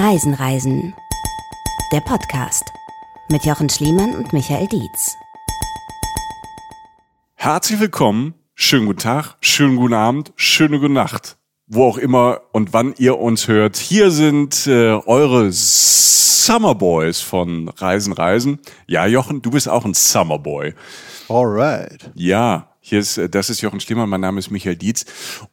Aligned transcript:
Reisen, 0.00 0.32
Reisen. 0.32 0.94
Der 1.92 2.00
Podcast 2.00 2.72
mit 3.30 3.44
Jochen 3.44 3.68
Schliemann 3.68 4.14
und 4.14 4.32
Michael 4.32 4.68
Dietz. 4.68 5.16
Herzlich 7.34 7.80
willkommen, 7.80 8.34
schönen 8.54 8.86
guten 8.86 9.00
Tag, 9.00 9.38
schönen 9.40 9.74
guten 9.74 9.94
Abend, 9.94 10.32
schöne 10.36 10.78
gute 10.78 10.92
Nacht. 10.92 11.36
Wo 11.66 11.82
auch 11.82 11.98
immer 11.98 12.42
und 12.52 12.72
wann 12.72 12.94
ihr 12.98 13.18
uns 13.18 13.48
hört. 13.48 13.76
Hier 13.76 14.12
sind 14.12 14.68
äh, 14.68 14.92
eure 14.92 15.50
Summer 15.50 16.76
Boys 16.76 17.20
von 17.20 17.68
Reisen, 17.68 18.12
Reisen. 18.12 18.60
Ja, 18.86 19.04
Jochen, 19.04 19.42
du 19.42 19.50
bist 19.50 19.68
auch 19.68 19.84
ein 19.84 19.94
Summer 19.94 20.38
Boy. 20.38 20.74
Alright. 21.28 22.12
Ja, 22.14 22.67
hier 22.88 23.00
ist, 23.00 23.18
äh, 23.18 23.28
das 23.28 23.50
ist 23.50 23.60
Jochen 23.60 23.80
Schliemann, 23.80 24.08
mein 24.08 24.20
Name 24.20 24.38
ist 24.38 24.50
Michael 24.50 24.76
Dietz 24.76 25.04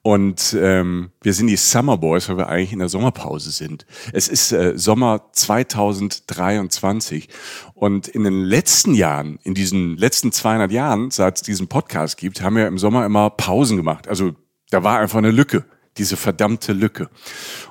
und 0.02 0.55
ähm, 0.59 1.11
wir 1.21 1.34
sind 1.34 1.47
die 1.47 1.57
Summer 1.57 1.97
Boys, 1.97 2.29
weil 2.29 2.38
wir 2.38 2.47
eigentlich 2.47 2.73
in 2.73 2.79
der 2.79 2.89
Sommerpause 2.89 3.52
sind. 3.52 3.85
Es 4.13 4.27
ist 4.27 4.52
äh, 4.52 4.77
Sommer 4.77 5.29
2023 5.34 7.30
und 7.73 8.08
in 8.08 8.23
den 8.23 8.41
letzten 8.41 8.94
Jahren, 8.94 9.39
in 9.44 9.53
diesen 9.53 9.98
letzten 9.98 10.31
200 10.31 10.71
Jahren, 10.71 11.11
seit 11.11 11.38
es 11.38 11.41
diesen 11.41 11.67
Podcast 11.67 12.17
gibt, 12.17 12.41
haben 12.41 12.55
wir 12.55 12.67
im 12.67 12.77
Sommer 12.77 13.05
immer 13.05 13.30
Pausen 13.30 13.77
gemacht. 13.77 14.08
Also 14.08 14.33
da 14.70 14.83
war 14.83 14.99
einfach 14.99 15.17
eine 15.17 15.31
Lücke, 15.31 15.66
diese 15.97 16.17
verdammte 16.17 16.73
Lücke. 16.73 17.09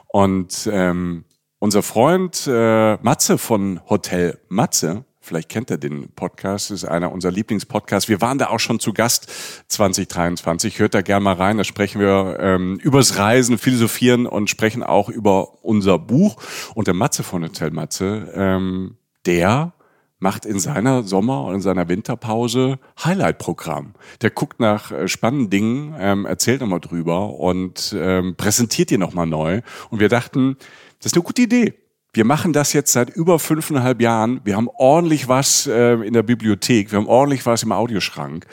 Und 0.08 0.68
ähm, 0.70 1.24
unser 1.58 1.82
Freund 1.82 2.46
äh, 2.46 2.96
Matze 2.96 3.38
von 3.38 3.80
Hotel 3.88 4.38
Matze, 4.48 5.04
Vielleicht 5.24 5.48
kennt 5.48 5.70
er 5.70 5.78
den 5.78 6.10
Podcast, 6.10 6.70
ist 6.70 6.84
einer 6.84 7.10
unserer 7.10 7.32
Lieblingspodcasts. 7.32 8.10
Wir 8.10 8.20
waren 8.20 8.36
da 8.36 8.48
auch 8.48 8.60
schon 8.60 8.78
zu 8.78 8.92
Gast 8.92 9.26
2023. 9.68 10.78
Hört 10.78 10.92
da 10.92 11.00
gerne 11.00 11.24
mal 11.24 11.32
rein. 11.32 11.56
Da 11.56 11.64
sprechen 11.64 11.98
wir 11.98 12.36
ähm, 12.40 12.76
übers 12.82 13.16
Reisen, 13.16 13.56
Philosophieren 13.56 14.26
und 14.26 14.50
sprechen 14.50 14.82
auch 14.82 15.08
über 15.08 15.64
unser 15.64 15.98
Buch. 15.98 16.36
Und 16.74 16.88
der 16.88 16.94
Matze 16.94 17.22
von 17.22 17.42
Hotel 17.42 17.70
Matze, 17.70 18.32
ähm, 18.34 18.98
der 19.24 19.72
macht 20.18 20.44
in 20.44 20.58
seiner 20.58 21.02
Sommer- 21.04 21.44
und 21.46 21.54
in 21.54 21.60
seiner 21.62 21.88
Winterpause 21.88 22.78
Highlight-Programm. 23.02 23.94
Der 24.20 24.30
guckt 24.30 24.60
nach 24.60 24.92
äh, 24.92 25.08
spannenden 25.08 25.48
Dingen, 25.48 25.94
ähm, 25.98 26.26
erzählt 26.26 26.60
nochmal 26.60 26.80
drüber 26.80 27.40
und 27.40 27.96
ähm, 27.98 28.36
präsentiert 28.36 28.90
die 28.90 28.98
nochmal 28.98 29.26
neu. 29.26 29.62
Und 29.88 30.00
wir 30.00 30.10
dachten, 30.10 30.58
das 30.98 31.12
ist 31.12 31.14
eine 31.14 31.24
gute 31.24 31.40
Idee 31.40 31.83
wir 32.14 32.24
machen 32.24 32.52
das 32.52 32.72
jetzt 32.72 32.92
seit 32.92 33.10
über 33.10 33.38
fünfeinhalb 33.38 34.00
Jahren. 34.00 34.40
Wir 34.44 34.56
haben 34.56 34.68
ordentlich 34.68 35.28
was 35.28 35.66
äh, 35.66 35.94
in 35.94 36.12
der 36.12 36.22
Bibliothek, 36.22 36.92
wir 36.92 36.98
haben 36.98 37.08
ordentlich 37.08 37.44
was 37.44 37.64
im 37.64 37.72
Audioschrank. 37.72 38.46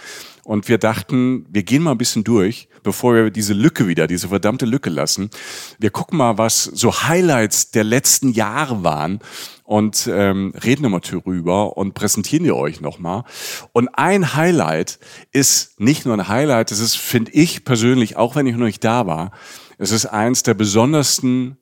Und 0.44 0.68
wir 0.68 0.80
dachten, 0.80 1.46
wir 1.50 1.62
gehen 1.62 1.84
mal 1.84 1.92
ein 1.92 2.00
bisschen 2.00 2.24
durch, 2.24 2.68
bevor 2.82 3.14
wir 3.14 3.30
diese 3.30 3.54
Lücke 3.54 3.88
wieder, 3.88 4.08
diese 4.08 4.30
verdammte 4.30 4.66
Lücke 4.66 4.90
lassen. 4.90 5.30
Wir 5.78 5.92
gucken 5.92 6.18
mal, 6.18 6.40
was 6.40 6.64
so 6.64 7.04
Highlights 7.04 7.70
der 7.70 7.84
letzten 7.84 8.30
Jahre 8.32 8.84
waren 8.84 9.20
und 9.64 10.10
ähm, 10.12 10.52
reden 10.64 10.82
nochmal 10.82 11.02
darüber 11.02 11.78
und 11.78 11.94
präsentieren 11.94 12.44
die 12.44 12.52
euch 12.52 12.82
nochmal. 12.82 13.24
Und 13.72 13.90
ein 13.90 14.34
Highlight 14.34 15.00
ist 15.32 15.80
nicht 15.80 16.06
nur 16.06 16.16
ein 16.16 16.28
Highlight, 16.28 16.72
es 16.72 16.80
ist, 16.80 16.98
finde 16.98 17.32
ich 17.32 17.64
persönlich, 17.64 18.18
auch 18.18 18.36
wenn 18.36 18.48
ich 18.48 18.56
noch 18.56 18.66
nicht 18.66 18.84
da 18.84 19.06
war, 19.06 19.32
es 19.78 19.92
ist 19.92 20.08
eins 20.08 20.44
der 20.44 20.56
besondersten 20.56 21.58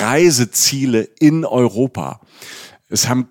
Reiseziele 0.00 1.02
in 1.18 1.44
Europa. 1.44 2.20
Es 2.88 3.08
haben, 3.08 3.28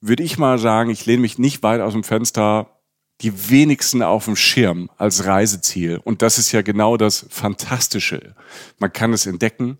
würde 0.00 0.22
ich 0.22 0.38
mal 0.38 0.58
sagen, 0.58 0.90
ich 0.90 1.06
lehne 1.06 1.22
mich 1.22 1.38
nicht 1.38 1.62
weit 1.62 1.80
aus 1.80 1.92
dem 1.92 2.04
Fenster, 2.04 2.76
die 3.22 3.50
wenigsten 3.50 4.02
auf 4.02 4.26
dem 4.26 4.36
Schirm 4.36 4.90
als 4.98 5.24
Reiseziel. 5.24 5.98
Und 6.04 6.22
das 6.22 6.38
ist 6.38 6.52
ja 6.52 6.62
genau 6.62 6.96
das 6.96 7.26
Fantastische. 7.30 8.34
Man 8.78 8.92
kann 8.92 9.12
es 9.12 9.26
entdecken. 9.26 9.78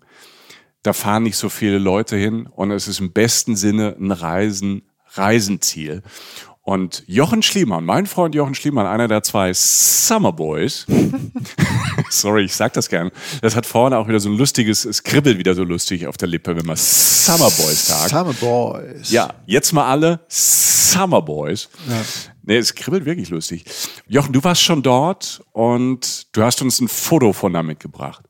Da 0.83 0.93
fahren 0.93 1.23
nicht 1.23 1.37
so 1.37 1.49
viele 1.49 1.77
Leute 1.77 2.15
hin 2.15 2.47
und 2.47 2.71
es 2.71 2.87
ist 2.87 2.99
im 2.99 3.11
besten 3.11 3.55
Sinne 3.55 3.95
ein 3.99 4.11
Reisen, 4.11 4.83
Reisenziel. 5.13 6.03
Und 6.67 7.05
Jochen 7.07 7.43
Schliemann, 7.43 7.85
mein 7.85 8.07
Freund 8.07 8.35
Jochen 8.35 8.53
Schliemann, 8.53 8.87
einer 8.87 9.07
der 9.07 9.23
zwei 9.23 9.53
Summer 9.53 10.33
Boys, 10.33 10.85
sorry, 12.09 12.43
ich 12.43 12.53
sag 12.53 12.73
das 12.73 12.89
gern, 12.89 13.09
das 13.41 13.55
hat 13.55 13.65
vorne 13.65 13.97
auch 13.97 14.09
wieder 14.09 14.19
so 14.19 14.27
ein 14.27 14.37
lustiges, 14.37 14.83
es 14.83 15.01
kribbelt 15.01 15.37
wieder 15.37 15.55
so 15.55 15.63
lustig 15.63 16.07
auf 16.07 16.17
der 16.17 16.27
Lippe, 16.27 16.57
wenn 16.57 16.65
man 16.65 16.75
Summer 16.75 17.49
Boys 17.51 17.87
sagt. 17.87 18.09
Summer 18.09 18.33
Boys. 18.33 19.09
Ja, 19.09 19.33
jetzt 19.45 19.71
mal 19.71 19.89
alle 19.89 20.19
Summer 20.27 21.21
Boys. 21.21 21.69
Ja. 21.87 22.01
Nee, 22.43 22.57
es 22.57 22.75
kribbelt 22.75 23.05
wirklich 23.05 23.29
lustig. 23.29 23.63
Jochen, 24.05 24.33
du 24.33 24.43
warst 24.43 24.61
schon 24.61 24.83
dort 24.83 25.41
und 25.53 26.27
du 26.35 26.43
hast 26.43 26.61
uns 26.61 26.81
ein 26.81 26.89
Foto 26.89 27.31
von 27.31 27.53
da 27.53 27.63
mitgebracht. 27.63 28.25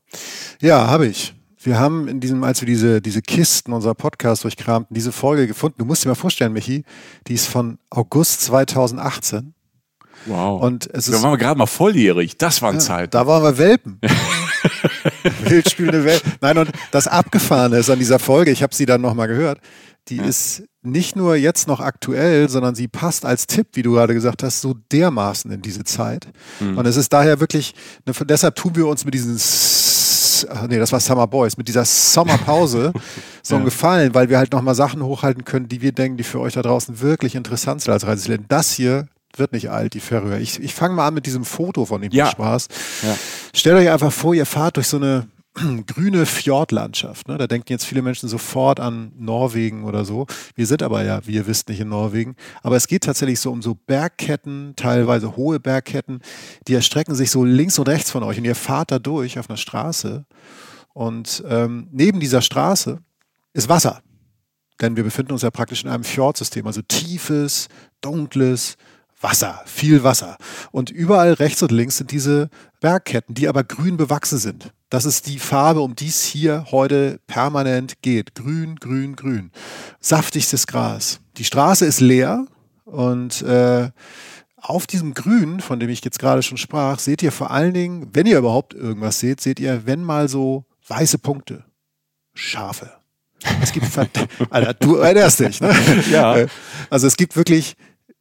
Ja, 0.60 0.86
habe 0.86 1.08
ich. 1.08 1.34
Wir 1.60 1.78
haben 1.78 2.06
in 2.06 2.20
diesem, 2.20 2.44
als 2.44 2.60
wir 2.60 2.66
diese, 2.66 3.00
diese 3.00 3.20
Kisten 3.20 3.72
unserer 3.72 3.94
Podcast 3.94 4.44
durchkramten, 4.44 4.94
diese 4.94 5.12
Folge 5.12 5.46
gefunden. 5.46 5.76
Du 5.78 5.84
musst 5.84 6.04
dir 6.04 6.08
mal 6.08 6.14
vorstellen, 6.14 6.52
Michi, 6.52 6.84
die 7.26 7.34
ist 7.34 7.46
von 7.46 7.78
August 7.90 8.42
2018. 8.42 9.54
Wow. 10.26 10.62
Und 10.62 10.88
es 10.92 11.08
ist, 11.08 11.14
da 11.14 11.22
waren 11.22 11.32
wir 11.32 11.38
gerade 11.38 11.58
mal 11.58 11.66
volljährig. 11.66 12.38
Das 12.38 12.62
waren 12.62 12.76
ja, 12.76 12.80
Zeiten. 12.80 13.10
Da 13.10 13.26
waren 13.26 13.42
wir 13.42 13.58
Welpen. 13.58 14.00
Wildspielende 15.44 16.04
Welt. 16.04 16.22
Nein, 16.40 16.58
und 16.58 16.70
das 16.90 17.06
Abgefahrene 17.06 17.78
ist 17.78 17.90
an 17.90 17.98
dieser 17.98 18.18
Folge, 18.18 18.50
ich 18.50 18.62
habe 18.62 18.74
sie 18.74 18.86
dann 18.86 19.00
nochmal 19.00 19.28
gehört, 19.28 19.60
die 20.08 20.16
ja. 20.16 20.24
ist 20.24 20.62
nicht 20.82 21.16
nur 21.16 21.36
jetzt 21.36 21.68
noch 21.68 21.80
aktuell, 21.80 22.48
sondern 22.48 22.74
sie 22.74 22.88
passt 22.88 23.24
als 23.24 23.46
Tipp, 23.46 23.68
wie 23.74 23.82
du 23.82 23.92
gerade 23.92 24.14
gesagt 24.14 24.42
hast, 24.42 24.60
so 24.60 24.74
dermaßen 24.92 25.50
in 25.50 25.60
diese 25.62 25.84
Zeit. 25.84 26.28
Mhm. 26.60 26.78
Und 26.78 26.86
es 26.86 26.96
ist 26.96 27.12
daher 27.12 27.40
wirklich, 27.40 27.74
deshalb 28.06 28.56
tun 28.56 28.74
wir 28.74 28.86
uns 28.86 29.04
mit 29.04 29.14
diesen 29.14 29.38
nee, 30.68 30.78
das 30.78 30.92
war 30.92 31.00
Summer 31.00 31.26
Boys, 31.26 31.56
mit 31.56 31.68
dieser 31.68 31.84
Sommerpause 31.84 32.92
so 33.42 33.56
ja. 33.56 33.64
Gefallen, 33.64 34.14
weil 34.14 34.28
wir 34.28 34.38
halt 34.38 34.52
nochmal 34.52 34.74
Sachen 34.74 35.02
hochhalten 35.02 35.44
können, 35.44 35.68
die 35.68 35.80
wir 35.80 35.92
denken, 35.92 36.16
die 36.16 36.24
für 36.24 36.40
euch 36.40 36.54
da 36.54 36.62
draußen 36.62 37.00
wirklich 37.00 37.34
interessant 37.34 37.82
sind 37.82 37.92
als 37.92 38.06
Reiseland. 38.06 38.46
Das 38.48 38.72
hier 38.72 39.08
wird 39.36 39.52
nicht 39.52 39.70
alt, 39.70 39.94
die 39.94 40.00
Färöer. 40.00 40.38
Ich, 40.38 40.60
ich 40.60 40.74
fange 40.74 40.94
mal 40.94 41.06
an 41.06 41.14
mit 41.14 41.26
diesem 41.26 41.44
Foto 41.44 41.84
von 41.84 42.00
dem 42.00 42.10
ja. 42.12 42.26
Spaß. 42.26 42.68
Ja. 43.02 43.16
Stellt 43.54 43.76
euch 43.76 43.90
einfach 43.90 44.12
vor, 44.12 44.34
ihr 44.34 44.46
fahrt 44.46 44.76
durch 44.76 44.88
so 44.88 44.96
eine 44.96 45.28
grüne 45.86 46.26
Fjordlandschaft. 46.26 47.28
Ne? 47.28 47.38
Da 47.38 47.46
denken 47.46 47.72
jetzt 47.72 47.84
viele 47.84 48.02
Menschen 48.02 48.28
sofort 48.28 48.80
an 48.80 49.12
Norwegen 49.16 49.84
oder 49.84 50.04
so. 50.04 50.26
Wir 50.54 50.66
sind 50.66 50.82
aber 50.82 51.04
ja, 51.04 51.26
wie 51.26 51.32
ihr 51.32 51.46
wisst, 51.46 51.68
nicht 51.68 51.80
in 51.80 51.88
Norwegen. 51.88 52.36
Aber 52.62 52.76
es 52.76 52.86
geht 52.86 53.04
tatsächlich 53.04 53.40
so 53.40 53.50
um 53.50 53.62
so 53.62 53.74
Bergketten, 53.74 54.74
teilweise 54.76 55.36
hohe 55.36 55.60
Bergketten, 55.60 56.20
die 56.66 56.74
erstrecken 56.74 57.14
sich 57.14 57.30
so 57.30 57.44
links 57.44 57.78
und 57.78 57.88
rechts 57.88 58.10
von 58.10 58.22
euch. 58.22 58.38
Und 58.38 58.44
ihr 58.44 58.54
fahrt 58.54 58.90
da 58.90 58.98
durch 58.98 59.38
auf 59.38 59.48
einer 59.48 59.56
Straße. 59.56 60.24
Und 60.94 61.42
ähm, 61.48 61.88
neben 61.92 62.20
dieser 62.20 62.42
Straße 62.42 62.98
ist 63.52 63.68
Wasser. 63.68 64.02
Denn 64.80 64.96
wir 64.96 65.04
befinden 65.04 65.32
uns 65.32 65.42
ja 65.42 65.50
praktisch 65.50 65.82
in 65.82 65.90
einem 65.90 66.04
Fjordsystem, 66.04 66.66
also 66.66 66.82
tiefes, 66.82 67.68
dunkles, 68.00 68.76
Wasser, 69.20 69.62
viel 69.66 70.04
Wasser. 70.04 70.36
Und 70.70 70.90
überall 70.90 71.32
rechts 71.32 71.62
und 71.62 71.72
links 71.72 71.96
sind 71.96 72.12
diese 72.12 72.50
Bergketten, 72.80 73.34
die 73.34 73.48
aber 73.48 73.64
grün 73.64 73.96
bewachsen 73.96 74.38
sind. 74.38 74.72
Das 74.90 75.04
ist 75.04 75.26
die 75.26 75.38
Farbe, 75.38 75.80
um 75.80 75.94
die 75.94 76.08
es 76.08 76.22
hier 76.22 76.66
heute 76.70 77.20
permanent 77.26 78.00
geht. 78.00 78.34
Grün, 78.34 78.76
grün, 78.76 79.16
grün. 79.16 79.50
Saftigstes 80.00 80.66
Gras. 80.66 81.20
Die 81.36 81.44
Straße 81.44 81.84
ist 81.84 82.00
leer 82.00 82.46
und 82.84 83.42
äh, 83.42 83.90
auf 84.56 84.86
diesem 84.86 85.12
Grün, 85.12 85.60
von 85.60 85.78
dem 85.78 85.90
ich 85.90 86.02
jetzt 86.04 86.18
gerade 86.18 86.42
schon 86.42 86.56
sprach, 86.56 86.98
seht 86.98 87.22
ihr 87.22 87.32
vor 87.32 87.50
allen 87.50 87.74
Dingen, 87.74 88.08
wenn 88.14 88.26
ihr 88.26 88.38
überhaupt 88.38 88.72
irgendwas 88.74 89.20
seht, 89.20 89.40
seht 89.40 89.60
ihr, 89.60 89.86
wenn 89.86 90.02
mal 90.02 90.28
so 90.28 90.64
weiße 90.88 91.18
Punkte. 91.18 91.64
Schafe. 92.34 92.90
Es 93.62 93.72
gibt, 93.72 93.86
Alter, 94.50 94.74
du 94.74 94.96
erinnerst 94.96 95.40
dich, 95.40 95.60
ne? 95.60 95.74
Ja. 96.10 96.38
Äh, 96.38 96.48
also 96.88 97.06
es 97.06 97.16
gibt 97.16 97.36
wirklich 97.36 97.76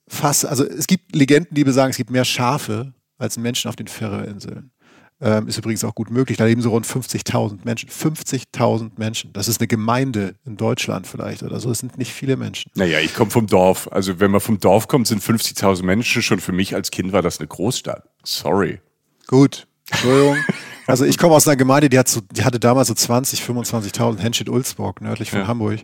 fast, 0.07 0.45
also 0.45 0.66
es 0.66 0.85
gibt 0.85 1.16
Legenden, 1.16 1.55
die 1.55 1.63
besagen, 1.63 1.91
es 1.91 1.97
gibt 1.97 2.09
mehr 2.09 2.25
Schafe 2.25 2.94
als 3.17 3.38
Menschen 3.38 3.69
auf 3.69 3.75
den 3.75 3.88
Färöerinseln. 3.88 4.72
Ähm, 5.19 5.47
ist 5.47 5.57
übrigens 5.57 5.83
auch 5.83 5.95
gut 5.95 6.11
möglich. 6.11 6.38
Da 6.38 6.45
leben 6.45 6.61
so 6.61 6.69
rund 6.69 6.85
50.000 6.85 7.59
Menschen. 7.63 7.89
50.000 7.89 8.91
Menschen. 8.97 9.33
Das 9.33 9.47
ist 9.47 9.59
eine 9.59 9.67
Gemeinde 9.67 10.35
in 10.45 10.57
Deutschland 10.57 11.08
vielleicht 11.08 11.41
oder 11.41 11.59
so. 11.59 11.72
Es 11.72 11.79
sind 11.79 11.97
nicht 11.97 12.14
viele 12.14 12.37
Menschen. 12.37 12.72
Naja, 12.75 12.99
ich 12.99 13.16
komme 13.16 13.31
vom 13.31 13.47
Dorf. 13.47 13.90
Also 13.91 14.19
wenn 14.19 14.29
man 14.29 14.41
vom 14.41 14.59
Dorf 14.59 14.87
kommt, 14.87 15.08
sind 15.08 15.23
50.000 15.23 15.84
Menschen. 15.84 16.22
Schon 16.22 16.40
für 16.40 16.52
mich 16.52 16.75
als 16.75 16.91
Kind 16.91 17.14
war 17.14 17.23
das 17.23 17.40
eine 17.40 17.47
Großstadt. 17.47 18.03
Sorry. 18.23 18.79
Gut. 19.25 19.67
Entschuldigung. 19.90 20.37
Also 20.85 21.03
ich 21.03 21.17
komme 21.17 21.35
aus 21.35 21.46
einer 21.46 21.58
Gemeinde, 21.58 21.90
die, 21.90 21.99
hat 21.99 22.08
so, 22.08 22.22
die 22.31 22.46
hatte 22.46 22.61
damals 22.61 22.87
so 22.87 22.93
20, 22.93 23.41
25.000 23.41 24.19
Henstedt-Ulzburg, 24.19 25.02
nördlich 25.02 25.31
von 25.31 25.41
ja. 25.41 25.47
Hamburg. 25.47 25.81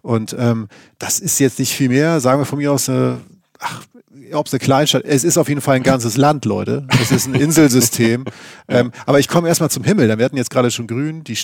Und 0.00 0.34
ähm, 0.38 0.68
das 0.98 1.18
ist 1.18 1.38
jetzt 1.40 1.58
nicht 1.58 1.74
viel 1.74 1.90
mehr. 1.90 2.20
Sagen 2.20 2.40
wir 2.40 2.46
von 2.46 2.58
mir 2.58 2.72
aus 2.72 2.88
eine 2.88 3.20
ach, 3.60 3.82
ob 4.32 4.46
es 4.46 4.52
eine 4.52 4.60
Kleinstadt, 4.60 5.04
es 5.04 5.24
ist 5.24 5.38
auf 5.38 5.48
jeden 5.48 5.60
Fall 5.60 5.76
ein 5.76 5.82
ganzes 5.82 6.16
Land, 6.16 6.44
Leute. 6.44 6.86
Es 7.00 7.10
ist 7.10 7.26
ein 7.26 7.34
Inselsystem. 7.40 8.24
ähm, 8.68 8.92
aber 9.04 9.18
ich 9.18 9.28
komme 9.28 9.48
erstmal 9.48 9.70
zum 9.70 9.84
Himmel. 9.84 10.08
Wir 10.18 10.24
hatten 10.24 10.36
jetzt 10.36 10.50
gerade 10.50 10.70
schon 10.70 10.86
grün, 10.86 11.24
die 11.24 11.38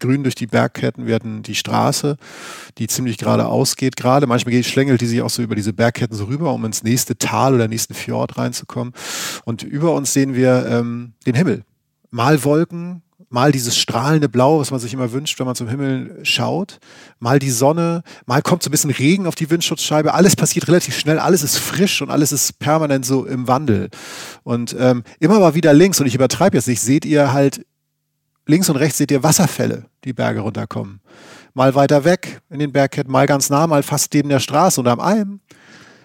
grün 0.00 0.22
durch 0.22 0.34
die 0.34 0.46
Bergketten, 0.46 1.06
wir 1.06 1.14
hatten 1.14 1.42
die 1.42 1.54
Straße, 1.54 2.16
die 2.78 2.86
ziemlich 2.86 3.18
geradeaus 3.18 3.76
geht 3.76 3.96
gerade. 3.96 4.26
Manchmal 4.26 4.62
schlängelt 4.62 5.00
die 5.00 5.06
sich 5.06 5.22
auch 5.22 5.30
so 5.30 5.42
über 5.42 5.54
diese 5.54 5.72
Bergketten 5.72 6.16
so 6.16 6.24
rüber, 6.24 6.52
um 6.52 6.64
ins 6.64 6.82
nächste 6.82 7.16
Tal 7.16 7.54
oder 7.54 7.68
nächsten 7.68 7.94
Fjord 7.94 8.36
reinzukommen. 8.36 8.92
Und 9.44 9.62
über 9.62 9.94
uns 9.94 10.12
sehen 10.12 10.34
wir 10.34 10.66
ähm, 10.66 11.12
den 11.26 11.34
Himmel. 11.34 11.64
Mal 12.10 12.44
Wolken, 12.44 13.02
mal 13.34 13.50
dieses 13.50 13.76
strahlende 13.76 14.28
Blau, 14.28 14.60
was 14.60 14.70
man 14.70 14.78
sich 14.78 14.94
immer 14.94 15.10
wünscht, 15.10 15.40
wenn 15.40 15.46
man 15.46 15.56
zum 15.56 15.68
Himmel 15.68 16.20
schaut, 16.22 16.78
mal 17.18 17.40
die 17.40 17.50
Sonne, 17.50 18.04
mal 18.26 18.42
kommt 18.42 18.62
so 18.62 18.68
ein 18.68 18.70
bisschen 18.70 18.92
Regen 18.92 19.26
auf 19.26 19.34
die 19.34 19.50
Windschutzscheibe. 19.50 20.14
Alles 20.14 20.36
passiert 20.36 20.68
relativ 20.68 20.96
schnell, 20.96 21.18
alles 21.18 21.42
ist 21.42 21.58
frisch 21.58 22.00
und 22.00 22.10
alles 22.10 22.30
ist 22.30 22.60
permanent 22.60 23.04
so 23.04 23.26
im 23.26 23.48
Wandel. 23.48 23.90
Und 24.44 24.74
ähm, 24.78 25.02
immer 25.18 25.40
mal 25.40 25.56
wieder 25.56 25.74
links, 25.74 25.98
und 26.00 26.06
ich 26.06 26.14
übertreibe 26.14 26.56
jetzt 26.56 26.68
nicht, 26.68 26.80
seht 26.80 27.04
ihr 27.04 27.32
halt 27.32 27.66
links 28.46 28.70
und 28.70 28.76
rechts 28.76 28.98
seht 28.98 29.10
ihr 29.10 29.24
Wasserfälle, 29.24 29.86
die 30.04 30.12
Berge 30.12 30.40
runterkommen. 30.40 31.00
Mal 31.54 31.74
weiter 31.74 32.04
weg 32.04 32.40
in 32.50 32.60
den 32.60 32.70
Bergketten, 32.70 33.10
mal 33.12 33.26
ganz 33.26 33.50
nah, 33.50 33.66
mal 33.66 33.82
fast 33.82 34.14
neben 34.14 34.28
der 34.28 34.40
Straße 34.40 34.80
und 34.80 34.86
am 34.86 35.00
Alm 35.00 35.40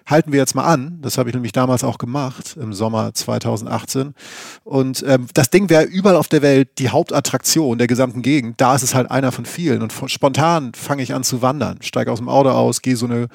halten 0.09 0.31
wir 0.31 0.39
jetzt 0.39 0.55
mal 0.55 0.63
an. 0.63 0.99
Das 1.01 1.17
habe 1.17 1.29
ich 1.29 1.35
nämlich 1.35 1.51
damals 1.51 1.83
auch 1.83 1.97
gemacht, 1.97 2.57
im 2.59 2.73
Sommer 2.73 3.13
2018. 3.13 4.13
Und 4.63 5.03
ähm, 5.07 5.27
das 5.33 5.49
Ding 5.49 5.69
wäre 5.69 5.83
überall 5.83 6.15
auf 6.15 6.27
der 6.27 6.41
Welt 6.41 6.79
die 6.79 6.89
Hauptattraktion 6.89 7.77
der 7.77 7.87
gesamten 7.87 8.21
Gegend. 8.21 8.59
Da 8.59 8.75
ist 8.75 8.83
es 8.83 8.95
halt 8.95 9.11
einer 9.11 9.31
von 9.31 9.45
vielen. 9.45 9.81
Und 9.81 9.93
spontan 10.07 10.73
fange 10.73 11.03
ich 11.03 11.13
an 11.13 11.23
zu 11.23 11.41
wandern. 11.41 11.79
Steige 11.81 12.11
aus 12.11 12.19
dem 12.19 12.29
Auto 12.29 12.49
aus, 12.49 12.81
gehe 12.81 12.95
so 12.95 13.05
eine, 13.05 13.27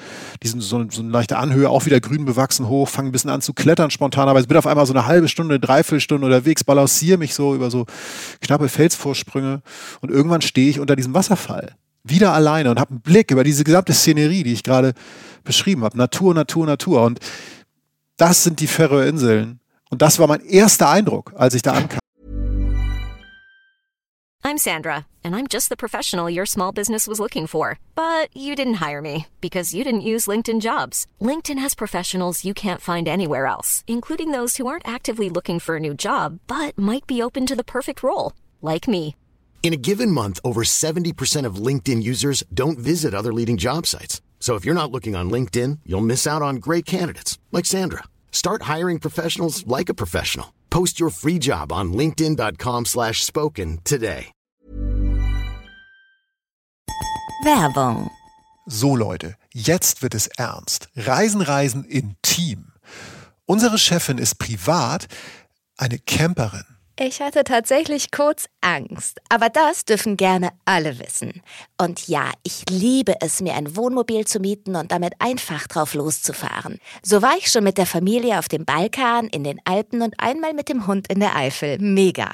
diesen, 0.43 0.61
so, 0.61 0.77
eine, 0.77 0.89
so 0.91 1.03
eine 1.03 1.11
leichte 1.11 1.39
Anhöhe, 1.39 1.71
auch 1.71 1.87
wieder 1.87 2.01
grün 2.01 2.25
bewachsen 2.25 2.69
hoch, 2.69 2.89
fange 2.89 3.11
ein 3.11 3.13
bisschen 3.13 3.31
an 3.31 3.41
zu 3.41 3.53
klettern 3.53 3.91
spontan. 3.91 4.29
Aber 4.29 4.41
ich 4.41 4.49
bin 4.49 4.57
auf 4.57 4.67
einmal 4.67 4.87
so 4.87 4.93
eine 4.93 5.07
halbe 5.07 5.29
Stunde, 5.29 5.61
dreiviertel 5.61 6.01
Stunde 6.01 6.27
unterwegs, 6.27 6.65
balanciere 6.65 7.19
mich 7.19 7.35
so 7.35 7.55
über 7.55 7.71
so 7.71 7.87
knappe 8.41 8.69
Felsvorsprünge. 8.69 9.63
Und 10.01 10.11
irgendwann 10.11 10.41
stehe 10.43 10.71
ich 10.71 10.81
unter 10.81 10.97
diesem 10.97 11.15
Wasserfall 11.15 11.77
wieder 12.05 12.35
alleine 12.35 12.71
und 12.71 12.79
habe 12.79 12.91
einen 12.91 13.01
Blick 13.01 13.31
über 13.31 13.45
diese 13.45 13.65
gesamte 13.65 13.95
Szenerie, 13.95 14.43
die 14.43 14.53
ich 14.53 14.63
gerade 14.63 14.93
beschrieben 15.45 15.85
habe. 15.85 15.97
Natur, 15.97 16.35
Natur, 16.35 16.67
Natur. 16.67 17.03
Und 17.03 17.21
das 18.17 18.45
sind 18.45 18.61
die 18.61 18.67
Färöerinseln. 18.67 19.61
Und 19.91 20.03
das 20.03 20.19
war 20.19 20.27
mein 20.27 20.41
erster 20.41 20.89
Eindruck, 20.89 21.33
als 21.37 21.55
ich 21.55 21.63
da 21.63 21.73
ankam. 21.73 22.01
I'm 24.47 24.59
Sandra, 24.59 25.07
and 25.25 25.35
I'm 25.35 25.47
just 25.47 25.71
the 25.71 25.77
professional 25.77 26.29
your 26.29 26.45
small 26.45 26.71
business 26.71 27.07
was 27.07 27.19
looking 27.19 27.47
for. 27.47 27.79
But 27.95 28.29
you 28.37 28.55
didn't 28.55 28.75
hire 28.75 29.01
me 29.01 29.27
because 29.41 29.73
you 29.73 29.85
didn't 29.85 30.11
use 30.13 30.27
LinkedIn 30.27 30.61
jobs. 30.61 31.07
LinkedIn 31.19 31.59
has 31.59 31.75
professionals 31.75 32.45
you 32.45 32.53
can't 32.53 32.83
find 32.83 33.09
anywhere 33.09 33.47
else, 33.47 33.85
including 33.87 34.33
those 34.33 34.59
who 34.59 34.67
aren't 34.67 34.87
actively 34.87 35.31
looking 35.31 35.59
for 35.61 35.77
a 35.77 35.81
new 35.81 35.95
job, 35.95 36.41
but 36.47 36.77
might 36.77 37.07
be 37.07 37.23
open 37.23 37.47
to 37.47 37.57
the 37.57 37.65
perfect 37.65 38.03
role, 38.03 38.35
like 38.61 38.87
me. 38.87 39.17
In 39.63 39.73
a 39.73 39.79
given 39.79 40.11
month, 40.11 40.41
over 40.45 40.63
70% 40.63 41.47
of 41.47 41.57
LinkedIn 41.57 42.03
users 42.03 42.45
don't 42.53 42.79
visit 42.79 43.15
other 43.15 43.33
leading 43.33 43.57
job 43.57 43.87
sites. 43.87 44.21
So 44.45 44.57
if 44.57 44.67
you're 44.67 44.75
not 44.75 44.93
looking 44.93 45.17
on 45.17 45.31
LinkedIn, 45.31 45.79
you'll 45.87 46.03
miss 46.03 46.27
out 46.27 46.43
on 46.43 46.57
great 46.57 46.85
candidates 46.85 47.39
like 47.51 47.65
Sandra. 47.65 48.05
Start 48.31 48.65
hiring 48.65 48.99
professionals 48.99 49.67
like 49.67 49.89
a 49.89 49.95
professional. 49.95 50.53
Post 50.69 51.01
your 51.01 51.09
free 51.09 51.39
job 51.39 51.73
on 51.73 51.95
linkedin.com/spoken 51.95 53.79
today. 53.85 54.27
Werbung. 57.43 58.11
So 58.69 58.95
Leute, 58.95 59.37
jetzt 59.55 60.03
wird 60.03 60.15
es 60.15 60.29
ernst. 60.37 60.89
Reisen, 60.95 61.41
Reisen 61.41 61.85
in 61.85 62.17
Team. 62.21 62.73
Unsere 63.47 63.79
Chefin 63.79 64.19
ist 64.19 64.39
privat 64.39 65.07
eine 65.79 65.99
Camperin. 65.99 66.74
Ich 66.97 67.21
hatte 67.21 67.43
tatsächlich 67.43 68.13
kurz 68.13 68.47
Angst, 68.61 69.21
aber 69.29 69.49
das 69.49 69.85
dürfen 69.85 70.17
gerne 70.17 70.51
alle 70.65 71.01
wissen. 71.01 71.43
Und 71.77 72.07
ja, 72.07 72.31
ich 72.45 72.63
liebe 72.71 73.17
es, 73.21 73.41
mir 73.41 73.55
ein 73.55 73.75
Wohnmobil 73.75 74.29
zu 74.29 74.39
mieten 74.39 74.77
und 74.77 74.93
damit 74.93 75.15
einfach 75.19 75.67
drauf 75.67 75.95
loszufahren. 75.95 76.79
So 77.03 77.21
war 77.21 77.37
ich 77.37 77.51
schon 77.51 77.65
mit 77.65 77.79
der 77.79 77.87
Familie 77.87 78.39
auf 78.39 78.47
dem 78.47 78.65
Balkan, 78.65 79.27
in 79.27 79.43
den 79.43 79.59
Alpen 79.65 80.03
und 80.03 80.15
einmal 80.19 80.55
mit 80.55 80.69
dem 80.69 80.87
Hund 80.87 81.09
in 81.09 81.19
der 81.19 81.35
Eifel. 81.35 81.79
Mega. 81.81 82.31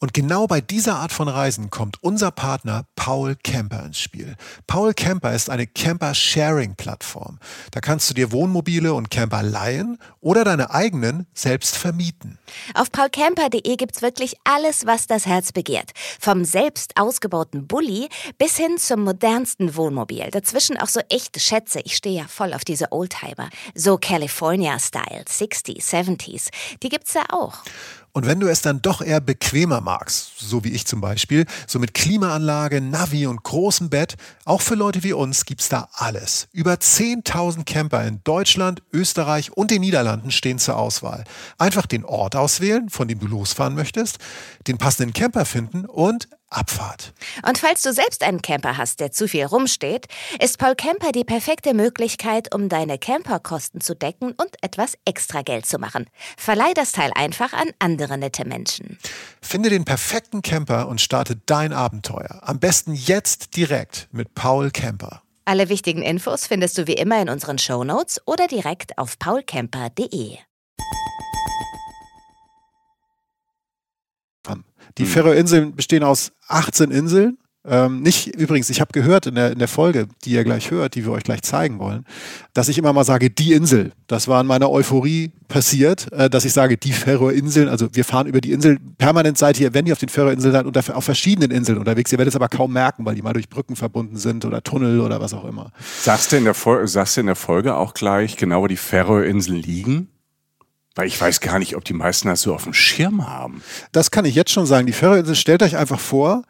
Und 0.00 0.14
genau 0.14 0.46
bei 0.46 0.60
dieser 0.60 0.96
Art 0.96 1.12
von 1.12 1.26
Reisen 1.26 1.70
kommt 1.70 2.00
unser 2.04 2.30
Partner 2.30 2.84
Paul 2.94 3.34
Camper 3.42 3.84
ins 3.84 3.98
Spiel. 3.98 4.36
Paul 4.68 4.94
Camper 4.94 5.34
ist 5.34 5.50
eine 5.50 5.66
Camper-Sharing-Plattform. 5.66 7.40
Da 7.72 7.80
kannst 7.80 8.08
du 8.08 8.14
dir 8.14 8.30
Wohnmobile 8.30 8.94
und 8.94 9.10
Camper 9.10 9.42
leihen 9.42 9.98
oder 10.20 10.44
deine 10.44 10.70
eigenen 10.70 11.26
selbst 11.34 11.76
vermieten. 11.76 12.38
Auf 12.74 12.92
paulcamper.de 12.92 13.76
gibt's 13.76 14.00
wirklich 14.00 14.36
alles, 14.44 14.86
was 14.86 15.08
das 15.08 15.26
Herz 15.26 15.50
begehrt. 15.50 15.90
Vom 16.20 16.44
selbst 16.44 16.92
ausgebauten 16.96 17.66
Bulli 17.66 18.08
bis 18.38 18.56
hin 18.56 18.78
zum 18.78 19.02
modernsten 19.02 19.74
Wohnmobil. 19.74 20.28
Dazwischen 20.30 20.76
auch 20.76 20.88
so 20.88 21.00
echte 21.08 21.40
Schätze. 21.40 21.80
Ich 21.80 21.96
stehe 21.96 22.20
ja 22.20 22.28
voll 22.28 22.54
auf 22.54 22.64
diese 22.64 22.92
Oldtimer. 22.92 23.50
So 23.74 23.98
California-Style, 23.98 25.24
60s, 25.28 25.88
70s. 25.88 26.50
Die 26.84 26.88
gibt's 26.88 27.14
da 27.14 27.24
auch. 27.30 27.64
Und 28.12 28.26
wenn 28.26 28.40
du 28.40 28.48
es 28.48 28.62
dann 28.62 28.82
doch 28.82 29.00
eher 29.00 29.20
bequemer 29.20 29.80
magst, 29.80 30.38
so 30.38 30.64
wie 30.64 30.70
ich 30.70 30.86
zum 30.86 31.00
Beispiel, 31.00 31.46
so 31.66 31.78
mit 31.78 31.94
Klimaanlage, 31.94 32.80
Navi 32.80 33.26
und 33.26 33.42
großem 33.42 33.90
Bett, 33.90 34.16
auch 34.44 34.60
für 34.60 34.74
Leute 34.74 35.02
wie 35.02 35.12
uns 35.12 35.44
gibt's 35.44 35.68
da 35.68 35.88
alles. 35.92 36.48
Über 36.52 36.74
10.000 36.74 37.64
Camper 37.64 38.04
in 38.06 38.20
Deutschland, 38.24 38.82
Österreich 38.92 39.52
und 39.52 39.70
den 39.70 39.82
Niederlanden 39.82 40.30
stehen 40.30 40.58
zur 40.58 40.76
Auswahl. 40.76 41.24
Einfach 41.58 41.86
den 41.86 42.04
Ort 42.04 42.34
auswählen, 42.34 42.88
von 42.88 43.08
dem 43.08 43.20
du 43.20 43.26
losfahren 43.26 43.74
möchtest, 43.74 44.18
den 44.66 44.78
passenden 44.78 45.12
Camper 45.12 45.44
finden 45.44 45.84
und 45.84 46.28
Abfahrt. 46.50 47.12
Und 47.46 47.58
falls 47.58 47.82
du 47.82 47.92
selbst 47.92 48.22
einen 48.22 48.42
Camper 48.42 48.76
hast, 48.76 49.00
der 49.00 49.12
zu 49.12 49.28
viel 49.28 49.44
rumsteht, 49.44 50.06
ist 50.40 50.58
Paul 50.58 50.74
Camper 50.74 51.12
die 51.12 51.24
perfekte 51.24 51.74
Möglichkeit, 51.74 52.54
um 52.54 52.68
deine 52.68 52.98
Camperkosten 52.98 53.80
zu 53.80 53.94
decken 53.94 54.32
und 54.32 54.56
etwas 54.62 54.94
extra 55.04 55.42
Geld 55.42 55.66
zu 55.66 55.78
machen. 55.78 56.06
Verleih 56.36 56.72
das 56.74 56.92
Teil 56.92 57.10
einfach 57.14 57.52
an 57.52 57.70
andere 57.78 58.18
nette 58.18 58.44
Menschen. 58.46 58.98
Finde 59.42 59.70
den 59.70 59.84
perfekten 59.84 60.42
Camper 60.42 60.88
und 60.88 61.00
starte 61.00 61.36
dein 61.46 61.72
Abenteuer. 61.72 62.40
Am 62.42 62.58
besten 62.58 62.94
jetzt 62.94 63.56
direkt 63.56 64.08
mit 64.12 64.34
Paul 64.34 64.70
Camper. 64.70 65.22
Alle 65.44 65.70
wichtigen 65.70 66.02
Infos 66.02 66.46
findest 66.46 66.76
du 66.76 66.86
wie 66.86 66.92
immer 66.92 67.22
in 67.22 67.30
unseren 67.30 67.56
Shownotes 67.58 68.20
oder 68.26 68.46
direkt 68.48 68.98
auf 68.98 69.18
paulcamper.de. 69.18 70.36
Die 74.98 75.06
Färöerinseln 75.06 75.74
bestehen 75.74 76.02
aus 76.02 76.32
18 76.48 76.90
Inseln. 76.90 77.38
Ähm, 77.66 78.00
nicht, 78.02 78.28
übrigens, 78.28 78.70
ich 78.70 78.80
habe 78.80 78.92
gehört 78.92 79.26
in 79.26 79.34
der, 79.34 79.52
in 79.52 79.58
der 79.58 79.68
Folge, 79.68 80.08
die 80.24 80.30
ihr 80.30 80.44
gleich 80.44 80.70
hört, 80.70 80.94
die 80.94 81.04
wir 81.04 81.12
euch 81.12 81.24
gleich 81.24 81.42
zeigen 81.42 81.78
wollen, 81.78 82.04
dass 82.54 82.68
ich 82.68 82.78
immer 82.78 82.92
mal 82.92 83.04
sage, 83.04 83.30
die 83.30 83.52
Insel. 83.52 83.92
Das 84.06 84.26
war 84.26 84.40
in 84.40 84.46
meiner 84.46 84.70
Euphorie 84.70 85.32
passiert, 85.48 86.10
äh, 86.12 86.30
dass 86.30 86.46
ich 86.46 86.52
sage, 86.52 86.78
die 86.78 86.92
Färöerinseln. 86.92 87.68
Also 87.68 87.88
wir 87.92 88.04
fahren 88.04 88.26
über 88.26 88.40
die 88.40 88.52
Insel. 88.52 88.78
Permanent 88.96 89.36
seid 89.36 89.60
ihr, 89.60 89.74
wenn 89.74 89.86
ihr 89.86 89.92
auf 89.92 89.98
den 89.98 90.08
Färöerinseln 90.08 90.52
seid, 90.52 90.64
und 90.64 90.78
auf 90.78 91.04
verschiedenen 91.04 91.50
Inseln 91.50 91.78
unterwegs. 91.78 92.10
Ihr 92.10 92.18
werdet 92.18 92.32
es 92.32 92.36
aber 92.36 92.48
kaum 92.48 92.72
merken, 92.72 93.04
weil 93.04 93.14
die 93.14 93.22
mal 93.22 93.34
durch 93.34 93.48
Brücken 93.50 93.76
verbunden 93.76 94.16
sind 94.16 94.44
oder 94.44 94.62
Tunnel 94.62 95.00
oder 95.00 95.20
was 95.20 95.34
auch 95.34 95.44
immer. 95.44 95.72
Sagst 96.00 96.32
du 96.32 96.36
in 96.36 96.44
der, 96.44 96.54
Fol 96.54 96.86
sagst 96.86 97.16
du 97.16 97.20
in 97.20 97.26
der 97.26 97.36
Folge 97.36 97.74
auch 97.74 97.92
gleich 97.92 98.36
genau, 98.36 98.62
wo 98.62 98.66
die 98.66 98.76
Färöerinseln 98.76 99.60
liegen? 99.60 100.08
Weil 100.98 101.06
ich 101.06 101.20
weiß 101.20 101.38
gar 101.38 101.60
nicht, 101.60 101.76
ob 101.76 101.84
die 101.84 101.92
meisten 101.92 102.26
das 102.26 102.42
so 102.42 102.52
auf 102.52 102.64
dem 102.64 102.74
Schirm 102.74 103.28
haben. 103.28 103.62
Das 103.92 104.10
kann 104.10 104.24
ich 104.24 104.34
jetzt 104.34 104.50
schon 104.50 104.66
sagen. 104.66 104.88
Die 104.88 104.92
Färöerinseln, 104.92 105.36
stellt 105.36 105.62
euch 105.62 105.76
einfach 105.76 106.00
vor, 106.00 106.42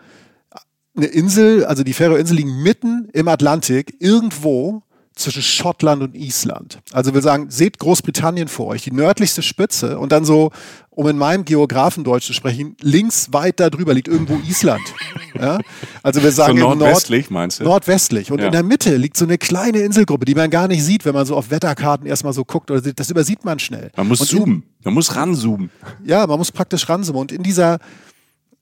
eine 0.97 1.05
Insel, 1.05 1.67
also 1.67 1.85
die 1.85 1.93
Färöerinseln 1.93 2.39
liegen 2.39 2.63
mitten 2.63 3.11
im 3.13 3.29
Atlantik, 3.29 3.97
irgendwo 3.99 4.83
zwischen 5.15 5.43
Schottland 5.43 6.03
und 6.03 6.15
Island. 6.15 6.79
Also 6.93 7.13
wir 7.13 7.21
sagen, 7.21 7.51
seht 7.51 7.79
Großbritannien 7.79 8.49
vor 8.49 8.69
euch, 8.69 8.85
die 8.85 8.91
nördlichste 8.91 9.43
Spitze 9.43 9.99
und 9.99 10.13
dann 10.13 10.25
so, 10.25 10.51
um 10.89 11.07
in 11.09 11.19
meinem 11.19 11.45
Geografendeutsch 11.45 12.25
zu 12.25 12.33
sprechen, 12.33 12.75
links 12.81 13.35
weit 13.35 13.61
da 13.61 13.69
drüber 13.69 13.93
liegt 13.93 14.09
irgendwo 14.09 14.39
Island. 14.49 14.81
Ja? 15.41 15.59
Also 16.03 16.23
wir 16.23 16.33
sagen 16.33 16.59
So 16.59 16.75
nordwestlich, 16.75 17.25
Nord 17.27 17.31
meinst 17.31 17.61
du? 17.61 17.65
Nordwestlich. 17.65 18.31
Und 18.31 18.41
Ja. 18.41 18.47
in 18.47 18.53
der 18.53 18.63
Mitte 18.63 18.97
liegt 18.97 19.17
so 19.17 19.25
eine 19.25 19.39
kleine 19.39 19.79
Inselgruppe, 19.81 20.25
die 20.25 20.35
man 20.35 20.51
gar 20.51 20.69
nicht 20.69 20.83
sieht, 20.85 21.05
wenn 21.05 21.15
man 21.15 21.27
so 21.27 21.37
auf 21.37 21.51
Wetterkarten 21.51 22.07
erstmal 22.07 22.33
so 22.33 22.45
guckt. 22.45 22.71
Oder. 22.71 22.81
Das 22.93 23.11
übersieht 23.11 23.45
man 23.45 23.59
schnell. 23.59 23.91
Man 23.97 24.09
muss 24.09 24.21
und 24.21 24.29
zoomen. 24.29 24.63
Man 24.85 24.95
muss 24.95 25.15
ranzoomen. 25.17 25.71
ja, 26.05 26.27
man 26.27 26.39
muss 26.39 26.53
praktisch 26.53 26.89
ranzoomen. 26.89 27.21
Und 27.21 27.33
in 27.33 27.43
dieser, 27.43 27.79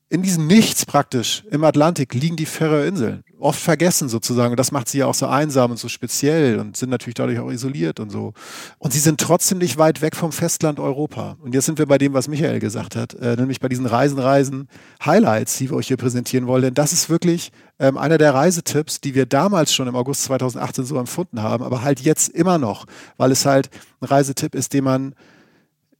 in 0.08 0.22
diesem 0.22 0.46
Nichts 0.46 0.86
praktisch 0.86 1.42
im 1.50 1.64
Atlantik 1.64 2.14
liegen 2.14 2.36
die 2.36 2.46
Färöerinseln. 2.46 3.22
Oft 3.38 3.60
vergessen 3.60 4.08
sozusagen. 4.08 4.52
Und 4.52 4.58
das 4.58 4.72
macht 4.72 4.88
sie 4.88 4.98
ja 4.98 5.06
auch 5.06 5.14
so 5.14 5.26
einsam 5.26 5.70
und 5.70 5.76
so 5.78 5.88
speziell 5.88 6.58
und 6.58 6.76
sind 6.76 6.90
natürlich 6.90 7.14
dadurch 7.14 7.38
auch 7.38 7.50
isoliert 7.50 8.00
und 8.00 8.10
so. 8.10 8.32
Und 8.78 8.92
sie 8.92 8.98
sind 8.98 9.20
trotzdem 9.20 9.58
nicht 9.58 9.76
weit 9.76 10.00
weg 10.00 10.16
vom 10.16 10.32
Festland 10.32 10.80
Europa. 10.80 11.36
Und 11.40 11.54
jetzt 11.54 11.66
sind 11.66 11.78
wir 11.78 11.86
bei 11.86 11.98
dem, 11.98 12.14
was 12.14 12.28
Michael 12.28 12.60
gesagt 12.60 12.96
hat, 12.96 13.14
äh, 13.14 13.36
nämlich 13.36 13.60
bei 13.60 13.68
diesen 13.68 13.86
Reisen, 13.86 14.18
Reisen, 14.18 14.68
Highlights, 15.04 15.58
die 15.58 15.70
wir 15.70 15.76
euch 15.76 15.88
hier 15.88 15.98
präsentieren 15.98 16.46
wollen. 16.46 16.62
Denn 16.62 16.74
das 16.74 16.92
ist 16.92 17.10
wirklich 17.10 17.52
ähm, 17.78 17.98
einer 17.98 18.18
der 18.18 18.32
Reisetipps, 18.32 19.00
die 19.00 19.14
wir 19.14 19.26
damals 19.26 19.74
schon 19.74 19.86
im 19.86 19.96
August 19.96 20.24
2018 20.24 20.84
so 20.84 20.98
empfunden 20.98 21.42
haben, 21.42 21.62
aber 21.62 21.82
halt 21.82 22.00
jetzt 22.00 22.30
immer 22.30 22.58
noch, 22.58 22.86
weil 23.16 23.32
es 23.32 23.44
halt 23.44 23.68
ein 24.00 24.06
Reisetipp 24.06 24.54
ist, 24.54 24.72
den 24.72 24.84
man 24.84 25.14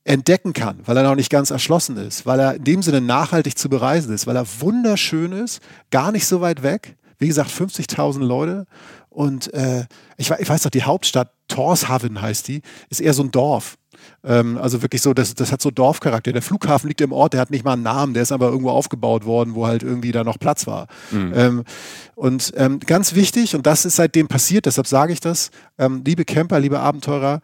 entdecken 0.06 0.52
kann, 0.52 0.78
weil 0.86 0.96
er 0.96 1.02
noch 1.02 1.16
nicht 1.16 1.30
ganz 1.30 1.50
erschlossen 1.50 1.96
ist, 1.96 2.26
weil 2.26 2.38
er 2.38 2.54
in 2.54 2.64
dem 2.64 2.82
Sinne 2.82 3.00
nachhaltig 3.00 3.58
zu 3.58 3.68
bereisen 3.68 4.14
ist, 4.14 4.26
weil 4.26 4.36
er 4.36 4.46
wunderschön 4.60 5.32
ist, 5.32 5.60
gar 5.90 6.12
nicht 6.12 6.26
so 6.26 6.40
weit 6.40 6.62
weg, 6.62 6.96
Wie 7.18 7.28
gesagt, 7.28 7.50
50.000 7.50 8.24
Leute. 8.24 8.66
Und 9.08 9.52
äh, 9.54 9.86
ich, 10.16 10.30
ich 10.30 10.48
weiß 10.48 10.64
noch, 10.64 10.70
die 10.70 10.82
Hauptstadt, 10.82 11.32
Torshaven 11.48 12.20
heißt 12.20 12.48
die, 12.48 12.62
ist 12.90 13.00
eher 13.00 13.14
so 13.14 13.22
ein 13.22 13.30
Dorf. 13.30 13.76
Ähm, 14.24 14.58
also 14.58 14.82
wirklich 14.82 15.02
so, 15.02 15.14
das, 15.14 15.34
das 15.34 15.52
hat 15.52 15.62
so 15.62 15.70
Dorfcharakter. 15.70 16.32
Der 16.32 16.42
Flughafen 16.42 16.88
liegt 16.88 17.00
im 17.00 17.12
Ort, 17.12 17.32
der 17.32 17.40
hat 17.40 17.50
nicht 17.50 17.64
mal 17.64 17.74
einen 17.74 17.82
Namen, 17.82 18.14
der 18.14 18.22
ist 18.22 18.32
aber 18.32 18.48
irgendwo 18.48 18.70
aufgebaut 18.70 19.24
worden, 19.24 19.54
wo 19.54 19.66
halt 19.66 19.82
irgendwie 19.82 20.12
da 20.12 20.24
noch 20.24 20.38
Platz 20.38 20.66
war. 20.66 20.86
Mhm. 21.10 21.32
Ähm, 21.34 21.64
und 22.14 22.52
ähm, 22.56 22.80
ganz 22.80 23.14
wichtig, 23.14 23.54
und 23.54 23.66
das 23.66 23.84
ist 23.84 23.96
seitdem 23.96 24.28
passiert, 24.28 24.66
deshalb 24.66 24.86
sage 24.86 25.12
ich 25.12 25.20
das, 25.20 25.50
ähm, 25.78 26.02
liebe 26.04 26.24
Camper, 26.24 26.60
liebe 26.60 26.80
Abenteurer, 26.80 27.40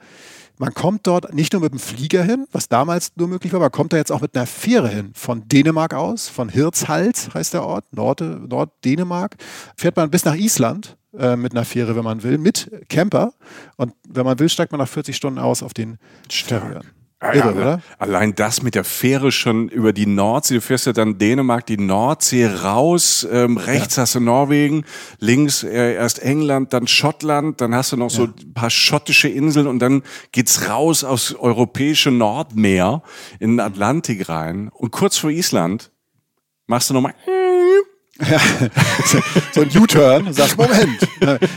man 0.63 0.75
kommt 0.75 1.09
dort 1.09 1.35
nicht 1.35 1.53
nur 1.55 1.63
mit 1.63 1.73
dem 1.73 1.81
Flieger 1.81 2.23
hin, 2.23 2.47
was 2.53 2.69
damals 2.69 3.11
nur 3.17 3.27
möglich 3.27 3.53
war, 3.53 3.59
man 3.59 3.73
kommt 3.73 3.93
da 3.93 3.97
jetzt 3.97 4.13
auch 4.13 4.21
mit 4.21 4.37
einer 4.37 4.47
Fähre 4.47 4.89
hin. 4.89 5.11
Von 5.13 5.49
Dänemark 5.49 5.93
aus, 5.93 6.29
von 6.29 6.49
Hirtshals 6.49 7.35
heißt 7.35 7.55
der 7.55 7.65
Ort, 7.65 7.85
Nord, 7.93 8.21
Norddänemark, 8.21 9.35
fährt 9.77 9.97
man 9.97 10.09
bis 10.09 10.25
nach 10.25 10.37
Island 10.37 10.97
äh, 11.19 11.35
mit 11.35 11.51
einer 11.51 11.65
Fähre, 11.65 11.97
wenn 11.97 12.05
man 12.05 12.23
will, 12.23 12.39
mit 12.39 12.71
Camper. 12.89 13.33
Und 13.77 13.95
wenn 14.09 14.25
man 14.25 14.39
will, 14.39 14.49
steigt 14.49 14.71
man 14.71 14.79
nach 14.79 14.87
40 14.87 15.17
Stunden 15.17 15.41
aus 15.41 15.65
auf 15.65 15.75
den. 15.75 15.99
Ah, 16.77 17.02
ja, 17.23 17.35
Irre, 17.35 17.61
ja, 17.61 17.81
Allein 17.99 18.35
das 18.35 18.63
mit 18.63 18.75
der 18.75 18.85
Fähre 18.85 19.33
schon 19.33 19.69
über 19.69 19.93
die 19.93 20.07
Nordsee. 20.07 20.55
Du 20.55 20.61
fährst 20.61 20.87
ja 20.87 20.93
dann 20.93 21.19
Dänemark, 21.19 21.67
die 21.67 21.79
Nordsee 21.79 22.47
raus. 22.47 23.27
Ähm, 23.31 23.57
rechts 23.57 23.97
ja. 23.97 24.03
hast 24.03 24.15
du 24.15 24.21
Norwegen, 24.21 24.85
links 25.19 25.63
äh, 25.63 25.95
erst 25.95 26.21
England, 26.21 26.73
dann 26.73 26.87
Schottland. 26.87 27.61
Dann 27.61 27.75
hast 27.75 27.93
du 27.93 27.97
noch 27.97 28.11
so 28.11 28.25
ein 28.25 28.55
paar 28.55 28.71
schottische 28.71 29.29
Inseln 29.29 29.67
und 29.67 29.79
dann 29.79 30.03
geht's 30.33 30.69
raus 30.69 31.05
aufs 31.05 31.35
europäische 31.35 32.11
Nordmeer 32.11 33.03
in 33.39 33.53
den 33.53 33.61
Atlantik 33.61 34.29
rein. 34.29 34.71
Und 34.73 34.91
kurz 34.91 35.17
vor 35.17 35.31
Island 35.31 35.93
machst 36.67 36.91
du 36.91 36.95
nochmal 36.95 37.15
ja, 38.31 38.41
so 39.53 39.63
ein 39.63 39.71
U-Turn, 39.77 40.33
sagst, 40.33 40.57
Moment. 40.57 41.09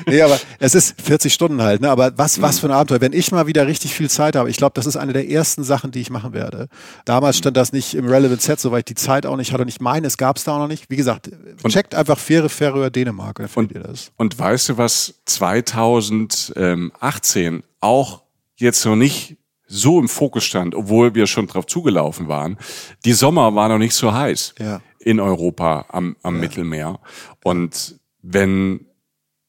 Nee, 0.07 0.21
aber 0.21 0.39
es 0.59 0.75
ist 0.75 1.01
40 1.01 1.33
Stunden 1.33 1.61
halt, 1.61 1.81
ne? 1.81 1.89
Aber 1.89 2.17
was, 2.17 2.41
was 2.41 2.59
für 2.59 2.67
ein 2.67 2.71
Abenteuer. 2.71 3.01
Wenn 3.01 3.13
ich 3.13 3.31
mal 3.31 3.47
wieder 3.47 3.67
richtig 3.67 3.93
viel 3.93 4.09
Zeit 4.09 4.35
habe, 4.35 4.49
ich 4.49 4.57
glaube, 4.57 4.73
das 4.73 4.85
ist 4.85 4.97
eine 4.97 5.13
der 5.13 5.29
ersten 5.29 5.63
Sachen, 5.63 5.91
die 5.91 6.01
ich 6.01 6.09
machen 6.09 6.33
werde. 6.33 6.67
Damals 7.05 7.37
stand 7.37 7.55
das 7.57 7.71
nicht 7.71 7.93
im 7.93 8.07
Relevant 8.07 8.41
Set, 8.41 8.59
soweit 8.59 8.79
ich 8.79 8.85
die 8.85 8.95
Zeit 8.95 9.25
auch 9.25 9.37
nicht 9.37 9.53
hatte. 9.53 9.63
Und 9.63 9.69
ich 9.69 9.79
meine, 9.79 10.07
es 10.07 10.17
gab 10.17 10.37
es 10.37 10.43
da 10.43 10.55
auch 10.55 10.59
noch 10.59 10.67
nicht. 10.67 10.89
Wie 10.89 10.95
gesagt, 10.95 11.29
checkt 11.67 11.93
einfach 11.95 12.17
Fähre 12.17 12.49
Färöer 12.49 12.89
Dänemark, 12.89 13.37
dann 13.37 13.47
findet 13.47 13.77
ihr 13.77 13.83
das. 13.83 14.11
Und 14.17 14.37
weißt 14.37 14.69
du, 14.69 14.77
was 14.77 15.15
2018 15.25 17.63
auch 17.79 18.23
jetzt 18.55 18.85
noch 18.85 18.95
nicht 18.95 19.37
so 19.67 19.99
im 19.99 20.07
Fokus 20.07 20.43
stand, 20.43 20.75
obwohl 20.75 21.15
wir 21.15 21.25
schon 21.27 21.47
drauf 21.47 21.65
zugelaufen 21.65 22.27
waren. 22.27 22.57
Die 23.03 23.13
Sommer 23.13 23.55
war 23.55 23.67
noch 23.67 23.79
nicht 23.79 23.93
so 23.93 24.13
heiß. 24.13 24.53
Ja 24.59 24.79
in 25.05 25.19
Europa 25.19 25.85
am, 25.89 26.17
am 26.23 26.35
ja. 26.35 26.41
Mittelmeer. 26.41 26.99
Und 27.43 27.99
wenn 28.21 28.87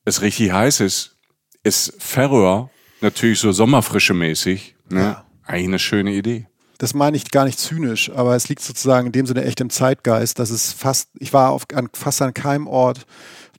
es 0.04 0.20
richtig 0.20 0.52
heiß 0.52 0.80
ist, 0.80 1.16
ist 1.64 1.94
Färöer 1.98 2.70
natürlich 3.00 3.40
so 3.40 3.50
Sommerfrische 3.50 4.14
mäßig 4.14 4.76
ne? 4.90 5.00
Ja. 5.00 5.26
eigentlich 5.44 5.66
eine 5.68 5.78
schöne 5.78 6.12
Idee. 6.12 6.46
Das 6.78 6.92
meine 6.92 7.16
ich 7.16 7.30
gar 7.30 7.46
nicht 7.46 7.58
zynisch, 7.58 8.10
aber 8.10 8.36
es 8.36 8.50
liegt 8.50 8.60
sozusagen 8.60 9.06
in 9.06 9.12
dem 9.12 9.24
Sinne 9.24 9.44
echt 9.44 9.60
im 9.62 9.70
Zeitgeist, 9.70 10.38
dass 10.38 10.50
es 10.50 10.74
fast, 10.74 11.08
ich 11.18 11.32
war 11.32 11.50
auf, 11.50 11.64
an, 11.72 11.88
fast 11.94 12.20
an 12.20 12.34
keinem 12.34 12.66
Ort 12.66 13.06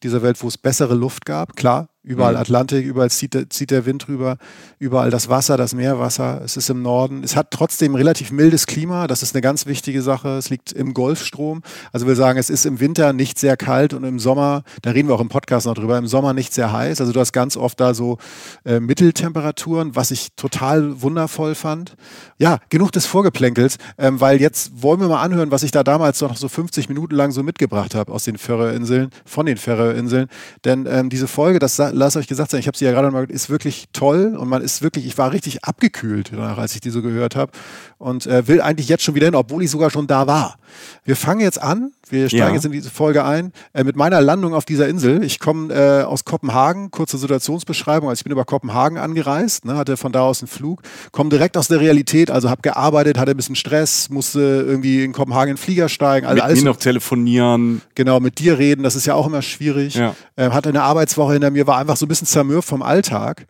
dieser 0.03 0.21
Welt, 0.21 0.41
wo 0.43 0.47
es 0.47 0.57
bessere 0.59 0.93
Luft 0.93 1.25
gab. 1.25 1.55
Klar, 1.55 1.89
Überall 2.07 2.35
mhm. 2.35 2.39
Atlantik, 2.39 2.85
überall 2.85 3.09
zieht 3.09 3.33
der, 3.33 3.49
zieht 3.49 3.69
der 3.69 3.85
Wind 3.85 4.07
rüber, 4.07 4.37
überall 4.79 5.09
das 5.09 5.27
Wasser, 5.27 5.57
das 5.57 5.75
Meerwasser. 5.75 6.41
Es 6.41 6.55
ist 6.55 6.69
im 6.69 6.81
Norden. 6.81 7.21
Es 7.21 7.35
hat 7.35 7.51
trotzdem 7.51 7.95
relativ 7.95 8.31
mildes 8.31 8.65
Klima. 8.65 9.07
Das 9.07 9.23
ist 9.23 9.35
eine 9.35 9.41
ganz 9.41 9.65
wichtige 9.65 10.01
Sache. 10.01 10.29
Es 10.37 10.49
liegt 10.49 10.71
im 10.71 10.93
Golfstrom. 10.93 11.63
Also 11.91 12.07
wir 12.07 12.15
sagen, 12.15 12.39
es 12.39 12.49
ist 12.49 12.65
im 12.65 12.79
Winter 12.79 13.11
nicht 13.11 13.37
sehr 13.37 13.57
kalt 13.57 13.93
und 13.93 14.05
im 14.05 14.19
Sommer, 14.19 14.63
da 14.83 14.91
reden 14.91 15.09
wir 15.09 15.15
auch 15.15 15.21
im 15.21 15.27
Podcast 15.27 15.67
noch 15.67 15.73
drüber, 15.73 15.97
im 15.97 16.07
Sommer 16.07 16.33
nicht 16.33 16.53
sehr 16.53 16.71
heiß. 16.71 17.01
Also 17.01 17.11
du 17.11 17.19
hast 17.19 17.33
ganz 17.33 17.57
oft 17.57 17.77
da 17.81 17.93
so 17.93 18.19
äh, 18.63 18.79
Mitteltemperaturen, 18.79 19.97
was 19.97 20.11
ich 20.11 20.29
total 20.37 21.01
wundervoll 21.01 21.55
fand. 21.55 21.97
Ja, 22.37 22.59
genug 22.69 22.93
des 22.93 23.05
Vorgeplänkels, 23.05 23.79
ähm, 23.97 24.21
weil 24.21 24.39
jetzt 24.39 24.81
wollen 24.81 25.01
wir 25.01 25.09
mal 25.09 25.21
anhören, 25.21 25.51
was 25.51 25.63
ich 25.63 25.71
da 25.71 25.83
damals 25.83 26.21
noch 26.21 26.37
so 26.37 26.47
50 26.47 26.87
Minuten 26.87 27.15
lang 27.15 27.31
so 27.31 27.43
mitgebracht 27.43 27.95
habe 27.95 28.13
aus 28.13 28.23
den 28.23 28.37
Färöerinseln, 28.37 29.09
von 29.25 29.45
den 29.45 29.57
Färöerinseln. 29.57 30.27
Denn 30.63 30.87
ähm, 30.89 31.09
diese 31.09 31.27
Folge, 31.27 31.59
das 31.59 31.75
lass 31.97 32.15
euch 32.15 32.27
gesagt 32.27 32.51
sein, 32.51 32.59
ich 32.59 32.67
habe 32.67 32.77
sie 32.77 32.85
ja 32.85 32.91
gerade 32.91 33.11
mal 33.11 33.25
ist 33.25 33.49
wirklich 33.49 33.87
toll 33.93 34.35
und 34.37 34.47
man 34.47 34.61
ist 34.61 34.81
wirklich, 34.81 35.05
ich 35.05 35.17
war 35.17 35.31
richtig 35.31 35.63
abgekühlt 35.63 36.31
danach, 36.31 36.57
als 36.57 36.75
ich 36.75 36.81
die 36.81 36.89
so 36.89 37.01
gehört 37.01 37.35
habe 37.35 37.51
und 37.97 38.25
äh, 38.27 38.47
will 38.47 38.61
eigentlich 38.61 38.87
jetzt 38.87 39.03
schon 39.03 39.15
wieder 39.15 39.25
hin, 39.25 39.35
obwohl 39.35 39.63
ich 39.63 39.71
sogar 39.71 39.89
schon 39.89 40.07
da 40.07 40.27
war. 40.27 40.57
Wir 41.03 41.15
fangen 41.15 41.41
jetzt 41.41 41.61
an, 41.61 41.91
wir 42.09 42.27
steigen 42.29 42.47
ja. 42.47 42.53
jetzt 42.53 42.65
in 42.65 42.71
diese 42.71 42.89
Folge 42.89 43.23
ein, 43.23 43.51
äh, 43.73 43.83
mit 43.83 43.95
meiner 43.95 44.21
Landung 44.21 44.53
auf 44.53 44.65
dieser 44.65 44.87
Insel. 44.87 45.23
Ich 45.23 45.39
komme 45.39 45.73
äh, 45.73 46.03
aus 46.03 46.25
Kopenhagen, 46.25 46.91
kurze 46.91 47.17
Situationsbeschreibung, 47.17 48.09
also 48.09 48.19
ich 48.19 48.23
bin 48.23 48.31
über 48.31 48.45
Kopenhagen 48.45 48.97
angereist, 48.97 49.65
ne, 49.65 49.75
hatte 49.75 49.97
von 49.97 50.11
da 50.11 50.21
aus 50.21 50.41
einen 50.41 50.47
Flug, 50.47 50.81
komme 51.11 51.29
direkt 51.29 51.57
aus 51.57 51.67
der 51.67 51.79
Realität, 51.79 52.31
also 52.31 52.49
habe 52.49 52.61
gearbeitet, 52.61 53.17
hatte 53.17 53.31
ein 53.31 53.37
bisschen 53.37 53.55
Stress, 53.55 54.09
musste 54.09 54.39
irgendwie 54.39 55.03
in 55.03 55.13
Kopenhagen 55.13 55.51
in 55.51 55.55
den 55.55 55.61
Flieger 55.61 55.89
steigen. 55.89 56.25
Also 56.25 56.35
mit 56.35 56.43
alles, 56.43 56.59
mir 56.59 56.69
noch 56.69 56.77
telefonieren. 56.77 57.81
Genau, 57.95 58.19
mit 58.19 58.39
dir 58.39 58.57
reden, 58.57 58.83
das 58.83 58.95
ist 58.95 59.05
ja 59.05 59.13
auch 59.13 59.27
immer 59.27 59.41
schwierig. 59.41 59.95
Ja. 59.95 60.15
Äh, 60.35 60.49
hatte 60.51 60.69
eine 60.69 60.83
Arbeitswoche 60.83 61.33
hinter 61.33 61.51
mir, 61.51 61.67
war 61.67 61.77
einfach 61.77 61.97
so 61.97 62.05
ein 62.05 62.09
bisschen 62.09 62.27
zermürbt 62.27 62.67
vom 62.67 62.81
Alltag. 62.81 63.47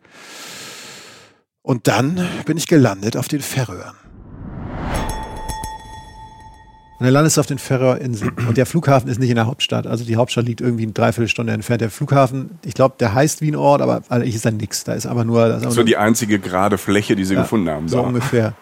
Und 1.62 1.86
dann 1.86 2.26
bin 2.46 2.56
ich 2.56 2.66
gelandet 2.66 3.16
auf 3.16 3.28
den 3.28 3.40
Färöern. 3.40 3.94
Und 6.98 7.04
dann 7.04 7.14
landest 7.14 7.36
du 7.36 7.40
auf 7.40 7.46
den 7.46 7.58
Färöerinseln. 7.58 8.32
Und 8.48 8.56
der 8.56 8.66
Flughafen 8.66 9.08
ist 9.08 9.20
nicht 9.20 9.30
in 9.30 9.36
der 9.36 9.46
Hauptstadt. 9.46 9.86
Also 9.86 10.04
die 10.04 10.16
Hauptstadt 10.16 10.46
liegt 10.46 10.60
irgendwie 10.60 10.82
eine 10.82 10.92
Dreiviertelstunde 10.92 11.52
entfernt. 11.52 11.80
Der 11.80 11.90
Flughafen, 11.90 12.58
ich 12.64 12.74
glaube, 12.74 12.96
der 12.98 13.14
heißt 13.14 13.40
wie 13.40 13.52
ein 13.52 13.56
Ort, 13.56 13.82
aber 13.82 14.02
eigentlich 14.08 14.34
ist 14.34 14.44
da 14.44 14.50
nichts. 14.50 14.82
Da 14.82 14.94
ist 14.94 15.06
aber 15.06 15.24
nur. 15.24 15.48
Das 15.48 15.62
ist 15.62 15.74
so 15.74 15.84
die 15.84 15.96
einzige 15.96 16.40
gerade 16.40 16.76
Fläche, 16.76 17.14
die 17.14 17.24
sie 17.24 17.34
ja, 17.34 17.42
gefunden 17.42 17.70
haben. 17.70 17.88
So 17.88 17.98
da. 17.98 18.02
ungefähr. 18.02 18.54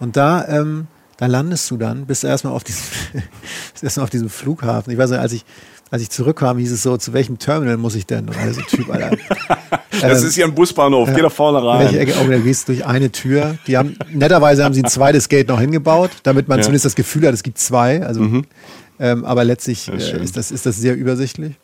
Und 0.00 0.16
da, 0.16 0.48
ähm, 0.48 0.86
da 1.18 1.26
landest 1.26 1.70
du 1.70 1.76
dann, 1.76 2.06
bist 2.06 2.22
du 2.22 2.28
erstmal 2.28 2.54
auf 2.54 2.64
diesem, 2.64 2.82
erstmal 3.82 4.04
auf 4.04 4.10
diesem 4.10 4.30
Flughafen. 4.30 4.90
Ich 4.90 4.98
weiß 4.98 5.10
nicht, 5.10 5.20
als 5.20 5.32
ich 5.34 5.44
als 5.92 6.00
ich 6.00 6.08
zurückkam, 6.08 6.56
hieß 6.56 6.72
es 6.72 6.82
so, 6.82 6.96
zu 6.96 7.12
welchem 7.12 7.38
Terminal 7.38 7.76
muss 7.76 7.94
ich 7.94 8.06
denn? 8.06 8.26
Und 8.26 8.38
also 8.38 8.62
Typ, 8.62 8.88
Alter. 8.88 9.10
das 9.90 10.22
ähm, 10.22 10.28
ist 10.28 10.34
hier 10.34 10.46
ein 10.46 10.54
Busbahnhof, 10.54 11.10
geh 11.14 11.20
da 11.20 11.28
vorne 11.28 11.62
rein. 11.62 11.80
Welche 11.80 11.98
Ecke? 11.98 12.14
Oh, 12.18 12.26
da 12.26 12.38
gehst 12.38 12.66
du 12.66 12.72
durch 12.72 12.86
eine 12.86 13.12
Tür. 13.12 13.58
Die 13.66 13.76
haben, 13.76 13.98
netterweise 14.10 14.64
haben 14.64 14.72
sie 14.72 14.82
ein 14.82 14.88
zweites 14.88 15.28
Gate 15.28 15.48
noch 15.48 15.60
hingebaut, 15.60 16.10
damit 16.22 16.48
man 16.48 16.58
ja. 16.58 16.62
zumindest 16.62 16.86
das 16.86 16.94
Gefühl 16.94 17.26
hat, 17.26 17.34
es 17.34 17.42
gibt 17.42 17.58
zwei. 17.58 18.02
Also, 18.02 18.22
mhm. 18.22 18.46
ähm, 18.98 19.26
aber 19.26 19.44
letztlich 19.44 19.86
ist, 19.88 20.14
äh, 20.14 20.22
ist, 20.22 20.34
das, 20.34 20.50
ist 20.50 20.64
das 20.64 20.78
sehr 20.78 20.96
übersichtlich. 20.96 21.56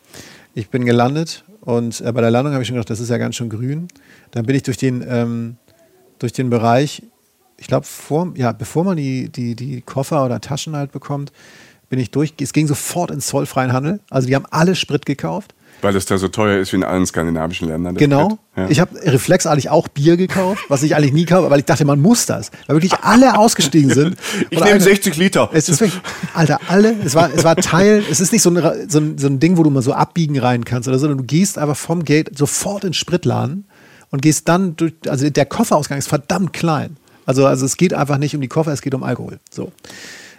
Ich 0.53 0.69
bin 0.69 0.85
gelandet 0.85 1.45
und 1.63 2.03
äh, 2.03 2.13
bei 2.13 2.21
der 2.21 2.31
Landung 2.31 2.53
habe 2.53 2.61
ich 2.61 2.69
schon 2.69 2.75
gedacht, 2.75 2.91
das 2.91 3.01
ist 3.01 3.09
ja 3.09 3.17
ganz 3.17 3.35
schön 3.35 3.49
grün. 3.49 3.89
Dann 4.33 4.45
bin 4.45 4.55
ich 4.55 4.63
durch 4.63 4.77
den, 4.77 5.03
ähm, 5.09 5.57
durch 6.19 6.35
den 6.35 6.51
Bereich, 6.51 7.03
ich 7.57 7.67
glaube, 7.67 7.87
ja, 8.35 8.53
bevor 8.53 8.85
man 8.85 8.99
die, 8.99 9.31
die, 9.31 9.57
die 9.57 9.81
Koffer 9.81 10.23
oder 10.23 10.39
Taschen 10.43 10.77
halt 10.77 10.93
bekommt, 10.93 11.33
bin 11.89 11.99
ich 11.99 12.11
durch. 12.11 12.35
Es 12.41 12.53
ging 12.53 12.67
sofort 12.67 13.11
ins 13.11 13.27
zollfreien 13.27 13.73
Handel. 13.73 14.01
Also 14.11 14.29
die 14.29 14.35
haben 14.35 14.47
alle 14.51 14.75
Sprit 14.75 15.07
gekauft. 15.07 15.55
Weil 15.81 15.95
es 15.95 16.07
da 16.07 16.19
so 16.19 16.27
teuer 16.27 16.59
ist 16.59 16.73
wie 16.73 16.77
in 16.77 16.85
allen 16.85 17.07
skandinavischen 17.07 17.69
Ländern. 17.69 17.95
Genau. 17.95 18.39
Ja. 18.57 18.69
Ich 18.69 18.81
habe 18.81 19.01
reflexartig 19.01 19.71
auch 19.71 19.87
Bier 19.87 20.17
gekauft, 20.17 20.65
was 20.69 20.83
ich 20.83 20.97
eigentlich 20.97 21.13
nie 21.13 21.25
kaufe, 21.25 21.51
weil 21.51 21.61
ich 21.61 21.67
dachte, 21.67 21.85
man 21.85 22.01
muss 22.01 22.27
das. 22.27 22.51
Weil 22.67 22.77
wirklich 22.77 22.99
alle 23.03 23.39
ausgestiegen 23.39 23.91
sind. 23.91 24.17
ich 24.51 24.59
nehme 24.59 24.81
60 24.81 25.17
Liter. 25.17 25.51
Es 25.53 25.69
ist 25.69 25.81
wirklich, 25.81 26.01
Alter, 26.35 26.61
alle, 26.67 26.97
es 27.05 27.15
war, 27.15 27.33
es 27.33 27.45
war 27.45 27.55
Teil, 27.55 28.03
es 28.11 28.21
ist 28.21 28.33
nicht 28.33 28.43
so 28.43 28.51
ein, 28.51 28.89
so, 28.89 28.99
ein, 28.99 29.19
so 29.19 29.29
ein 29.29 29.39
Ding, 29.39 29.57
wo 29.57 29.63
du 29.63 29.71
mal 29.71 29.83
so 29.83 29.93
abbiegen 29.93 30.37
rein 30.41 30.65
kannst 30.65 30.89
oder 30.89 30.99
so, 30.99 31.03
sondern 31.03 31.19
du 31.19 31.25
gehst 31.25 31.59
einfach 31.59 31.77
vom 31.77 32.05
Gate 32.05 32.37
sofort 32.37 32.83
in 32.83 32.93
Spritladen 32.93 33.65
und 34.11 34.21
gehst 34.21 34.49
dann 34.49 34.75
durch, 34.75 34.95
also 35.07 35.31
der 35.31 35.47
Kofferausgang 35.47 35.99
ist 35.99 36.09
verdammt 36.09 36.53
klein. 36.53 36.97
Also, 37.25 37.47
also 37.47 37.65
es 37.65 37.77
geht 37.77 37.95
einfach 37.95 38.19
nicht 38.19 38.35
um 38.35 38.41
die 38.41 38.49
Koffer, 38.49 38.73
es 38.73 38.83
geht 38.83 38.95
um 38.95 39.05
Alkohol. 39.05 39.39
So. 39.49 39.71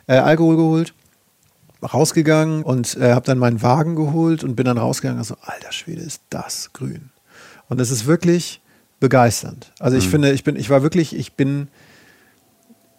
Äh, 0.06 0.16
Alkohol 0.16 0.58
geholt 0.58 0.94
rausgegangen 1.82 2.64
und 2.64 2.98
äh, 2.98 3.14
habe 3.14 3.26
dann 3.26 3.38
meinen 3.38 3.62
Wagen 3.62 3.96
geholt 3.96 4.44
und 4.44 4.56
bin 4.56 4.66
dann 4.66 4.78
rausgegangen 4.78 5.20
und 5.20 5.26
so, 5.26 5.36
alter 5.42 5.72
Schwede, 5.72 6.02
ist 6.02 6.22
das 6.30 6.72
grün. 6.74 7.10
Und 7.70 7.80
es 7.80 7.92
ist 7.92 8.06
wirklich 8.06 8.62
begeisternd. 9.00 9.72
Also 9.80 9.98
ich 9.98 10.08
mhm. 10.08 10.12
finde, 10.12 10.32
ich 10.32 10.44
bin, 10.44 10.56
ich 10.56 10.70
war 10.70 10.84
wirklich, 10.84 11.16
ich 11.16 11.34
bin, 11.34 11.70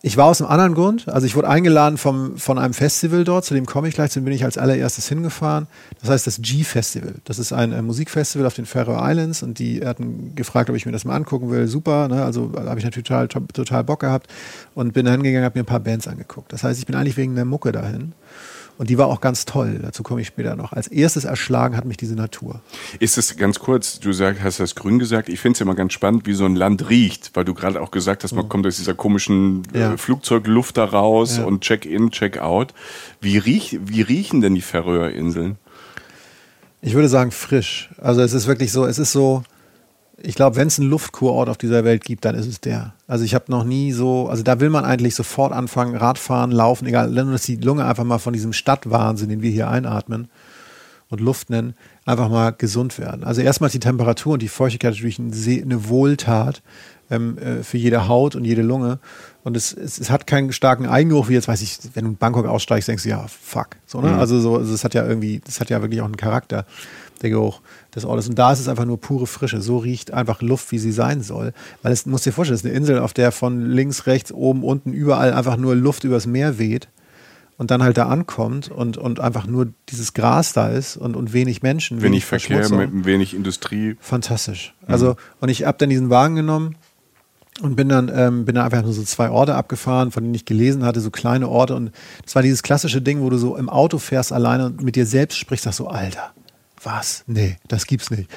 ich 0.03 0.17
war 0.17 0.27
aus 0.27 0.41
einem 0.41 0.51
anderen 0.51 0.75
Grund. 0.75 1.09
Also 1.09 1.27
ich 1.27 1.37
wurde 1.37 1.49
eingeladen 1.49 1.99
vom, 1.99 2.39
von 2.39 2.59
einem 2.59 2.73
Festival 2.73 3.25
dort, 3.25 3.45
zu 3.45 3.53
dem 3.53 3.67
komme 3.67 3.89
ich 3.89 3.95
gleich, 3.95 4.11
zu 4.13 4.21
dem 4.21 4.25
bin 4.25 4.33
ich 4.33 4.45
als 4.45 4.57
allererstes 4.57 5.09
hingefahren. 5.09 5.67
Das 6.01 6.09
heißt 6.09 6.27
das 6.27 6.41
G-Festival. 6.41 7.17
Das 7.25 7.39
ist 7.39 7.53
ein, 7.53 7.75
ein 7.75 7.85
Musikfestival 7.85 8.47
auf 8.47 8.55
den 8.55 8.65
Faroe 8.65 8.99
Islands 8.99 9.43
und 9.43 9.59
die 9.59 9.85
hatten 9.85 10.35
gefragt, 10.35 10.71
ob 10.71 10.77
ich 10.77 10.87
mir 10.87 10.93
das 10.93 11.05
mal 11.05 11.17
angucken 11.17 11.51
will. 11.51 11.67
Super, 11.67 12.09
ne? 12.09 12.25
also 12.25 12.51
habe 12.57 12.79
ich 12.79 12.85
natürlich 12.85 13.09
total, 13.09 13.29
total 13.29 13.85
Bock 13.85 14.01
gehabt 14.01 14.31
und 14.75 14.95
bin 14.95 15.05
da 15.05 15.13
hingegangen, 15.13 15.45
habe 15.45 15.59
mir 15.59 15.65
ein 15.65 15.67
paar 15.67 15.81
Bands 15.81 16.09
angeguckt. 16.09 16.51
Das 16.53 16.65
heißt, 16.65 16.79
ich 16.79 16.87
bin 16.87 16.95
eigentlich 16.95 17.19
wegen 17.19 17.35
der 17.35 17.45
Mucke 17.45 17.73
dahin. 17.73 18.15
Und 18.81 18.89
die 18.89 18.97
war 18.97 19.09
auch 19.09 19.21
ganz 19.21 19.45
toll. 19.45 19.79
Dazu 19.83 20.03
komme 20.03 20.23
ich 20.23 20.29
später 20.29 20.57
noch. 20.57 20.73
Als 20.73 20.89
erstes 20.89 21.27
erschlagen 21.27 21.77
hat 21.77 21.85
mich 21.85 21.99
diese 21.99 22.15
Natur. 22.15 22.63
Ist 22.99 23.19
es 23.19 23.37
ganz 23.37 23.59
kurz, 23.59 24.01
du 24.01 24.15
sag, 24.15 24.43
hast 24.43 24.59
das 24.59 24.75
grün 24.75 24.99
gesagt. 24.99 25.29
Ich 25.29 25.39
finde 25.39 25.59
es 25.59 25.61
immer 25.61 25.75
ganz 25.75 25.93
spannend, 25.93 26.27
wie 26.27 26.33
so 26.33 26.47
ein 26.47 26.57
Land 26.57 26.89
riecht, 26.89 27.33
weil 27.35 27.45
du 27.45 27.53
gerade 27.53 27.83
auch 27.83 27.91
gesagt 27.91 28.25
hast, 28.25 28.33
man 28.33 28.47
mhm. 28.47 28.49
kommt 28.49 28.67
aus 28.67 28.79
dieser 28.79 28.95
komischen 28.95 29.65
äh, 29.75 29.81
ja. 29.81 29.97
Flugzeugluft 29.99 30.79
da 30.79 30.85
raus 30.87 31.37
ja. 31.37 31.45
und 31.45 31.61
Check-in, 31.61 32.11
Check-out. 32.11 32.73
Wie, 33.21 33.37
riech, 33.37 33.79
wie 33.85 34.01
riechen 34.01 34.41
denn 34.41 34.55
die 34.55 34.63
Färöerinseln? 34.63 35.59
Ich 36.81 36.95
würde 36.95 37.11
sagen 37.11 37.33
frisch. 37.33 37.91
Also 37.99 38.23
es 38.23 38.33
ist 38.33 38.47
wirklich 38.47 38.73
so, 38.73 38.87
es 38.87 38.99
ist 38.99 39.13
so, 39.13 39.43
ich 40.23 40.35
glaube, 40.35 40.57
wenn 40.57 40.69
es 40.69 40.79
einen 40.79 40.91
Luftkurort 40.91 41.49
auf 41.49 41.57
dieser 41.57 41.85
Welt 41.85 42.05
gibt, 42.05 42.25
dann 42.25 42.35
ist 42.35 42.47
es 42.47 42.61
der. 42.61 42.95
Also 43.07 43.25
ich 43.25 43.35
habe 43.35 43.47
noch 43.49 43.65
nie 43.65 43.93
so, 43.93 44.29
also 44.29 44.43
da 44.43 44.61
will 44.61 44.71
man 44.71 44.85
eigentlich 44.85 45.15
sofort 45.15 45.53
anfangen, 45.53 45.97
Radfahren, 45.97 46.51
Laufen, 46.51 46.87
egal, 46.87 47.11
nur 47.11 47.33
dass 47.33 47.43
die 47.43 47.57
Lunge 47.57 47.85
einfach 47.85 48.05
mal 48.05 48.19
von 48.19 48.33
diesem 48.33 48.53
Stadtwahnsinn, 48.53 49.29
den 49.29 49.43
wir 49.43 49.51
hier 49.51 49.69
einatmen 49.69 50.29
und 51.09 51.21
Luft 51.21 51.51
nennen, 51.51 51.75
einfach 52.07 52.29
mal 52.29 52.51
gesund 52.51 52.99
werden. 52.99 53.25
Also 53.25 53.41
erstmal 53.41 53.71
die 53.71 53.81
Temperatur 53.81 54.35
und 54.35 54.43
die 54.43 54.49
Feuchtigkeit 54.49 54.93
natürlich 54.93 55.19
eine 55.19 55.89
Wohltat 55.89 56.63
ähm, 57.11 57.37
äh, 57.39 57.63
für 57.63 57.77
jede 57.77 58.09
Haut 58.09 58.37
und 58.37 58.45
jede 58.45 58.63
Lunge. 58.63 59.01
Und 59.43 59.57
es, 59.57 59.73
es, 59.73 59.99
es, 59.99 60.11
hat 60.11 60.27
keinen 60.27 60.53
starken 60.53 60.87
Eigengeruch, 60.87 61.29
wie 61.29 61.35
jetzt 61.35 61.49
weiß 61.49 61.63
ich, 61.63 61.79
wenn 61.95 62.05
du 62.05 62.11
in 62.11 62.17
Bangkok 62.17 62.47
aussteigst, 62.47 62.89
denkst 62.89 63.03
du, 63.03 63.09
ja, 63.09 63.27
fuck. 63.27 63.71
So, 63.87 64.01
ne? 64.01 64.11
Mhm. 64.11 64.19
Also 64.21 64.41
so, 64.41 64.57
also 64.57 64.73
es 64.73 64.85
hat 64.85 64.95
ja 64.95 65.07
irgendwie, 65.07 65.41
das 65.45 65.61
hat 65.61 65.71
ja 65.71 65.81
wirklich 65.83 66.01
auch 66.01 66.07
einen 66.07 66.17
Charakter, 66.17 66.67
der 67.23 67.31
Geruch 67.31 67.61
des 67.95 68.05
Ortes. 68.05 68.29
Und 68.29 68.39
da 68.39 68.53
ist 68.53 68.61
es 68.61 68.69
einfach 68.69 68.85
nur 68.85 69.01
pure 69.01 69.27
Frische. 69.27 69.61
So 69.61 69.79
riecht 69.79 70.13
einfach 70.13 70.43
Luft, 70.43 70.73
wie 70.73 70.79
sie 70.79 70.93
sein 70.93 71.23
soll. 71.23 71.53
Weil 71.83 71.93
es, 71.93 72.07
musst 72.07 72.27
dir 72.27 72.33
vorstellen, 72.33 72.57
es 72.57 72.63
ist 72.63 72.67
eine 72.67 72.77
Insel, 72.77 72.99
auf 72.99 73.13
der 73.13 73.33
von 73.33 73.71
links, 73.71 74.07
rechts, 74.07 74.33
oben, 74.33 74.63
unten, 74.63 74.93
überall 74.93 75.33
einfach 75.33 75.57
nur 75.57 75.75
Luft 75.75 76.05
übers 76.05 76.27
Meer 76.27 76.59
weht 76.59 76.89
und 77.61 77.71
dann 77.71 77.83
halt 77.83 77.99
da 77.99 78.07
ankommt 78.07 78.71
und, 78.71 78.97
und 78.97 79.21
einfach 79.21 79.47
nur 79.47 79.69
dieses 79.91 80.15
Gras 80.15 80.55
da 80.55 80.69
ist 80.69 80.97
und, 80.97 81.15
und 81.15 81.35
wenig 81.35 81.63
Menschen. 81.63 81.99
Wenig, 82.01 82.25
wenig 82.33 82.47
Verkehr, 82.47 82.71
mit 82.71 83.05
wenig 83.05 83.35
Industrie. 83.35 83.97
Fantastisch. 84.01 84.75
Also, 84.87 85.17
und 85.41 85.51
ich 85.51 85.67
habe 85.67 85.77
dann 85.77 85.91
diesen 85.91 86.09
Wagen 86.09 86.37
genommen 86.37 86.77
und 87.61 87.77
bin 87.77 87.91
dann, 87.91 88.11
ähm, 88.15 88.47
bin 88.47 88.55
dann 88.55 88.65
einfach 88.65 88.83
nur 88.83 88.95
so 88.95 89.03
zwei 89.03 89.29
Orte 89.29 89.57
abgefahren, 89.57 90.11
von 90.11 90.23
denen 90.23 90.35
ich 90.35 90.47
gelesen 90.47 90.85
hatte, 90.85 91.01
so 91.01 91.11
kleine 91.11 91.49
Orte. 91.49 91.75
Und 91.75 91.93
es 92.27 92.35
war 92.35 92.41
dieses 92.41 92.63
klassische 92.63 93.03
Ding, 93.03 93.21
wo 93.21 93.29
du 93.29 93.37
so 93.37 93.57
im 93.57 93.69
Auto 93.69 93.99
fährst 93.99 94.33
alleine 94.33 94.65
und 94.65 94.83
mit 94.83 94.97
dir 94.97 95.05
selbst 95.05 95.37
sprichst, 95.37 95.65
sagst 95.65 95.77
so, 95.77 95.89
Alter, 95.89 96.33
was? 96.83 97.25
Nee, 97.27 97.59
das 97.69 97.87
gibt's 97.87 98.11
nicht. 98.11 98.31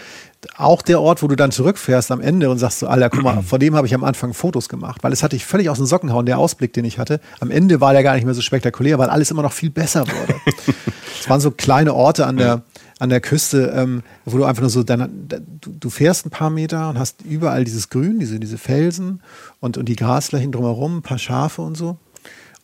Auch 0.57 0.81
der 0.81 0.99
Ort, 0.99 1.23
wo 1.23 1.27
du 1.27 1.35
dann 1.35 1.51
zurückfährst 1.51 2.11
am 2.11 2.19
Ende 2.19 2.49
und 2.49 2.57
sagst 2.57 2.79
so, 2.79 2.87
Alter, 2.87 3.09
guck 3.09 3.23
mal, 3.23 3.41
vor 3.43 3.59
dem 3.59 3.75
habe 3.75 3.87
ich 3.87 3.93
am 3.93 4.03
Anfang 4.03 4.33
Fotos 4.33 4.69
gemacht, 4.69 5.03
weil 5.03 5.13
es 5.13 5.23
hatte 5.23 5.35
ich 5.35 5.45
völlig 5.45 5.69
aus 5.69 5.77
den 5.77 5.85
Socken 5.85 6.11
hauen, 6.11 6.25
der 6.25 6.37
Ausblick, 6.37 6.73
den 6.73 6.85
ich 6.85 6.99
hatte. 6.99 7.19
Am 7.39 7.51
Ende 7.51 7.81
war 7.81 7.93
der 7.93 8.03
gar 8.03 8.15
nicht 8.15 8.25
mehr 8.25 8.33
so 8.33 8.41
spektakulär, 8.41 8.99
weil 8.99 9.09
alles 9.09 9.31
immer 9.31 9.41
noch 9.41 9.53
viel 9.53 9.69
besser 9.69 10.07
wurde. 10.07 10.35
es 11.19 11.29
waren 11.29 11.41
so 11.41 11.51
kleine 11.51 11.93
Orte 11.93 12.25
an 12.25 12.37
der, 12.37 12.63
an 12.99 13.09
der 13.09 13.21
Küste, 13.21 13.73
ähm, 13.75 14.03
wo 14.25 14.37
du 14.37 14.43
einfach 14.43 14.61
nur 14.61 14.69
so, 14.69 14.83
dann, 14.83 15.27
du, 15.27 15.71
du, 15.71 15.89
fährst 15.89 16.25
ein 16.25 16.29
paar 16.29 16.49
Meter 16.49 16.89
und 16.89 16.99
hast 16.99 17.21
überall 17.21 17.63
dieses 17.63 17.89
Grün, 17.89 18.19
diese, 18.19 18.39
diese 18.39 18.57
Felsen 18.57 19.21
und, 19.59 19.77
und 19.77 19.87
die 19.87 19.95
Grasflächen 19.95 20.51
drumherum, 20.51 20.97
ein 20.97 21.01
paar 21.01 21.19
Schafe 21.19 21.61
und 21.61 21.75
so. 21.75 21.97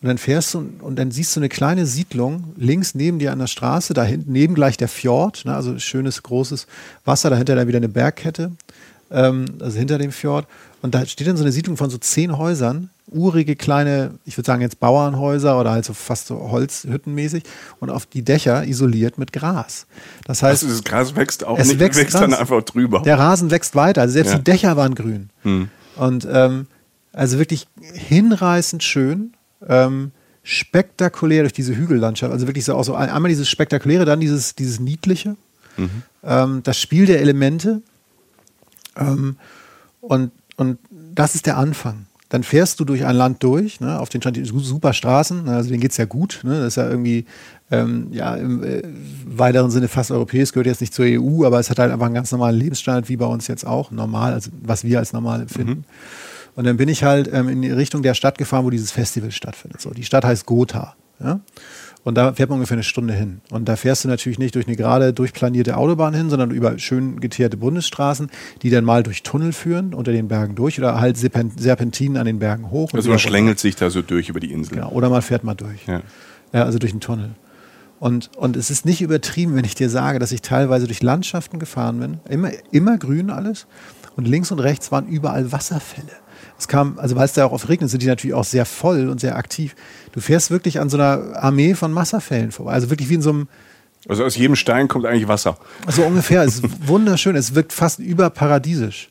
Und 0.01 0.07
dann 0.07 0.17
fährst 0.17 0.53
du 0.53 0.59
und, 0.59 0.81
und 0.81 0.95
dann 0.97 1.11
siehst 1.11 1.35
du 1.35 1.41
eine 1.41 1.49
kleine 1.49 1.85
Siedlung 1.85 2.53
links 2.55 2.95
neben 2.95 3.19
dir 3.19 3.33
an 3.33 3.39
der 3.39 3.47
Straße, 3.47 3.93
da 3.93 4.03
hinten 4.03 4.31
neben 4.31 4.55
gleich 4.55 4.77
der 4.77 4.87
Fjord, 4.87 5.43
ne, 5.45 5.53
also 5.53 5.77
schönes 5.77 6.23
großes 6.23 6.67
Wasser, 7.03 7.29
dahinter 7.29 7.55
dann 7.55 7.67
wieder 7.67 7.77
eine 7.77 7.89
Bergkette, 7.89 8.51
ähm, 9.11 9.45
also 9.59 9.77
hinter 9.77 9.97
dem 9.97 10.11
Fjord. 10.11 10.47
Und 10.81 10.95
da 10.95 11.05
steht 11.05 11.27
dann 11.27 11.35
so 11.35 11.43
eine 11.43 11.51
Siedlung 11.51 11.75
von 11.75 11.89
so 11.89 11.97
zehn 11.97 12.37
Häusern, 12.37 12.89
urige 13.11 13.57
kleine, 13.57 14.11
ich 14.25 14.37
würde 14.37 14.45
sagen 14.45 14.61
jetzt 14.61 14.79
Bauernhäuser 14.79 15.59
oder 15.59 15.71
halt 15.71 15.83
so 15.83 15.93
fast 15.93 16.27
so 16.27 16.49
Holzhüttenmäßig 16.49 17.43
und 17.81 17.89
auf 17.89 18.05
die 18.05 18.21
Dächer 18.21 18.65
isoliert 18.65 19.17
mit 19.17 19.33
Gras. 19.33 19.85
Das 20.25 20.43
heißt, 20.43 20.63
also 20.63 20.75
das 20.75 20.83
Gras 20.85 21.15
wächst 21.15 21.43
auch 21.43 21.57
nicht, 21.57 21.79
wächst, 21.79 21.99
wächst 21.99 22.15
dann 22.15 22.33
einfach 22.33 22.63
drüber. 22.63 23.01
Der 23.01 23.19
Rasen 23.19 23.51
wächst 23.51 23.75
weiter, 23.75 24.01
also 24.01 24.13
selbst 24.13 24.31
ja. 24.31 24.37
die 24.37 24.43
Dächer 24.45 24.77
waren 24.77 24.95
grün. 24.95 25.29
Hm. 25.43 25.69
Und 25.97 26.25
ähm, 26.31 26.67
also 27.11 27.39
wirklich 27.39 27.67
hinreißend 27.81 28.83
schön, 28.83 29.33
ähm, 29.67 30.11
spektakulär 30.43 31.43
durch 31.43 31.53
diese 31.53 31.75
Hügellandschaft. 31.75 32.31
Also 32.31 32.47
wirklich 32.47 32.65
so 32.65 32.75
auch 32.75 32.83
so 32.83 32.95
einmal 32.95 33.29
dieses 33.29 33.49
spektakuläre, 33.49 34.05
dann 34.05 34.19
dieses, 34.19 34.55
dieses 34.55 34.79
niedliche, 34.79 35.35
mhm. 35.77 36.03
ähm, 36.23 36.61
das 36.63 36.79
Spiel 36.79 37.05
der 37.05 37.21
Elemente. 37.21 37.81
Ähm, 38.95 39.37
und, 40.01 40.31
und 40.55 40.79
das 41.13 41.35
ist 41.35 41.45
der 41.45 41.57
Anfang 41.57 42.05
dann 42.29 42.43
fährst 42.43 42.79
du 42.79 42.85
durch 42.85 43.05
ein 43.05 43.15
Land 43.15 43.43
durch, 43.43 43.79
ne, 43.79 43.99
auf 43.99 44.09
den 44.09 44.21
super 44.45 44.93
Straßen, 44.93 45.45
ne, 45.45 45.55
also 45.55 45.69
denen 45.69 45.81
geht 45.81 45.91
es 45.91 45.97
ja 45.97 46.05
gut, 46.05 46.41
ne, 46.43 46.59
das 46.59 46.67
ist 46.67 46.75
ja 46.75 46.87
irgendwie 46.87 47.25
ähm, 47.71 48.07
ja, 48.11 48.35
im 48.35 48.63
äh, 48.63 48.83
weiteren 49.25 49.71
Sinne 49.71 49.87
fast 49.87 50.11
europäisch, 50.11 50.51
gehört 50.51 50.67
jetzt 50.67 50.81
nicht 50.81 50.93
zur 50.93 51.05
EU, 51.05 51.43
aber 51.43 51.59
es 51.59 51.71
hat 51.71 51.79
halt 51.79 51.91
einfach 51.91 52.05
einen 52.05 52.15
ganz 52.15 52.31
normalen 52.31 52.55
Lebensstandard, 52.55 53.09
wie 53.09 53.17
bei 53.17 53.25
uns 53.25 53.47
jetzt 53.47 53.65
auch, 53.65 53.89
normal, 53.89 54.33
also 54.33 54.51
was 54.61 54.83
wir 54.83 54.99
als 54.99 55.11
normal 55.11 55.41
empfinden. 55.41 55.71
Mhm. 55.71 55.83
Und 56.59 56.65
dann 56.65 56.75
bin 56.75 56.89
ich 56.89 57.05
halt 57.05 57.29
ähm, 57.31 57.47
in 57.47 57.61
die 57.61 57.71
Richtung 57.71 58.01
der 58.03 58.13
Stadt 58.13 58.37
gefahren, 58.37 58.65
wo 58.65 58.69
dieses 58.69 58.91
Festival 58.91 59.31
stattfindet. 59.31 59.79
So, 59.79 59.91
die 59.91 60.03
Stadt 60.03 60.25
heißt 60.25 60.45
Gotha. 60.45 60.93
Ja? 61.23 61.39
Und 62.03 62.15
da 62.15 62.33
fährt 62.33 62.49
man 62.49 62.57
ungefähr 62.57 62.75
eine 62.75 62.83
Stunde 62.83 63.13
hin. 63.13 63.39
Und 63.49 63.69
da 63.69 63.77
fährst 63.77 64.03
du 64.03 64.09
natürlich 64.09 64.39
nicht 64.39 64.55
durch 64.55 64.67
eine 64.67 64.75
gerade 64.75 65.13
durchplanierte 65.13 65.77
Autobahn 65.77 66.13
hin, 66.13 66.29
sondern 66.29 66.51
über 66.51 66.77
schön 66.77 67.21
geteerte 67.21 67.55
Bundesstraßen, 67.55 68.29
die 68.61 68.69
dann 68.71 68.83
mal 68.83 69.03
durch 69.03 69.23
Tunnel 69.23 69.53
führen, 69.53 69.93
unter 69.93 70.11
den 70.11 70.27
Bergen 70.27 70.55
durch 70.55 70.77
oder 70.77 70.99
halt 70.99 71.15
Serpentinen 71.15 72.17
an 72.17 72.25
den 72.25 72.39
Bergen 72.39 72.71
hoch. 72.71 72.89
Also 72.93 73.09
man 73.09 73.19
schlängelt 73.19 73.57
sich 73.57 73.77
da 73.77 73.89
so 73.89 74.01
durch 74.01 74.27
über 74.27 74.41
die 74.41 74.51
Insel. 74.51 74.79
Genau, 74.79 74.89
oder 74.89 75.09
man 75.09 75.21
fährt 75.21 75.45
mal 75.45 75.55
durch. 75.55 75.87
Ja. 75.87 76.01
ja 76.51 76.65
also 76.65 76.77
durch 76.77 76.91
einen 76.91 76.99
Tunnel. 76.99 77.29
Und, 78.01 78.31
und 78.35 78.57
es 78.57 78.69
ist 78.69 78.85
nicht 78.85 79.01
übertrieben, 79.01 79.55
wenn 79.55 79.63
ich 79.63 79.75
dir 79.75 79.89
sage, 79.89 80.19
dass 80.19 80.33
ich 80.33 80.41
teilweise 80.41 80.87
durch 80.87 81.01
Landschaften 81.01 81.57
gefahren 81.57 82.01
bin. 82.01 82.19
Immer, 82.27 82.51
immer 82.71 82.97
grün 82.97 83.29
alles. 83.29 83.65
Und 84.17 84.27
links 84.27 84.51
und 84.51 84.59
rechts 84.59 84.91
waren 84.91 85.07
überall 85.07 85.53
Wasserfälle. 85.53 86.11
Es 86.59 86.67
kam, 86.67 86.99
also 86.99 87.15
weil 87.15 87.25
es 87.25 87.33
da 87.33 87.45
auch 87.45 87.53
oft 87.53 87.69
regnet, 87.69 87.89
sind 87.89 88.03
die 88.03 88.07
natürlich 88.07 88.33
auch 88.33 88.43
sehr 88.43 88.65
voll 88.65 89.07
und 89.07 89.21
sehr 89.21 89.37
aktiv. 89.37 89.75
Du 90.11 90.19
fährst 90.19 90.51
wirklich 90.51 90.79
an 90.81 90.89
so 90.89 90.97
einer 90.97 91.37
Armee 91.41 91.73
von 91.73 91.95
Wasserfällen 91.95 92.51
vorbei. 92.51 92.73
Also 92.73 92.89
wirklich 92.89 93.09
wie 93.09 93.15
in 93.15 93.21
so 93.21 93.29
einem. 93.29 93.47
Also 94.07 94.25
aus 94.25 94.35
jedem 94.35 94.55
Stein 94.55 94.89
kommt 94.89 95.05
eigentlich 95.05 95.27
Wasser. 95.27 95.57
So 95.87 96.03
ungefähr. 96.03 96.43
es 96.43 96.55
ist 96.55 96.87
wunderschön. 96.87 97.35
Es 97.37 97.55
wirkt 97.55 97.71
fast 97.71 97.99
überparadiesisch. 97.99 99.09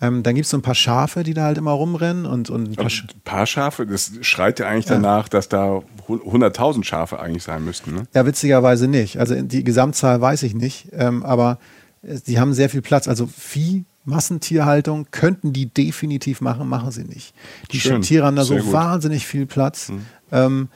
Ähm, 0.00 0.22
dann 0.22 0.34
gibt 0.34 0.44
es 0.44 0.50
so 0.50 0.58
ein 0.58 0.62
paar 0.62 0.74
Schafe, 0.74 1.22
die 1.22 1.34
da 1.34 1.44
halt 1.44 1.58
immer 1.58 1.72
rumrennen 1.72 2.26
und, 2.26 2.50
und 2.50 2.70
ein 2.70 2.74
paar, 2.74 2.90
Sch 2.90 3.04
ein 3.04 3.20
paar 3.24 3.46
Schafe, 3.46 3.86
das 3.86 4.12
schreit 4.20 4.60
ja 4.60 4.68
eigentlich 4.68 4.84
ja. 4.84 4.96
danach, 4.96 5.28
dass 5.28 5.48
da 5.48 5.82
100.000 6.06 6.84
Schafe 6.84 7.18
eigentlich 7.18 7.44
sein 7.44 7.64
müssten. 7.64 7.94
Ne? 7.94 8.06
Ja, 8.14 8.26
witzigerweise 8.26 8.88
nicht. 8.88 9.18
Also 9.18 9.40
die 9.40 9.64
Gesamtzahl 9.64 10.20
weiß 10.20 10.42
ich 10.42 10.54
nicht, 10.54 10.88
ähm, 10.92 11.24
aber 11.24 11.58
sie 12.02 12.38
haben 12.38 12.52
sehr 12.52 12.68
viel 12.68 12.82
Platz. 12.82 13.08
Also 13.08 13.26
Vieh 13.26 13.86
Massentierhaltung 14.06 15.08
könnten 15.10 15.52
die 15.52 15.66
definitiv 15.66 16.40
machen, 16.40 16.68
machen 16.68 16.90
sie 16.92 17.04
nicht. 17.04 17.34
Die 17.72 17.80
Schön. 17.80 18.02
Tiere 18.02 18.24
haben 18.24 18.36
da 18.36 18.44
so 18.44 18.56
gut. 18.56 18.72
wahnsinnig 18.72 19.26
viel 19.26 19.46
Platz. 19.46 19.90
Mhm. 19.90 20.06
Ähm, 20.32 20.68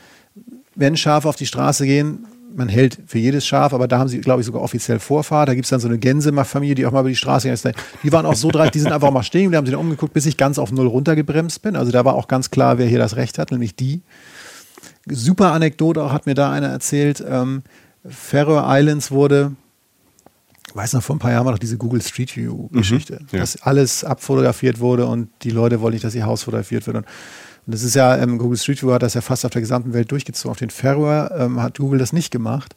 wenn 0.75 0.97
Schafe 0.97 1.29
auf 1.29 1.37
die 1.37 1.47
Straße 1.47 1.87
gehen, 1.87 2.27
man 2.55 2.69
hält 2.69 2.99
für 3.07 3.19
jedes 3.19 3.47
Schaf, 3.47 3.73
aber 3.73 3.87
da 3.87 4.01
haben 4.01 4.09
sie, 4.09 4.21
glaube 4.21 4.41
ich, 4.41 4.47
sogar 4.47 4.63
offiziell 4.63 4.99
Vorfahrt. 4.99 5.49
Da 5.49 5.55
gibt 5.55 5.67
es 5.67 5.71
dann 5.71 5.79
so 5.79 5.87
eine 5.87 5.99
Gänsefamilie, 5.99 6.75
die 6.75 6.85
auch 6.87 6.91
mal 6.91 7.01
über 7.01 7.09
die 7.09 7.17
Straße 7.17 7.49
ging. 7.49 7.73
Die 8.03 8.13
waren 8.13 8.27
auch 8.27 8.35
so 8.35 8.51
dreist, 8.51 8.75
die 8.75 8.81
sind 8.81 8.93
einfach 8.93 9.13
mal 9.13 9.23
stehen, 9.23 9.53
die 9.53 9.57
haben 9.57 9.67
sich 9.67 9.73
dann 9.73 9.81
umgeguckt, 9.81 10.13
bis 10.13 10.27
ich 10.27 10.37
ganz 10.37 10.59
auf 10.59 10.73
Null 10.73 10.89
runtergebremst 10.89 11.63
bin. 11.63 11.77
Also 11.77 11.93
da 11.93 12.05
war 12.05 12.15
auch 12.15 12.27
ganz 12.27 12.51
klar, 12.51 12.79
wer 12.79 12.87
hier 12.87 12.99
das 12.99 13.15
Recht 13.15 13.39
hat, 13.39 13.53
nämlich 13.53 13.77
die. 13.77 14.03
Super 15.09 15.53
Anekdote, 15.53 16.13
hat 16.13 16.27
mir 16.27 16.35
da 16.35 16.51
einer 16.51 16.69
erzählt. 16.69 17.25
Ähm, 17.27 17.63
Faroe 18.05 18.65
Islands 18.67 19.11
wurde 19.11 19.53
weiß 20.75 20.95
noch, 20.95 21.03
vor 21.03 21.17
ein 21.17 21.19
paar 21.19 21.33
Jahren 21.33 21.45
war 21.45 21.53
noch 21.53 21.59
diese 21.59 21.79
Google 21.79 22.03
Street 22.03 22.37
View-Geschichte, 22.37 23.21
mhm, 23.21 23.29
ja. 23.33 23.41
dass 23.41 23.63
alles 23.63 24.05
abfotografiert 24.05 24.81
wurde 24.81 25.07
und 25.07 25.29
die 25.43 25.51
Leute 25.51 25.81
wollen 25.81 25.95
nicht, 25.95 26.05
dass 26.05 26.15
ihr 26.15 26.27
Haus 26.27 26.43
fotografiert 26.43 26.87
wird. 26.87 26.97
Und, 26.97 27.05
und 27.67 27.75
das 27.75 27.83
ist 27.83 27.95
ja, 27.95 28.17
ähm, 28.17 28.39
Google 28.39 28.59
Street 28.59 28.83
View 28.83 28.93
hat 28.93 29.03
das 29.03 29.15
ja 29.15 29.21
fast 29.21 29.45
auf 29.45 29.51
der 29.51 29.61
gesamten 29.61 29.93
Welt 29.93 30.11
durchgezogen. 30.11 30.51
Auf 30.51 30.59
den 30.59 30.71
Färöer 30.71 31.33
ähm, 31.39 31.61
hat 31.63 31.79
Google 31.79 31.99
das 31.99 32.13
nicht 32.13 32.31
gemacht 32.31 32.77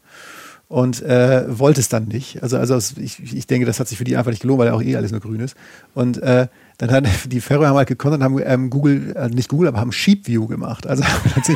und 0.68 1.02
äh, 1.04 1.46
wollte 1.48 1.82
es 1.82 1.90
dann 1.90 2.08
nicht. 2.08 2.42
Also, 2.42 2.58
also 2.58 2.78
ich, 3.00 3.34
ich 3.34 3.48
denke, 3.48 3.66
das 3.66 3.80
hat 3.80 3.88
sich 3.88 3.98
für 3.98 4.04
die 4.04 4.18
einfach 4.18 4.32
nicht 4.32 4.42
gelohnt, 4.42 4.60
weil 4.60 4.68
ja 4.68 4.74
auch 4.74 4.82
eh 4.82 4.96
alles 4.96 5.12
nur 5.12 5.22
grün 5.22 5.40
ist. 5.40 5.56
Und 5.94 6.22
äh, 6.22 6.48
dann 6.88 7.06
hat 7.06 7.14
die 7.32 7.42
Färöer 7.42 7.70
haben 7.70 7.78
halt 7.78 7.88
gekonnt 7.88 8.16
und 8.16 8.24
haben 8.24 8.40
ähm, 8.44 8.70
Google, 8.70 9.14
äh, 9.16 9.30
nicht 9.30 9.50
Google, 9.50 9.68
aber 9.68 9.80
haben 9.80 9.92
Sheep 9.92 10.28
View 10.28 10.48
gemacht. 10.48 10.88
Also 10.88 11.04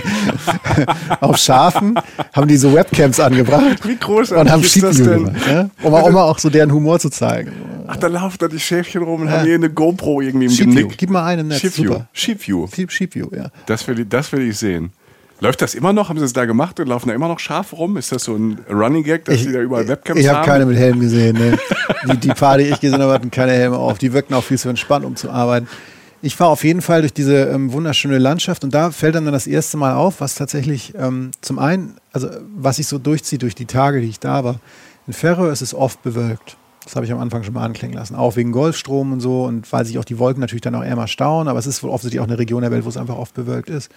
auf 1.22 1.38
Schafen 1.38 1.96
haben 2.34 2.48
die 2.48 2.58
so 2.58 2.74
Webcams 2.74 3.20
angebracht 3.20 3.86
Wie 3.88 3.96
großartig 3.96 4.38
und 4.38 4.52
haben 4.52 4.64
Sheep 4.64 4.84
View 4.98 5.06
gemacht, 5.06 5.36
ja? 5.48 5.70
um, 5.84 5.94
auch, 5.94 6.04
um 6.08 6.16
auch 6.18 6.40
so 6.40 6.50
deren 6.50 6.72
Humor 6.72 7.00
zu 7.00 7.10
zeigen. 7.10 7.52
Ach, 7.88 7.98
da 7.98 8.08
laufen 8.08 8.38
da 8.40 8.48
die 8.48 8.60
Schäfchen 8.60 9.04
rum 9.04 9.22
und 9.22 9.28
ja. 9.28 9.34
haben 9.34 9.46
hier 9.46 9.56
eine 9.56 9.70
GoPro 9.70 10.22
irgendwie 10.22 10.46
im 10.46 10.52
Sheep 10.52 10.68
Genick. 10.68 10.90
View. 10.90 10.96
Gib 10.98 11.10
mal 11.10 11.26
einen 11.26 11.42
im 11.42 11.48
Netz. 11.48 11.62
Sheep 11.62 11.78
View. 11.78 12.00
Sheep 12.12 12.48
View. 12.48 12.68
Sheep 12.68 13.16
View, 13.16 13.28
ja. 13.36 13.50
Das 13.66 13.88
will, 13.88 14.00
ich, 14.00 14.10
das 14.10 14.32
will 14.32 14.42
ich 14.42 14.58
sehen. 14.58 14.92
Läuft 15.40 15.62
das 15.62 15.76
immer 15.76 15.94
noch? 15.94 16.10
Haben 16.10 16.18
sie 16.18 16.26
es 16.26 16.34
da 16.34 16.46
gemacht 16.46 16.80
und 16.80 16.88
laufen 16.88 17.10
da 17.10 17.16
immer 17.16 17.28
noch 17.28 17.40
scharf 17.40 17.74
rum? 17.74 17.98
Ist 17.98 18.12
das 18.12 18.24
so 18.24 18.36
ein 18.36 18.60
Running 18.70 19.04
Gag, 19.04 19.26
dass 19.26 19.40
sie 19.40 19.52
da 19.52 19.60
überall 19.60 19.88
Webcams 19.88 20.20
ich 20.20 20.28
hab 20.28 20.38
haben? 20.38 20.44
Ich 20.44 20.48
habe 20.48 20.60
keine 20.60 20.66
mit 20.66 20.78
Helm 20.78 21.00
gesehen. 21.00 21.38
Ne? 21.38 21.58
die, 22.12 22.18
die 22.18 22.30
paar, 22.30 22.58
die 22.58 22.66
ich 22.66 22.80
gesehen 22.80 23.02
habe, 23.02 23.14
hatten 23.14 23.30
keine 23.30 23.52
Helme 23.52 23.78
auf. 23.78 24.00
Die 24.00 24.14
wirkten 24.14 24.34
auch 24.34 24.44
viel 24.44 24.58
zu 24.58 24.70
entspannt, 24.70 25.06
um 25.06 25.16
zu 25.16 25.30
arbeiten. 25.30 25.68
Ich 26.24 26.36
fahre 26.36 26.50
auf 26.50 26.64
jeden 26.64 26.82
Fall 26.82 27.02
durch 27.02 27.14
diese 27.14 27.46
ähm, 27.50 27.72
wunderschöne 27.72 28.18
Landschaft 28.18 28.64
und 28.64 28.74
da 28.74 28.90
fällt 28.90 29.14
dann, 29.14 29.26
dann 29.26 29.34
das 29.34 29.46
erste 29.46 29.78
Mal 29.78 29.94
auf, 29.94 30.20
was 30.20 30.34
tatsächlich 30.34 30.94
ähm, 30.98 31.30
zum 31.42 31.60
einen, 31.60 31.98
also 32.12 32.30
was 32.56 32.78
sich 32.78 32.88
so 32.88 32.98
durchzieht 32.98 33.44
durch 33.44 33.54
die 33.54 33.66
Tage, 33.68 34.02
die 34.02 34.08
ich 34.08 34.20
da 34.20 34.44
war. 34.44 34.60
In 35.06 35.14
Ferro 35.14 35.48
ist 35.50 35.62
es 35.62 35.76
oft 35.76 36.02
bewölkt. 36.02 36.58
Das 36.84 36.96
habe 36.96 37.06
ich 37.06 37.12
am 37.12 37.20
Anfang 37.20 37.44
schon 37.44 37.54
mal 37.54 37.64
anklingen 37.64 37.96
lassen. 37.96 38.16
Auch 38.16 38.36
wegen 38.36 38.52
Golfstrom 38.52 39.12
und 39.12 39.20
so 39.20 39.44
und 39.44 39.72
weil 39.72 39.86
sich 39.86 40.00
auch 40.00 40.06
die 40.06 40.18
Wolken 40.18 40.42
natürlich 40.42 40.62
dann 40.62 40.74
auch 40.74 40.84
eher 40.84 40.96
mal 40.96 41.08
stauen. 41.08 41.48
Aber 41.48 41.60
es 41.60 41.68
ist 41.68 41.84
wohl 41.84 41.92
offensichtlich 41.92 42.22
auch 42.22 42.28
eine 42.28 42.40
Region 42.40 42.62
der 42.62 42.72
Welt, 42.72 42.86
wo 42.86 42.90
es 42.90 42.98
einfach 42.98 43.18
oft 43.18 43.36
bewölkt 43.36 43.70
ist. 43.70 43.92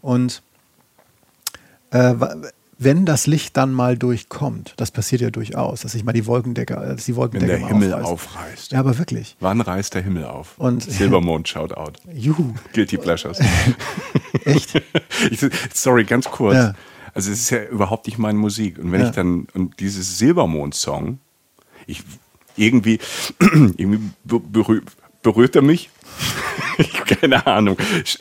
Und 0.00 0.42
äh, 1.92 2.14
wenn 2.78 3.06
das 3.06 3.28
Licht 3.28 3.56
dann 3.56 3.72
mal 3.72 3.96
durchkommt, 3.96 4.74
das 4.76 4.90
passiert 4.90 5.20
ja 5.20 5.30
durchaus, 5.30 5.82
dass 5.82 5.92
sich 5.92 6.02
mal 6.02 6.12
die 6.12 6.26
Wolkendecke, 6.26 6.74
dass 6.74 7.04
die 7.04 7.14
Wolkendecke 7.14 7.52
Wenn 7.52 7.60
der 7.60 7.68
Himmel 7.68 7.94
aufreißt. 7.94 8.10
aufreißt. 8.36 8.72
Ja, 8.72 8.80
aber 8.80 8.98
wirklich. 8.98 9.36
Wann 9.38 9.60
reißt 9.60 9.94
der 9.94 10.02
Himmel 10.02 10.24
auf? 10.24 10.58
Und 10.58 10.82
Silbermond 10.90 11.46
schaut 11.48 11.72
out. 11.74 11.98
Juhu. 12.12 12.54
Guilty 12.72 12.96
Pleasures. 12.98 13.38
Echt? 14.44 14.82
Ich, 15.30 15.38
sorry, 15.72 16.02
ganz 16.04 16.28
kurz. 16.28 16.56
Ja. 16.56 16.74
Also 17.14 17.30
es 17.30 17.40
ist 17.42 17.50
ja 17.50 17.62
überhaupt 17.64 18.06
nicht 18.06 18.18
meine 18.18 18.38
Musik. 18.38 18.78
Und 18.78 18.90
wenn 18.90 19.02
Ja. 19.02 19.08
ich 19.10 19.14
dann, 19.14 19.46
und 19.54 19.78
dieses 19.78 20.18
Silbermond-Song, 20.18 21.18
ich 21.86 22.02
irgendwie, 22.56 22.98
irgendwie 23.38 24.00
be- 24.24 24.40
berüh, 24.40 24.80
berührt 25.22 25.56
er 25.56 25.62
mich. 25.62 25.90
Ich 26.78 26.92
hab 27.00 27.06
Keine 27.06 27.46
Ahnung. 27.46 27.76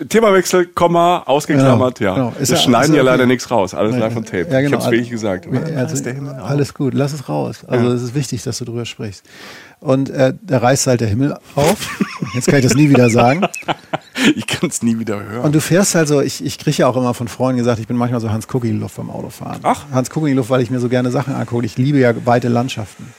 Themawechsel, 0.10 0.68
Komma, 0.68 1.24
ausgeklammert, 1.26 2.00
Genau, 2.00 2.10
ja. 2.12 2.16
genau. 2.16 2.34
Wir 2.38 2.46
ja- 2.48 2.56
schneiden 2.58 2.92
ist 2.92 2.98
ja 2.98 2.98
ja 2.98 3.04
leider 3.04 3.24
okay. 3.24 3.32
nichts 3.34 3.50
raus. 3.52 3.74
Alles 3.74 3.96
live 3.96 4.16
on 4.16 4.26
tape. 4.26 4.48
Ja, 4.52 4.62
genau. 4.62 4.68
Ich 4.68 4.74
hab's 4.84 4.92
wirklich 4.92 5.10
gesagt. 5.10 5.48
Ja, 5.52 5.62
also, 5.78 6.04
Himmel 6.10 6.36
auf? 6.40 6.50
alles 6.50 6.74
gut, 6.74 6.94
lass 6.94 7.14
es 7.14 7.28
raus. 7.30 7.64
Also 7.68 7.88
Ja. 7.88 7.94
es 7.94 8.02
ist 8.04 8.16
wichtig, 8.16 8.44
dass 8.44 8.58
du 8.58 8.66
drüber 8.66 8.86
sprichst. 8.86 9.24
Und 9.80 10.10
äh, 10.10 10.34
da 10.42 10.60
reißt 10.60 10.86
halt 10.88 11.02
der 11.02 11.08
Himmel 11.08 11.36
auf. 11.56 12.00
Jetzt 12.36 12.48
kann 12.48 12.60
ich 12.60 12.66
das 12.66 12.76
nie 12.76 12.90
wieder 12.90 13.10
sagen. 13.10 13.42
Ich 14.36 14.46
kann 14.46 14.70
es 14.70 14.84
nie 14.84 15.00
wieder 15.00 15.24
hören. 15.24 15.46
Und 15.46 15.56
du 15.56 15.62
fährst 15.62 15.96
halt 15.96 16.08
so, 16.08 16.22
ich, 16.22 16.46
ich 16.46 16.60
kriege 16.60 16.78
ja 16.78 16.88
auch 16.88 16.96
immer 16.96 17.16
von 17.16 17.28
Freunden 17.28 17.58
gesagt, 17.58 17.80
ich 17.80 17.88
bin 17.88 17.98
manchmal 17.98 18.20
so 18.22 18.30
Hans 18.30 18.48
Kucki-Luft 18.48 18.98
beim 18.98 19.10
Autofahren. 19.10 19.62
Ach. 19.64 19.86
Hans 19.92 20.12
Kucki-Luft, 20.12 20.52
weil 20.52 20.62
ich 20.62 20.70
mir 20.70 20.80
so 20.80 20.90
gerne 20.90 21.10
Sachen 21.10 21.34
angucke. 21.34 21.66
Ich 21.66 21.78
liebe 21.78 21.98
ja 21.98 22.14
weite 22.26 22.48
Landschaften. 22.48 23.14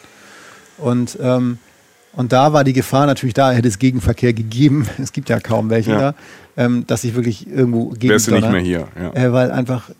Und, 0.78 1.18
ähm, 1.20 1.58
und 2.14 2.32
da 2.32 2.52
war 2.52 2.64
die 2.64 2.72
Gefahr 2.72 3.06
natürlich 3.06 3.34
da, 3.34 3.52
hätte 3.52 3.68
es 3.68 3.78
Gegenverkehr 3.78 4.32
gegeben, 4.32 4.86
es 4.98 5.12
gibt 5.12 5.28
ja 5.28 5.40
kaum 5.40 5.70
welchen 5.70 5.92
Ja. 5.92 5.98
da, 5.98 6.14
ähm, 6.56 6.86
dass 6.86 7.04
ich 7.04 7.14
wirklich 7.14 7.48
irgendwo 7.48 7.90
gegen 7.90 8.12
Wärst 8.12 8.28
du 8.28 8.32
nicht 8.32 8.50
mehr 8.50 8.60
hier. 8.60 8.88
Ja. 9.00 9.12
Äh, 9.14 9.32
weil 9.32 9.50
einfach 9.50 9.90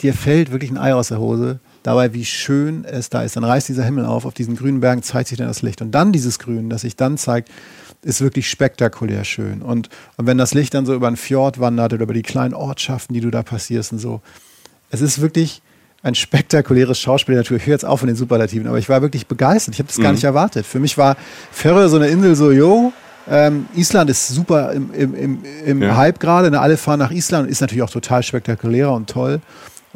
dir 0.00 0.14
fällt 0.14 0.52
wirklich 0.52 0.70
ein 0.70 0.78
Ei 0.78 0.94
aus 0.94 1.08
der 1.08 1.18
Hose, 1.18 1.58
dabei 1.82 2.12
wie 2.14 2.24
schön 2.24 2.84
es 2.84 3.10
da 3.10 3.22
ist. 3.22 3.36
Dann 3.36 3.44
reißt 3.44 3.68
dieser 3.68 3.84
Himmel 3.84 4.04
auf, 4.04 4.26
auf 4.26 4.34
diesen 4.34 4.56
grünen 4.56 4.80
Bergen 4.80 5.02
zeigt 5.02 5.28
sich 5.28 5.38
dann 5.38 5.48
das 5.48 5.62
Licht. 5.62 5.80
Und 5.82 5.92
dann 5.92 6.12
dieses 6.12 6.38
Grün, 6.38 6.68
das 6.68 6.82
sich 6.82 6.96
dann 6.96 7.16
zeigt, 7.16 7.50
ist 8.02 8.20
wirklich 8.20 8.48
spektakulär 8.48 9.24
schön. 9.24 9.62
Und, 9.62 9.88
und 10.16 10.26
wenn 10.26 10.38
das 10.38 10.54
Licht 10.54 10.74
dann 10.74 10.86
so 10.86 10.94
über 10.94 11.06
einen 11.06 11.16
Fjord 11.16 11.58
wandert 11.58 11.92
oder 11.92 12.04
über 12.04 12.14
die 12.14 12.22
kleinen 12.22 12.54
Ortschaften, 12.54 13.14
die 13.14 13.20
du 13.20 13.30
da 13.30 13.42
passierst 13.42 13.92
und 13.92 13.98
so, 13.98 14.20
es 14.90 15.00
ist 15.00 15.20
wirklich 15.20 15.62
ein 16.02 16.14
spektakuläres 16.14 16.98
Schauspiel. 16.98 17.34
Natürlich, 17.34 17.62
ich 17.62 17.66
höre 17.66 17.74
jetzt 17.74 17.84
auf 17.84 18.00
von 18.00 18.06
den 18.06 18.16
Superlativen, 18.16 18.66
aber 18.68 18.78
ich 18.78 18.88
war 18.88 19.02
wirklich 19.02 19.26
begeistert. 19.26 19.74
Ich 19.74 19.80
habe 19.80 19.88
das 19.88 19.98
gar 19.98 20.12
nicht 20.12 20.24
erwartet. 20.24 20.64
Für 20.66 20.78
mich 20.78 20.96
war 20.96 21.16
Färöer 21.50 21.88
so 21.88 21.96
eine 21.96 22.08
Insel 22.08 22.34
so, 22.36 22.52
yo, 22.52 22.92
ähm, 23.28 23.66
Island 23.74 24.08
ist 24.10 24.28
super 24.28 24.72
im, 24.72 24.92
im, 24.94 25.14
im, 25.14 25.38
im 25.64 25.82
Ja. 25.82 25.96
Hype 25.96 26.20
gerade. 26.20 26.50
Ne? 26.50 26.60
Alle 26.60 26.76
fahren 26.76 27.00
nach 27.00 27.10
Island 27.10 27.46
und 27.46 27.50
ist 27.50 27.60
natürlich 27.60 27.82
auch 27.82 27.90
total 27.90 28.22
spektakulärer 28.22 28.92
und 28.92 29.10
toll. 29.10 29.40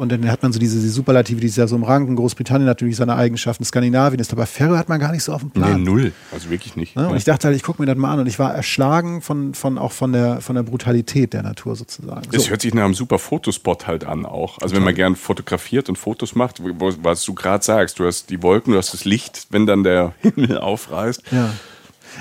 Und 0.01 0.11
dann 0.11 0.27
hat 0.31 0.41
man 0.41 0.51
so 0.51 0.57
diese, 0.59 0.79
diese 0.79 0.89
Superlative, 0.91 1.39
die 1.39 1.45
ist 1.45 1.57
ja 1.57 1.67
so 1.67 1.75
im 1.75 1.83
Ranken. 1.83 2.15
Großbritannien 2.15 2.65
natürlich 2.65 2.95
seine 2.95 3.15
Eigenschaften, 3.15 3.63
Skandinavien 3.63 4.19
ist 4.19 4.31
dabei. 4.31 4.47
Färöer 4.47 4.79
hat 4.79 4.89
man 4.89 4.99
gar 4.99 5.11
nicht 5.11 5.23
so 5.23 5.31
auf 5.31 5.41
dem 5.41 5.51
Nee, 5.53 5.61
Plan. 5.61 5.83
null. 5.83 6.11
Also 6.31 6.49
wirklich 6.49 6.75
nicht. 6.75 6.95
Ne? 6.95 7.03
Und 7.03 7.11
Ja. 7.11 7.15
ich 7.17 7.23
dachte 7.23 7.47
halt, 7.47 7.55
ich 7.55 7.61
gucke 7.61 7.79
mir 7.79 7.85
das 7.85 7.95
mal 7.97 8.11
an 8.11 8.19
und 8.19 8.25
ich 8.25 8.39
war 8.39 8.51
erschlagen 8.51 9.21
von, 9.21 9.53
von 9.53 9.77
auch 9.77 9.91
von 9.91 10.11
der, 10.11 10.41
von 10.41 10.55
der 10.55 10.63
Brutalität 10.63 11.33
der 11.33 11.43
Natur 11.43 11.75
sozusagen. 11.75 12.21
Es 12.31 12.45
So. 12.45 12.49
hört 12.49 12.61
sich 12.63 12.73
nach 12.73 12.83
einem 12.85 12.95
super 12.95 13.19
Fotospot 13.19 13.85
halt 13.85 14.03
an 14.03 14.25
auch. 14.25 14.57
Also 14.57 14.75
wenn 14.75 14.83
man 14.83 14.95
gern 14.95 15.15
fotografiert 15.15 15.87
und 15.87 15.97
Fotos 15.99 16.33
macht, 16.33 16.61
was 16.63 17.23
du 17.23 17.35
gerade 17.35 17.63
sagst, 17.63 17.99
du 17.99 18.05
hast 18.07 18.31
die 18.31 18.41
Wolken, 18.41 18.73
du 18.73 18.79
hast 18.79 18.93
das 18.95 19.05
Licht, 19.05 19.45
wenn 19.51 19.67
dann 19.67 19.83
der 19.83 20.13
Himmel 20.21 20.57
aufreißt. 20.57 21.21
Ja. 21.31 21.51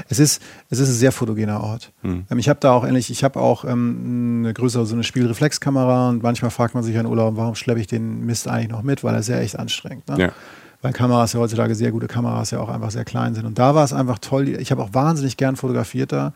Es 0.08 0.18
ist, 0.18 0.42
es 0.68 0.78
ist 0.78 0.88
ein 0.88 0.94
sehr 0.94 1.12
fotogener 1.12 1.62
Ort. 1.62 1.92
Hm. 2.02 2.24
Ähm, 2.30 2.38
ich 2.38 2.48
habe 2.48 2.60
da 2.60 2.72
auch 2.72 2.84
ähnlich, 2.84 3.10
ich 3.10 3.24
habe 3.24 3.40
auch 3.40 3.64
ähm, 3.64 4.40
eine 4.40 4.54
größere, 4.54 4.86
so 4.86 4.94
eine 4.94 5.04
Spiegelreflexkamera 5.04 6.10
und 6.10 6.22
manchmal 6.22 6.50
fragt 6.50 6.74
man 6.74 6.82
sich 6.82 6.96
an 6.98 7.06
Urlaub, 7.06 7.36
warum 7.36 7.54
schleppe 7.54 7.80
ich 7.80 7.86
den 7.86 8.24
Mist 8.26 8.48
eigentlich 8.48 8.70
noch 8.70 8.82
mit, 8.82 9.04
weil 9.04 9.14
er 9.14 9.20
ist 9.20 9.28
ja 9.28 9.38
echt 9.38 9.58
anstrengend. 9.58 10.08
Ne? 10.08 10.18
Ja. 10.18 10.32
Weil 10.82 10.94
Kameras 10.94 11.34
ja 11.34 11.40
heutzutage 11.40 11.74
sehr 11.74 11.90
gute 11.90 12.06
Kameras 12.06 12.52
ja 12.52 12.60
auch 12.60 12.70
einfach 12.70 12.90
sehr 12.90 13.04
klein 13.04 13.34
sind. 13.34 13.44
Und 13.44 13.58
da 13.58 13.74
war 13.74 13.84
es 13.84 13.92
einfach 13.92 14.18
toll. 14.18 14.48
Ich 14.48 14.70
habe 14.70 14.82
auch 14.82 14.94
wahnsinnig 14.94 15.36
gern 15.36 15.56
fotografiert 15.56 16.10
da. 16.10 16.32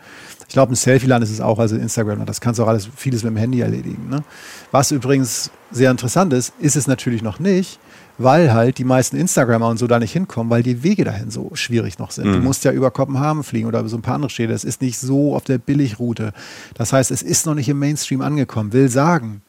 Ich 0.46 0.52
glaube, 0.52 0.72
ein 0.72 0.76
Selfie-Land 0.76 1.24
ist 1.24 1.30
es 1.30 1.40
auch, 1.40 1.58
also 1.58 1.76
Instagram. 1.76 2.26
Das 2.26 2.42
kannst 2.42 2.58
du 2.58 2.64
auch 2.64 2.68
alles, 2.68 2.88
vieles 2.94 3.22
mit 3.22 3.30
dem 3.30 3.38
Handy 3.38 3.60
erledigen. 3.60 4.10
Ne? 4.10 4.22
Was 4.70 4.90
übrigens 4.90 5.50
sehr 5.70 5.90
interessant 5.90 6.34
ist, 6.34 6.52
ist 6.58 6.76
es 6.76 6.86
natürlich 6.86 7.22
noch 7.22 7.38
nicht, 7.38 7.78
weil 8.18 8.52
halt 8.52 8.76
die 8.76 8.84
meisten 8.84 9.16
Instagrammer 9.16 9.68
und 9.68 9.78
so 9.78 9.86
da 9.86 9.98
nicht 9.98 10.12
hinkommen, 10.12 10.50
weil 10.50 10.62
die 10.62 10.82
Wege 10.82 11.04
dahin 11.04 11.30
so 11.30 11.50
schwierig 11.54 11.98
noch 11.98 12.10
sind. 12.10 12.26
Du 12.26 12.38
musst 12.38 12.64
ja 12.64 12.72
über 12.72 12.90
Kopenhagen 12.90 13.44
fliegen 13.44 13.66
oder 13.66 13.80
über 13.80 13.88
so 13.88 13.96
ein 13.96 14.02
paar 14.02 14.16
andere 14.16 14.30
Städte. 14.30 14.52
Es 14.52 14.64
ist 14.64 14.82
nicht 14.82 14.98
so 14.98 15.34
auf 15.34 15.44
der 15.44 15.56
Billigroute. 15.56 16.34
Das 16.74 16.92
heißt, 16.92 17.10
es 17.10 17.22
ist 17.22 17.46
noch 17.46 17.54
nicht 17.54 17.70
im 17.70 17.78
Mainstream 17.78 18.20
angekommen. 18.20 18.74
Will 18.74 18.90
sagen, 18.90 19.40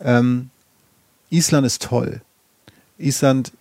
ähm, 0.00 0.50
Island 1.30 1.64
ist 1.64 1.82
toll. 1.82 2.22
Island 2.98 3.52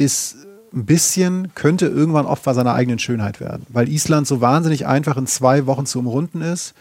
ist 0.00 0.36
ein 0.72 0.86
bisschen, 0.86 1.54
könnte 1.54 1.86
irgendwann 1.86 2.26
Opfer 2.26 2.54
seiner 2.54 2.74
eigenen 2.74 2.98
Schönheit 2.98 3.40
werden, 3.40 3.66
weil 3.68 3.88
Island 3.88 4.26
so 4.26 4.40
wahnsinnig 4.40 4.86
einfach 4.86 5.16
in 5.16 5.26
zwei 5.26 5.66
Wochen 5.66 5.84
zu 5.84 5.98
umrunden 5.98 6.40
ist. 6.40 6.74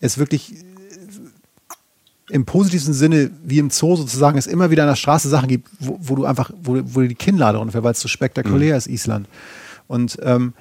Es 0.00 0.18
wirklich 0.18 0.54
äh, 0.54 0.56
im 2.30 2.44
positivsten 2.46 2.94
Sinne, 2.94 3.30
wie 3.44 3.58
im 3.58 3.70
Zoo 3.70 3.96
sozusagen, 3.96 4.38
es 4.38 4.46
immer 4.46 4.70
wieder 4.70 4.82
an 4.82 4.88
der 4.88 4.96
Straße 4.96 5.28
Sachen 5.28 5.48
gibt, 5.48 5.68
wo, 5.78 5.98
wo 6.00 6.14
du 6.16 6.24
einfach, 6.24 6.50
wo, 6.62 6.80
wo 6.84 7.00
die 7.02 7.14
Kinnlade 7.14 7.58
runterfällt, 7.58 7.84
weil 7.84 7.92
es 7.92 8.00
so 8.00 8.08
spektakulär 8.08 8.76
ist, 8.76 8.88
Island. 8.88 9.28
Und 9.86 10.18
ähm, 10.22 10.54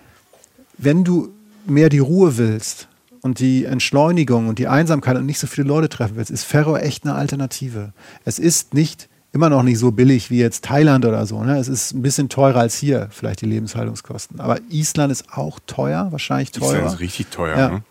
wenn 0.78 1.04
du 1.04 1.30
mehr 1.66 1.90
die 1.90 2.00
Ruhe 2.00 2.38
willst 2.38 2.88
und 3.22 3.40
die 3.40 3.66
Entschleunigung 3.66 4.50
und 4.50 4.60
die 4.60 4.68
Einsamkeit 4.68 5.18
und 5.18 5.26
nicht 5.26 5.40
so 5.40 5.48
viele 5.48 5.68
Leute 5.68 5.90
treffen 5.90 6.16
willst, 6.18 6.32
ist 6.32 6.44
Färöer 6.44 6.84
echt 6.84 7.06
eine 7.06 7.16
Alternative. 7.16 7.94
Es 8.24 8.40
ist 8.40 8.74
nicht 8.74 9.10
immer 9.34 9.50
noch 9.50 9.62
nicht 9.64 9.78
so 9.78 9.92
billig 9.92 10.32
wie 10.32 10.40
jetzt 10.40 10.64
Thailand 10.64 11.06
oder 11.06 11.26
so. 11.26 11.44
Ne? 11.44 11.58
Es 11.58 11.68
ist 11.68 11.94
ein 11.94 12.02
bisschen 12.02 12.30
teurer 12.30 12.62
als 12.62 12.76
hier, 12.78 13.08
vielleicht 13.12 13.42
die 13.42 13.46
Lebenshaltungskosten. 13.46 14.40
Aber 14.40 14.60
Island 14.70 15.12
ist 15.12 15.32
auch 15.34 15.60
teuer, 15.68 16.08
wahrscheinlich 16.12 16.52
teurer. 16.52 16.74
Island 16.76 16.94
ist 16.94 17.00
richtig 17.00 17.28
teuer. 17.30 17.58
Ja, 17.58 17.70
Ne? 17.70 17.84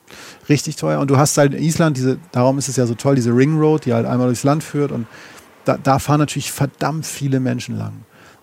richtig 0.49 0.77
teuer. 0.77 0.99
Und 1.01 1.11
du 1.11 1.19
hast 1.19 1.37
halt 1.39 1.55
in 1.55 1.63
Island 1.63 1.97
diese, 1.97 2.19
darum 2.33 2.59
ist 2.59 2.69
es 2.69 2.77
ja 2.77 2.87
so 2.87 2.95
toll, 2.95 3.15
diese 3.17 3.31
Ring 3.31 3.59
Road, 3.59 3.85
die 3.85 3.93
halt 3.95 4.07
einmal 4.07 4.27
durchs 4.29 4.45
Land 4.45 4.65
führt. 4.65 4.93
Und 4.93 5.07
da, 5.65 5.77
da 5.77 5.99
fahren 5.99 6.21
natürlich 6.21 6.51
verdammt 6.53 7.07
viele 7.07 7.39
Menschen 7.41 7.77
lang. 7.77 7.93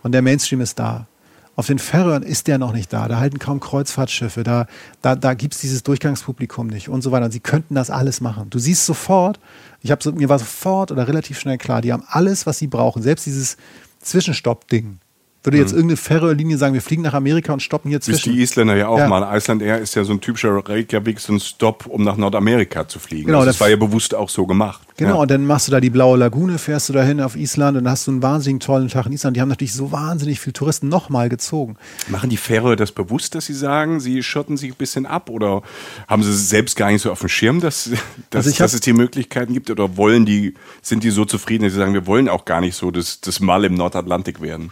Und 0.04 0.12
der 0.12 0.22
Mainstream 0.22 0.62
ist 0.62 0.80
da. 0.80 1.08
Auf 1.56 1.68
den 1.68 1.78
Färöern 1.78 2.24
ist 2.24 2.48
der 2.48 2.58
noch 2.58 2.74
nicht 2.74 2.92
da. 2.92 3.08
Da 3.08 3.20
halten 3.20 3.38
kaum 3.38 3.60
Kreuzfahrtschiffe. 3.60 4.44
Da, 4.44 4.66
da, 5.04 5.16
da 5.16 5.34
gibt 5.36 5.54
es 5.54 5.62
dieses 5.62 5.84
Durchgangspublikum 5.84 6.66
nicht 6.68 6.90
und 6.90 7.04
so 7.04 7.12
weiter. 7.12 7.26
Und 7.26 7.32
sie 7.32 7.42
könnten 7.42 7.76
das 7.76 7.90
alles 7.92 8.22
machen. 8.22 8.50
Du 8.50 8.58
siehst 8.58 8.86
sofort, 8.88 9.40
ich 9.84 9.92
habe 9.92 10.02
so, 10.02 10.14
mir 10.14 10.30
war 10.30 10.40
sofort 10.40 10.92
oder 10.92 11.08
relativ 11.08 11.38
schnell 11.38 11.58
klar, 11.58 11.82
die 11.82 11.92
haben 11.92 12.04
alles, 12.08 12.46
was 12.46 12.58
sie 12.58 12.68
brauchen. 12.68 13.04
Selbst 13.04 13.26
dieses 13.26 13.58
Zwischenstopp-Ding. 14.02 15.00
Würde 15.46 15.58
jetzt 15.58 15.72
irgendeine 15.74 15.98
Färöer-Linie 15.98 16.58
sagen, 16.58 16.74
wir 16.74 16.82
fliegen 16.82 17.02
nach 17.02 17.14
Amerika 17.14 17.52
und 17.52 17.62
stoppen 17.62 17.90
hier 17.90 17.98
Wisst 18.00 18.08
die 18.08 18.14
zwischen. 18.14 18.38
Isländer 18.38 18.78
ja 18.78 18.88
auch 18.88 18.98
Ja. 18.98 19.08
mal. 19.10 19.36
Iceland 19.38 19.62
Air 19.62 19.80
ist 19.80 19.94
ja 19.94 20.04
so 20.06 20.14
ein 20.14 20.22
typischer 20.22 20.52
Reykjavik, 20.56 21.20
so 21.20 21.34
ein 21.34 21.40
Stop, 21.42 21.86
um 21.88 22.02
nach 22.04 22.16
Nordamerika 22.16 22.88
zu 22.88 22.98
fliegen. 23.00 23.26
Genau, 23.26 23.40
also 23.40 23.48
das- 23.50 23.56
das 23.58 23.62
war 23.62 23.70
ja 23.70 23.76
bewusst 23.76 24.16
auch 24.16 24.30
so 24.30 24.46
gemacht. 24.48 24.82
Genau, 24.96 25.16
Ja. 25.16 25.22
und 25.24 25.32
dann 25.32 25.46
machst 25.46 25.68
du 25.68 25.72
da 25.74 25.82
die 25.82 25.90
blaue 25.90 26.18
Lagune, 26.18 26.58
fährst 26.60 26.88
du 26.88 26.94
dahin 26.94 27.20
auf 27.20 27.36
Island 27.36 27.78
und 27.78 27.84
dann 27.84 27.92
hast 27.92 28.08
du 28.08 28.12
einen 28.12 28.22
wahnsinnig 28.24 28.64
tollen 28.64 28.88
Tag 28.88 29.06
in 29.08 29.12
Island. 29.12 29.36
Die 29.36 29.42
haben 29.42 29.50
natürlich 29.50 29.74
so 29.74 29.92
wahnsinnig 29.92 30.40
viele 30.40 30.54
Touristen 30.54 30.88
nochmal 30.88 31.28
gezogen. 31.30 31.76
Machen 32.08 32.30
die 32.30 32.38
Färöer 32.38 32.76
das 32.78 32.92
bewusst, 32.94 33.36
dass 33.36 33.46
sie 33.48 33.54
sagen, 33.54 34.00
sie 34.00 34.24
schotten 34.24 34.56
sich 34.56 34.72
ein 34.72 34.78
bisschen 34.78 35.06
ab 35.06 35.30
oder 35.30 35.62
haben 36.08 36.24
sie 36.24 36.30
es 36.30 36.48
selbst 36.50 36.78
gar 36.78 36.90
nicht 36.92 37.02
so 37.02 37.12
auf 37.12 37.20
dem 37.20 37.28
Schirm, 37.30 37.60
dass, 37.60 37.90
dass, 38.30 38.46
Also 38.46 38.58
dass 38.58 38.74
es 38.74 38.80
die 38.80 38.94
Möglichkeiten 38.94 39.54
gibt 39.54 39.70
oder 39.70 39.98
wollen 39.98 40.26
die, 40.26 40.54
sind 40.82 41.04
die 41.04 41.10
so 41.10 41.26
zufrieden, 41.26 41.64
dass 41.64 41.74
sie 41.74 41.80
sagen, 41.80 41.94
wir 41.94 42.08
wollen 42.08 42.30
auch 42.30 42.46
gar 42.46 42.62
nicht 42.62 42.76
so 42.76 42.92
das, 42.92 43.20
das 43.20 43.42
Mal 43.42 43.66
im 43.66 43.74
Nordatlantik 43.74 44.42
werden? 44.42 44.72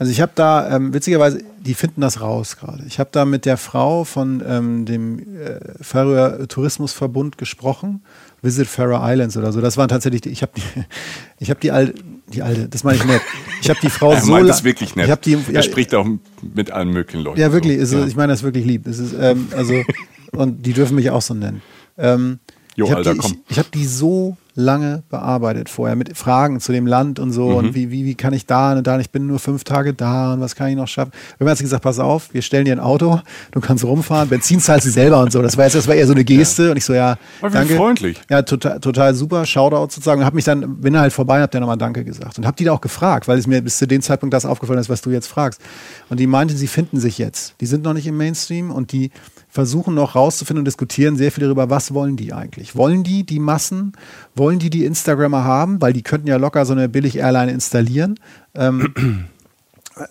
Also 0.00 0.12
ich 0.12 0.22
habe 0.22 0.32
da, 0.34 0.74
ähm, 0.74 0.94
witzigerweise, 0.94 1.42
die 1.60 1.74
finden 1.74 2.00
das 2.00 2.22
raus 2.22 2.56
gerade. 2.56 2.82
Ich 2.86 2.98
habe 2.98 3.10
da 3.12 3.26
mit 3.26 3.44
der 3.44 3.58
Frau 3.58 4.04
von 4.04 4.42
ähm, 4.48 4.86
dem 4.86 5.18
äh, 5.18 5.60
Färöer 5.82 6.48
Tourismusverbund 6.48 7.36
gesprochen. 7.36 8.02
Visit 8.40 8.66
Faroe 8.66 8.98
Islands 9.12 9.36
oder 9.36 9.52
so. 9.52 9.60
Das 9.60 9.76
waren 9.76 9.88
tatsächlich, 9.90 10.22
die, 10.22 10.30
ich 10.30 10.40
habe 10.40 10.52
die, 10.56 10.62
ich 11.38 11.50
habe 11.50 11.60
die 11.60 11.70
alte, 11.70 11.94
die 12.32 12.40
alte, 12.40 12.66
das 12.66 12.82
meine 12.82 12.96
ich 12.96 13.04
nett. 13.04 13.20
Ich 13.60 13.68
habe 13.68 13.78
die 13.82 13.90
Frau 13.90 14.12
Er 14.14 14.22
so 14.22 14.30
meint 14.32 14.46
la- 14.46 14.52
das 14.54 14.64
wirklich 14.64 14.96
nett. 14.96 15.04
Ich 15.04 15.10
habe 15.10 15.20
die, 15.22 15.36
er 15.52 15.62
spricht 15.62 15.94
auch 15.94 16.06
mit 16.54 16.70
allen 16.70 16.88
möglichen 16.88 17.22
Leuten. 17.22 17.38
Ja, 17.38 17.52
wirklich. 17.52 17.78
So. 17.86 17.98
Ist, 17.98 18.08
Ich 18.08 18.16
meine 18.16 18.32
das 18.32 18.42
wirklich 18.42 18.64
lieb. 18.64 18.86
Es 18.86 18.98
ist, 18.98 19.14
ähm, 19.20 19.48
also, 19.54 19.74
und 20.32 20.64
die 20.64 20.72
dürfen 20.72 20.94
mich 20.94 21.10
auch 21.10 21.20
so 21.22 21.34
nennen. 21.34 21.60
Ähm, 21.98 22.38
Jo, 22.74 22.86
ich 22.86 22.90
habe 22.92 22.98
Alter, 23.00 23.12
die, 23.12 23.18
komm. 23.18 23.32
ich, 23.32 23.50
ich 23.50 23.58
hab 23.58 23.70
die 23.72 23.84
so 23.84 24.38
lange 24.60 25.02
bearbeitet 25.08 25.68
vorher 25.68 25.96
mit 25.96 26.16
Fragen 26.16 26.60
zu 26.60 26.72
dem 26.72 26.86
Land 26.86 27.18
und 27.18 27.32
so 27.32 27.48
Mhm. 27.50 27.54
und 27.56 27.74
wie, 27.74 27.90
wie, 27.90 28.04
wie 28.04 28.14
kann 28.14 28.32
ich 28.32 28.46
da 28.46 28.72
und 28.74 28.86
da, 28.86 28.94
und 28.94 29.00
ich 29.00 29.10
bin 29.10 29.26
nur 29.26 29.38
fünf 29.38 29.64
Tage 29.64 29.94
da 29.94 30.34
und 30.34 30.40
was 30.40 30.54
kann 30.54 30.68
ich 30.68 30.76
noch 30.76 30.88
schaffen. 30.88 31.12
Irgendwann 31.34 31.50
hat 31.50 31.58
sie 31.58 31.64
gesagt, 31.64 31.82
pass 31.82 31.98
auf, 31.98 32.32
wir 32.32 32.42
stellen 32.42 32.64
dir 32.64 32.72
ein 32.72 32.80
Auto, 32.80 33.20
du 33.52 33.60
kannst 33.60 33.84
rumfahren, 33.84 34.28
Benzin 34.28 34.60
zahlst 34.60 34.86
du 34.86 34.90
selber 34.90 35.20
und 35.20 35.32
so. 35.32 35.42
Das 35.42 35.56
war 35.56 35.64
jetzt, 35.64 35.74
das 35.74 35.88
war 35.88 35.94
eher 35.94 36.06
so 36.06 36.12
eine 36.12 36.24
Geste 36.24 36.70
und 36.70 36.76
ich 36.76 36.84
so, 36.84 36.92
ja, 36.94 37.16
Aber 37.40 37.50
danke. 37.50 37.76
freundlich. 37.76 38.20
Ja, 38.30 38.42
total, 38.42 38.78
total 38.80 39.14
super, 39.14 39.44
Shoutout 39.46 39.92
sozusagen. 39.92 40.20
Und 40.20 40.26
hab 40.26 40.34
mich 40.34 40.44
dann, 40.44 40.80
bin 40.80 40.98
halt 40.98 41.12
vorbei, 41.12 41.40
hab 41.42 41.50
dann 41.50 41.60
nochmal 41.60 41.78
Danke 41.78 42.04
gesagt. 42.04 42.38
Und 42.38 42.46
hab 42.46 42.56
die 42.56 42.64
da 42.64 42.72
auch 42.72 42.80
gefragt, 42.80 43.26
weil 43.28 43.38
es 43.38 43.46
mir 43.46 43.62
bis 43.62 43.78
zu 43.78 43.86
dem 43.86 44.02
Zeitpunkt 44.02 44.32
das 44.34 44.44
aufgefallen 44.46 44.78
ist, 44.78 44.88
was 44.88 45.00
du 45.00 45.10
jetzt 45.10 45.26
fragst. 45.26 45.60
Und 46.08 46.20
die 46.20 46.26
meinten, 46.26 46.56
sie 46.56 46.66
finden 46.66 47.00
sich 47.00 47.18
jetzt. 47.18 47.54
Die 47.60 47.66
sind 47.66 47.82
noch 47.84 47.94
nicht 47.94 48.06
im 48.06 48.16
Mainstream 48.16 48.70
und 48.70 48.92
die 48.92 49.10
versuchen 49.50 49.94
noch 49.94 50.14
rauszufinden 50.14 50.60
und 50.60 50.64
diskutieren 50.66 51.16
sehr 51.16 51.32
viel 51.32 51.44
darüber, 51.44 51.68
was 51.68 51.92
wollen 51.92 52.16
die 52.16 52.32
eigentlich? 52.32 52.76
Wollen 52.76 53.02
die 53.02 53.26
die 53.26 53.40
Massen? 53.40 53.92
Wollen 54.34 54.58
die 54.58 54.70
die 54.70 54.84
Instagrammer 54.84 55.44
haben, 55.44 55.82
weil 55.82 55.92
die 55.92 56.02
könnten 56.02 56.28
ja 56.28 56.36
locker 56.36 56.64
so 56.64 56.72
eine 56.72 56.88
Billig-Airline 56.88 57.50
installieren. 57.52 58.14
Ähm, 58.54 59.26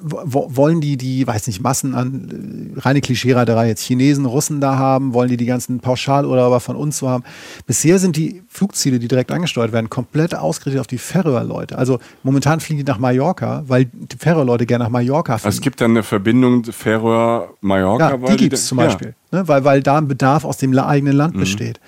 wollen 0.01 0.81
die 0.81 0.97
die, 0.97 1.25
weiß 1.25 1.47
nicht, 1.47 1.61
Massen 1.61 1.95
an 1.95 2.73
äh, 2.75 2.79
reine 2.79 3.01
Klischeeraderei 3.01 3.67
jetzt 3.69 3.81
Chinesen, 3.83 4.25
Russen 4.25 4.61
da 4.61 4.77
haben? 4.77 5.13
Wollen 5.13 5.29
die 5.29 5.37
die 5.37 5.45
ganzen 5.45 5.79
Pauschalurlauber 5.79 6.59
von 6.59 6.75
uns 6.75 6.97
so 6.97 7.09
haben? 7.09 7.23
Bisher 7.65 7.97
sind 7.97 8.15
die 8.15 8.43
Flugziele, 8.49 8.99
die 8.99 9.07
direkt 9.07 9.31
angesteuert 9.31 9.71
werden, 9.71 9.89
komplett 9.89 10.35
ausgerichtet 10.35 10.81
auf 10.81 10.87
die 10.87 10.97
Färöer-Leute. 10.97 11.77
Also 11.77 11.99
momentan 12.23 12.59
fliegen 12.59 12.83
die 12.83 12.89
nach 12.91 12.99
Mallorca, 12.99 13.63
weil 13.67 13.85
die 13.85 14.17
Färöer-Leute 14.17 14.65
gerne 14.65 14.83
nach 14.83 14.91
Mallorca 14.91 15.37
fliegen. 15.37 15.47
Also 15.47 15.57
es 15.57 15.61
gibt 15.61 15.81
dann 15.81 15.91
eine 15.91 16.03
Verbindung 16.03 16.63
Färöer-Mallorca. 16.65 18.11
Ja, 18.11 18.35
die 18.35 18.37
gibt 18.37 18.53
es 18.53 18.67
zum 18.67 18.79
ja. 18.79 18.85
Beispiel, 18.85 19.15
ne? 19.31 19.47
weil, 19.47 19.63
weil 19.63 19.81
da 19.81 19.97
ein 19.97 20.07
Bedarf 20.07 20.45
aus 20.45 20.57
dem 20.57 20.77
eigenen 20.77 21.13
Land 21.15 21.35
Mhm. 21.35 21.39
besteht. 21.39 21.79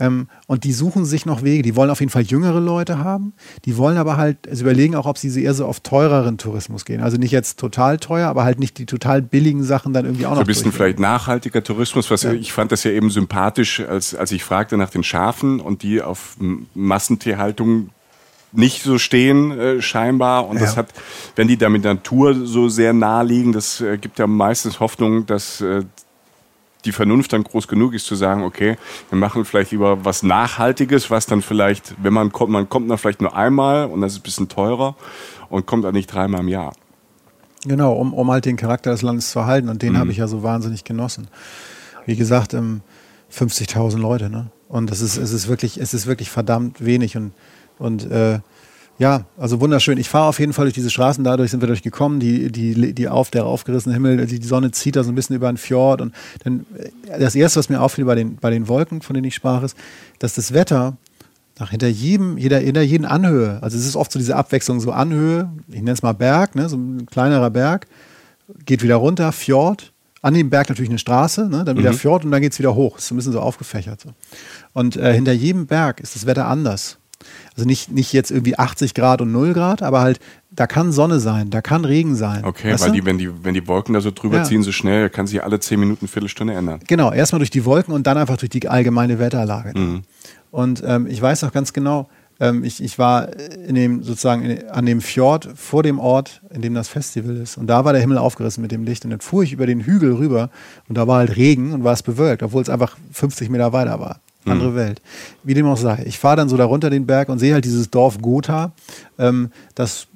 Ähm, 0.00 0.28
und 0.46 0.64
die 0.64 0.72
suchen 0.72 1.04
sich 1.04 1.26
noch 1.26 1.42
Wege. 1.42 1.62
Die 1.62 1.74
wollen 1.76 1.90
auf 1.90 2.00
jeden 2.00 2.10
Fall 2.10 2.22
jüngere 2.22 2.60
Leute 2.60 2.98
haben. 2.98 3.32
Die 3.64 3.76
wollen 3.76 3.96
aber 3.96 4.16
halt, 4.16 4.48
also 4.48 4.62
überlegen 4.62 4.94
auch, 4.94 5.06
ob 5.06 5.18
sie 5.18 5.42
eher 5.42 5.54
so 5.54 5.66
auf 5.66 5.80
teureren 5.80 6.38
Tourismus 6.38 6.84
gehen. 6.84 7.00
Also 7.02 7.16
nicht 7.16 7.32
jetzt 7.32 7.58
total 7.58 7.98
teuer, 7.98 8.28
aber 8.28 8.44
halt 8.44 8.58
nicht 8.60 8.78
die 8.78 8.86
total 8.86 9.22
billigen 9.22 9.62
Sachen 9.64 9.92
dann 9.92 10.04
irgendwie 10.04 10.26
auch 10.26 10.30
So 10.30 10.36
noch 10.36 10.42
ein 10.42 10.46
bisschen 10.46 10.72
vielleicht 10.72 11.00
nachhaltiger 11.00 11.62
Tourismus. 11.64 12.10
Was 12.10 12.24
Ich 12.24 12.52
fand 12.52 12.72
das 12.72 12.84
ja 12.84 12.90
eben 12.92 13.10
sympathisch, 13.10 13.80
als, 13.80 14.14
als 14.14 14.32
ich 14.32 14.44
fragte 14.44 14.76
nach 14.76 14.90
den 14.90 15.02
Schafen 15.02 15.60
und 15.60 15.82
die 15.82 16.00
auf 16.02 16.36
Massentierhaltung 16.74 17.90
nicht 18.52 18.82
so 18.82 18.98
stehen 18.98 19.50
äh, 19.58 19.82
scheinbar 19.82 20.48
und 20.48 20.60
das 20.60 20.72
Ja. 20.72 20.76
hat, 20.78 20.88
wenn 21.36 21.48
die 21.48 21.58
da 21.58 21.68
mit 21.68 21.84
Natur 21.84 22.34
so 22.46 22.68
sehr 22.70 22.92
nahe 22.94 23.24
liegen, 23.24 23.52
das 23.52 23.80
äh, 23.80 23.98
gibt 23.98 24.18
ja 24.18 24.26
meistens 24.26 24.80
Hoffnung, 24.80 25.26
dass 25.26 25.60
äh, 25.60 25.82
die 26.88 26.92
Vernunft 26.92 27.34
dann 27.34 27.44
groß 27.44 27.68
genug 27.68 27.92
ist 27.92 28.06
zu 28.06 28.14
sagen, 28.14 28.42
okay, 28.42 28.78
wir 29.10 29.18
machen 29.18 29.44
vielleicht 29.44 29.72
lieber 29.72 30.04
was 30.06 30.22
Nachhaltiges, 30.22 31.10
was 31.10 31.26
dann 31.26 31.42
vielleicht, 31.42 31.94
wenn 32.02 32.14
man 32.14 32.32
kommt, 32.32 32.50
man 32.50 32.68
kommt 32.68 32.90
dann 32.90 32.96
vielleicht 32.96 33.20
nur 33.20 33.36
einmal 33.36 33.84
und 33.86 34.00
das 34.00 34.12
ist 34.12 34.20
ein 34.20 34.22
bisschen 34.22 34.48
teurer 34.48 34.96
und 35.50 35.66
kommt 35.66 35.84
dann 35.84 35.92
nicht 35.92 36.06
dreimal 36.12 36.40
im 36.40 36.48
Jahr. 36.48 36.72
Genau, 37.64 37.92
um, 37.92 38.14
um 38.14 38.30
halt 38.30 38.46
den 38.46 38.56
Charakter 38.56 38.90
des 38.90 39.02
Landes 39.02 39.30
zu 39.30 39.40
erhalten. 39.40 39.68
Und 39.68 39.82
den 39.82 39.92
Mhm. 39.92 39.98
habe 39.98 40.10
ich 40.12 40.16
ja 40.16 40.28
so 40.28 40.42
wahnsinnig 40.42 40.84
genossen. 40.84 41.28
Wie 42.06 42.16
gesagt, 42.16 42.54
ähm, 42.54 42.80
50.000 43.30 43.98
Leute, 43.98 44.30
ne? 44.30 44.46
Und 44.68 44.90
das 44.90 45.02
ist, 45.02 45.18
es 45.18 45.32
ist 45.32 45.48
wirklich, 45.48 45.76
es 45.78 45.92
ist 45.92 46.06
wirklich 46.06 46.30
verdammt 46.30 46.82
wenig 46.82 47.16
und, 47.18 47.32
und 47.78 48.10
äh, 48.10 48.38
ja, 48.98 49.26
also 49.36 49.60
wunderschön. 49.60 49.96
Ich 49.96 50.08
fahre 50.08 50.28
auf 50.28 50.40
jeden 50.40 50.52
Fall 50.52 50.64
durch 50.64 50.74
diese 50.74 50.90
Straßen, 50.90 51.22
dadurch 51.22 51.52
sind 51.52 51.60
wir 51.60 51.68
durchgekommen, 51.68 52.18
die, 52.18 52.50
die, 52.50 52.92
die 52.94 53.08
auf, 53.08 53.30
der 53.30 53.46
aufgerissene 53.46 53.94
Himmel, 53.94 54.26
die, 54.26 54.40
die 54.40 54.46
Sonne 54.46 54.72
zieht 54.72 54.96
da 54.96 55.04
so 55.04 55.12
ein 55.12 55.14
bisschen 55.14 55.36
über 55.36 55.50
den 55.50 55.56
Fjord 55.56 56.00
und 56.00 56.14
dann, 56.42 56.66
äh, 57.06 57.18
das 57.18 57.34
erste, 57.34 57.60
was 57.60 57.68
mir 57.68 57.80
auffiel 57.80 58.04
bei 58.04 58.16
den, 58.16 58.36
bei 58.36 58.50
den 58.50 58.66
Wolken, 58.66 59.00
von 59.00 59.14
denen 59.14 59.26
ich 59.26 59.36
sprach, 59.36 59.62
ist, 59.62 59.76
dass 60.18 60.34
das 60.34 60.52
Wetter 60.52 60.96
nach 61.60 61.70
hinter 61.70 61.88
jedem, 61.88 62.38
jeder, 62.38 62.58
hinter 62.58 62.82
jeden 62.82 63.04
Anhöhe, 63.04 63.62
also 63.62 63.78
es 63.78 63.86
ist 63.86 63.96
oft 63.96 64.10
so 64.10 64.18
diese 64.18 64.36
Abwechslung, 64.36 64.80
so 64.80 64.90
Anhöhe, 64.90 65.50
ich 65.68 65.76
nenne 65.76 65.92
es 65.92 66.02
mal 66.02 66.12
Berg, 66.12 66.56
ne, 66.56 66.68
so 66.68 66.76
ein 66.76 67.06
kleinerer 67.06 67.50
Berg, 67.50 67.86
geht 68.66 68.82
wieder 68.82 68.96
runter, 68.96 69.30
Fjord, 69.32 69.92
an 70.22 70.34
dem 70.34 70.50
Berg 70.50 70.68
natürlich 70.68 70.90
eine 70.90 70.98
Straße, 70.98 71.48
ne, 71.48 71.64
dann 71.64 71.78
wieder 71.78 71.92
Fjord 71.92 72.24
und 72.24 72.32
dann 72.32 72.40
geht 72.42 72.52
es 72.52 72.58
wieder 72.58 72.74
hoch. 72.74 72.98
Ist 72.98 73.08
so 73.08 73.14
ein 73.14 73.16
bisschen 73.16 73.32
so 73.32 73.40
aufgefächert. 73.40 74.00
So. 74.00 74.10
Und 74.72 74.96
äh, 74.96 75.14
hinter 75.14 75.32
jedem 75.32 75.66
Berg 75.66 76.00
ist 76.00 76.16
das 76.16 76.26
Wetter 76.26 76.46
anders. 76.46 76.98
Also 77.56 77.66
nicht, 77.66 77.90
nicht 77.90 78.12
jetzt 78.12 78.30
irgendwie 78.30 78.58
80 78.58 78.94
Grad 78.94 79.20
und 79.20 79.32
0 79.32 79.52
Grad, 79.52 79.82
aber 79.82 80.00
halt, 80.00 80.20
da 80.50 80.66
kann 80.66 80.92
Sonne 80.92 81.18
sein, 81.20 81.50
da 81.50 81.60
kann 81.60 81.84
Regen 81.84 82.14
sein. 82.14 82.44
Okay, 82.44 82.72
Weißt 82.72 82.84
weil 82.84 82.90
du? 82.90 82.96
die, 83.00 83.04
wenn 83.06 83.18
die, 83.18 83.44
wenn 83.44 83.54
die 83.54 83.66
Wolken 83.66 83.94
da 83.94 84.00
so 84.00 84.10
drüber 84.10 84.38
Ja. 84.38 84.44
ziehen, 84.44 84.62
so 84.62 84.72
schnell, 84.72 85.10
kann 85.10 85.26
sich 85.26 85.42
alle 85.42 85.58
zehn 85.60 85.80
Minuten, 85.80 86.06
Viertelstunde 86.08 86.54
ändern. 86.54 86.80
Genau, 86.86 87.12
erstmal 87.12 87.38
durch 87.40 87.50
die 87.50 87.64
Wolken 87.64 87.92
und 87.92 88.06
dann 88.06 88.16
einfach 88.18 88.36
durch 88.36 88.50
die 88.50 88.68
allgemeine 88.68 89.18
Wetterlage. 89.18 89.78
Mhm. 89.78 90.02
Und 90.50 90.82
ähm, 90.86 91.06
ich 91.08 91.20
weiß 91.20 91.44
auch 91.44 91.52
ganz 91.52 91.72
genau, 91.72 92.08
ähm, 92.40 92.62
ich, 92.62 92.82
ich 92.82 92.98
war 93.00 93.28
in 93.36 93.74
dem 93.74 94.02
sozusagen 94.04 94.42
in, 94.44 94.68
an 94.70 94.86
dem 94.86 95.00
Fjord 95.00 95.48
vor 95.56 95.82
dem 95.82 95.98
Ort, 95.98 96.40
in 96.50 96.62
dem 96.62 96.72
das 96.74 96.88
Festival 96.88 97.36
ist. 97.36 97.58
Und 97.58 97.66
da 97.66 97.84
war 97.84 97.92
der 97.92 98.00
Himmel 98.00 98.18
aufgerissen 98.18 98.62
mit 98.62 98.70
dem 98.70 98.84
Licht. 98.84 99.04
Und 99.04 99.10
dann 99.10 99.20
fuhr 99.20 99.42
ich 99.42 99.52
über 99.52 99.66
den 99.66 99.80
Hügel 99.80 100.14
rüber 100.14 100.50
und 100.88 100.96
da 100.96 101.06
war 101.08 101.18
halt 101.18 101.36
Regen 101.36 101.72
und 101.72 101.82
war 101.82 101.92
es 101.92 102.02
bewölkt, 102.04 102.42
obwohl 102.44 102.62
es 102.62 102.70
einfach 102.70 102.96
50 103.12 103.50
Meter 103.50 103.72
weiter 103.72 103.98
war. 103.98 104.20
Andere 104.50 104.74
Welt. 104.74 105.00
Wie 105.42 105.54
dem 105.54 105.66
auch 105.66 105.76
sei. 105.76 106.04
Ich 106.06 106.18
fahre 106.18 106.36
dann 106.36 106.48
so 106.48 106.56
da 106.56 106.64
runter 106.64 106.90
den 106.90 107.06
Berg 107.06 107.28
und 107.28 107.38
sehe 107.38 107.54
halt 107.54 107.64
dieses 107.64 107.90
Dorf 107.90 108.18
Gotha, 108.20 108.72
ähm, 109.18 109.50
das 109.74 110.06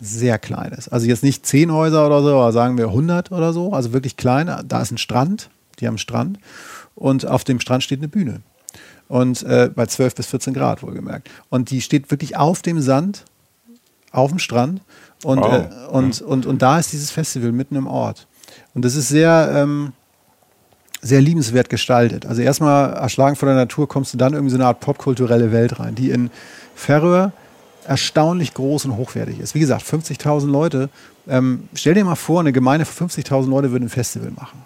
sehr 0.00 0.38
klein 0.38 0.72
ist. 0.72 0.88
Also 0.88 1.06
jetzt 1.06 1.22
nicht 1.22 1.44
zehn 1.46 1.72
Häuser 1.72 2.06
oder 2.06 2.22
so, 2.22 2.28
aber 2.30 2.52
sagen 2.52 2.78
wir 2.78 2.86
100 2.86 3.32
oder 3.32 3.52
so. 3.52 3.72
Also 3.72 3.92
wirklich 3.92 4.16
klein. 4.16 4.50
Da 4.66 4.80
ist 4.80 4.90
ein 4.90 4.98
Strand, 4.98 5.50
die 5.78 5.86
haben 5.86 5.92
einen 5.94 5.98
Strand. 5.98 6.38
Und 6.94 7.26
auf 7.26 7.44
dem 7.44 7.60
Strand 7.60 7.82
steht 7.82 8.00
eine 8.00 8.08
Bühne. 8.08 8.40
Und 9.08 9.42
äh, 9.42 9.70
bei 9.74 9.86
12 9.86 10.14
bis 10.14 10.26
14 10.26 10.54
Grad 10.54 10.82
wohlgemerkt. 10.82 11.28
Und 11.50 11.70
die 11.70 11.80
steht 11.80 12.10
wirklich 12.10 12.36
auf 12.36 12.62
dem 12.62 12.80
Sand, 12.80 13.24
auf 14.12 14.30
dem 14.30 14.38
Strand. 14.38 14.80
Und, 15.24 15.40
Wow. 15.40 15.52
äh, 15.52 15.86
und, 15.90 16.22
und, 16.22 16.46
und 16.46 16.62
da 16.62 16.78
ist 16.78 16.92
dieses 16.92 17.10
Festival 17.10 17.52
mitten 17.52 17.76
im 17.76 17.86
Ort. 17.86 18.26
Und 18.72 18.84
das 18.84 18.94
ist 18.96 19.08
sehr, 19.08 19.52
ähm, 19.54 19.92
sehr 21.02 21.20
liebenswert 21.20 21.68
gestaltet. 21.68 22.26
Also 22.26 22.42
erstmal 22.42 22.92
erschlagen 22.92 23.36
von 23.36 23.46
der 23.46 23.56
Natur 23.56 23.88
kommst 23.88 24.12
du 24.12 24.18
dann 24.18 24.34
irgendwie 24.34 24.50
so 24.50 24.56
eine 24.56 24.66
Art 24.66 24.80
popkulturelle 24.80 25.52
Welt 25.52 25.80
rein, 25.80 25.94
die 25.94 26.10
in 26.10 26.30
Färöer 26.74 27.32
erstaunlich 27.86 28.54
groß 28.54 28.84
und 28.84 28.96
hochwertig 28.96 29.40
ist. 29.40 29.54
Wie 29.54 29.60
gesagt, 29.60 29.82
50.000 29.82 30.50
Leute. 30.50 30.90
Ähm, 31.28 31.68
stell 31.74 31.94
dir 31.94 32.04
mal 32.04 32.14
vor, 32.14 32.40
eine 32.40 32.52
Gemeinde 32.52 32.84
von 32.84 33.08
50.000 33.08 33.48
Leute 33.48 33.72
würde 33.72 33.86
ein 33.86 33.88
Festival 33.88 34.30
machen. 34.30 34.62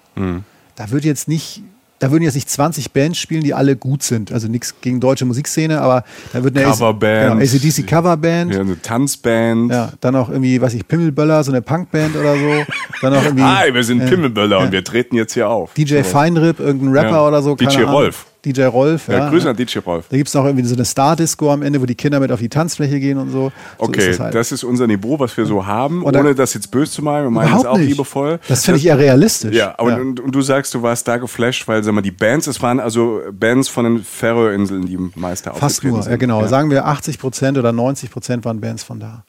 Da 0.74 0.90
wird 0.90 1.04
jetzt 1.04 1.28
nicht, 1.28 1.62
da 2.00 2.10
würden 2.10 2.22
jetzt 2.24 2.34
nicht 2.34 2.50
20 2.50 2.92
Bands 2.92 3.18
spielen, 3.18 3.42
die 3.42 3.54
alle 3.54 3.76
gut 3.76 4.02
sind. 4.02 4.32
Also 4.32 4.48
nichts 4.48 4.74
gegen 4.80 5.00
deutsche 5.00 5.24
Musikszene, 5.24 5.80
aber 5.80 6.04
da 6.32 6.42
wird 6.42 6.56
eine 6.56 6.66
Coverband. 6.66 7.40
genau, 7.40 7.42
ACDC 7.42 7.86
Coverband. 7.86 8.52
Ja, 8.52 8.60
eine 8.60 8.80
Tanzband. 8.80 9.70
Ja, 9.70 9.92
dann 10.00 10.16
auch 10.16 10.28
irgendwie, 10.28 10.60
weiß 10.60 10.74
ich, 10.74 10.86
Pimmelböller, 10.86 11.42
so 11.44 11.52
eine 11.52 11.62
Punkband 11.62 12.16
oder 12.16 12.34
so. 12.36 12.72
Dann 13.00 13.14
auch 13.14 13.24
irgendwie. 13.24 13.44
Hi, 13.44 13.72
wir 13.72 13.84
sind 13.84 14.00
äh, 14.00 14.06
Pimmelböller 14.08 14.58
ja. 14.58 14.64
und 14.64 14.72
wir 14.72 14.84
treten 14.84 15.16
jetzt 15.16 15.34
hier 15.34 15.48
auf. 15.48 15.72
DJ 15.74 16.02
Feinrip, 16.02 16.60
irgendein 16.60 16.92
Rapper 16.92 17.16
Ja. 17.16 17.28
oder 17.28 17.42
so. 17.42 17.54
DJ 17.54 17.78
Ahnung. 17.78 17.90
Rolf. 17.90 18.26
DJ 18.44 18.64
Rolf, 18.64 19.08
ja. 19.08 19.18
Ja, 19.18 19.30
Grüße 19.30 19.48
an 19.48 19.56
DJ 19.56 19.78
Rolf. 19.78 20.06
Da 20.10 20.16
gibt 20.16 20.28
es 20.28 20.34
noch 20.34 20.44
irgendwie 20.44 20.64
so 20.64 20.74
eine 20.74 20.84
Star-Disco 20.84 21.50
am 21.52 21.62
Ende, 21.62 21.80
wo 21.80 21.86
die 21.86 21.94
Kinder 21.94 22.20
mit 22.20 22.30
auf 22.30 22.40
die 22.40 22.48
Tanzfläche 22.48 23.00
gehen 23.00 23.18
und 23.18 23.30
so. 23.30 23.52
so 23.78 23.84
Okay, 23.86 24.10
ist 24.10 24.20
halt. 24.20 24.34
das 24.34 24.52
ist 24.52 24.64
unser 24.64 24.86
Niveau, 24.86 25.18
was 25.18 25.36
wir 25.36 25.46
so 25.46 25.66
haben, 25.66 26.02
Und 26.02 26.14
da- 26.14 26.20
ohne 26.20 26.34
das 26.34 26.54
jetzt 26.54 26.70
böse 26.70 26.92
zu 26.92 27.02
meinen. 27.02 27.24
Wir 27.24 27.30
meinen 27.30 27.56
es 27.56 27.64
auch 27.64 27.78
nicht. 27.78 27.88
liebevoll. 27.88 28.38
Das 28.48 28.64
finde 28.64 28.78
ich 28.80 28.86
eher 28.86 28.98
realistisch. 28.98 29.54
Ja, 29.56 29.74
aber 29.78 29.96
Und, 30.00 30.20
und 30.20 30.34
du 30.34 30.42
sagst, 30.42 30.74
du 30.74 30.82
warst 30.82 31.06
da 31.08 31.16
geflasht, 31.16 31.66
weil 31.68 31.82
sag 31.82 31.94
mal, 31.94 32.02
die 32.02 32.10
Bands, 32.10 32.46
es 32.46 32.60
waren 32.62 32.80
also 32.80 33.20
Bands 33.32 33.68
von 33.68 33.84
den 33.84 34.04
Färöerinseln, 34.04 34.86
die 34.86 34.98
meist 35.14 35.46
da 35.46 35.54
Fast 35.54 35.82
nur, 35.84 36.02
sind. 36.02 36.10
ja 36.10 36.16
genau. 36.16 36.46
Sagen 36.46 36.70
wir 36.70 36.86
80 36.86 37.18
Prozent 37.18 37.58
oder 37.58 37.72
90 37.72 38.10
Prozent 38.10 38.44
waren 38.44 38.60
Bands 38.60 38.82
von 38.82 39.00
da. 39.00 39.24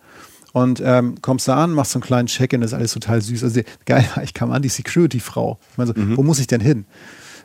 Und 0.53 0.81
ähm, 0.85 1.15
kommst 1.21 1.49
da 1.49 1.61
an, 1.61 1.71
machst 1.71 1.91
so 1.91 1.97
einen 1.99 2.03
kleinen 2.05 2.27
Check-in, 2.27 2.61
das 2.61 2.71
ist 2.71 2.77
alles 2.77 2.93
total 2.93 3.21
süß. 3.21 3.43
Also 3.43 3.59
geil, 3.85 4.05
ich 4.23 4.33
kam 4.33 4.51
an, 4.51 4.61
die 4.61 4.69
Security-Frau. 4.69 5.59
Ich 5.71 5.77
meine 5.77 5.93
so, 5.93 5.99
Mhm. 6.01 6.15
wo 6.15 6.23
muss 6.23 6.39
ich 6.39 6.47
denn 6.47 6.61
hin? 6.61 6.85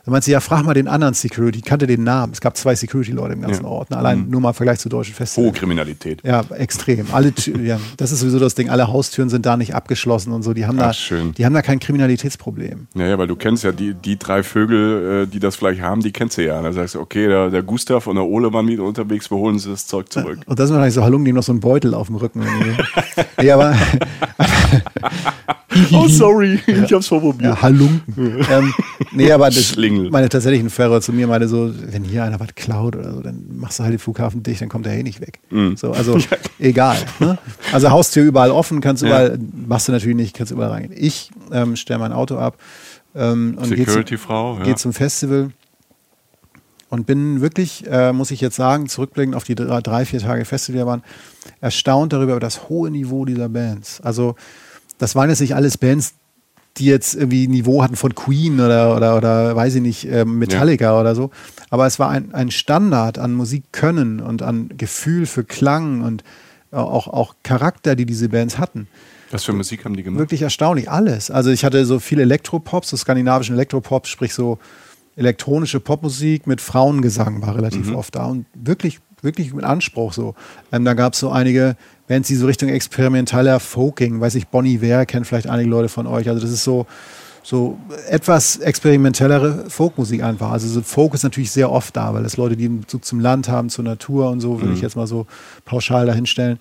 Da 0.03 0.11
meinte 0.11 0.25
sie, 0.25 0.31
ja, 0.31 0.39
frag 0.39 0.63
mal 0.63 0.73
den 0.73 0.87
anderen 0.87 1.13
Security, 1.13 1.59
ich 1.59 1.65
kannte 1.65 1.85
den 1.85 2.03
Namen. 2.03 2.33
Es 2.33 2.41
gab 2.41 2.57
zwei 2.57 2.73
Security-Leute 2.75 3.33
im 3.33 3.41
ganzen 3.41 3.63
Ja. 3.63 3.69
Ort. 3.69 3.91
Ne? 3.91 3.97
Allein 3.97 4.29
nur 4.29 4.41
mal 4.41 4.49
im 4.49 4.55
Vergleich 4.55 4.79
zu 4.79 4.89
deutschen 4.89 5.11
Hohe 5.13 5.17
Festivals. 5.17 5.57
Kriminalität. 5.57 6.21
Ja, 6.23 6.43
extrem. 6.57 7.05
Alle, 7.11 7.31
ja, 7.63 7.79
das 7.97 8.11
ist 8.11 8.21
sowieso 8.21 8.39
das 8.39 8.55
Ding. 8.55 8.69
Alle 8.69 8.87
Haustüren 8.87 9.29
sind 9.29 9.45
da 9.45 9.57
nicht 9.57 9.75
abgeschlossen 9.75 10.31
und 10.33 10.41
so. 10.43 10.53
Die 10.53 10.65
haben 10.65 10.79
Ach, 10.79 10.87
da, 10.87 10.93
schön. 10.93 11.33
die 11.33 11.45
haben 11.45 11.53
da 11.53 11.61
kein 11.61 11.79
Kriminalitätsproblem. 11.79 12.87
Ja, 12.95 13.05
ja, 13.07 13.17
weil 13.17 13.27
du 13.27 13.35
kennst 13.35 13.63
ja 13.63 13.71
die, 13.71 13.93
die 13.93 14.17
drei 14.17 14.41
Vögel, 14.43 15.23
äh, 15.23 15.27
die 15.27 15.39
das 15.39 15.55
vielleicht 15.55 15.81
haben, 15.81 16.01
die 16.01 16.11
kennst 16.11 16.37
du 16.37 16.45
ja. 16.45 16.61
Da 16.61 16.73
sagst 16.73 16.95
du, 16.95 16.99
okay, 16.99 17.27
der, 17.27 17.49
der 17.49 17.61
Gustav 17.61 18.07
und 18.07 18.15
der 18.15 18.25
Ole 18.25 18.51
waren 18.53 18.67
wieder 18.67 18.83
unterwegs, 18.83 19.29
wir 19.29 19.37
holen 19.37 19.59
sie 19.59 19.69
das 19.69 19.85
Zeug 19.85 20.11
zurück. 20.11 20.39
Und 20.45 20.59
das 20.59 20.67
sind 20.67 20.75
wahrscheinlich 20.75 20.95
so 20.95 21.03
Halungen, 21.03 21.25
die 21.25 21.33
noch 21.33 21.43
so 21.43 21.51
einen 21.51 21.59
Beutel 21.61 21.93
auf 21.93 22.07
dem 22.07 22.15
Rücken. 22.15 22.43
ja, 23.41 23.53
aber 23.55 23.75
oh, 25.93 26.07
sorry, 26.07 26.59
ich 26.67 26.91
hab's 26.93 27.07
vorprobiert. 27.07 27.55
ja, 27.55 27.61
Halunken. 27.61 28.45
ähm, 28.49 28.73
nee, 29.11 29.31
aber 29.31 29.47
das, 29.49 29.75
Schlingel. 29.91 30.11
meine 30.11 30.29
tatsächlichen 30.29 30.69
Fahrer 30.69 31.01
zu 31.01 31.13
mir 31.13 31.27
meinte 31.27 31.47
so, 31.47 31.71
wenn 31.91 32.03
hier 32.03 32.23
einer 32.23 32.39
was 32.39 32.55
klaut 32.55 32.95
oder 32.95 33.13
so, 33.13 33.21
dann 33.21 33.45
machst 33.53 33.79
du 33.79 33.83
halt 33.83 33.93
den 33.93 33.99
Flughafen 33.99 34.43
dicht, 34.43 34.61
dann 34.61 34.69
kommt 34.69 34.87
er 34.87 34.93
eh 34.93 35.03
nicht 35.03 35.21
weg. 35.21 35.39
Mhm. 35.49 35.77
So, 35.77 35.91
also 35.91 36.17
egal. 36.59 36.97
Ne? 37.19 37.37
Also 37.71 37.91
Haustür 37.91 38.23
überall 38.23 38.51
offen, 38.51 38.81
kannst 38.81 39.03
überall, 39.03 39.37
machst 39.67 39.87
du 39.87 39.91
natürlich 39.91 40.15
nicht, 40.15 40.35
kannst 40.35 40.51
überall 40.51 40.71
reingehen. 40.71 40.93
Ich 40.95 41.31
ähm, 41.51 41.75
stelle 41.75 41.99
mein 41.99 42.13
Auto 42.13 42.37
ab 42.37 42.57
ähm, 43.15 43.57
und 43.57 43.69
gehe 43.69 43.77
zum, 43.77 43.85
Security-Frau, 43.85 44.57
ja. 44.57 44.63
geh 44.63 44.75
zum 44.75 44.93
Festival 44.93 45.51
und 46.89 47.05
bin 47.05 47.41
wirklich, 47.41 47.85
äh, 47.89 48.11
muss 48.11 48.31
ich 48.31 48.41
jetzt 48.41 48.57
sagen, 48.57 48.89
zurückblickend 48.89 49.35
auf 49.35 49.45
die 49.45 49.55
drei, 49.55 50.05
vier 50.05 50.19
Tage 50.19 50.45
Festival, 50.45 50.81
die 50.81 50.85
waren, 50.85 51.03
erstaunt 51.61 52.13
darüber, 52.13 52.33
über 52.33 52.39
das 52.41 52.69
hohe 52.69 52.91
Niveau 52.91 53.25
dieser 53.25 53.49
Bands. 53.49 54.01
Also 54.01 54.35
das 54.97 55.15
waren 55.15 55.29
jetzt 55.29 55.39
nicht 55.39 55.55
alles 55.55 55.77
Bands, 55.77 56.13
die 56.77 56.85
jetzt 56.85 57.15
irgendwie 57.15 57.47
Niveau 57.47 57.83
hatten 57.83 57.95
von 57.95 58.15
Queen 58.15 58.59
oder, 58.59 58.95
oder, 58.95 59.17
oder 59.17 59.55
weiß 59.55 59.75
ich 59.75 59.81
nicht, 59.81 60.07
ähm, 60.07 60.39
Metallica 60.39 60.99
oder 60.99 61.15
so. 61.15 61.31
Aber 61.69 61.85
es 61.85 61.99
war 61.99 62.09
ein, 62.09 62.33
ein 62.33 62.51
Standard 62.51 63.19
an 63.19 63.33
Musikkönnen 63.33 64.19
und 64.19 64.41
an 64.41 64.69
Gefühl 64.77 65.25
für 65.25 65.43
Klang 65.43 66.01
und 66.01 66.23
auch, 66.71 67.07
auch 67.07 67.35
Charakter, 67.43 67.95
die 67.95 68.05
diese 68.05 68.29
Bands 68.29 68.57
hatten. 68.57 68.87
Was 69.31 69.43
für 69.43 69.53
Musik 69.53 69.85
haben 69.85 69.95
die 69.95 70.03
gemacht? 70.03 70.19
Wirklich 70.19 70.41
erstaunlich, 70.41 70.89
alles. 70.89 71.31
Also 71.31 71.51
ich 71.51 71.63
hatte 71.63 71.85
so 71.85 71.99
viele 71.99 72.21
Elektropops, 72.23 72.89
so 72.89 72.97
skandinavischen 72.97 73.55
Elektropops, 73.55 74.09
sprich 74.09 74.33
so 74.33 74.57
elektronische 75.15 75.79
Popmusik 75.79 76.47
mit 76.47 76.61
Frauengesang 76.61 77.41
war 77.41 77.55
relativ 77.55 77.93
oft 77.93 78.15
da 78.15 78.25
und 78.25 78.45
wirklich 78.53 78.99
wirklich 79.21 79.53
mit 79.53 79.63
Anspruch 79.63 80.13
so. 80.13 80.35
Ähm, 80.71 80.85
da 80.85 80.93
gab 80.93 81.13
es 81.13 81.19
so 81.19 81.29
einige 81.29 81.75
Bands, 82.11 82.27
die 82.27 82.35
so 82.35 82.45
Richtung 82.45 82.69
experimenteller 82.69 83.59
Folking, 83.59 84.19
weiß 84.19 84.35
ich, 84.35 84.47
Bonnie 84.47 84.81
Ware 84.81 85.05
kennen 85.05 85.25
vielleicht 85.25 85.47
einige 85.47 85.69
Leute 85.69 85.89
von 85.89 86.05
euch. 86.07 86.27
Also 86.29 86.41
das 86.41 86.51
ist 86.51 86.63
so, 86.63 86.85
so 87.43 87.77
etwas 88.09 88.57
experimentellere 88.57 89.65
Folkmusik 89.69 90.21
einfach. 90.23 90.51
Also 90.51 90.67
so 90.67 90.81
Folk 90.81 91.13
ist 91.13 91.23
natürlich 91.23 91.51
sehr 91.51 91.71
oft 91.71 91.95
da, 91.95 92.13
weil 92.13 92.23
das 92.23 92.37
Leute, 92.37 92.57
die 92.57 92.65
einen 92.65 92.81
Bezug 92.81 93.05
zum 93.05 93.19
Land 93.19 93.47
haben, 93.49 93.69
zur 93.69 93.83
Natur 93.85 94.29
und 94.29 94.41
so, 94.41 94.59
würde 94.59 94.67
Mhm. 94.71 94.75
ich 94.75 94.81
jetzt 94.81 94.95
mal 94.95 95.07
so 95.07 95.25
pauschal 95.65 96.05
dahinstellen. 96.05 96.59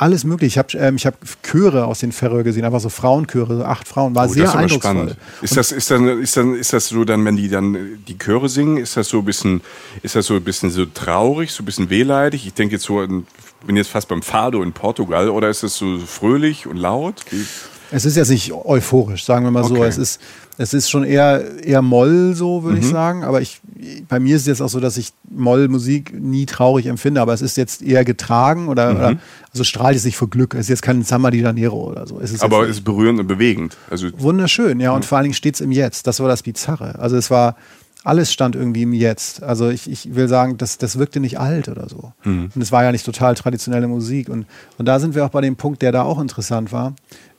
Alles 0.00 0.22
möglich. 0.22 0.52
Ich 0.52 0.58
habe 0.58 0.78
ähm, 0.78 0.94
ich 0.94 1.06
hab 1.06 1.16
Chöre 1.42 1.86
aus 1.86 1.98
den 1.98 2.12
Färöer 2.12 2.44
gesehen, 2.44 2.64
einfach 2.64 2.78
so 2.78 2.88
Frauenchöre, 2.88 3.56
so 3.56 3.64
acht 3.64 3.88
Frauen. 3.88 4.14
War 4.14 4.26
Oh, 4.26 4.32
sehr 4.32 4.44
das 4.44 4.52
ist 4.52 4.56
eindrucksvoll. 4.56 4.92
spannend. 4.94 5.16
Ist 5.42 5.56
das, 5.56 5.72
ist, 5.72 5.90
dann, 5.90 6.06
ist, 6.22 6.36
dann, 6.36 6.54
ist 6.54 6.72
das 6.72 6.86
so 6.88 7.04
dann, 7.04 7.24
wenn 7.24 7.34
die 7.36 7.48
dann 7.48 7.76
die 8.06 8.16
Chöre 8.16 8.48
singen, 8.48 8.76
ist 8.76 8.96
das 8.96 9.08
so 9.08 9.18
ein 9.18 9.24
bisschen, 9.24 9.60
ist 10.04 10.14
das 10.14 10.26
so 10.26 10.34
ein 10.34 10.44
bisschen 10.44 10.70
so 10.70 10.84
traurig, 10.86 11.50
so 11.50 11.64
ein 11.64 11.66
bisschen 11.66 11.90
wehleidig? 11.90 12.46
Ich 12.46 12.54
denke 12.54 12.76
jetzt 12.76 12.84
so, 12.84 13.00
an- 13.00 13.26
bin 13.66 13.76
jetzt 13.76 13.88
fast 13.90 14.08
beim 14.08 14.22
Fado 14.22 14.62
in 14.62 14.72
Portugal, 14.72 15.28
oder 15.30 15.48
ist 15.48 15.62
es 15.62 15.76
so 15.76 15.98
fröhlich 15.98 16.66
und 16.66 16.76
laut? 16.76 17.24
Wie- 17.30 17.44
Es 17.90 18.04
ist 18.04 18.16
jetzt 18.16 18.28
nicht 18.30 18.52
euphorisch, 18.52 19.24
sagen 19.24 19.44
wir 19.46 19.50
mal 19.50 19.64
so. 19.64 19.74
Okay. 19.74 19.86
Es 19.86 19.96
ist, 19.96 20.20
es 20.58 20.74
ist 20.74 20.90
schon 20.90 21.04
eher, 21.04 21.62
eher 21.64 21.80
Moll, 21.80 22.34
so 22.34 22.62
würde 22.62 22.80
ich 22.80 22.86
sagen. 22.86 23.24
Aber 23.24 23.40
ich, 23.40 23.62
bei 24.08 24.20
mir 24.20 24.36
ist 24.36 24.42
es 24.42 24.46
jetzt 24.48 24.60
auch 24.60 24.68
so, 24.68 24.78
dass 24.78 24.98
ich 24.98 25.12
Mollmusik 25.30 26.12
nie 26.20 26.44
traurig 26.44 26.84
empfinde. 26.86 27.20
Aber 27.22 27.32
es 27.32 27.40
ist 27.40 27.56
jetzt 27.56 27.80
eher 27.80 28.04
getragen 28.04 28.68
oder, 28.68 28.90
oder 28.90 29.16
also 29.52 29.64
strahlt 29.64 29.96
es 29.96 30.02
sich 30.02 30.18
vor 30.18 30.28
Glück. 30.28 30.52
Es 30.52 30.62
ist 30.62 30.68
jetzt 30.68 30.82
kein 30.82 31.02
Samba 31.02 31.30
di 31.30 31.40
Janeiro 31.40 31.82
oder 31.90 32.06
so. 32.06 32.20
Es 32.20 32.38
Aber 32.42 32.64
es 32.64 32.70
ist 32.76 32.84
berührend 32.84 33.20
und 33.20 33.26
bewegend. 33.26 33.76
Also 33.88 34.08
wunderschön, 34.18 34.80
ja. 34.80 34.92
Und 34.92 35.06
vor 35.06 35.16
allen 35.16 35.24
Dingen 35.24 35.34
steht 35.34 35.54
es 35.54 35.60
im 35.62 35.72
Jetzt. 35.72 36.06
Das 36.06 36.20
war 36.20 36.28
das 36.28 36.42
Bizarre. 36.42 36.98
Also 36.98 37.16
es 37.16 37.30
war, 37.30 37.56
alles 38.04 38.32
stand 38.32 38.54
irgendwie 38.54 38.82
im 38.82 38.92
Jetzt. 38.92 39.42
Also 39.42 39.68
ich, 39.68 39.90
ich 39.90 40.14
will 40.14 40.28
sagen, 40.28 40.56
das, 40.56 40.78
das 40.78 40.98
wirkte 40.98 41.20
nicht 41.20 41.38
alt 41.38 41.68
oder 41.68 41.88
so. 41.88 42.12
Und 42.54 42.62
es 42.62 42.72
war 42.72 42.84
ja 42.84 42.92
nicht 42.92 43.04
total 43.04 43.34
traditionelle 43.34 43.88
Musik. 43.88 44.28
Und, 44.28 44.46
und 44.78 44.86
da 44.86 45.00
sind 45.00 45.14
wir 45.14 45.24
auch 45.24 45.30
bei 45.30 45.40
dem 45.40 45.56
Punkt, 45.56 45.82
der 45.82 45.92
da 45.92 46.02
auch 46.02 46.20
interessant 46.20 46.72
war. 46.72 46.94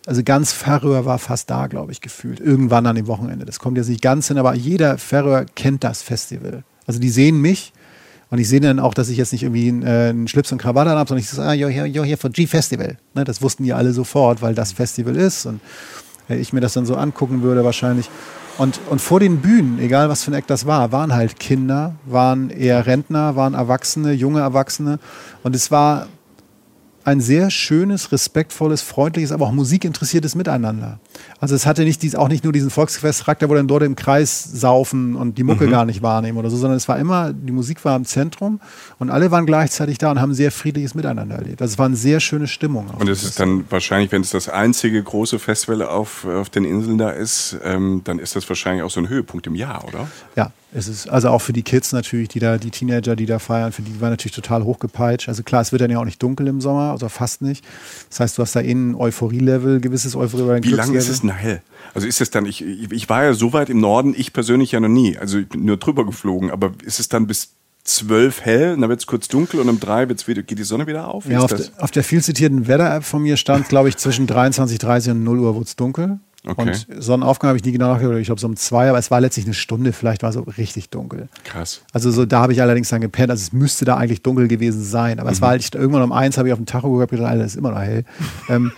Also 0.05 0.23
ganz 0.23 0.51
Färöer 0.51 1.05
war 1.05 1.19
fast 1.19 1.49
da, 1.49 1.67
glaube 1.67 1.91
ich, 1.91 2.01
gefühlt. 2.01 2.39
Irgendwann 2.39 2.85
an 2.85 2.95
dem 2.95 3.07
Wochenende. 3.07 3.45
Das 3.45 3.59
kommt 3.59 3.77
jetzt 3.77 3.89
nicht 3.89 4.01
ganz 4.01 4.27
hin, 4.27 4.37
aber 4.37 4.53
jeder 4.55 4.97
Färöer 4.97 5.45
kennt 5.55 5.83
das 5.83 6.01
Festival. 6.01 6.63
Also 6.85 6.99
die 6.99 7.09
sehen 7.09 7.39
mich 7.41 7.73
und 8.29 8.39
ich 8.39 8.47
sehe 8.47 8.59
dann 8.59 8.79
auch, 8.79 8.93
dass 8.93 9.09
ich 9.09 9.17
jetzt 9.17 9.31
nicht 9.31 9.43
irgendwie 9.43 9.69
einen, 9.69 9.83
äh, 9.83 10.09
einen 10.09 10.27
Schlips 10.27 10.51
und 10.51 10.59
Krawatte 10.59 10.91
habe, 10.91 11.07
sondern 11.07 11.23
ich 11.23 11.29
sage, 11.29 11.49
ah, 11.49 11.53
jo, 11.53 11.67
hier, 11.67 11.85
jo, 11.85 12.03
hier 12.03 12.17
für 12.17 12.29
G-Festival. 12.29 12.97
Ne, 13.13 13.23
das 13.23 13.41
wussten 13.41 13.63
die 13.63 13.73
alle 13.73 13.93
sofort, 13.93 14.41
weil 14.41 14.55
das 14.55 14.71
Festival 14.71 15.15
ist 15.15 15.45
und 15.45 15.61
äh, 16.29 16.37
ich 16.37 16.53
mir 16.53 16.61
das 16.61 16.73
dann 16.73 16.85
so 16.85 16.95
angucken 16.95 17.41
würde 17.41 17.63
wahrscheinlich. 17.63 18.09
Und, 18.59 18.81
und 18.89 18.99
vor 18.99 19.21
den 19.21 19.37
Bühnen, 19.37 19.79
egal 19.79 20.09
was 20.09 20.23
für 20.23 20.31
ein 20.31 20.33
Eck 20.33 20.47
das 20.47 20.65
war, 20.65 20.91
waren 20.91 21.13
halt 21.13 21.39
Kinder, 21.39 21.95
waren 22.05 22.49
eher 22.49 22.85
Rentner, 22.85 23.37
waren 23.37 23.53
Erwachsene, 23.53 24.11
junge 24.11 24.41
Erwachsene. 24.41 24.99
Und 25.43 25.55
es 25.55 25.71
war 25.71 26.07
ein 27.09 27.21
sehr 27.21 27.49
schönes, 27.49 28.11
respektvolles, 28.11 28.81
freundliches, 28.81 29.31
aber 29.31 29.47
auch 29.47 29.51
musikinteressiertes 29.51 30.35
Miteinander. 30.35 30.99
Also 31.39 31.55
es 31.55 31.65
hatte 31.65 31.83
nicht 31.83 32.01
dies, 32.03 32.15
auch 32.15 32.27
nicht 32.27 32.43
nur 32.43 32.53
diesen 32.53 32.69
Volksfestcharakter, 32.69 33.49
wo 33.49 33.55
dann 33.55 33.67
dort 33.67 33.83
im 33.83 33.95
Kreis 33.95 34.43
saufen 34.43 35.15
und 35.15 35.37
die 35.37 35.43
Mucke 35.43 35.67
gar 35.67 35.85
nicht 35.85 36.01
wahrnehmen 36.01 36.37
oder 36.37 36.49
so, 36.49 36.57
sondern 36.57 36.77
es 36.77 36.87
war 36.87 36.99
immer, 36.99 37.33
die 37.33 37.51
Musik 37.51 37.83
war 37.83 37.95
im 37.95 38.05
Zentrum 38.05 38.59
und 38.99 39.09
alle 39.09 39.31
waren 39.31 39.45
gleichzeitig 39.45 39.97
da 39.97 40.11
und 40.11 40.21
haben 40.21 40.33
sehr 40.33 40.51
friedliches 40.51 40.93
Miteinander 40.93 41.35
erlebt. 41.35 41.61
Also 41.61 41.73
es 41.73 41.79
war 41.79 41.87
eine 41.87 41.95
sehr 41.95 42.19
schöne 42.19 42.47
Stimmung. 42.47 42.87
Und 42.97 43.09
es 43.09 43.23
ist 43.23 43.39
dann 43.39 43.65
wahrscheinlich, 43.69 44.11
wenn 44.11 44.21
es 44.21 44.29
das 44.29 44.47
einzige 44.47 45.01
große 45.01 45.39
Festival 45.39 45.81
auf, 45.81 46.25
auf 46.25 46.49
den 46.49 46.63
Inseln 46.63 46.97
da 46.97 47.09
ist, 47.09 47.57
ähm, 47.63 48.01
dann 48.03 48.19
ist 48.19 48.35
das 48.35 48.47
wahrscheinlich 48.47 48.83
auch 48.83 48.91
so 48.91 48.99
ein 48.99 49.09
Höhepunkt 49.09 49.47
im 49.47 49.55
Jahr, 49.55 49.83
oder? 49.87 50.07
Ja, 50.35 50.51
es 50.71 50.88
ist 50.88 51.10
also 51.10 51.29
auch 51.29 51.39
für 51.39 51.53
die 51.53 51.63
Kids 51.63 51.93
natürlich, 51.93 52.29
die 52.29 52.39
da, 52.39 52.58
die 52.58 52.69
Teenager, 52.69 53.15
die 53.15 53.25
da 53.25 53.39
feiern, 53.39 53.71
für 53.71 53.82
die 53.82 53.99
war 54.01 54.10
natürlich 54.12 54.36
total 54.36 54.63
hochgepeitscht. 54.63 55.27
Also 55.27 55.41
klar, 55.41 55.62
es 55.62 55.71
wird 55.71 55.82
dann 55.82 55.89
ja 55.89 55.99
auch 55.99 56.05
nicht 56.05 56.21
dunkel 56.21 56.47
im 56.47 56.62
Sommer, 56.62 56.91
also 56.91 57.10
fast 57.10 57.41
nicht. 57.41 57.65
Das 58.10 58.19
heißt, 58.19 58.38
du 58.38 58.43
hast 58.43 58.55
da 58.55 58.62
eh 58.62 58.71
ein 58.71 58.93
Euphorie-Level, 58.93 59.79
gewisses 59.79 60.15
Euphorie 60.15 60.51
ein 60.51 60.63
Wie 60.63 60.69
lange 60.69 60.97
ist 60.97 61.10
es 61.10 61.21
denn 61.21 61.32
hell? 61.32 61.62
Also 61.95 62.08
ist 62.08 62.21
es 62.21 62.29
dann, 62.29 62.45
ich, 62.45 62.63
ich 62.63 63.10
war 63.10 63.23
ja 63.23 63.34
so 63.34 63.51
weit 63.51 63.69
im 63.69 63.79
Norden, 63.79 64.13
ich 64.15 64.32
persönlich 64.32 64.71
ja 64.71 64.79
noch 64.79 64.89
nie. 64.89 65.17
Also 65.17 65.39
ich 65.39 65.49
bin 65.49 65.65
nur 65.65 65.77
drüber 65.77 66.05
geflogen, 66.05 66.51
aber 66.51 66.71
ist 66.84 66.99
es 66.99 67.10
dann 67.10 67.25
bis 67.25 67.49
zwölf 67.84 68.41
hell, 68.41 68.73
und 68.73 68.82
dann 68.82 68.89
wird 68.89 68.99
es 68.99 69.08
kurz 69.08 69.27
dunkel 69.27 69.60
und 69.60 69.69
um 69.69 69.79
drei 69.79 70.08
wird's 70.08 70.27
wieder, 70.27 70.43
geht 70.43 70.60
die 70.60 70.63
Sonne 70.63 70.86
wieder 70.86 71.08
auf? 71.08 71.27
Wie 71.27 71.34
Ja, 71.34 71.39
auf, 71.39 71.53
de, 71.53 71.65
auf 71.77 71.89
der 71.89 72.03
viel 72.03 72.21
zitierten 72.21 72.67
Wetter-App 72.67 73.03
von 73.03 73.23
mir 73.23 73.38
stand, 73.38 73.69
glaube 73.69 73.89
ich, 73.89 73.97
zwischen 73.97 74.27
23.30 74.27 75.12
und 75.12 75.23
0 75.23 75.39
Uhr 75.39 75.55
wurde 75.55 75.65
es 75.65 75.75
dunkel. 75.75 76.19
Okay. 76.45 76.62
Und 76.62 77.04
Sonnenaufgang 77.04 77.49
habe 77.49 77.58
ich 77.58 77.65
nie 77.65 77.73
genau 77.73 77.93
nachgedacht, 77.93 78.17
ich 78.17 78.28
glaube 78.28 78.39
so 78.39 78.47
um 78.47 78.56
zwei, 78.56 78.88
aber 78.88 78.97
es 78.97 79.12
war 79.12 79.19
letztlich 79.19 79.45
eine 79.45 79.54
Stunde, 79.54 79.91
vielleicht 79.91 80.23
war 80.23 80.30
es 80.30 80.36
so 80.36 80.41
richtig 80.41 80.89
dunkel. 80.89 81.28
Krass. 81.43 81.82
Also 81.91 82.12
so, 82.12 82.25
da 82.25 82.39
habe 82.39 82.54
ich 82.54 82.62
allerdings 82.62 82.89
dann 82.89 83.02
gepennt, 83.02 83.30
also 83.30 83.41
es 83.41 83.52
müsste 83.52 83.84
da 83.84 83.97
eigentlich 83.97 84.21
dunkel 84.21 84.47
gewesen 84.47 84.82
sein. 84.82 85.19
Aber 85.19 85.32
es 85.32 85.41
war 85.41 85.49
halt, 85.49 85.75
irgendwann 85.75 86.02
um 86.02 86.12
eins 86.13 86.38
habe 86.38 86.47
ich 86.47 86.54
auf 86.54 86.60
den 86.60 86.65
Tacho 86.65 86.91
geguckt, 86.91 87.12
gedacht, 87.12 87.28
Alter, 87.28 87.43
das 87.43 87.52
ist 87.54 87.58
immer 87.58 87.71
noch 87.71 87.82
hell. 87.82 88.06
ähm, 88.49 88.71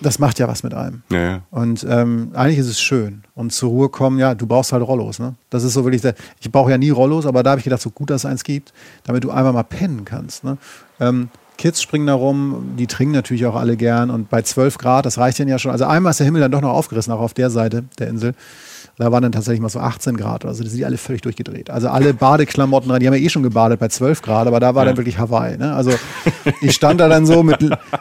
das 0.00 0.18
macht 0.18 0.38
ja 0.40 0.48
was 0.48 0.64
mit 0.64 0.74
einem. 0.74 1.02
Ja, 1.10 1.18
ja. 1.18 1.42
Und 1.50 1.86
ähm, 1.88 2.30
eigentlich 2.34 2.58
ist 2.58 2.68
es 2.68 2.80
schön. 2.80 3.22
Und 3.34 3.52
zur 3.52 3.70
Ruhe 3.70 3.88
kommen, 3.88 4.18
ja, 4.18 4.34
du 4.34 4.46
brauchst 4.46 4.72
halt 4.72 4.82
Rollos. 4.82 5.20
Ne? 5.20 5.34
Das 5.50 5.62
ist 5.62 5.74
so 5.74 5.84
wirklich, 5.84 6.02
der, 6.02 6.14
ich 6.40 6.50
brauche 6.50 6.72
ja 6.72 6.78
nie 6.78 6.90
Rollos, 6.90 7.26
aber 7.26 7.44
da 7.44 7.50
habe 7.50 7.60
ich 7.60 7.64
gedacht, 7.64 7.82
so 7.82 7.90
gut, 7.90 8.10
dass 8.10 8.22
es 8.22 8.26
eins 8.26 8.42
gibt, 8.42 8.72
damit 9.04 9.22
du 9.22 9.30
einfach 9.30 9.52
mal 9.52 9.62
pennen 9.62 10.04
kannst. 10.04 10.42
Ne? 10.42 10.58
Ähm, 10.98 11.28
Kids 11.58 11.82
springen 11.82 12.06
da 12.06 12.14
rum, 12.14 12.74
die 12.78 12.86
trinken 12.86 13.12
natürlich 13.12 13.44
auch 13.44 13.56
alle 13.56 13.76
gern. 13.76 14.10
Und 14.10 14.30
bei 14.30 14.40
12 14.42 14.78
Grad, 14.78 15.04
das 15.04 15.18
reicht 15.18 15.38
denen 15.38 15.50
ja 15.50 15.58
schon. 15.58 15.72
Also 15.72 15.84
einmal 15.84 16.12
ist 16.12 16.20
der 16.20 16.24
Himmel 16.24 16.40
dann 16.40 16.52
doch 16.52 16.62
noch 16.62 16.72
aufgerissen, 16.72 17.12
auch 17.12 17.20
auf 17.20 17.34
der 17.34 17.50
Seite 17.50 17.84
der 17.98 18.08
Insel. 18.08 18.34
Da 18.98 19.12
waren 19.12 19.22
dann 19.22 19.30
tatsächlich 19.30 19.60
mal 19.60 19.68
so 19.68 19.78
18 19.78 20.16
Grad 20.16 20.44
oder 20.44 20.54
so. 20.54 20.64
Da 20.64 20.68
sind 20.68 20.76
die 20.76 20.84
alle 20.84 20.98
völlig 20.98 21.22
durchgedreht. 21.22 21.70
Also 21.70 21.88
alle 21.88 22.12
Badeklamotten 22.12 22.90
rein. 22.90 22.98
Die 22.98 23.06
haben 23.06 23.14
ja 23.14 23.20
eh 23.20 23.28
schon 23.28 23.44
gebadet 23.44 23.78
bei 23.78 23.86
12 23.86 24.22
Grad, 24.22 24.48
aber 24.48 24.58
da 24.58 24.74
war 24.74 24.84
dann 24.84 24.96
wirklich 24.96 25.18
Hawaii. 25.18 25.56
Ne? 25.56 25.72
Also 25.72 25.92
ich 26.60 26.74
stand 26.74 26.98
da 26.98 27.08
dann 27.08 27.24
so 27.24 27.44
mit, 27.44 27.58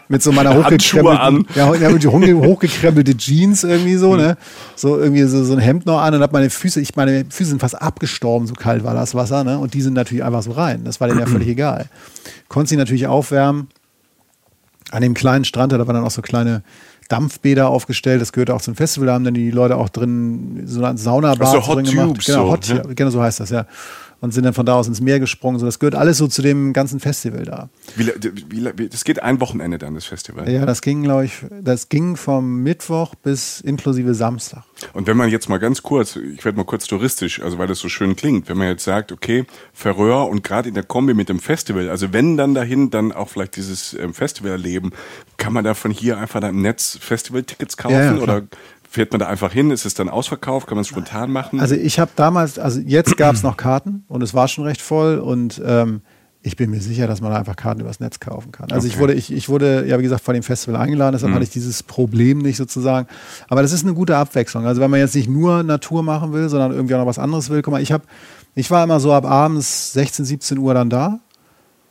mit 0.07 0.23
so 0.23 0.31
meiner 0.31 0.55
hochgekrempelten, 0.55 1.45
ja, 1.53 1.71
ja, 1.75 1.89
hochgekrempelte 1.91 3.15
Jeans 3.15 3.63
irgendwie 3.63 3.95
so, 3.97 4.15
ne? 4.15 4.37
So 4.75 4.97
irgendwie 4.97 5.23
so, 5.25 5.43
so 5.43 5.53
ein 5.53 5.59
Hemd 5.59 5.85
noch 5.85 6.01
an 6.01 6.15
und 6.15 6.21
hab 6.23 6.33
meine 6.33 6.49
Füße, 6.49 6.81
ich 6.81 6.95
meine 6.95 7.25
Füße 7.29 7.51
sind 7.51 7.59
fast 7.59 7.79
abgestorben, 7.79 8.47
so 8.47 8.55
kalt 8.55 8.83
war 8.83 8.95
das 8.95 9.13
Wasser, 9.13 9.43
ne? 9.43 9.59
Und 9.59 9.75
die 9.75 9.81
sind 9.83 9.93
natürlich 9.93 10.23
einfach 10.23 10.41
so 10.41 10.51
rein. 10.51 10.83
Das 10.83 10.99
war 10.99 11.07
denen 11.07 11.19
ja 11.19 11.25
völlig 11.27 11.47
egal. 11.47 11.85
Konnte 12.47 12.69
sie 12.69 12.75
natürlich 12.75 13.05
aufwärmen. 13.05 13.67
An 14.89 15.01
dem 15.01 15.13
kleinen 15.13 15.43
Strand, 15.43 15.73
da 15.73 15.77
waren 15.79 15.95
dann 15.95 16.05
auch 16.05 16.11
so 16.11 16.21
kleine 16.21 16.63
Dampfbäder 17.07 17.69
aufgestellt. 17.69 18.21
Das 18.21 18.31
gehörte 18.31 18.53
auch 18.53 18.61
zum 18.61 18.75
Festival. 18.75 19.07
Da 19.07 19.13
haben 19.13 19.23
dann 19.23 19.33
die 19.33 19.51
Leute 19.51 19.77
auch 19.77 19.89
drin 19.89 20.63
so 20.65 20.83
eine 20.83 20.97
Saunabad 20.97 21.47
Ach 21.47 21.51
so, 21.53 21.67
Hot 21.67 21.77
drin 21.77 21.85
gemacht. 21.85 22.07
Tubes 22.07 22.25
Genau, 22.25 22.45
so, 22.45 22.51
Hot, 22.51 22.69
ne? 22.69 22.95
genau 22.95 23.09
so 23.09 23.21
heißt 23.21 23.39
das, 23.39 23.49
ja. 23.49 23.65
Und 24.19 24.33
sind 24.33 24.43
dann 24.43 24.53
von 24.53 24.65
da 24.65 24.75
aus 24.75 24.87
ins 24.87 24.99
Meer 24.99 25.19
gesprungen. 25.19 25.59
So, 25.59 25.65
das 25.65 25.77
gehört 25.77 25.95
alles 25.95 26.17
so 26.17 26.27
zu 26.27 26.41
dem 26.41 26.73
ganzen 26.73 26.99
Festival 26.99 27.43
da. 27.43 27.69
Wie, 27.95 28.11
wie, 28.49 28.89
das 28.89 29.03
geht 29.03 29.21
ein 29.21 29.39
Wochenende 29.39 29.77
dann, 29.77 29.93
das 29.93 30.05
Festival. 30.05 30.49
Ja, 30.49 30.65
das 30.65 30.81
ging, 30.81 31.03
glaube 31.03 31.25
ich, 31.25 31.33
das 31.61 31.89
ging 31.89 32.15
vom 32.15 32.63
Mittwoch 32.63 33.13
bis 33.15 33.61
inklusive 33.61 34.15
Samstag. 34.15 34.63
Und 34.93 35.07
wenn 35.07 35.17
man 35.17 35.29
jetzt 35.29 35.49
mal 35.49 35.57
ganz 35.57 35.83
kurz, 35.83 36.15
ich 36.15 36.43
werde 36.45 36.57
mal 36.57 36.65
kurz 36.65 36.87
touristisch, 36.87 37.41
also 37.41 37.57
weil 37.57 37.67
das 37.67 37.79
so 37.79 37.89
schön 37.89 38.15
klingt, 38.15 38.49
wenn 38.49 38.57
man 38.57 38.67
jetzt 38.67 38.83
sagt, 38.83 39.11
okay, 39.11 39.45
Färöer 39.73 40.27
und 40.27 40.43
gerade 40.43 40.69
in 40.69 40.75
der 40.75 40.83
Kombi 40.83 41.13
mit 41.13 41.29
dem 41.29 41.39
Festival, 41.39 41.89
also 41.89 42.13
wenn 42.13 42.37
dann 42.37 42.53
dahin 42.53 42.89
dann 42.89 43.11
auch 43.11 43.29
vielleicht 43.29 43.55
dieses 43.55 43.93
ähm, 43.93 44.13
Festival 44.13 44.51
erleben, 44.51 44.91
kann 45.37 45.53
man 45.53 45.63
da 45.63 45.73
von 45.73 45.91
hier 45.91 46.17
einfach 46.17 46.39
dann 46.39 46.55
im 46.55 46.61
Netz 46.61 46.97
Festival-Tickets 46.99 47.77
kaufen 47.77 47.93
Ja, 47.93 48.15
ja, 48.15 48.21
oder 48.21 48.43
fährt 48.89 49.11
man 49.11 49.19
da 49.19 49.27
einfach 49.27 49.51
hin? 49.51 49.71
Ist 49.71 49.85
es 49.85 49.93
dann 49.93 50.09
ausverkauft? 50.09 50.67
Kann 50.67 50.75
man 50.75 50.81
es 50.81 50.87
spontan 50.87 51.31
machen? 51.31 51.59
Also 51.59 51.75
ich 51.75 51.99
habe 51.99 52.11
damals, 52.15 52.57
also 52.59 52.79
jetzt 52.79 53.17
gab 53.17 53.35
es 53.35 53.43
noch 53.43 53.57
Karten 53.57 54.03
und 54.07 54.21
es 54.23 54.33
war 54.33 54.47
schon 54.47 54.63
recht 54.65 54.81
voll 54.81 55.19
und 55.19 55.61
ähm, 55.65 56.01
ich 56.43 56.55
bin 56.55 56.69
mir 56.69 56.79
sicher, 56.79 57.07
dass 57.07 57.19
man 57.19 57.31
da 57.31 57.39
einfach 57.39 57.55
Karten 57.57 57.81
übers 57.81 57.99
Netz 57.99 58.19
kaufen 58.21 58.51
kann. 58.53 58.71
Also 58.71 58.87
ich 58.87 58.93
Okay. 58.93 59.01
wurde, 59.01 59.13
ich, 59.15 59.33
ich 59.33 59.49
wurde, 59.49 59.85
ja 59.85 59.99
wie 59.99 60.03
gesagt, 60.03 60.23
vor 60.23 60.33
dem 60.33 60.43
Festival 60.43 60.79
eingeladen, 60.79 61.13
deshalb 61.13 61.33
hatte 61.33 61.43
ich 61.43 61.49
dieses 61.49 61.83
Problem 61.83 62.37
nicht 62.37 62.55
sozusagen. 62.55 63.07
Aber 63.49 63.61
das 63.61 63.73
ist 63.73 63.83
eine 63.83 63.93
gute 63.93 64.15
Abwechslung. 64.15 64.65
Also 64.65 64.79
wenn 64.79 64.89
man 64.89 64.99
jetzt 65.01 65.15
nicht 65.15 65.29
nur 65.29 65.63
Natur 65.63 66.03
machen 66.03 66.31
will, 66.31 66.47
sondern 66.47 66.71
irgendwie 66.71 66.95
auch 66.95 66.99
noch 66.99 67.05
was 67.07 67.19
anderes 67.19 67.49
will. 67.49 67.61
Guck 67.61 67.73
mal, 67.73 67.81
ich 67.81 67.91
habe, 67.91 68.05
ich 68.55 68.71
war 68.71 68.83
immer 68.83 68.99
so 69.01 69.11
ab 69.13 69.25
abends 69.25 69.91
16, 69.93 70.23
17 70.25 70.57
Uhr 70.59 70.73
dann 70.73 70.89
da. 70.89 71.19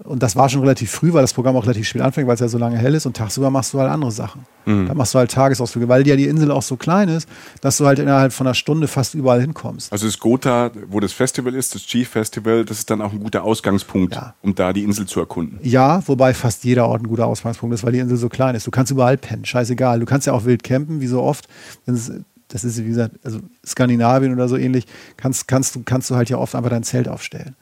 Und 0.05 0.23
das 0.23 0.37
war 0.37 0.49
schon 0.51 0.61
relativ 0.61 0.91
früh, 0.91 1.13
weil 1.15 1.23
das 1.23 1.33
Programm 1.33 1.57
auch 1.57 1.63
relativ 1.65 1.89
spät 1.89 2.03
anfängt, 2.03 2.29
weil 2.29 2.35
es 2.35 2.41
ja 2.41 2.49
so 2.49 2.59
lange 2.59 2.77
hell 2.77 2.95
ist. 2.95 3.07
Und 3.07 3.17
tagsüber 3.17 3.51
machst 3.51 3.73
du 3.73 3.81
halt 3.81 3.91
andere 3.91 4.11
Sachen. 4.13 4.43
Da 4.67 4.95
machst 4.95 5.15
du 5.15 5.19
halt 5.19 5.31
Tagesausflüge, 5.31 5.89
weil 5.89 6.07
ja 6.09 6.17
die 6.17 6.27
Insel 6.27 6.51
auch 6.51 6.63
so 6.63 6.77
klein 6.77 7.09
ist, 7.09 7.29
dass 7.61 7.77
du 7.79 7.87
halt 7.87 7.99
innerhalb 8.01 8.33
von 8.33 8.47
einer 8.49 8.55
Stunde 8.55 8.89
fast 8.89 9.15
überall 9.15 9.41
hinkommst. 9.41 9.93
Also 9.93 10.07
das 10.07 10.19
Gotha, 10.19 10.71
wo 10.89 10.99
das 11.01 11.13
Festival 11.13 11.55
ist, 11.55 11.75
das 11.77 11.87
G-Festival, 11.87 12.65
das 12.65 12.79
ist 12.81 12.91
dann 12.91 13.01
auch 13.01 13.13
ein 13.13 13.21
guter 13.21 13.45
Ausgangspunkt, 13.45 14.17
Ja. 14.17 14.35
um 14.43 14.55
da 14.57 14.73
die 14.73 14.83
Insel 14.83 15.07
zu 15.07 15.21
erkunden. 15.21 15.61
Ja, 15.63 16.03
wobei 16.09 16.35
fast 16.35 16.65
jeder 16.65 16.89
Ort 16.89 17.03
ein 17.03 17.09
guter 17.09 17.27
Ausgangspunkt 17.27 17.75
ist, 17.75 17.85
weil 17.85 17.93
die 17.93 18.01
Insel 18.01 18.17
so 18.17 18.29
klein 18.29 18.55
ist. 18.57 18.67
Du 18.67 18.73
kannst 18.73 18.91
überall 18.91 19.17
pennen, 19.17 19.45
scheißegal. 19.45 20.01
Du 20.01 20.05
kannst 20.07 20.27
ja 20.27 20.33
auch 20.33 20.45
wild 20.45 20.63
campen, 20.65 21.01
wie 21.01 21.07
so 21.07 21.23
oft. 21.23 21.47
Das 21.87 22.09
ist, 22.09 22.13
das 22.49 22.65
ist 22.65 22.83
wie 22.83 22.89
gesagt, 22.89 23.13
also 23.25 23.39
Skandinavien 23.65 24.33
oder 24.33 24.49
so 24.49 24.57
ähnlich, 24.57 24.87
kannst, 25.17 25.47
kannst, 25.49 25.77
du, 25.77 25.83
kannst 25.85 26.11
du 26.11 26.17
halt 26.17 26.29
ja 26.29 26.39
oft 26.39 26.55
einfach 26.55 26.71
dein 26.71 26.83
Zelt 26.83 27.09
aufstellen. 27.09 27.55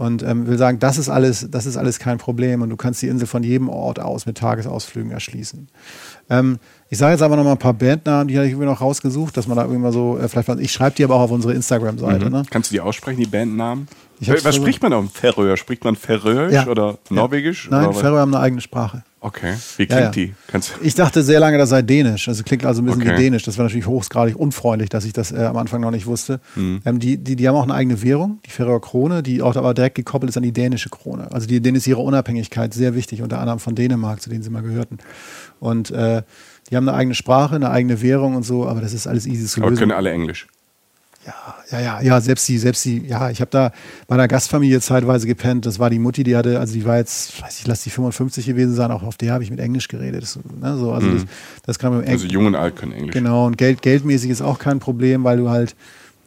Und 0.00 0.22
ähm, 0.22 0.46
will 0.46 0.56
sagen, 0.56 0.78
das 0.78 0.96
ist 0.96 1.10
alles, 1.10 1.48
das 1.50 1.66
ist 1.66 1.76
alles 1.76 1.98
kein 1.98 2.16
Problem 2.16 2.62
und 2.62 2.70
du 2.70 2.76
kannst 2.76 3.02
die 3.02 3.08
Insel 3.08 3.26
von 3.26 3.42
jedem 3.42 3.68
Ort 3.68 4.00
aus 4.00 4.24
mit 4.24 4.38
Tagesausflügen 4.38 5.12
erschließen. 5.12 5.68
Ähm, 6.30 6.58
ich 6.88 6.96
sage 6.96 7.12
jetzt 7.12 7.20
aber 7.20 7.36
noch 7.36 7.44
mal 7.44 7.52
ein 7.52 7.58
paar 7.58 7.74
Bandnamen, 7.74 8.26
die 8.26 8.36
habe 8.38 8.46
ich 8.46 8.52
irgendwie 8.52 8.66
noch 8.66 8.80
rausgesucht, 8.80 9.36
dass 9.36 9.46
man 9.46 9.58
da 9.58 9.64
irgendwie 9.64 9.82
mal 9.82 9.92
so, 9.92 10.16
äh, 10.16 10.26
vielleicht, 10.26 10.48
ich 10.58 10.72
schreibe 10.72 10.96
die 10.96 11.04
aber 11.04 11.16
auch 11.16 11.20
auf 11.20 11.30
unsere 11.32 11.52
Instagram-Seite. 11.52 12.30
Ne? 12.30 12.44
Kannst 12.48 12.70
du 12.70 12.76
die 12.76 12.80
aussprechen, 12.80 13.20
die 13.20 13.26
Bandnamen? 13.26 13.88
Was 14.20 14.40
versucht. 14.40 14.62
spricht 14.62 14.82
man 14.82 14.94
auf 14.94 15.12
Färöer? 15.12 15.58
Spricht 15.58 15.84
man 15.84 15.96
Färöisch 15.96 16.54
Ja. 16.54 16.66
oder 16.66 16.96
Norwegisch? 17.10 17.68
Nein, 17.70 17.88
oder? 17.88 17.98
Färöer 17.98 18.20
haben 18.20 18.34
eine 18.34 18.42
eigene 18.42 18.62
Sprache. 18.62 19.04
Okay. 19.22 19.54
Wie 19.76 19.86
klingt 19.86 19.90
Ja, 20.00 20.06
ja. 20.06 20.10
die? 20.10 20.32
Kannst 20.46 20.72
Ich 20.80 20.94
dachte 20.94 21.22
sehr 21.22 21.40
lange, 21.40 21.58
das 21.58 21.68
sei 21.68 21.82
Dänisch. 21.82 22.26
Also 22.28 22.42
klingt 22.42 22.64
also 22.64 22.80
ein 22.80 22.86
bisschen 22.86 23.02
Okay. 23.02 23.12
wie 23.12 23.22
Dänisch. 23.22 23.42
Das 23.42 23.58
war 23.58 23.64
natürlich 23.64 23.86
hochgradig 23.86 24.34
unfreundlich, 24.34 24.88
dass 24.88 25.04
ich 25.04 25.12
das 25.12 25.30
äh, 25.30 25.44
am 25.44 25.58
Anfang 25.58 25.82
noch 25.82 25.90
nicht 25.90 26.06
wusste. 26.06 26.40
Mhm. 26.56 26.80
Ähm, 26.86 26.98
die, 27.00 27.18
die, 27.18 27.36
die 27.36 27.46
haben 27.46 27.54
auch 27.56 27.64
eine 27.64 27.74
eigene 27.74 28.00
Währung, 28.02 28.38
die 28.46 28.50
Färöer 28.50 28.80
Krone, 28.80 29.22
die 29.22 29.42
auch 29.42 29.54
aber 29.56 29.74
direkt 29.74 29.96
gekoppelt 29.96 30.30
ist 30.30 30.36
an 30.38 30.42
die 30.42 30.52
dänische 30.52 30.88
Krone. 30.88 31.30
Also 31.32 31.46
die, 31.46 31.60
denen 31.60 31.76
ist 31.76 31.86
ihre 31.86 32.00
Unabhängigkeit 32.00 32.72
sehr 32.72 32.94
wichtig, 32.94 33.20
unter 33.20 33.40
anderem 33.40 33.58
von 33.58 33.74
Dänemark, 33.74 34.22
zu 34.22 34.30
denen 34.30 34.42
sie 34.42 34.48
mal 34.50 34.62
gehörten. 34.62 34.96
Und 35.58 35.90
äh, 35.90 36.22
die 36.70 36.76
haben 36.76 36.88
eine 36.88 36.96
eigene 36.96 37.14
Sprache, 37.14 37.56
eine 37.56 37.70
eigene 37.70 38.00
Währung 38.00 38.36
und 38.36 38.44
so, 38.44 38.66
aber 38.66 38.80
das 38.80 38.94
ist 38.94 39.06
alles 39.06 39.26
easy 39.26 39.44
zu 39.46 39.60
aber 39.60 39.68
lösen. 39.70 39.80
können 39.80 39.92
alle 39.92 40.10
Englisch. 40.12 40.46
Ja, 41.30 41.78
ja, 41.78 41.80
ja, 41.80 42.00
ja, 42.00 42.20
selbst 42.20 42.48
die, 42.48 42.58
selbst 42.58 42.84
die, 42.84 43.06
ja, 43.06 43.30
ich 43.30 43.40
habe 43.40 43.50
da 43.50 43.72
bei 44.08 44.14
einer 44.14 44.26
Gastfamilie 44.26 44.80
zeitweise 44.80 45.26
gepennt. 45.26 45.66
Das 45.66 45.78
war 45.78 45.90
die 45.90 45.98
Mutti, 45.98 46.24
die 46.24 46.36
hatte, 46.36 46.58
also 46.58 46.74
die 46.74 46.84
war 46.84 46.96
jetzt, 46.96 47.40
weiß 47.42 47.60
ich, 47.60 47.66
lass 47.66 47.82
die 47.82 47.90
55 47.90 48.46
gewesen 48.46 48.74
sein, 48.74 48.90
auch 48.90 49.02
auf 49.02 49.16
der 49.16 49.32
habe 49.32 49.44
ich 49.44 49.50
mit 49.50 49.60
Englisch 49.60 49.88
geredet. 49.88 50.22
Das, 50.22 50.38
ne, 50.60 50.76
so, 50.76 50.92
also 50.92 51.10
das, 51.12 51.24
das 51.64 51.78
kann 51.78 51.94
man 51.94 52.04
Also 52.06 52.26
jung 52.26 52.46
und 52.46 52.54
alt 52.54 52.76
können 52.76 52.92
Englisch. 52.92 53.12
Genau, 53.12 53.46
und 53.46 53.58
Geld, 53.58 53.82
geldmäßig 53.82 54.30
ist 54.30 54.42
auch 54.42 54.58
kein 54.58 54.80
Problem, 54.80 55.24
weil 55.24 55.36
du 55.36 55.50
halt 55.50 55.76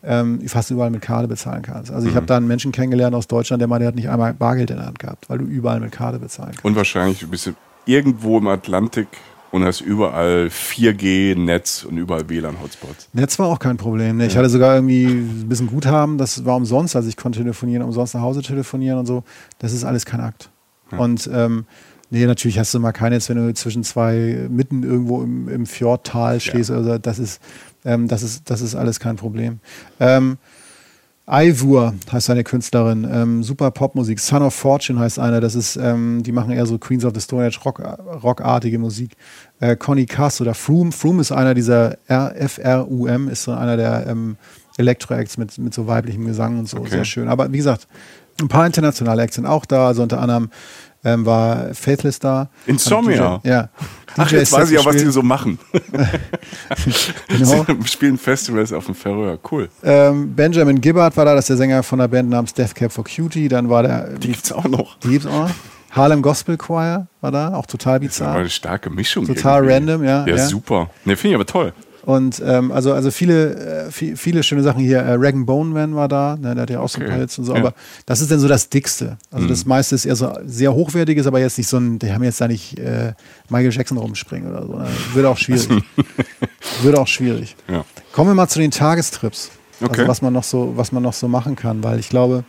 ähm, 0.04 0.48
fast 0.48 0.72
überall 0.72 0.90
mit 0.90 1.02
Karte 1.02 1.28
bezahlen 1.28 1.62
kannst. 1.62 1.92
Also 1.92 2.08
ich 2.08 2.16
habe 2.16 2.26
da 2.26 2.38
einen 2.38 2.48
Menschen 2.48 2.72
kennengelernt 2.72 3.16
aus 3.16 3.28
Deutschland, 3.28 3.62
der 3.62 3.68
meinte, 3.68 3.84
der 3.84 3.88
hat 3.90 3.96
nicht 3.96 4.10
einmal 4.10 4.34
Bargeld 4.34 4.70
in 4.70 4.78
der 4.78 4.86
Hand 4.86 5.00
gehabt, 5.00 5.30
weil 5.30 5.38
du 5.38 5.46
überall 5.46 5.80
mit 5.80 5.92
Karte 5.92 6.20
bezahlen 6.20 6.52
kannst. 6.52 6.66
Und 6.66 6.76
wahrscheinlich 6.76 7.20
du 7.20 7.28
bist 7.28 7.52
irgendwo 7.86 8.38
im 8.38 8.48
Atlantik 8.48 9.08
und 9.54 9.64
hast 9.64 9.82
überall 9.82 10.48
4G-Netz 10.48 11.84
und 11.84 12.00
überall 12.00 12.28
WLAN-Hotspots. 12.28 13.10
Netz 13.14 13.38
war 13.38 13.50
auch 13.50 13.60
kein 13.60 13.78
Problem. 13.78 14.18
Ne? 14.18 14.26
Ich 14.26 14.36
hatte 14.36 14.50
sogar 14.50 14.74
irgendwie 14.74 15.06
ein 15.06 15.48
bisschen 15.48 15.68
Guthaben, 15.68 16.18
das 16.18 16.44
war 16.44 16.56
umsonst, 16.56 16.96
also 16.96 17.08
ich 17.08 17.16
konnte 17.16 17.38
telefonieren, 17.38 17.84
umsonst 17.84 18.16
nach 18.16 18.22
Hause 18.22 18.42
telefonieren 18.42 18.98
und 18.98 19.06
so. 19.06 19.24
Das 19.60 19.72
ist 19.72 19.84
alles 19.84 20.08
kein 20.08 20.22
Akt. 20.22 20.50
Und 20.98 21.30
ähm, 21.32 21.66
nee, 22.10 22.26
natürlich 22.26 22.58
hast 22.58 22.74
du 22.74 22.80
mal 22.80 22.94
kein 22.94 23.12
Netz, 23.12 23.30
wenn 23.30 23.38
du 23.38 23.54
zwischen 23.54 23.84
zwei 23.84 24.48
mitten 24.50 24.82
irgendwo 24.82 25.22
im, 25.22 25.48
im 25.48 25.66
Fjordtal 25.68 26.40
stehst. 26.40 26.72
Also 26.72 26.98
das 26.98 27.20
ist, 27.20 27.40
ähm, 27.86 28.08
das 28.08 28.24
ist, 28.24 28.50
das 28.50 28.62
ist 28.62 28.74
alles 28.74 29.00
kein 29.00 29.18
Problem. 29.18 29.60
Ähm, 30.00 30.40
Ivor 31.26 31.94
heißt 32.12 32.30
eine 32.30 32.44
Künstlerin, 32.44 33.08
ähm, 33.10 33.44
super 33.44 33.72
Popmusik. 33.72 34.20
Son 34.20 34.42
of 34.42 34.54
Fortune 34.54 35.00
heißt 35.00 35.20
einer, 35.20 35.40
das 35.40 35.56
ist, 35.56 35.78
ähm, 35.78 36.22
die 36.22 36.34
machen 36.34 36.52
eher 36.52 36.66
so 36.66 36.78
Queens 36.78 37.06
of 37.06 37.14
the 37.16 37.22
Stone 37.22 37.46
Age 37.46 37.60
Rock, 37.64 37.80
rockartige 38.24 38.78
Musik. 38.78 39.12
Äh, 39.62 39.78
Connie 39.78 40.06
Cass 40.06 40.42
oder 40.42 40.54
Froome, 40.54 40.92
Froome 40.92 41.22
ist 41.22 41.32
einer 41.32 41.54
dieser 41.54 41.98
R, 42.08 42.36
F-R-U-M, 42.36 43.30
ist 43.30 43.44
so 43.44 43.54
einer 43.54 43.78
der 43.78 44.06
ähm, 44.08 44.36
Electro-Acts 44.78 45.38
mit, 45.38 45.58
mit 45.60 45.74
so 45.74 45.88
weiblichem 45.88 46.26
Gesang 46.26 46.60
und 46.60 46.68
so, 46.68 46.78
Okay. 46.78 46.90
sehr 46.90 47.06
schön. 47.06 47.30
Aber 47.30 47.54
wie 47.54 47.58
gesagt, 47.58 47.88
ein 48.42 48.50
paar 48.50 48.66
internationale 48.66 49.22
Acts 49.22 49.36
sind 49.36 49.46
auch 49.46 49.66
da, 49.66 49.88
also 49.88 50.04
unter 50.04 50.20
anderem 50.20 50.50
ähm, 51.04 51.26
war 51.26 51.74
Faithless 51.74 52.20
da. 52.20 52.50
Insomnia? 52.66 53.40
DJ, 53.44 53.48
ja. 53.50 53.70
Ach, 54.18 54.28
DJ 54.30 54.36
jetzt 54.38 54.52
weiß 54.52 54.70
ich 54.72 54.78
auch, 54.80 54.86
was 54.86 54.96
die 54.98 55.10
so 55.12 55.22
machen. 55.24 55.60
Genau. 57.28 57.66
Sie 57.82 57.88
spielen 57.88 58.18
Festivals 58.18 58.72
auf 58.74 58.86
dem 58.86 58.96
Färöer. 58.96 59.38
Cool. 59.52 59.70
Ähm, 59.84 60.34
Benjamin 60.36 60.80
Gibbard 60.82 61.16
war 61.18 61.26
da, 61.26 61.36
das 61.36 61.46
ist 61.46 61.50
der 61.50 61.58
Sänger 61.58 61.84
von 61.84 62.00
einer 62.00 62.08
Band 62.08 62.30
namens 62.30 62.54
Death 62.54 62.76
Cab 62.76 62.92
for 62.92 63.04
Cutie. 63.04 63.48
Dann 63.48 63.70
war 63.70 63.84
der, 63.84 64.10
Die 64.18 64.28
gibt's 64.32 64.52
auch 64.52 64.66
noch. 64.66 64.98
die 65.00 65.10
gibt's 65.10 65.26
auch 65.26 65.48
noch. 65.48 65.52
Harlem 65.92 66.22
Gospel 66.24 66.58
Choir 66.58 67.08
war 67.22 67.32
da, 67.32 67.54
auch 67.54 67.66
total 67.68 68.00
Das 68.00 68.10
ist 68.10 68.22
aber 68.22 68.30
bizarr. 68.32 68.40
eine 68.42 68.50
starke 68.50 68.90
Mischung. 68.90 69.28
Total 69.28 69.64
irgendwie. 69.64 69.92
random, 69.92 70.04
ja, 70.04 70.26
Ja, 70.26 70.36
ja. 70.36 70.46
super. 70.48 70.90
Ne, 71.06 71.16
finde 71.16 71.30
ich 71.30 71.36
aber 71.36 71.46
toll. 71.46 71.74
Und 72.06 72.42
ähm, 72.46 72.72
also, 72.74 72.94
also 72.94 73.12
viele, 73.12 73.86
äh, 73.86 73.92
viel, 73.92 74.18
viele 74.18 74.44
schöne 74.44 74.62
Sachen 74.62 74.82
hier. 74.84 75.00
Äh, 75.00 75.14
Rag 75.18 75.36
Bone 75.46 75.70
Man 75.70 75.96
war 75.96 76.10
da, 76.10 76.36
ne, 76.36 76.54
der 76.54 76.64
hat 76.64 76.70
ja 76.70 76.80
auch 76.82 76.90
so 76.90 76.98
ein 77.00 77.04
Okay. 77.04 77.12
paar 77.12 77.20
Hits 77.22 77.38
und 77.40 77.46
so. 77.46 77.54
Ja. 77.54 77.60
Mhm. 77.60 77.66
Aber 77.68 77.76
das 78.06 78.20
ist 78.20 78.30
dann 78.30 78.40
so 78.40 78.48
das 78.50 78.68
Dickste. 78.68 79.18
Also 79.32 79.48
das 79.48 79.66
meiste 79.66 79.96
ist 79.96 80.06
eher 80.06 80.18
so 80.18 80.34
sehr 80.46 80.74
hochwertiges, 80.74 81.28
aber 81.28 81.40
jetzt 81.40 81.58
nicht 81.58 81.68
so 81.70 81.78
ein, 81.78 82.00
die 82.00 82.12
haben 82.12 82.24
jetzt 82.24 82.42
da 82.42 82.48
nicht 82.50 82.78
äh, 82.78 83.14
Michael 83.50 83.72
Jackson 83.72 83.98
rumspringen 83.98 84.50
oder 84.52 84.66
so. 84.68 84.74
Ne? 84.76 84.88
Würde 85.14 85.30
auch 85.30 85.38
schwierig. 85.38 85.70
Würde 86.82 87.00
auch 87.00 87.08
schwierig. 87.08 87.56
Ja. 87.70 87.86
Kommen 88.12 88.30
wir 88.32 88.36
mal 88.36 88.50
zu 88.50 88.60
den 88.60 88.72
Tagestrips. 88.72 89.52
Okay. 89.82 90.00
Also 90.00 90.08
was 90.08 90.22
man 90.22 90.34
noch 90.34 90.44
so, 90.44 90.74
was 90.76 90.92
man 90.92 91.04
noch 91.04 91.14
so 91.14 91.28
machen 91.30 91.56
kann, 91.56 91.84
weil 91.84 92.00
ich 92.00 92.10
glaube, 92.10 92.44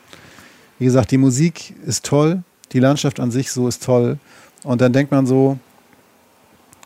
wie 0.80 0.84
gesagt, 0.84 1.12
die 1.12 1.18
Musik 1.18 1.74
ist 1.86 2.04
toll, 2.04 2.42
die 2.72 2.80
Landschaft 2.80 3.20
an 3.20 3.30
sich 3.30 3.52
so 3.52 3.68
ist 3.68 3.84
toll. 3.84 4.18
Und 4.64 4.80
dann 4.80 4.92
denkt 4.92 5.12
man 5.12 5.26
so, 5.26 5.58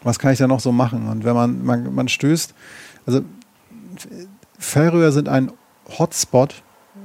was 0.02 0.18
kann 0.18 0.32
ich 0.32 0.38
da 0.38 0.46
noch 0.46 0.60
so 0.60 0.72
machen? 0.72 1.08
Und 1.08 1.24
wenn 1.24 1.34
man, 1.34 1.64
man, 1.64 1.94
man 1.94 2.08
stößt, 2.08 2.54
also 3.06 3.22
Färöer 4.58 5.12
sind 5.12 5.28
ein 5.28 5.52
Hotspot 5.98 6.62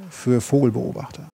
für 0.09 0.41
Vogelbeobachter. 0.41 1.29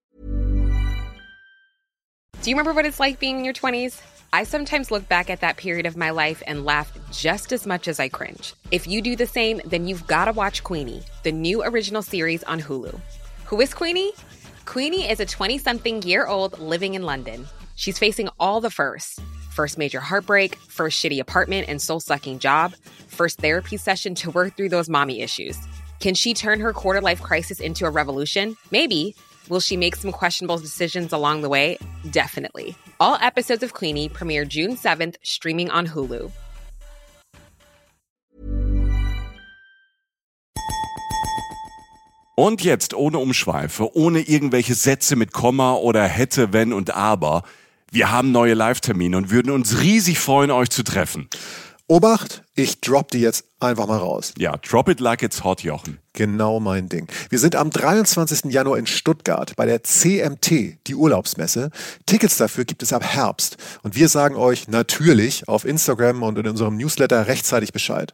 Do 2.41 2.49
you 2.49 2.55
remember 2.55 2.74
what 2.74 2.86
it's 2.86 2.99
like 2.99 3.20
being 3.20 3.39
in 3.39 3.45
your 3.45 3.53
20s? 3.53 4.01
I 4.32 4.43
sometimes 4.45 4.91
look 4.91 5.10
back 5.10 5.30
at 5.30 5.41
that 5.41 5.57
period 5.57 5.86
of 5.86 5.97
my 5.97 6.12
life 6.12 6.43
and 6.47 6.64
laugh 6.64 6.91
just 7.12 7.51
as 7.51 7.66
much 7.66 7.88
as 7.88 7.99
I 7.99 8.10
cringe. 8.10 8.53
If 8.72 8.88
you 8.88 9.01
do 9.01 9.16
the 9.16 9.26
same, 9.26 9.60
then 9.66 9.88
you've 9.88 10.07
got 10.07 10.26
to 10.26 10.32
watch 10.32 10.64
Queenie, 10.64 11.03
the 11.24 11.32
new 11.32 11.64
original 11.64 12.01
series 12.01 12.43
on 12.43 12.62
Hulu. 12.62 12.97
Who 13.45 13.60
is 13.60 13.74
Queenie? 13.74 14.14
Queenie 14.66 15.10
is 15.10 15.20
a 15.20 15.26
20 15.26 15.57
something 15.57 16.03
year 16.03 16.28
old 16.28 16.60
living 16.60 16.93
in 16.93 17.03
London. 17.03 17.47
She's 17.76 17.97
facing 17.97 18.30
all 18.39 18.62
the 18.62 18.70
firsts 18.70 19.20
first 19.60 19.78
major 19.78 19.99
heartbreak, 19.99 20.55
first 20.70 21.03
shitty 21.03 21.20
apartment 21.20 21.68
and 21.68 21.82
soul 21.82 21.99
sucking 21.99 22.39
job, 22.39 22.74
first 23.10 23.41
therapy 23.41 23.76
session 23.76 24.16
to 24.16 24.32
work 24.32 24.55
through 24.55 24.70
those 24.70 24.88
mommy 24.88 25.20
issues. 25.20 25.57
Can 25.99 26.14
she 26.14 26.34
turn 26.34 26.62
her 26.62 26.72
quarter 26.72 27.01
life 27.01 27.22
crisis 27.22 27.60
into 27.60 27.86
a 27.86 27.89
revolution? 27.89 28.55
Maybe. 28.72 29.16
Will 29.49 29.60
she 29.60 29.76
make 29.76 29.97
some 29.97 30.14
questionable 30.14 30.60
decisions 30.60 31.12
along 31.12 31.41
the 31.41 31.49
way? 31.49 31.78
Definitely. 32.10 32.74
All 33.01 33.18
episodes 33.20 33.62
of 33.62 33.74
Queenie 33.74 34.07
premiere 34.07 34.45
June 34.45 34.78
7th, 34.78 35.18
streaming 35.24 35.70
on 35.72 35.88
Hulu. 35.88 36.32
Und 42.38 42.64
jetzt 42.64 42.93
ohne 42.93 43.20
Umschweife, 43.20 43.93
ohne 43.97 44.22
irgendwelche 44.22 44.74
Sätze 44.74 45.18
mit 45.18 45.34
Komma 45.34 45.74
oder 45.74 46.05
hätte, 46.05 46.53
wenn 46.53 46.72
und 46.72 46.95
aber. 46.95 47.43
Wir 47.91 48.11
haben 48.11 48.31
neue 48.31 48.53
Live-Termine 48.53 49.17
und 49.17 49.31
würden 49.31 49.51
uns 49.51 49.81
riesig 49.81 50.19
freuen, 50.19 50.51
euch 50.51 50.69
zu 50.69 50.83
treffen. 50.83 51.27
Obacht, 51.87 52.43
ich 52.53 52.81
drop 52.81 53.09
die 53.09 53.19
jetzt 53.19 53.45
einfach 53.59 53.87
mal 53.87 53.97
raus. 53.97 54.33
Ja, 54.37 54.57
drop 54.57 54.89
it 54.89 54.99
like 54.99 55.23
it's 55.23 55.43
hot, 55.43 55.63
Jochen. 55.63 55.97
Genau 56.13 56.59
mein 56.59 56.87
Ding. 56.87 57.07
Wir 57.31 57.39
sind 57.39 57.55
am 57.55 57.71
23. 57.71 58.51
Januar 58.51 58.77
in 58.77 58.85
Stuttgart 58.85 59.55
bei 59.55 59.65
der 59.65 59.83
CMT, 59.83 60.85
die 60.85 60.93
Urlaubsmesse. 60.93 61.71
Tickets 62.05 62.37
dafür 62.37 62.65
gibt 62.65 62.83
es 62.83 62.93
ab 62.93 63.03
Herbst. 63.03 63.57
Und 63.81 63.95
wir 63.95 64.07
sagen 64.07 64.35
euch 64.35 64.67
natürlich 64.67 65.47
auf 65.47 65.65
Instagram 65.65 66.21
und 66.21 66.37
in 66.37 66.47
unserem 66.47 66.77
Newsletter 66.77 67.25
rechtzeitig 67.25 67.73
Bescheid. 67.73 68.13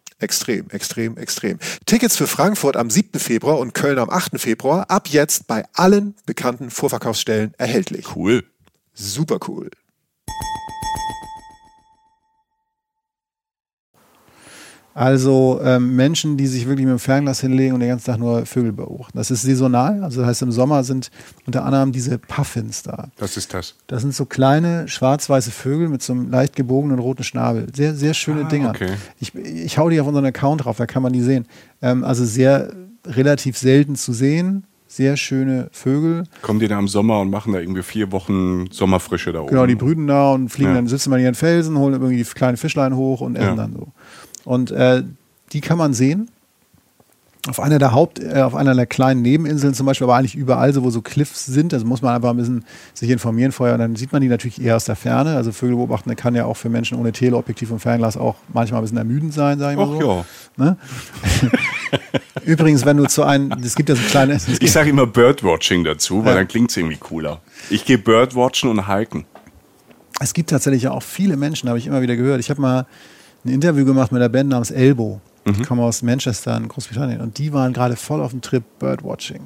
Extrem, 0.21 0.69
extrem, 0.69 1.17
extrem. 1.17 1.57
Tickets 1.87 2.15
für 2.15 2.27
Frankfurt 2.27 2.77
am 2.77 2.91
7. 2.91 3.19
Februar 3.19 3.57
und 3.57 3.73
Köln 3.73 3.97
am 3.97 4.11
8. 4.11 4.39
Februar 4.39 4.89
ab 4.89 5.07
jetzt 5.07 5.47
bei 5.47 5.65
allen 5.73 6.15
bekannten 6.27 6.69
Vorverkaufsstellen 6.69 7.55
erhältlich. 7.57 8.15
Cool. 8.15 8.43
Super 8.93 9.39
cool. 9.47 9.71
Also 14.93 15.61
ähm, 15.63 15.95
Menschen, 15.95 16.35
die 16.35 16.47
sich 16.47 16.67
wirklich 16.67 16.85
mit 16.85 16.91
dem 16.93 16.99
Fernglas 16.99 17.39
hinlegen 17.39 17.73
und 17.73 17.79
den 17.79 17.89
ganzen 17.89 18.05
Tag 18.07 18.19
nur 18.19 18.45
Vögel 18.45 18.73
beobachten. 18.73 19.17
Das 19.17 19.31
ist 19.31 19.43
saisonal. 19.43 20.03
Also 20.03 20.19
das 20.19 20.27
heißt, 20.29 20.41
im 20.41 20.51
Sommer 20.51 20.83
sind 20.83 21.11
unter 21.47 21.63
anderem 21.63 21.91
diese 21.93 22.17
Puffins 22.17 22.83
da. 22.83 23.07
Was 23.17 23.37
ist 23.37 23.53
das? 23.53 23.75
Das 23.87 24.01
sind 24.01 24.13
so 24.13 24.25
kleine 24.25 24.87
schwarz-weiße 24.89 25.51
Vögel 25.51 25.87
mit 25.87 26.01
so 26.01 26.11
einem 26.13 26.29
leicht 26.29 26.55
gebogenen 26.57 26.99
roten 26.99 27.23
Schnabel. 27.23 27.67
Sehr, 27.73 27.95
sehr 27.95 28.13
schöne 28.13 28.41
Ah, 28.45 28.49
Dinger. 28.49 28.69
okay. 28.71 28.89
Ich, 29.19 29.33
ich 29.33 29.77
hau 29.77 29.89
die 29.89 30.01
auf 30.01 30.07
unseren 30.07 30.25
Account 30.25 30.65
drauf, 30.65 30.75
da 30.77 30.85
kann 30.85 31.03
man 31.03 31.13
die 31.13 31.21
sehen. 31.21 31.45
Ähm, 31.81 32.03
also 32.03 32.25
sehr 32.25 32.73
relativ 33.05 33.57
selten 33.57 33.95
zu 33.95 34.11
sehen. 34.13 34.65
Sehr 34.87 35.15
schöne 35.15 35.69
Vögel. 35.71 36.25
Kommen 36.41 36.59
die 36.59 36.67
da 36.67 36.77
im 36.77 36.89
Sommer 36.89 37.21
und 37.21 37.29
machen 37.29 37.53
da 37.53 37.59
irgendwie 37.59 37.81
vier 37.81 38.11
Wochen 38.11 38.65
Sommerfrische 38.71 39.31
da 39.31 39.39
oben? 39.39 39.47
Genau, 39.49 39.65
die 39.65 39.75
brüten 39.75 40.05
da 40.05 40.33
und 40.33 40.49
fliegen 40.49 40.71
Ja. 40.71 40.75
dann, 40.75 40.87
sitzen 40.87 41.09
mal 41.11 41.17
in 41.17 41.23
ihren 41.23 41.33
Felsen, 41.35 41.77
holen 41.77 41.93
irgendwie 41.93 42.17
die 42.17 42.23
kleinen 42.25 42.57
Fischlein 42.57 42.93
hoch 42.97 43.21
und 43.21 43.37
essen 43.37 43.47
Ja. 43.47 43.55
dann 43.55 43.71
so. 43.71 43.87
Und 44.45 44.71
äh, 44.71 45.03
die 45.53 45.61
kann 45.61 45.77
man 45.77 45.93
sehen. 45.93 46.29
auf 47.47 47.59
einer 47.59 47.79
der 47.79 47.91
Haupt, 47.91 48.19
äh, 48.19 48.41
auf 48.41 48.53
einer 48.55 48.75
der 48.75 48.85
kleinen 48.85 49.21
Nebeninseln 49.23 49.73
zum 49.73 49.85
Beispiel, 49.87 50.05
aber 50.05 50.15
eigentlich 50.15 50.35
überall, 50.35 50.73
so 50.73 50.83
wo 50.83 50.89
so 50.91 51.01
Cliffs 51.01 51.45
sind, 51.47 51.73
also 51.73 51.85
muss 51.87 52.01
man 52.03 52.15
einfach 52.15 52.29
ein 52.29 52.37
bisschen 52.37 52.65
sich 52.93 53.09
informieren 53.09 53.51
vorher 53.51 53.73
und 53.75 53.79
dann 53.81 53.95
sieht 53.95 54.11
man 54.13 54.21
die 54.21 54.27
natürlich 54.27 54.61
eher 54.61 54.75
aus 54.75 54.85
der 54.85 54.95
Ferne. 54.95 55.35
Also 55.35 55.51
Vögel 55.51 55.75
beobachten 55.75 56.15
kann 56.15 56.35
ja 56.35 56.45
auch 56.45 56.55
für 56.57 56.69
Menschen 56.69 56.97
ohne 56.99 57.11
Teleobjektiv 57.11 57.71
und 57.71 57.79
Fernglas 57.79 58.15
auch 58.17 58.35
manchmal 58.53 58.79
ein 58.81 58.83
bisschen 58.83 58.97
ermüdend 58.99 59.33
sein, 59.33 59.57
sage 59.59 59.73
ich 59.73 59.77
mal 59.79 59.95
Ach 59.95 60.01
so. 60.01 60.25
ja. 60.63 60.65
Ne? 60.65 60.77
Übrigens, 62.45 62.85
wenn 62.85 62.97
du 62.97 63.05
zu 63.07 63.23
einem, 63.23 63.51
es 63.63 63.75
gibt 63.75 63.89
ja 63.89 63.95
so 63.95 64.01
kleine, 64.03 64.37
Ich 64.59 64.71
sage 64.71 64.89
immer 64.89 65.07
Birdwatching 65.07 65.83
dazu, 65.83 66.23
weil 66.23 66.33
Ja. 66.33 66.37
dann 66.39 66.47
klingt 66.47 66.69
es 66.71 66.77
irgendwie 66.77 66.97
cooler. 66.97 67.41
Ich 67.69 67.85
gehe 67.85 67.97
Birdwatchen 67.97 68.69
und 68.69 68.87
hiken. 68.87 69.25
es 70.19 70.33
gibt 70.33 70.49
tatsächlich 70.51 70.83
ja 70.83 70.91
auch 70.91 71.03
viele 71.03 71.37
Menschen, 71.37 71.69
habe 71.69 71.79
ich 71.79 71.87
immer 71.87 72.01
wieder 72.01 72.15
gehört. 72.15 72.39
Ich 72.39 72.49
habe 72.49 72.61
mal 72.61 72.85
ein 73.45 73.49
Interview 73.49 73.85
gemacht 73.85 74.11
mit 74.11 74.21
einer 74.21 74.29
Band 74.29 74.49
namens 74.49 74.71
Elbow. 74.71 75.19
Mhm. 75.45 75.53
Die 75.53 75.61
kommen 75.63 75.81
aus 75.81 76.01
Manchester 76.01 76.55
in 76.57 76.67
Großbritannien 76.67 77.21
und 77.21 77.37
die 77.37 77.53
waren 77.53 77.73
gerade 77.73 77.95
voll 77.95 78.21
auf 78.21 78.31
dem 78.31 78.41
Trip 78.41 78.63
Birdwatching. 78.79 79.41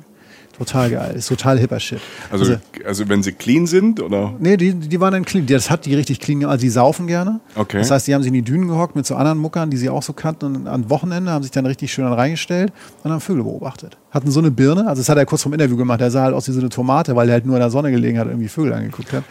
Total 0.58 0.90
geil, 0.90 1.16
ist 1.18 1.28
total 1.28 1.60
hipper 1.60 1.82
Shit. 1.82 2.00
Also, 2.32 2.56
also 2.86 3.10
wenn 3.10 3.22
sie 3.22 3.34
clean 3.34 3.68
sind 3.68 4.02
oder? 4.02 4.34
Nee, 4.40 4.56
die, 4.56 4.74
die 4.74 5.00
waren 5.02 5.12
dann 5.12 5.26
clean. 5.26 5.46
Das 5.48 5.70
hat 5.70 5.86
die 5.86 5.94
richtig 5.96 6.22
clean 6.22 6.40
gemacht. 6.40 6.54
Also 6.54 6.62
die 6.62 6.70
saufen 6.70 7.08
gerne. 7.08 7.42
Okay. 7.56 7.80
Das 7.80 7.92
heißt, 7.92 8.08
die 8.08 8.16
haben 8.16 8.22
sich 8.22 8.30
in 8.30 8.36
die 8.36 8.42
Dünen 8.42 8.70
gehockt 8.70 8.96
mit 8.96 9.06
so 9.06 9.16
anderen 9.16 9.38
Muckern, 9.38 9.70
die 9.70 9.76
sie 9.76 9.90
auch 9.90 10.02
so 10.02 10.14
kannten. 10.14 10.56
Und 10.56 10.68
am 10.68 10.90
Wochenende 10.90 11.32
haben 11.32 11.44
sich 11.44 11.52
dann 11.52 11.66
richtig 11.66 11.92
schön 11.92 12.06
reingestellt 12.06 12.72
und 13.04 13.12
haben 13.12 13.20
Vögel 13.20 13.44
beobachtet. 13.44 13.98
Hatten 14.12 14.32
so 14.32 14.40
eine 14.40 14.50
Birne. 14.50 14.88
Also 14.88 15.02
das 15.02 15.10
hat 15.10 15.18
er 15.18 15.26
kurz 15.26 15.44
vom 15.44 15.52
Interview 15.52 15.76
gemacht. 15.76 16.00
Der 16.00 16.10
sah 16.10 16.24
halt 16.24 16.34
aus 16.34 16.48
wie 16.48 16.54
so 16.54 16.62
eine 16.62 16.70
Tomate, 16.70 17.18
weil 17.18 17.28
er 17.28 17.34
halt 17.34 17.46
nur 17.46 17.58
in 17.58 17.62
der 17.62 17.70
Sonne 17.70 17.92
gelegen 17.92 18.18
hat 18.18 18.26
und 18.26 18.32
irgendwie 18.32 18.48
Vögel 18.48 18.72
angeguckt 18.72 19.12
hat. 19.12 19.26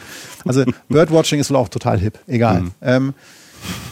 Also 0.44 0.64
Birdwatching 0.90 1.40
ist 1.40 1.50
wohl 1.50 1.56
auch 1.56 1.70
total 1.70 1.98
hip. 1.98 2.18
Egal. 2.26 2.64
Ähm, 2.82 3.14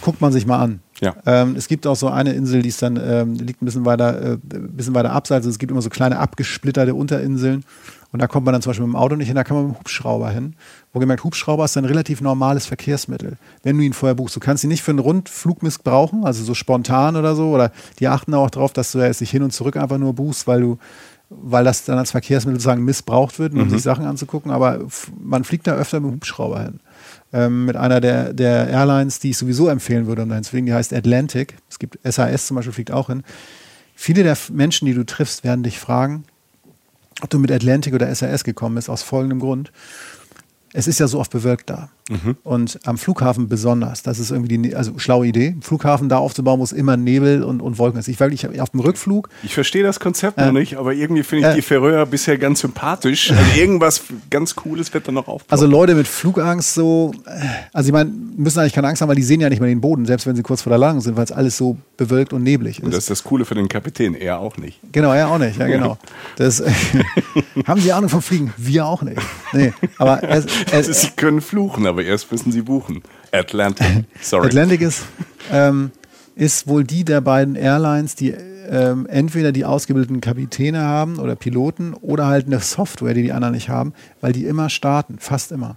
guckt 0.01 0.21
man 0.21 0.33
sich 0.33 0.47
mal 0.47 0.59
an. 0.59 0.81
Ja. 1.01 1.17
Ähm, 1.27 1.57
es 1.57 1.67
gibt 1.67 1.87
auch 1.87 1.97
so 1.97 2.09
eine 2.09 2.33
Insel, 2.33 2.63
die 2.63 2.69
ist 2.69 2.81
dann 2.81 2.97
ähm, 2.97 3.35
liegt 3.35 3.61
ein 3.61 3.65
bisschen 3.65 3.85
weiter, 3.85 4.35
äh, 4.35 4.39
bisschen 4.39 4.95
weiter 4.95 5.13
abseits. 5.13 5.47
Also 5.47 5.51
es 5.51 5.59
gibt 5.59 5.73
immer 5.73 5.83
so 5.83 5.91
kleine 5.91 6.19
abgesplitterte 6.19 6.95
Unterinseln. 6.95 7.65
Und 8.13 8.21
da 8.21 8.27
kommt 8.27 8.45
man 8.45 8.53
dann 8.53 8.61
zum 8.61 8.71
Beispiel 8.71 8.87
mit 8.87 8.95
dem 8.95 8.97
Auto 8.97 9.17
nicht 9.17 9.29
hin, 9.29 9.37
da 9.37 9.43
kann 9.43 9.57
man 9.57 9.67
mit 9.67 9.75
dem 9.75 9.79
Hubschrauber 9.81 10.31
hin. 10.31 10.55
Wohlgemerkt, 10.93 11.25
Hubschrauber 11.25 11.65
ist 11.65 11.79
ein 11.79 11.87
relativ 11.87 12.21
normales 12.21 12.67
Verkehrsmittel, 12.67 13.39
wenn 13.63 13.79
du 13.79 13.83
ihn 13.83 13.95
vorher 13.95 14.15
buchst. 14.15 14.37
Du 14.37 14.41
kannst 14.41 14.63
ihn 14.65 14.69
nicht 14.69 14.83
für 14.83 14.91
einen 14.91 14.99
Rundflug 14.99 15.63
missbrauchen, 15.63 16.25
also 16.25 16.45
so 16.45 16.53
spontan 16.53 17.17
oder 17.17 17.35
so. 17.35 17.49
Oder 17.51 17.73
die 17.99 18.09
achten 18.09 18.35
auch 18.35 18.51
darauf, 18.51 18.75
dass 18.75 18.93
du 18.93 18.99
ja 18.99 19.07
jetzt 19.07 19.23
nicht 19.23 19.31
hin 19.31 19.43
und 19.43 19.53
zurück 19.53 19.77
einfach 19.77 19.99
nur 19.99 20.13
buchst, 20.13 20.47
weil 20.47 20.61
du 20.61 20.79
weil 21.31 21.65
das 21.65 21.87
dann 21.87 21.97
als 21.97 22.11
Verkehrsmittel 22.11 22.61
sozusagen 22.61 22.85
missbraucht 22.85 23.39
wird, 23.39 23.55
um 23.55 23.71
sich 23.71 23.81
Sachen 23.83 24.05
anzugucken. 24.05 24.51
Aber 24.51 24.81
man 25.19 25.45
fliegt 25.45 25.67
da 25.67 25.75
öfter 25.75 25.99
mit 26.01 26.11
dem 26.11 26.15
Hubschrauber 26.17 26.63
hin. 26.63 26.81
Ähm, 27.33 27.65
mit 27.65 27.77
einer 27.77 28.01
der, 28.01 28.35
der 28.35 28.69
Airlines, 28.69 29.19
die 29.19 29.31
ich 29.31 29.39
sowieso 29.39 29.69
empfehlen 29.69 30.07
würde, 30.07 30.23
um 30.23 30.29
dahin 30.29 30.45
zu 30.45 30.51
fliegen, 30.51 30.67
die 30.67 30.75
heißt 30.75 30.93
Atlantic. 30.93 31.57
Es 31.71 31.79
gibt 31.79 31.99
SAS 32.05 32.47
zum 32.47 32.57
Beispiel, 32.57 32.75
fliegt 32.75 32.91
auch 32.91 33.07
hin. 33.07 33.23
Viele 33.95 34.23
der 34.23 34.37
Menschen, 34.51 34.87
die 34.87 34.95
du 34.95 35.05
triffst, 35.05 35.45
werden 35.45 35.63
dich 35.63 35.79
fragen, 35.79 36.25
ob 37.21 37.31
du 37.31 37.39
mit 37.39 37.51
Atlantic 37.51 37.95
oder 37.95 38.15
SAS 38.15 38.45
gekommen 38.45 38.75
bist, 38.75 38.91
aus 38.91 39.03
folgendem 39.03 39.41
Grund. 39.41 39.73
Es 40.73 40.89
ist 40.89 41.01
ja 41.01 41.09
so 41.09 41.21
oft 41.21 41.31
bewölkt 41.31 41.71
da. 41.71 41.91
Und 42.43 42.79
am 42.85 42.99
Flughafen 42.99 43.49
besonders. 43.49 44.03
Das 44.03 44.19
ist 44.19 44.31
irgendwie 44.31 44.49
die, 44.49 44.59
Ne- 44.59 44.75
also 44.75 44.99
schlaue 44.99 45.27
Idee. 45.27 45.57
Flughafen 45.61 46.09
da 46.09 46.19
aufzubauen, 46.19 46.59
wo 46.61 46.65
es 46.65 46.73
immer 46.73 46.97
Nebel 46.97 47.43
und, 47.43 47.61
und 47.61 47.79
Wolken 47.79 47.99
ist. 48.01 48.09
Ich, 48.09 48.19
weil 48.21 48.33
ich 48.33 48.47
auf 48.61 48.71
dem 48.71 48.81
Rückflug, 48.81 49.29
Ich 49.43 49.55
verstehe 49.55 49.83
das 49.83 49.99
Konzept 50.01 50.39
Äh. 50.39 50.47
noch 50.47 50.53
nicht, 50.53 50.77
aber 50.77 50.93
irgendwie 50.93 51.23
finde 51.23 51.47
ich 51.49 51.53
Äh. 51.53 51.57
die 51.57 51.63
Färöer 51.63 52.05
bisher 52.07 52.37
ganz 52.39 52.61
sympathisch. 52.61 53.33
Also 53.43 53.61
irgendwas 53.61 54.03
ganz 54.31 54.55
Cooles 54.55 54.93
wird 54.95 55.09
da 55.09 55.13
noch 55.13 55.27
aufbauen. 55.29 55.47
also 55.51 55.67
Leute 55.67 55.95
mit 55.95 56.07
Flugangst 56.09 56.75
so, 56.75 57.13
äh, 57.27 57.31
also 57.73 57.89
ich 57.89 57.93
meine, 57.93 58.11
müssen 58.37 58.59
eigentlich 58.61 58.73
keine 58.73 58.89
Angst 58.89 59.01
haben, 59.01 59.09
weil 59.09 59.17
die 59.17 59.23
sehen 59.23 59.41
ja 59.41 59.49
nicht 59.49 59.61
mehr 59.61 59.69
den 59.69 59.81
Boden, 59.81 60.05
selbst 60.07 60.27
wenn 60.27 60.37
sie 60.37 60.43
kurz 60.43 60.63
vor 60.63 60.71
der 60.71 60.79
Landung 60.79 61.01
sind, 61.01 61.17
weil 61.17 61.25
es 61.25 61.33
alles 61.33 61.57
so 61.57 61.77
bewölkt 61.97 62.33
und 62.33 62.43
neblig 62.43 62.79
ist. 62.79 62.85
und 62.85 62.91
das 62.93 63.01
ist 63.05 63.11
das 63.11 63.25
Coole 63.25 63.45
für 63.45 63.55
den 63.55 63.69
Kapitän, 63.69 64.15
er 64.15 64.39
auch 64.41 64.57
nicht. 64.59 64.81
Genau, 64.93 65.13
er 65.13 65.29
auch 65.29 65.39
nicht, 65.39 65.59
ja 65.59 65.67
genau. 65.67 65.99
Das 66.37 66.63
haben 67.67 67.81
Sie 67.81 67.93
Ahnung 67.93 68.09
vom 68.11 68.23
Fliegen? 68.23 68.53
Wir 68.57 68.87
auch 68.87 69.03
nicht. 69.03 69.21
Nee, 69.53 69.73
aber 69.99 70.23
es, 70.25 70.47
es, 70.47 70.73
Also, 70.73 70.93
sie 70.93 71.09
können 71.17 71.41
fluchen, 71.41 71.87
aber 71.87 72.02
erst 72.03 72.31
müssen 72.31 72.53
sie 72.53 72.63
buchen. 72.63 73.03
Atlantic. 73.33 74.05
Sorry. 74.21 74.47
Atlantic 74.47 74.81
ist, 74.81 75.05
ähm, 75.51 75.91
ist 76.35 76.67
wohl 76.67 76.85
die 76.85 77.05
der 77.05 77.21
beiden 77.21 77.57
Airlines, 77.57 78.15
die 78.15 78.35
ähm, 78.71 79.07
entweder 79.07 79.53
die 79.53 79.65
ausgebildeten 79.65 80.21
Kapitäne 80.21 80.81
haben 80.81 81.19
oder 81.19 81.37
Piloten 81.37 81.95
oder 81.95 82.27
halt 82.27 82.47
eine 82.47 82.61
Software, 82.61 83.15
die 83.15 83.23
die 83.23 83.33
anderen 83.33 83.55
nicht 83.55 83.69
haben, 83.69 83.93
weil 84.21 84.33
die 84.33 84.47
immer 84.47 84.71
starten, 84.71 85.19
fast 85.19 85.53
immer. 85.53 85.77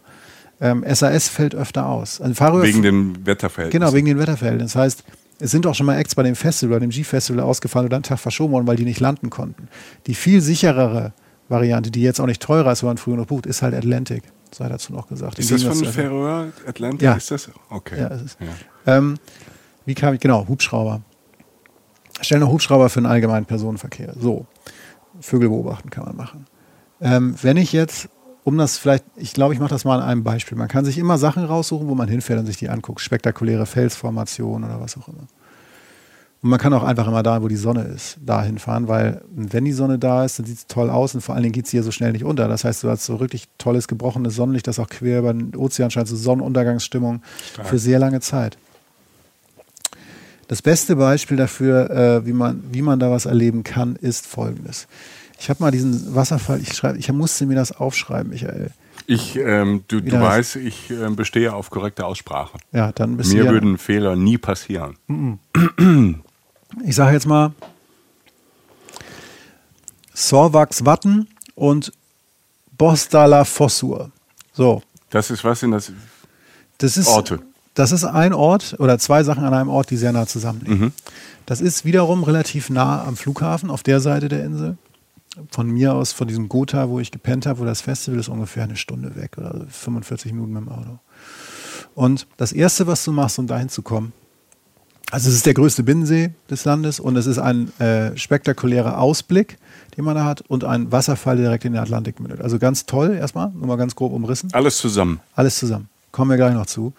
Ähm, 0.62 0.86
SAS 0.88 1.28
fällt 1.28 1.54
öfter 1.54 1.88
aus. 1.88 2.22
Also 2.22 2.62
Wegen 2.64 2.82
den 2.82 3.26
Wetterverhältnissen. 3.26 3.80
Genau, 3.82 3.94
wegen 3.94 4.06
den 4.06 4.18
Wetterverhältnissen. 4.18 4.74
Das 4.74 4.82
heißt, 4.82 5.04
es 5.40 5.52
sind 5.52 5.68
auch 5.68 5.76
schon 5.76 5.86
mal 5.86 5.98
Acts 5.98 6.16
bei 6.16 6.24
dem 6.24 6.36
Festival, 6.36 6.80
dem 6.80 6.92
G-Festival 6.92 7.42
ausgefallen 7.42 7.88
oder 7.88 7.98
einen 7.98 8.04
Tag 8.04 8.20
verschoben 8.20 8.54
worden, 8.54 8.68
weil 8.68 8.78
die 8.78 8.86
nicht 8.86 9.02
landen 9.02 9.30
konnten. 9.30 9.68
Die 10.08 10.16
viel 10.16 10.40
sicherere 10.40 11.12
Variante, 11.50 11.92
die 11.92 12.02
jetzt 12.02 12.22
auch 12.22 12.26
nicht 12.26 12.42
teurer 12.42 12.72
ist, 12.72 12.84
wenn 12.84 12.90
man 12.90 12.98
früher 12.98 13.18
noch 13.18 13.28
bucht, 13.28 13.46
ist 13.46 13.62
halt 13.62 13.74
Atlantic. 13.74 14.24
Sei 14.56 14.70
dazu 14.70 14.94
noch 14.94 15.10
gesagt. 15.10 15.38
Ist 15.38 15.52
das 15.52 15.64
von 15.64 15.84
Färöer? 15.84 16.54
Atlantic? 16.66 17.02
Ja. 17.02 17.16
Ist 17.16 17.30
das? 17.30 17.50
Okay. 17.70 18.00
Ja, 18.00 18.08
ist, 18.08 18.38
Ja. 18.40 18.98
Ähm, 18.98 19.18
wie 19.86 19.94
kam 19.94 20.14
ich, 20.14 20.22
genau, 20.22 20.48
Hubschrauber. 20.48 21.02
Stellen 22.22 22.40
noch 22.40 22.54
Hubschrauber 22.54 22.88
für 22.90 23.02
den 23.02 23.06
allgemeinen 23.06 23.46
Personenverkehr. 23.46 24.14
So, 24.18 24.46
Vögel 25.20 25.50
beobachten 25.50 25.90
kann 25.90 26.06
man 26.06 26.16
machen. 26.16 26.46
Ähm, 27.02 27.36
wenn 27.42 27.58
ich 27.58 27.74
jetzt, 27.74 28.08
um 28.46 28.58
das 28.58 28.78
vielleicht, 28.78 29.04
ich 29.18 29.34
glaube, 29.34 29.54
ich 29.54 29.60
mache 29.60 29.72
das 29.72 29.84
mal 29.84 30.00
an 30.00 30.08
einem 30.08 30.24
Beispiel. 30.24 30.58
Man 30.58 30.70
kann 30.70 30.86
sich 30.86 30.98
immer 30.98 31.18
Sachen 31.18 31.44
raussuchen, 31.44 31.90
wo 31.90 31.96
man 31.96 32.08
hinfährt 32.08 32.40
und 32.40 32.46
sich 32.46 32.56
die 32.56 32.70
anguckt. 32.70 33.02
Spektakuläre 33.02 33.66
Felsformationen 33.66 34.70
oder 34.70 34.80
was 34.80 34.96
auch 34.98 35.10
immer. 35.10 35.28
Und 36.46 36.52
man 36.52 36.60
kann 36.60 36.76
auch 36.76 36.84
einfach 36.84 37.08
immer 37.08 37.24
da, 37.24 37.42
wo 37.42 37.48
die 37.48 37.56
Sonne 37.56 37.86
ist, 37.86 38.20
da 38.24 38.44
hinfahren, 38.44 38.88
weil 38.88 39.24
wenn 39.32 39.66
die 39.66 39.72
Sonne 39.72 39.98
da 39.98 40.24
ist, 40.24 40.38
dann 40.38 40.46
sieht 40.46 40.58
es 40.60 40.68
toll 40.68 40.92
aus 40.92 41.16
und 41.16 41.22
vor 41.22 41.34
allen 41.34 41.42
Dingen 41.42 41.54
geht 41.54 41.66
es 41.66 41.72
hier 41.72 41.82
so 41.82 41.90
schnell 41.90 42.12
nicht 42.12 42.24
unter. 42.24 42.48
Das 42.48 42.64
heißt, 42.64 42.84
du 42.84 42.90
hast 42.92 43.04
so 43.04 43.20
wirklich 43.20 43.48
tolles, 43.58 43.88
gebrochenes 43.88 44.36
Sonnenlicht, 44.36 44.68
das 44.68 44.78
auch 44.78 44.88
quer 44.88 45.18
über 45.18 45.34
den 45.34 45.56
Ozean 45.56 45.90
scheint, 45.90 46.08
so 46.08 46.16
Sonnenuntergangsstimmung 46.16 47.24
für 47.64 47.80
sehr 47.80 47.98
lange 47.98 48.20
Zeit. 48.20 48.60
Das 50.48 50.62
beste 50.62 50.98
Beispiel 50.98 51.36
dafür, 51.36 51.90
äh, 51.90 52.26
wie, 52.28 52.34
man, 52.34 52.64
wie 52.72 52.84
man 52.84 53.00
da 53.00 53.10
was 53.10 53.26
erleben 53.26 53.64
kann, 53.64 53.96
ist 53.96 54.28
folgendes. 54.28 54.88
Ich 55.40 55.50
habe 55.50 55.64
mal 55.64 55.72
diesen 55.72 56.14
Wasserfall, 56.14 56.62
ich, 56.62 56.74
schreibe, 56.76 57.00
ich 57.00 57.12
musste 57.12 57.48
mir 57.48 57.56
das 57.56 57.72
aufschreiben, 57.72 58.30
Michael. 58.30 58.70
Ich, 59.08 59.36
ähm, 59.36 59.84
du, 59.88 60.00
du 60.00 60.22
weißt, 60.22 60.58
ich 60.58 60.92
ähm, 60.92 61.16
bestehe 61.16 61.54
auf 61.56 61.72
korrekte 61.72 62.06
Aussprache. 62.06 62.60
Ja, 62.72 62.92
dann 62.92 63.18
bist 63.18 63.34
Mir 63.34 63.46
ja- 63.46 63.52
würden 63.52 63.80
Fehler 63.80 64.16
nie 64.16 64.38
passieren. 64.38 64.98
ich 66.84 66.96
sage 66.96 67.14
jetzt 67.14 67.28
mal 67.28 67.54
Sorvax 70.14 70.86
Watten 70.86 71.28
und 71.56 71.92
Bostala 72.78 73.46
Fossur. 73.46 74.12
So, 74.54 74.82
Das 75.10 75.30
ist 75.30 75.44
was 75.44 75.64
in 75.64 75.72
das. 75.72 75.92
das 76.78 76.98
ist 76.98 77.08
Orte. 77.08 77.40
Das 77.74 77.92
ist 77.92 78.06
ein 78.06 78.34
Ort 78.34 78.76
oder 78.80 78.98
zwei 79.00 79.24
Sachen 79.24 79.44
an 79.44 79.54
einem 79.54 79.70
Ort, 79.70 79.90
die 79.90 79.98
sehr 79.98 80.14
nah 80.14 80.26
zusammenliegen. 80.26 80.80
Mhm. 80.80 80.92
Das 81.46 81.60
ist 81.60 81.84
wiederum 81.84 82.24
relativ 82.24 82.70
nah 82.70 83.04
am 83.04 83.18
Flughafen 83.18 83.70
auf 83.70 83.84
der 83.84 84.00
Seite 84.00 84.30
der 84.30 84.46
Insel. 84.46 84.78
Von 85.52 85.68
mir 85.70 85.94
aus, 85.94 86.14
von 86.14 86.30
diesem 86.30 86.48
Gotha, 86.48 86.88
wo 86.88 87.02
ich 87.02 87.12
gepennt 87.12 87.46
habe, 87.46 87.60
wo 87.60 87.66
das 87.66 87.82
Festival 87.82 88.20
ist, 88.22 88.30
ungefähr 88.30 88.64
eine 88.64 88.78
Stunde 88.78 89.18
weg 89.18 89.38
oder 89.38 89.66
45 89.70 90.32
Minuten 90.32 90.54
mit 90.54 90.64
dem 90.64 90.70
Auto. 90.70 91.00
Und 91.94 92.26
das 92.38 92.54
Erste, 92.54 92.88
was 92.88 93.04
du 93.04 93.12
machst, 93.12 93.38
um 93.38 93.46
dahin 93.46 93.68
zu 93.68 93.82
kommen, 93.82 94.14
also 95.12 95.30
es 95.30 95.36
ist 95.36 95.46
der 95.46 95.54
größte 95.54 95.84
Binnensee 95.84 96.32
des 96.50 96.66
Landes 96.66 97.00
und 97.00 97.16
es 97.16 97.26
ist 97.26 97.38
ein 97.38 97.72
äh, 97.80 98.18
spektakulärer 98.18 99.00
Ausblick, 99.00 99.58
den 99.96 100.06
man 100.06 100.16
da 100.16 100.26
hat 100.26 100.42
und 100.42 100.64
ein 100.64 100.92
Wasserfall, 100.92 101.38
der 101.38 101.46
direkt 101.46 101.66
in 101.66 101.74
den 101.74 101.82
Atlantik 101.82 102.20
mündet. 102.20 102.42
Also 102.42 102.60
ganz 102.60 102.86
toll 102.86 103.16
erstmal, 103.16 103.52
nur 103.52 103.68
mal 103.68 103.78
ganz 103.78 103.96
grob 103.96 104.14
umrissen. 104.14 104.50
Alles 104.54 104.78
zusammen. 104.78 105.20
Alles 105.36 105.58
zusammen. 105.58 105.90
Kommen 106.12 106.32
wir 106.32 106.38
gleich 106.38 106.54
noch 106.54 106.66
zu. 106.66 106.94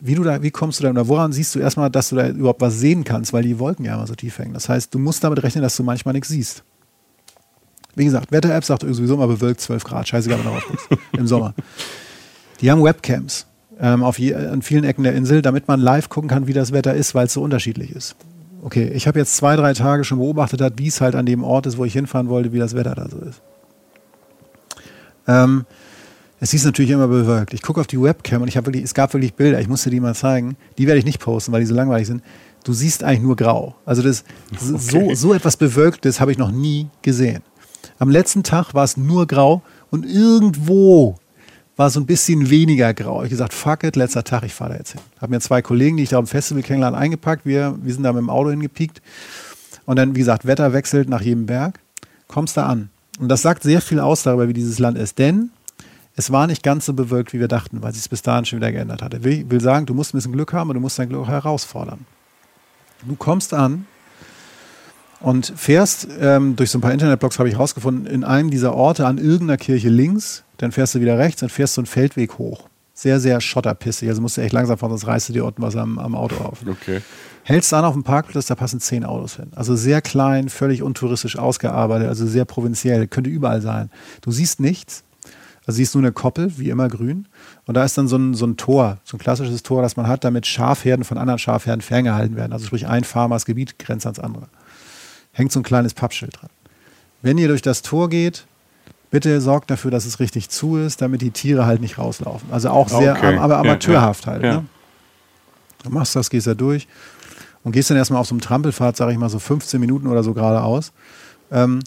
Wie, 0.00 0.14
du 0.14 0.22
da, 0.22 0.42
wie 0.42 0.50
kommst 0.50 0.80
du 0.80 0.84
da, 0.84 0.90
oder 0.90 1.08
woran 1.08 1.32
siehst 1.32 1.54
du 1.54 1.58
erstmal, 1.58 1.90
dass 1.90 2.10
du 2.10 2.16
da 2.16 2.28
überhaupt 2.28 2.60
was 2.60 2.78
sehen 2.78 3.04
kannst, 3.04 3.32
weil 3.32 3.42
die 3.42 3.58
Wolken 3.58 3.84
ja 3.86 3.94
immer 3.94 4.06
so 4.06 4.14
tief 4.14 4.38
hängen. 4.38 4.52
Das 4.52 4.68
heißt, 4.68 4.94
du 4.94 4.98
musst 4.98 5.24
damit 5.24 5.42
rechnen, 5.42 5.62
dass 5.62 5.76
du 5.76 5.82
manchmal 5.82 6.12
nichts 6.12 6.28
siehst. 6.28 6.62
Wie 7.94 8.04
gesagt, 8.04 8.30
Wetter-App 8.30 8.64
sagt 8.64 8.82
sowieso 8.82 9.14
immer 9.14 9.26
bewölkt 9.26 9.60
12 9.60 9.82
Grad. 9.84 10.06
Scheißegal, 10.06 10.38
wenn 10.38 10.46
du 10.46 10.52
rausguckst. 10.52 10.88
Im 11.16 11.26
Sommer. 11.26 11.54
Die 12.60 12.70
haben 12.70 12.84
Webcams 12.84 13.47
ähm, 13.80 14.02
auf 14.02 14.18
je, 14.18 14.34
an 14.34 14.62
vielen 14.62 14.84
Ecken 14.84 15.04
der 15.04 15.14
Insel, 15.14 15.42
damit 15.42 15.68
man 15.68 15.80
live 15.80 16.08
gucken 16.08 16.28
kann, 16.28 16.46
wie 16.46 16.52
das 16.52 16.72
Wetter 16.72 16.94
ist, 16.94 17.14
weil 17.14 17.26
es 17.26 17.32
so 17.32 17.42
unterschiedlich 17.42 17.94
ist. 17.94 18.16
Okay, 18.62 18.90
ich 18.92 19.06
habe 19.06 19.18
jetzt 19.18 19.36
zwei, 19.36 19.54
drei 19.56 19.72
Tage 19.72 20.04
schon 20.04 20.18
beobachtet, 20.18 20.60
hat, 20.60 20.74
wie 20.78 20.88
es 20.88 21.00
halt 21.00 21.14
an 21.14 21.26
dem 21.26 21.44
Ort 21.44 21.66
ist, 21.66 21.78
wo 21.78 21.84
ich 21.84 21.92
hinfahren 21.92 22.28
wollte, 22.28 22.52
wie 22.52 22.58
das 22.58 22.74
Wetter 22.74 22.94
da 22.94 23.08
so 23.08 23.18
ist. 23.18 23.40
Ähm, 25.28 25.64
es 26.40 26.54
ist 26.54 26.64
natürlich 26.64 26.90
immer 26.90 27.08
bewölkt. 27.08 27.54
Ich 27.54 27.62
gucke 27.62 27.80
auf 27.80 27.86
die 27.86 28.00
Webcam 28.00 28.42
und 28.42 28.48
ich 28.48 28.56
habe 28.56 28.66
wirklich, 28.66 28.84
es 28.84 28.94
gab 28.94 29.12
wirklich 29.12 29.34
Bilder, 29.34 29.60
ich 29.60 29.68
musste 29.68 29.90
die 29.90 30.00
mal 30.00 30.14
zeigen. 30.14 30.56
Die 30.76 30.86
werde 30.86 30.98
ich 30.98 31.04
nicht 31.04 31.20
posten, 31.20 31.52
weil 31.52 31.60
die 31.60 31.66
so 31.66 31.74
langweilig 31.74 32.06
sind. 32.06 32.22
Du 32.64 32.72
siehst 32.72 33.04
eigentlich 33.04 33.22
nur 33.22 33.36
grau. 33.36 33.76
Also 33.84 34.02
das, 34.02 34.24
so, 34.58 35.14
so 35.14 35.34
etwas 35.34 35.56
Bewölktes 35.56 36.20
habe 36.20 36.32
ich 36.32 36.38
noch 36.38 36.50
nie 36.50 36.88
gesehen. 37.02 37.42
Am 37.98 38.10
letzten 38.10 38.42
Tag 38.42 38.74
war 38.74 38.84
es 38.84 38.96
nur 38.96 39.26
grau 39.26 39.62
und 39.90 40.04
irgendwo 40.04 41.16
war 41.78 41.90
so 41.90 42.00
ein 42.00 42.06
bisschen 42.06 42.50
weniger 42.50 42.92
grau. 42.92 43.22
Ich 43.22 43.30
gesagt, 43.30 43.54
fuck 43.54 43.84
it, 43.84 43.94
letzter 43.94 44.24
Tag, 44.24 44.42
ich 44.42 44.52
fahre 44.52 44.72
da 44.72 44.78
jetzt 44.78 44.92
hin. 44.92 45.00
Habe 45.20 45.30
mir 45.30 45.40
zwei 45.40 45.62
Kollegen, 45.62 45.96
die 45.96 46.02
ich 46.02 46.08
da 46.08 46.18
am 46.18 46.26
Festival 46.26 46.64
kennengelernt, 46.64 46.96
eingepackt. 46.96 47.46
Wir, 47.46 47.78
wir 47.80 47.94
sind 47.94 48.02
da 48.02 48.12
mit 48.12 48.20
dem 48.20 48.30
Auto 48.30 48.50
hingepiekt. 48.50 49.00
Und 49.86 49.96
dann, 49.96 50.16
wie 50.16 50.18
gesagt, 50.18 50.44
Wetter 50.44 50.72
wechselt 50.72 51.08
nach 51.08 51.20
jedem 51.20 51.46
Berg, 51.46 51.78
kommst 52.26 52.56
da 52.56 52.66
an. 52.66 52.90
Und 53.20 53.28
das 53.28 53.42
sagt 53.42 53.62
sehr 53.62 53.80
viel 53.80 54.00
aus 54.00 54.24
darüber, 54.24 54.48
wie 54.48 54.54
dieses 54.54 54.80
Land 54.80 54.98
ist. 54.98 55.18
Denn 55.20 55.50
es 56.16 56.32
war 56.32 56.48
nicht 56.48 56.64
ganz 56.64 56.84
so 56.84 56.94
bewölkt, 56.94 57.32
wie 57.32 57.38
wir 57.38 57.46
dachten, 57.46 57.80
weil 57.80 57.92
sich 57.92 58.02
es 58.02 58.08
bis 58.08 58.22
dahin 58.22 58.44
schon 58.44 58.58
wieder 58.58 58.72
geändert 58.72 59.00
hatte. 59.00 59.18
Ich 59.18 59.48
will 59.48 59.60
sagen, 59.60 59.86
du 59.86 59.94
musst 59.94 60.12
ein 60.12 60.18
bisschen 60.18 60.32
Glück 60.32 60.52
haben 60.52 60.70
und 60.70 60.74
du 60.74 60.80
musst 60.80 60.98
dein 60.98 61.08
Glück 61.08 61.28
herausfordern. 61.28 62.06
Du 63.06 63.14
kommst 63.14 63.54
an 63.54 63.86
und 65.20 65.52
fährst 65.54 66.08
ähm, 66.20 66.56
durch 66.56 66.72
so 66.72 66.78
ein 66.78 66.80
paar 66.80 66.92
Internetblogs, 66.92 67.38
habe 67.38 67.48
ich 67.48 67.56
rausgefunden, 67.56 68.06
in 68.06 68.24
einem 68.24 68.50
dieser 68.50 68.74
Orte 68.74 69.06
an 69.06 69.18
irgendeiner 69.18 69.58
Kirche 69.58 69.90
links, 69.90 70.42
dann 70.58 70.72
fährst 70.72 70.94
du 70.94 71.00
wieder 71.00 71.18
rechts 71.18 71.42
und 71.42 71.50
fährst 71.50 71.74
so 71.74 71.80
einen 71.80 71.86
Feldweg 71.86 72.38
hoch. 72.38 72.68
Sehr, 72.92 73.20
sehr 73.20 73.40
schotterpissig. 73.40 74.08
Also 74.08 74.20
musst 74.20 74.36
du 74.36 74.40
echt 74.40 74.52
langsam 74.52 74.76
fahren, 74.76 74.90
sonst 74.90 75.06
reißt 75.06 75.28
du 75.28 75.32
dir 75.32 75.44
unten 75.44 75.62
was 75.62 75.76
am, 75.76 75.98
am 75.98 76.16
Auto 76.16 76.36
auf. 76.36 76.58
Okay. 76.68 77.00
Hältst 77.44 77.72
an 77.72 77.84
auf 77.84 77.94
dem 77.94 78.02
Parkplatz, 78.02 78.46
da 78.46 78.56
passen 78.56 78.80
zehn 78.80 79.04
Autos 79.04 79.36
hin. 79.36 79.52
Also 79.54 79.76
sehr 79.76 80.02
klein, 80.02 80.48
völlig 80.48 80.82
untouristisch 80.82 81.38
ausgearbeitet, 81.38 82.08
also 82.08 82.26
sehr 82.26 82.44
provinziell, 82.44 83.06
könnte 83.06 83.30
überall 83.30 83.62
sein. 83.62 83.88
Du 84.20 84.32
siehst 84.32 84.58
nichts, 84.58 85.04
also 85.64 85.76
siehst 85.76 85.94
nur 85.94 86.02
eine 86.02 86.10
Koppel, 86.10 86.58
wie 86.58 86.70
immer 86.70 86.88
grün. 86.88 87.28
Und 87.66 87.76
da 87.76 87.84
ist 87.84 87.96
dann 87.96 88.08
so 88.08 88.16
ein, 88.16 88.34
so 88.34 88.46
ein 88.46 88.56
Tor, 88.56 88.98
so 89.04 89.16
ein 89.16 89.20
klassisches 89.20 89.62
Tor, 89.62 89.80
das 89.80 89.96
man 89.96 90.08
hat, 90.08 90.24
damit 90.24 90.46
Schafherden 90.46 91.04
von 91.04 91.18
anderen 91.18 91.38
Schafherden 91.38 91.82
ferngehalten 91.82 92.34
werden. 92.34 92.52
Also 92.52 92.66
sprich, 92.66 92.88
ein 92.88 93.04
Farmers 93.04 93.46
Gebiet 93.46 93.78
grenzt 93.78 94.06
ans 94.06 94.18
andere. 94.18 94.48
Hängt 95.32 95.52
so 95.52 95.60
ein 95.60 95.62
kleines 95.62 95.94
Pappschild 95.94 96.40
dran. 96.40 96.50
Wenn 97.22 97.38
ihr 97.38 97.46
durch 97.46 97.62
das 97.62 97.82
Tor 97.82 98.08
geht, 98.08 98.47
bitte 99.10 99.40
sorgt 99.40 99.70
dafür, 99.70 99.90
dass 99.90 100.04
es 100.06 100.20
richtig 100.20 100.50
zu 100.50 100.76
ist, 100.76 101.00
damit 101.02 101.22
die 101.22 101.30
Tiere 101.30 101.66
halt 101.66 101.80
nicht 101.80 101.98
rauslaufen. 101.98 102.48
Also 102.52 102.70
auch 102.70 102.88
sehr, 102.88 103.12
Okay. 103.12 103.36
aber 103.38 103.54
Ja, 103.54 103.60
amateurhaft 103.60 104.26
ja, 104.26 104.32
halt. 104.32 104.42
ja. 104.42 104.52
Ne? 104.56 104.64
Du 105.84 105.90
machst 105.90 106.14
das, 106.16 106.28
gehst 106.30 106.46
da 106.46 106.54
durch 106.54 106.88
und 107.64 107.72
gehst 107.72 107.90
dann 107.90 107.96
erstmal 107.96 108.20
auf 108.20 108.26
so 108.26 108.34
einem 108.34 108.40
Trampelfahrt, 108.40 108.96
sage 108.96 109.12
ich 109.12 109.18
mal, 109.18 109.28
so 109.30 109.38
15 109.38 109.80
Minuten 109.80 110.06
oder 110.08 110.22
so 110.22 110.34
geradeaus. 110.34 110.92
Ähm, 111.50 111.80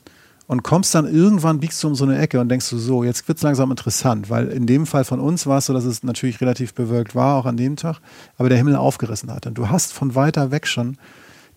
und 0.47 0.63
kommst 0.63 0.93
dann 0.95 1.05
irgendwann, 1.07 1.59
biegst 1.61 1.81
du 1.81 1.87
um 1.87 1.95
so 1.95 2.03
eine 2.03 2.17
Ecke 2.19 2.39
und 2.41 2.49
denkst 2.49 2.69
du 2.71 2.77
so, 2.77 3.05
jetzt 3.05 3.25
wird 3.29 3.37
es 3.37 3.41
langsam 3.43 3.69
interessant, 3.71 4.29
weil 4.29 4.47
in 4.49 4.65
dem 4.67 4.85
Fall 4.85 5.05
von 5.05 5.21
uns 5.21 5.47
war 5.47 5.59
es 5.59 5.67
so, 5.67 5.73
dass 5.73 5.85
es 5.85 6.03
natürlich 6.03 6.41
relativ 6.41 6.73
bewölkt 6.73 7.15
war, 7.15 7.37
auch 7.37 7.45
an 7.45 7.55
dem 7.55 7.77
Tag, 7.77 7.99
aber 8.37 8.49
der 8.49 8.57
Himmel 8.57 8.75
aufgerissen 8.75 9.31
hat. 9.31 9.45
Und 9.45 9.57
du 9.57 9.69
hast 9.69 9.93
von 9.93 10.13
weiter 10.13 10.51
weg 10.51 10.67
schon 10.67 10.97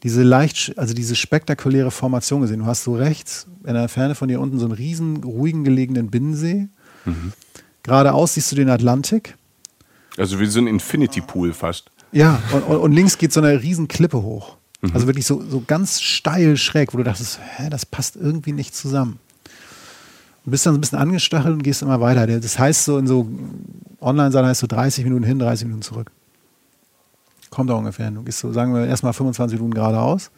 diese 0.05 0.23
leicht, 0.23 0.79
also 0.79 0.95
diese 0.95 1.17
spektakuläre 1.17 1.91
Formation 1.91 2.43
gesehen. 2.43 2.61
Du 2.61 2.67
hast 2.67 2.85
so 2.85 2.95
rechts 2.95 3.47
in 3.67 3.75
der 3.75 3.89
Ferne 3.89 4.15
von 4.15 4.29
dir 4.29 4.39
unten 4.41 4.59
so 4.59 4.67
einen 4.67 4.75
riesen, 4.75 5.25
ruhigen 5.25 5.65
gelegenen 5.65 6.11
Binnensee. 6.11 6.69
Geradeaus 7.83 8.35
siehst 8.35 8.53
du 8.53 8.57
den 8.57 8.69
Atlantik. 8.69 9.37
Also 10.17 10.39
wie 10.39 10.47
so 10.47 10.61
ein 10.61 10.67
Infinity 10.67 11.23
Pool 11.23 11.53
fast. 11.53 11.91
Ja, 12.13 12.41
und, 12.53 12.63
und, 12.63 12.77
und 12.77 12.93
links 12.93 13.19
geht 13.19 13.33
so 13.33 13.41
eine 13.41 13.63
riesen 13.63 13.89
Klippe 13.89 14.23
hoch. 14.23 14.57
Also 14.93 15.07
wirklich 15.07 15.25
so, 15.25 15.43
so 15.43 15.63
ganz 15.67 16.03
steil 16.03 16.59
schräg, 16.59 16.93
wo 16.93 16.99
du 16.99 17.05
dachtest, 17.05 17.41
hä, 17.57 17.71
das 17.71 17.87
passt 17.87 18.17
irgendwie 18.17 18.53
nicht 18.53 18.75
zusammen. 18.75 19.19
Du 20.45 20.51
bist 20.51 20.67
dann 20.67 20.75
so 20.75 20.79
ein 20.79 20.81
bisschen 20.83 20.99
angestachelt 20.99 21.55
und 21.55 21.63
gehst 21.63 21.81
immer 21.81 22.03
weiter. 22.03 22.27
Das 22.27 22.59
heißt 22.59 22.85
so 22.85 22.99
in 22.99 23.07
so 23.07 23.27
Online-Seiten 24.03 24.47
heißt 24.47 24.61
so 24.61 24.67
30 24.67 25.05
Minuten 25.05 25.25
hin, 25.25 25.39
30 25.39 25.67
Minuten 25.67 25.83
zurück. 25.83 26.11
Kommt 27.55 27.71
da 27.71 27.75
ungefähr 27.75 28.07
hin. 28.07 28.17
Du 28.17 28.23
gehst 28.23 28.41
so, 28.41 28.53
sagen 28.53 28.75
wir, 28.75 28.85
erstmal 28.85 29.13
25 29.13 29.59
Minuten 29.59 29.75
geradeaus, 29.75 30.33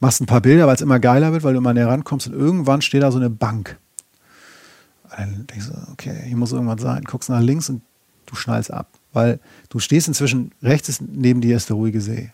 machst 0.00 0.22
ein 0.22 0.26
paar 0.26 0.40
Bilder, 0.40 0.66
weil 0.66 0.74
es 0.74 0.80
immer 0.80 0.98
geiler 0.98 1.32
wird, 1.32 1.42
weil 1.44 1.52
du 1.52 1.58
immer 1.58 1.74
näher 1.74 1.88
rankommst 1.88 2.26
und 2.26 2.32
irgendwann 2.32 2.80
steht 2.80 3.02
da 3.02 3.12
so 3.12 3.18
eine 3.18 3.28
Bank. 3.28 3.76
Dann 5.14 5.46
denkst 5.46 5.66
du, 5.66 5.92
okay, 5.92 6.22
hier 6.24 6.38
muss 6.38 6.52
irgendwas 6.52 6.80
sein. 6.80 7.04
Guckst 7.04 7.28
nach 7.28 7.42
links 7.42 7.68
und 7.68 7.82
du 8.24 8.34
schnallst 8.34 8.72
ab. 8.72 8.88
Weil 9.12 9.40
du 9.68 9.78
stehst 9.78 10.08
inzwischen, 10.08 10.52
rechts 10.62 10.88
ist 10.88 11.02
neben 11.02 11.42
dir 11.42 11.56
ist 11.56 11.68
der 11.68 11.76
ruhige 11.76 12.00
See. 12.00 12.32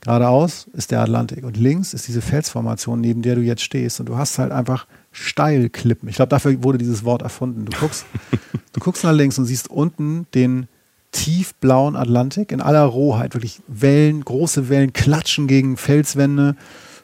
Geradeaus 0.00 0.66
ist 0.72 0.90
der 0.90 1.00
Atlantik 1.00 1.44
und 1.44 1.56
links 1.56 1.94
ist 1.94 2.08
diese 2.08 2.22
Felsformation, 2.22 3.00
neben 3.00 3.22
der 3.22 3.36
du 3.36 3.40
jetzt 3.40 3.62
stehst. 3.62 4.00
Und 4.00 4.06
du 4.06 4.16
hast 4.16 4.40
halt 4.40 4.50
einfach 4.50 4.88
Steilklippen. 5.12 6.08
Ich 6.08 6.16
glaube, 6.16 6.30
dafür 6.30 6.60
wurde 6.64 6.78
dieses 6.78 7.04
Wort 7.04 7.22
erfunden. 7.22 7.66
Du 7.66 7.78
guckst, 7.78 8.04
du 8.72 8.80
guckst 8.80 9.04
nach 9.04 9.12
links 9.12 9.38
und 9.38 9.44
siehst 9.44 9.70
unten 9.70 10.26
den 10.34 10.66
tiefblauen 11.12 11.94
Atlantik 11.96 12.52
in 12.52 12.60
aller 12.60 12.82
Rohheit. 12.84 13.34
Wirklich 13.34 13.60
Wellen, 13.68 14.24
große 14.24 14.68
Wellen 14.68 14.92
klatschen 14.92 15.46
gegen 15.46 15.76
Felswände, 15.76 16.56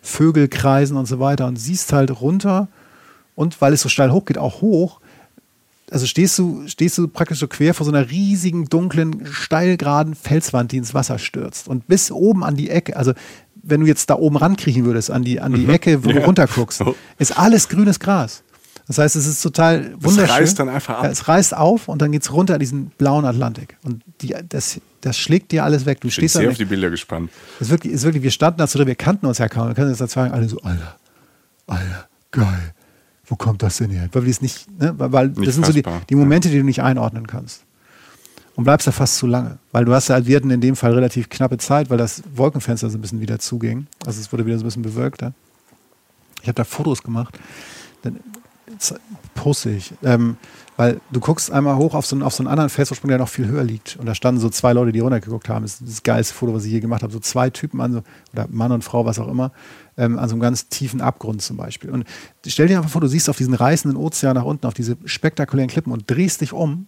Vögel 0.02 0.48
kreisen 0.48 0.96
und 0.96 1.06
so 1.06 1.20
weiter. 1.20 1.46
Und 1.46 1.56
siehst 1.56 1.92
halt 1.92 2.20
runter 2.20 2.68
und 3.34 3.60
weil 3.60 3.72
es 3.72 3.82
so 3.82 3.88
steil 3.88 4.10
hoch 4.10 4.24
geht, 4.24 4.38
auch 4.38 4.60
hoch. 4.62 5.00
Also 5.90 6.04
stehst 6.06 6.38
du, 6.38 6.64
stehst 6.66 6.98
du 6.98 7.08
praktisch 7.08 7.38
so 7.38 7.48
quer 7.48 7.72
vor 7.72 7.86
so 7.86 7.92
einer 7.92 8.10
riesigen, 8.10 8.66
dunklen, 8.66 9.26
steilgeraden 9.30 10.14
Felswand, 10.14 10.72
die 10.72 10.76
ins 10.78 10.92
Wasser 10.92 11.18
stürzt. 11.18 11.66
Und 11.68 11.86
bis 11.86 12.10
oben 12.10 12.44
an 12.44 12.56
die 12.56 12.68
Ecke, 12.68 12.96
also 12.96 13.12
wenn 13.62 13.80
du 13.80 13.86
jetzt 13.86 14.08
da 14.10 14.14
oben 14.16 14.36
rankriechen 14.36 14.84
würdest, 14.84 15.10
an 15.10 15.24
die, 15.24 15.40
an 15.40 15.52
die 15.54 15.66
Ecke, 15.66 16.04
wo 16.04 16.10
du 16.10 16.18
Ja. 16.20 16.24
runterguckst, 16.26 16.78
So. 16.78 16.94
ist 17.18 17.38
alles 17.38 17.68
grünes 17.68 18.00
Gras. 18.00 18.42
Das 18.88 18.96
heißt, 18.98 19.16
es 19.16 19.26
ist 19.26 19.42
total 19.42 19.92
wunderschön. 20.00 20.30
reißt 20.34 20.58
dann 20.58 20.68
einfach 20.70 20.96
ab. 20.98 21.04
Ja, 21.04 21.10
es 21.10 21.28
reißt 21.28 21.54
auf 21.54 21.88
und 21.88 22.00
dann 22.02 22.10
geht 22.10 22.22
es 22.22 22.32
runter 22.32 22.54
in 22.54 22.60
diesen 22.60 22.86
blauen 22.96 23.24
Atlantik. 23.26 23.76
Und 23.84 24.02
die, 24.22 24.34
das, 24.48 24.80
das 25.02 25.18
schlägt 25.18 25.52
dir 25.52 25.62
alles 25.64 25.84
weg. 25.86 26.00
Du 26.00 26.08
Ich 26.08 26.16
bin 26.16 26.22
stehst 26.22 26.36
da 26.36 26.40
sehr 26.40 26.50
auf 26.50 26.56
die 26.56 26.64
Bilder 26.64 26.88
gespannt. 26.88 27.30
es 27.56 27.66
ist 27.66 27.70
wirklich, 27.70 27.92
es 27.92 28.00
ist 28.00 28.04
wirklich, 28.04 28.22
wir 28.22 28.30
standen 28.30 28.58
dazu 28.58 28.78
drin, 28.78 28.86
wir 28.86 28.94
kannten 28.94 29.26
uns 29.26 29.38
ja 29.38 29.48
kaum. 29.48 29.68
Wir 29.68 29.74
können 29.74 29.90
jetzt 29.90 30.00
dazu 30.00 30.14
sagen, 30.14 30.32
alle 30.32 30.48
so, 30.48 30.58
Alter, 30.62 30.96
Alter, 31.66 32.08
geil. 32.30 32.74
Wo 33.26 33.36
kommt 33.36 33.62
das 33.62 33.76
denn 33.76 33.90
her? 33.90 34.08
Weil 34.12 34.24
wir 34.24 34.30
es 34.30 34.40
nicht, 34.40 34.66
ne? 34.80 34.94
weil, 34.96 35.28
Nicht 35.28 35.46
das 35.46 35.54
sind 35.54 35.66
so 35.66 35.72
die, 35.72 35.82
fassbar. 35.82 36.00
die 36.08 36.14
Momente, 36.14 36.48
die 36.48 36.56
du 36.56 36.64
nicht 36.64 36.82
einordnen 36.82 37.26
kannst. 37.26 37.64
Und 38.56 38.64
bleibst 38.64 38.86
da 38.86 38.90
fast 38.90 39.18
zu 39.18 39.26
lange. 39.26 39.58
Weil 39.70 39.84
du 39.84 39.92
hast 39.94 40.08
ja, 40.08 40.24
wir 40.26 40.34
hatten 40.36 40.50
in 40.50 40.62
dem 40.62 40.74
Fall 40.76 40.94
relativ 40.94 41.28
knappe 41.28 41.58
Zeit, 41.58 41.90
weil 41.90 41.98
das 41.98 42.22
Wolkenfenster 42.34 42.88
so 42.88 42.96
ein 42.96 43.02
bisschen 43.02 43.20
wieder 43.20 43.38
zuging. 43.38 43.86
Also 44.06 44.18
es 44.20 44.32
wurde 44.32 44.46
wieder 44.46 44.56
so 44.58 44.64
ein 44.64 44.68
bisschen 44.68 44.82
bewölkter. 44.82 45.34
Ich 46.40 46.48
habe 46.48 46.54
da 46.56 46.64
Fotos 46.64 47.02
gemacht. 47.02 47.38
Dann 48.02 48.18
ich. 49.66 49.92
Ähm, 50.02 50.36
weil 50.76 51.00
du 51.10 51.18
guckst 51.18 51.50
einmal 51.50 51.76
hoch 51.76 51.94
auf 51.94 52.06
so, 52.06 52.14
einen, 52.14 52.22
auf 52.22 52.34
so 52.34 52.42
einen 52.42 52.48
anderen 52.48 52.70
Felsvorsprung, 52.70 53.08
der 53.08 53.18
noch 53.18 53.28
viel 53.28 53.48
höher 53.48 53.64
liegt. 53.64 53.96
Und 53.96 54.06
da 54.06 54.14
standen 54.14 54.40
so 54.40 54.48
zwei 54.48 54.72
Leute, 54.72 54.92
die 54.92 55.00
runtergeguckt 55.00 55.48
haben. 55.48 55.64
Das 55.64 55.80
ist 55.80 55.88
das 55.88 56.02
geilste 56.04 56.34
Foto, 56.34 56.54
was 56.54 56.64
ich 56.64 56.70
je 56.70 56.78
gemacht 56.78 57.02
habe. 57.02 57.12
So 57.12 57.18
zwei 57.18 57.50
Typen 57.50 57.80
an 57.80 57.92
so, 57.92 58.02
oder 58.32 58.46
Mann 58.48 58.70
und 58.70 58.84
Frau, 58.84 59.04
was 59.04 59.18
auch 59.18 59.26
immer, 59.26 59.50
ähm, 59.96 60.18
an 60.18 60.28
so 60.28 60.34
einem 60.34 60.40
ganz 60.40 60.68
tiefen 60.68 61.00
Abgrund 61.00 61.42
zum 61.42 61.56
Beispiel. 61.56 61.90
Und 61.90 62.04
stell 62.46 62.68
dir 62.68 62.76
einfach 62.76 62.90
vor, 62.90 63.00
du 63.00 63.08
siehst 63.08 63.28
auf 63.28 63.36
diesen 63.36 63.54
reißenden 63.54 63.98
Ozean 63.98 64.36
nach 64.36 64.44
unten, 64.44 64.66
auf 64.66 64.74
diese 64.74 64.96
spektakulären 65.04 65.68
Klippen 65.68 65.92
und 65.92 66.08
drehst 66.08 66.42
dich 66.42 66.52
um 66.52 66.86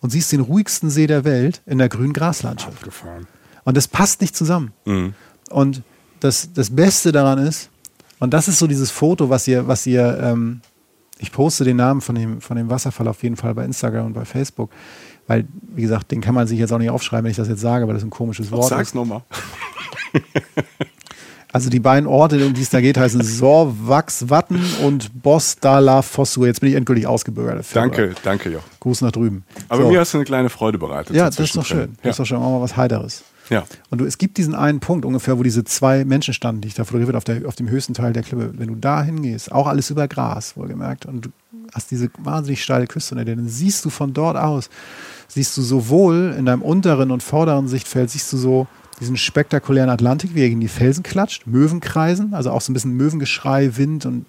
und 0.00 0.10
siehst 0.10 0.30
den 0.32 0.40
ruhigsten 0.40 0.90
See 0.90 1.06
der 1.06 1.24
Welt 1.24 1.62
in 1.64 1.78
der 1.78 1.88
grünen 1.88 2.12
Graslandschaft. 2.12 2.82
Gefahren. 2.82 3.26
Und 3.64 3.78
das 3.78 3.88
passt 3.88 4.20
nicht 4.20 4.36
zusammen. 4.36 4.72
Mhm. 4.84 5.14
Und 5.48 5.82
das, 6.20 6.52
das 6.52 6.68
Beste 6.68 7.12
daran 7.12 7.38
ist, 7.38 7.70
und 8.18 8.32
das 8.32 8.48
ist 8.48 8.58
so 8.58 8.66
dieses 8.66 8.90
Foto, 8.90 9.30
was 9.30 9.46
ihr, 9.48 9.68
was 9.68 9.86
ihr, 9.86 10.18
ähm, 10.22 10.60
ich 11.18 11.32
poste 11.32 11.64
den 11.64 11.76
Namen 11.76 12.00
von 12.00 12.14
dem, 12.14 12.40
von 12.40 12.56
dem 12.56 12.68
Wasserfall 12.70 13.08
auf 13.08 13.22
jeden 13.22 13.36
Fall 13.36 13.54
bei 13.54 13.64
Instagram 13.64 14.06
und 14.06 14.12
bei 14.12 14.24
Facebook, 14.24 14.70
weil, 15.26 15.46
wie 15.74 15.82
gesagt, 15.82 16.10
den 16.10 16.20
kann 16.20 16.34
man 16.34 16.46
sich 16.46 16.58
jetzt 16.58 16.72
auch 16.72 16.78
nicht 16.78 16.90
aufschreiben, 16.90 17.24
wenn 17.24 17.30
ich 17.30 17.36
das 17.36 17.48
jetzt 17.48 17.60
sage, 17.60 17.86
weil 17.86 17.94
das 17.94 18.02
ein 18.04 18.10
komisches 18.10 18.50
Wort 18.50 18.68
Sag's 18.68 18.88
ist. 18.88 18.94
nochmal. 18.94 19.22
Also 21.52 21.70
die 21.70 21.80
beiden 21.80 22.06
Orte, 22.06 22.44
um 22.44 22.52
die 22.52 22.60
es 22.60 22.68
da 22.68 22.82
geht, 22.82 22.98
heißen 22.98 23.22
Sorwaxwatten 23.22 24.60
und 24.84 25.22
Bosdala 25.22 26.02
Fossur. 26.02 26.46
Jetzt 26.46 26.60
bin 26.60 26.68
ich 26.68 26.74
endgültig 26.76 27.06
ausgebürgert. 27.06 27.64
Danke, 27.72 28.14
danke, 28.24 28.50
Joch. 28.50 28.60
Gruß 28.80 29.00
nach 29.00 29.12
drüben. 29.12 29.42
Aber 29.70 29.84
So. 29.84 29.88
mir 29.88 30.00
hast 30.00 30.12
du 30.12 30.18
eine 30.18 30.26
kleine 30.26 30.50
Freude 30.50 30.76
bereitet. 30.76 31.16
Ja, 31.16 31.26
das 31.30 31.38
ist 31.38 31.56
doch 31.56 31.64
schön. 31.64 31.76
zwischendrin. 31.78 31.98
Das 32.02 32.10
ist 32.10 32.18
doch 32.18 32.26
schon 32.26 32.38
auch 32.38 32.50
mal 32.50 32.60
was 32.60 32.76
Heiteres. 32.76 33.24
Ja. 33.48 33.64
Und 33.90 34.00
du, 34.00 34.04
es 34.04 34.18
gibt 34.18 34.38
diesen 34.38 34.54
einen 34.54 34.80
Punkt 34.80 35.04
ungefähr, 35.04 35.38
wo 35.38 35.42
diese 35.42 35.64
zwei 35.64 36.04
Menschen 36.04 36.34
standen, 36.34 36.62
die 36.62 36.68
ich 36.68 36.74
da 36.74 36.84
fotografiert 36.84 37.16
auf, 37.16 37.24
der, 37.24 37.46
auf 37.46 37.54
dem 37.54 37.68
höchsten 37.68 37.94
Teil 37.94 38.12
der 38.12 38.22
Klippe. 38.22 38.52
Wenn 38.56 38.68
du 38.68 38.74
da 38.74 39.02
hingehst, 39.02 39.52
auch 39.52 39.66
alles 39.66 39.90
über 39.90 40.08
Gras, 40.08 40.56
wohlgemerkt, 40.56 41.06
und 41.06 41.26
du 41.26 41.28
hast 41.72 41.90
diese 41.90 42.10
wahnsinnig 42.18 42.62
steile 42.62 42.86
Küste 42.86 43.14
unter 43.14 43.24
dann 43.24 43.48
siehst 43.48 43.84
du 43.84 43.90
von 43.90 44.12
dort 44.12 44.36
aus, 44.36 44.70
siehst 45.28 45.56
du 45.56 45.62
sowohl 45.62 46.34
in 46.38 46.46
deinem 46.46 46.62
unteren 46.62 47.10
und 47.10 47.22
vorderen 47.22 47.68
Sichtfeld, 47.68 48.10
siehst 48.10 48.32
du 48.32 48.36
so 48.36 48.66
diesen 49.00 49.16
spektakulären 49.16 49.90
Atlantik, 49.90 50.34
wie 50.34 50.42
er 50.42 50.48
gegen 50.48 50.60
die 50.60 50.68
Felsen 50.68 51.02
klatscht, 51.02 51.46
Möwen 51.46 51.80
kreisen, 51.80 52.34
also 52.34 52.50
auch 52.50 52.60
so 52.60 52.72
ein 52.72 52.74
bisschen 52.74 52.96
Möwengeschrei, 52.96 53.76
Wind 53.76 54.06
und 54.06 54.26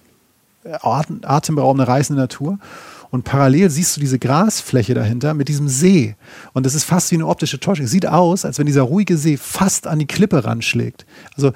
atem- 0.64 1.24
atemberaubende, 1.24 1.88
reißende 1.88 2.20
Natur. 2.20 2.58
Und 3.10 3.24
parallel 3.24 3.70
siehst 3.70 3.96
du 3.96 4.00
diese 4.00 4.18
Grasfläche 4.18 4.94
dahinter 4.94 5.34
mit 5.34 5.48
diesem 5.48 5.68
See. 5.68 6.14
Und 6.52 6.66
das 6.66 6.74
ist 6.74 6.84
fast 6.84 7.10
wie 7.10 7.16
eine 7.16 7.26
optische 7.26 7.58
Täuschung. 7.58 7.86
Es 7.86 7.90
sieht 7.90 8.06
aus, 8.06 8.44
als 8.44 8.58
wenn 8.58 8.66
dieser 8.66 8.82
ruhige 8.82 9.16
See 9.16 9.36
fast 9.36 9.86
an 9.86 9.98
die 9.98 10.06
Klippe 10.06 10.44
ranschlägt. 10.44 11.06
Also 11.34 11.52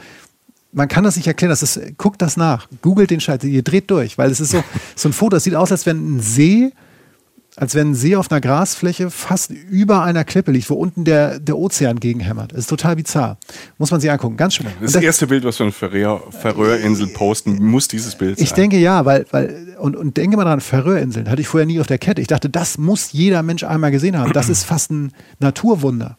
man 0.73 0.89
kann 0.89 1.05
das 1.05 1.17
nicht 1.17 1.27
erklären. 1.27 1.51
Das 1.51 1.63
ist, 1.63 1.99
guckt 1.99 2.23
das 2.23 2.37
nach. 2.37 2.69
Googelt 2.81 3.11
den 3.11 3.21
Scheiß. 3.21 3.45
Ihr 3.45 3.63
dreht 3.63 3.91
durch, 3.91 4.17
weil 4.17 4.31
es 4.31 4.41
ist 4.41 4.53
so, 4.53 4.65
so 4.97 5.09
ein 5.09 5.13
Foto. 5.13 5.37
Es 5.37 5.45
sieht 5.45 5.55
aus, 5.55 5.71
als 5.71 5.85
wenn 5.85 6.17
ein 6.17 6.21
See, 6.21 6.73
als 7.57 7.75
wenn 7.75 7.91
ein 7.91 7.95
See 7.95 8.17
auf 8.17 8.31
einer 8.31 8.41
Grasfläche 8.41 9.11
fast 9.11 9.51
über 9.51 10.03
einer 10.03 10.25
Klippe 10.25 10.53
liegt, 10.53 10.71
wo 10.71 10.75
unten 10.75 11.05
der, 11.05 11.39
der 11.39 11.59
Ozean 11.59 12.01
gegenhämmert. 12.01 12.53
Das 12.53 12.61
ist 12.61 12.71
total 12.71 12.97
bizarr. 12.97 13.37
Muss 13.77 13.91
man 13.91 14.01
sich 14.01 14.11
angucken. 14.11 14.39
Ganz 14.39 14.55
schön. 14.55 14.67
Das, 14.81 14.95
erste 14.95 15.27
Bild, 15.27 15.45
was 15.45 15.59
wir 15.59 15.71
von 15.71 15.91
Färöer- 15.91 16.23
Färöerinsel 16.33 17.09
posten, 17.09 17.63
muss 17.63 17.89
dieses 17.89 18.15
Bild 18.15 18.39
sein. 18.39 18.45
Ich 18.45 18.53
denke 18.55 18.79
ja, 18.79 19.05
weil, 19.05 19.27
weil 19.33 19.77
und, 19.79 19.97
und 19.97 20.17
denke 20.17 20.37
mal 20.39 20.45
dran, 20.45 20.61
Färöerinseln 20.61 21.29
hatte 21.29 21.43
ich 21.43 21.49
vorher 21.49 21.67
nie 21.67 21.79
auf 21.79 21.87
der 21.87 21.99
Kette. 21.99 22.23
Ich 22.23 22.29
dachte, 22.29 22.49
das 22.49 22.79
muss 22.79 23.13
jeder 23.13 23.43
Mensch 23.43 23.65
einmal 23.65 23.91
gesehen 23.91 24.17
haben. 24.17 24.33
Das 24.33 24.49
ist 24.49 24.65
fast 24.65 24.91
ein 24.91 25.13
Naturwunder. 25.39 26.17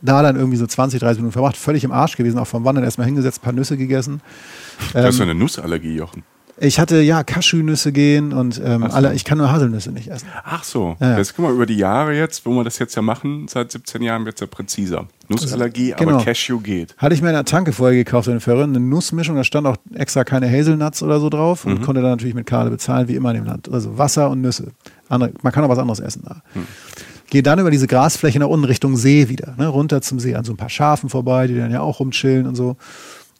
da 0.00 0.22
dann 0.22 0.34
irgendwie 0.34 0.56
so 0.58 0.66
20, 0.66 0.98
30 0.98 1.18
Minuten 1.18 1.32
verbracht, 1.32 1.56
völlig 1.56 1.84
im 1.84 1.92
Arsch 1.92 2.16
gewesen, 2.16 2.38
auch 2.38 2.48
vom 2.48 2.64
Wandern 2.64 2.82
erstmal 2.82 3.06
hingesetzt, 3.06 3.38
ein 3.38 3.44
paar 3.44 3.52
Nüsse 3.52 3.76
gegessen. 3.76 4.20
Du 4.92 4.98
hast 5.04 5.18
so 5.18 5.22
eine 5.22 5.36
Nussallergie, 5.36 5.94
Jochen. 5.94 6.24
Ich 6.64 6.78
hatte 6.78 7.00
ja 7.00 7.24
Cashewnüsse 7.24 7.90
gehen 7.90 8.32
und 8.32 8.62
ähm, 8.64 8.82
so. 8.82 8.94
alle, 8.94 9.14
ich 9.14 9.24
kann 9.24 9.36
nur 9.38 9.50
Haselnüsse 9.50 9.90
nicht 9.90 10.06
essen. 10.06 10.28
Ach 10.44 10.62
so. 10.62 10.96
Ja, 11.00 11.10
ja. 11.10 11.16
Das 11.16 11.34
guck 11.34 11.46
mal 11.46 11.52
über 11.52 11.66
die 11.66 11.76
Jahre 11.76 12.14
jetzt, 12.16 12.46
wo 12.46 12.52
wir 12.52 12.62
das 12.62 12.78
jetzt 12.78 12.94
ja 12.94 13.02
machen, 13.02 13.48
seit 13.48 13.72
17 13.72 14.00
Jahren 14.00 14.24
wird 14.24 14.36
es 14.36 14.42
ja 14.42 14.46
präziser. 14.46 15.08
Nussallergie, 15.28 15.92
Genau. 15.98 16.14
aber 16.14 16.24
Cashew 16.24 16.60
geht. 16.60 16.94
Hatte 16.98 17.16
ich 17.16 17.20
mir 17.22 17.30
in 17.30 17.34
der 17.34 17.44
Tanke 17.44 17.72
vorher 17.72 17.96
gekauft, 17.96 18.28
eine 18.28 18.38
verrückte 18.38 18.78
Nussmischung, 18.78 19.34
da 19.34 19.42
stand 19.42 19.66
auch 19.66 19.76
extra 19.92 20.22
keine 20.22 20.48
Hazelnuts 20.48 21.02
oder 21.02 21.18
so 21.18 21.30
drauf 21.30 21.64
und 21.66 21.82
konnte 21.82 22.00
dann 22.00 22.12
natürlich 22.12 22.34
mit 22.34 22.46
Karte 22.46 22.70
bezahlen, 22.70 23.08
wie 23.08 23.16
immer 23.16 23.30
in 23.30 23.38
dem 23.38 23.46
Land. 23.46 23.68
Also 23.72 23.98
Wasser 23.98 24.30
und 24.30 24.40
Nüsse. 24.40 24.68
Andere, 25.08 25.32
man 25.42 25.52
kann 25.52 25.64
auch 25.64 25.68
was 25.68 25.78
anderes 25.78 25.98
essen 25.98 26.22
da. 26.24 26.42
Gehe 27.28 27.42
dann 27.42 27.58
über 27.58 27.70
diese 27.72 27.86
Grasfläche 27.88 28.38
nach 28.38 28.46
unten 28.46 28.66
Richtung 28.66 28.96
See 28.96 29.28
wieder, 29.28 29.54
ne, 29.56 29.66
runter 29.66 30.00
zum 30.02 30.20
See, 30.20 30.34
an 30.36 30.44
so 30.44 30.52
ein 30.52 30.58
paar 30.58 30.68
Schafen 30.68 31.08
vorbei, 31.08 31.46
die 31.48 31.56
dann 31.56 31.72
ja 31.72 31.80
auch 31.80 31.98
rumchillen 31.98 32.46
und 32.46 32.54
so. 32.54 32.76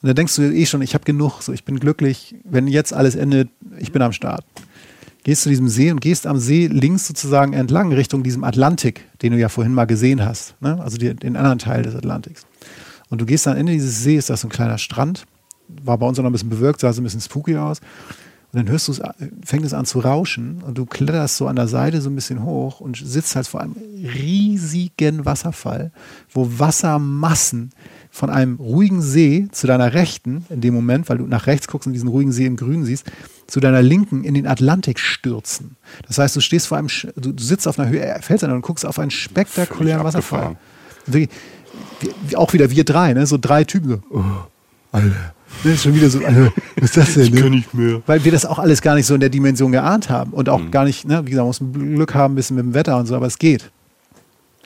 Und 0.03 0.09
da 0.09 0.15
denkst 0.15 0.35
du 0.35 0.43
eh 0.43 0.67
schon, 0.67 0.83
ich 0.83 0.95
habe 0.95 1.05
genug, 1.05 1.43
so 1.43 1.53
ich 1.53 1.65
bin 1.65 1.79
glücklich, 1.79 2.35
wenn 2.45 2.67
jetzt 2.67 2.93
alles 2.93 3.15
endet, 3.15 3.51
ich 3.79 3.93
bin 3.93 4.03
am 4.03 4.13
Start. 4.13 4.45
Gehst 5.23 5.43
zu 5.43 5.49
diesem 5.49 5.69
See 5.69 5.93
und 5.93 6.01
gehst 6.01 6.27
am 6.27 6.39
See 6.39 6.67
links 6.67 7.07
sozusagen 7.07 7.53
entlang 7.53 7.93
Richtung 7.93 8.25
diesem 8.25 8.43
Atlantik, 8.43 9.05
den 9.23 9.33
du 9.33 9.39
ja 9.39 9.49
vorhin 9.49 9.73
mal 9.73 9.85
gesehen 9.85 10.25
hast, 10.25 10.61
ne? 10.61 10.81
also 10.83 10.99
die, 10.99 11.15
den 11.15 11.37
anderen 11.37 11.61
Teil 11.61 11.83
des 11.83 11.95
Atlantiks. 11.95 12.45
Und 13.11 13.21
du 13.21 13.27
gehst 13.27 13.47
am 13.47 13.57
Ende 13.57 13.73
dieses 13.73 14.03
Sees, 14.03 14.27
da 14.27 14.35
ist 14.35 14.41
so 14.41 14.49
ein 14.49 14.51
kleiner 14.51 14.79
Strand, 14.79 15.25
war 15.85 15.99
bei 15.99 16.07
uns 16.07 16.19
auch 16.19 16.25
noch 16.25 16.31
ein 16.31 16.33
bisschen 16.33 16.51
bewölkt, 16.51 16.81
sah 16.81 16.93
so 16.93 17.01
ein 17.01 17.05
bisschen 17.05 17.21
spooky 17.21 17.57
aus. 17.57 17.79
Und 18.53 18.59
dann 18.59 18.69
hörst 18.69 18.89
du 18.89 18.93
es, 18.93 19.01
fängt 19.45 19.65
es 19.65 19.73
an 19.73 19.87
zu 19.87 20.01
rauschen 20.01 20.63
und 20.63 20.77
du 20.77 20.85
kletterst 20.85 21.39
so 21.39 21.47
an 21.47 21.57
der 21.57 21.69
Seite 21.69 22.03
so 22.03 22.11
ein 22.11 22.15
bisschen 22.15 22.43
hoch 22.43 22.81
und 22.81 22.99
sitzt 22.99 23.35
halt 23.35 23.47
vor 23.47 23.63
einem 23.63 23.77
riesigen 23.97 25.25
Wasserfall, 25.25 25.91
wo 26.31 26.47
Wassermassen 26.59 27.71
von 28.15 28.29
einem 28.29 28.57
ruhigen 28.57 29.01
See 29.01 29.49
zu 29.53 29.67
deiner 29.67 29.95
Rechten, 29.95 30.45
in 30.51 30.61
dem 30.61 30.75
Moment, 30.75 31.09
weil 31.09 31.17
du 31.17 31.27
nach 31.27 31.47
rechts 31.47 31.67
guckst 31.67 31.87
und 31.87 31.95
diesen 31.95 32.11
ruhigen 32.11 32.31
See 32.31 32.45
im 32.45 32.57
Grün 32.57 32.85
siehst, 32.85 33.11
zu 33.47 33.59
deiner 33.59 33.81
Linken 33.81 34.23
in 34.23 34.35
den 34.35 34.47
Atlantik 34.47 34.99
stürzen. 35.01 35.77
Das 36.07 36.19
heißt, 36.19 36.37
du 36.37 36.41
stehst 36.41 36.67
vor 36.67 36.77
einem, 36.77 36.89
du, 37.17 37.33
du 37.33 37.43
sitzt 37.43 37.67
auf 37.67 37.79
einer 37.79 37.89
Höhe, 37.89 38.19
Felsen 38.21 38.53
und 38.53 38.61
guckst 38.61 38.85
auf 38.85 38.99
einen 38.99 39.11
spektakulären 39.11 40.05
Wasserfall. 40.05 40.57
wie, 41.07 41.31
wie, 42.29 42.37
auch 42.37 42.53
wieder 42.53 42.71
wir 42.71 42.85
drei, 42.85 43.15
ne? 43.15 43.27
so 43.27 43.39
drei 43.41 43.65
Typen, 43.65 43.89
so, 43.89 44.01
oh, 44.11 44.23
Alter. 44.93 45.35
Das 45.65 45.73
ist 45.73 45.83
schon 45.83 45.95
wieder 45.95 46.11
so, 46.11 46.19
Alter, 46.23 46.53
was 46.77 46.85
ist 46.85 46.97
das 46.99 47.15
denn? 47.15 47.33
Ne? 47.33 47.49
nicht 47.51 47.73
mehr. 47.73 48.03
Weil 48.07 48.23
wir 48.25 48.33
das 48.33 48.45
auch 48.45 48.59
alles 48.59 48.83
gar 48.83 48.95
nicht 48.95 49.07
so 49.07 49.15
in 49.15 49.21
der 49.21 49.31
Dimension 49.31 49.73
geahnt 49.73 50.11
haben 50.11 50.33
und 50.33 50.51
auch 50.51 50.61
Mhm. 50.61 50.71
gar 50.71 50.85
nicht, 50.85 51.07
ne, 51.07 51.23
wie 51.25 51.31
gesagt, 51.31 51.61
man 51.63 51.69
muss 51.71 51.97
Glück 51.97 52.15
haben, 52.15 52.35
ein 52.35 52.37
bisschen 52.37 52.57
mit 52.57 52.65
dem 52.67 52.75
Wetter 52.75 52.99
und 52.99 53.07
so, 53.07 53.17
aber 53.17 53.27
es 53.27 53.39
geht. 53.39 53.71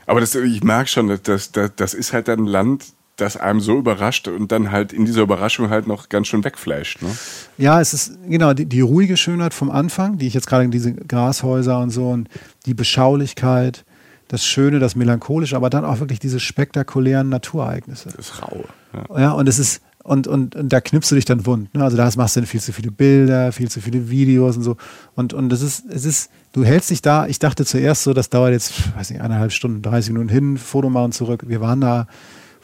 Aber 0.07 0.19
das, 0.21 0.35
ich 0.35 0.63
merke 0.65 0.89
schon, 0.89 1.17
das, 1.23 1.53
das, 1.53 1.73
das 1.77 1.95
ist 1.95 2.13
halt 2.13 2.29
ein 2.29 2.47
Land, 2.47 2.85
das 3.17 3.37
einem 3.37 3.61
so 3.61 3.79
überrascht 3.79 4.29
und 4.29 4.53
dann 4.53 4.71
halt 4.71 4.93
in 4.93 5.05
dieser 5.07 5.23
Überraschung 5.23 5.71
halt 5.71 5.87
noch 5.87 6.09
ganz 6.09 6.29
schön 6.29 6.45
wegflasht. 6.45 7.03
Ne? 7.03 7.09
Ja, 7.57 7.81
es 7.81 7.95
ist 7.95 8.19
genau 8.29 8.53
die, 8.53 8.67
die 8.67 8.83
ruhige 8.83 9.17
Schönheit 9.17 9.55
vom 9.55 9.71
Anfang, 9.71 10.19
die 10.19 10.27
ich 10.27 10.35
jetzt 10.35 10.47
gerade 10.47 10.65
in 10.65 10.71
diese 10.71 10.93
Grashäuser 10.93 11.79
und 11.81 11.91
so 11.91 12.11
und 12.11 12.29
die 12.67 12.75
Beschaulichkeit, 12.75 13.85
das 14.29 14.45
Schöne, 14.45 14.81
das 14.81 14.97
Melancholische, 14.97 15.57
aber 15.57 15.71
dann 15.71 15.85
auch 15.85 16.01
wirklich 16.01 16.19
diese 16.19 16.41
spektakulären 16.41 17.29
Naturereignisse. 17.29 18.11
Das 18.17 18.43
Raue. 18.43 18.65
Ja. 18.93 19.21
Ja, 19.21 19.31
und 19.33 19.49
es 19.49 19.59
ist, 19.59 19.83
und, 20.03 20.27
und, 20.27 20.55
und 20.55 20.73
da 20.73 20.81
knippst 20.81 21.11
du 21.11 21.15
dich 21.15 21.25
dann 21.25 21.47
wund. 21.47 21.75
Ne? 21.75 21.83
Also 21.83 21.97
da 21.97 22.11
machst 22.17 22.37
du 22.37 22.41
dann 22.41 22.47
viel 22.47 22.61
zu 22.61 22.73
viele 22.73 22.91
Bilder, 22.91 23.51
viel 23.53 23.71
zu 23.71 23.81
viele 23.81 24.11
Videos 24.11 24.57
und 24.57 24.63
so. 24.63 24.77
Und, 25.15 25.33
und 25.33 25.49
das 25.49 25.63
ist, 25.63 25.85
es 25.89 26.05
ist, 26.05 26.31
du 26.53 26.65
hältst 26.65 26.91
dich 26.91 27.03
da, 27.03 27.27
ich 27.27 27.39
dachte 27.39 27.65
zuerst 27.65 28.03
so, 28.03 28.13
das 28.13 28.31
dauert 28.31 28.53
jetzt, 28.53 28.95
weiß 28.97 29.11
nicht, 29.11 29.23
eineinhalb 29.23 29.53
Stunden, 29.53 29.83
30 29.83 30.13
Minuten 30.13 30.29
hin, 30.29 30.59
Foto 30.59 30.91
machen 30.91 31.13
zurück. 31.13 31.45
Wir 31.47 31.61
waren 31.61 31.81
da 31.81 32.07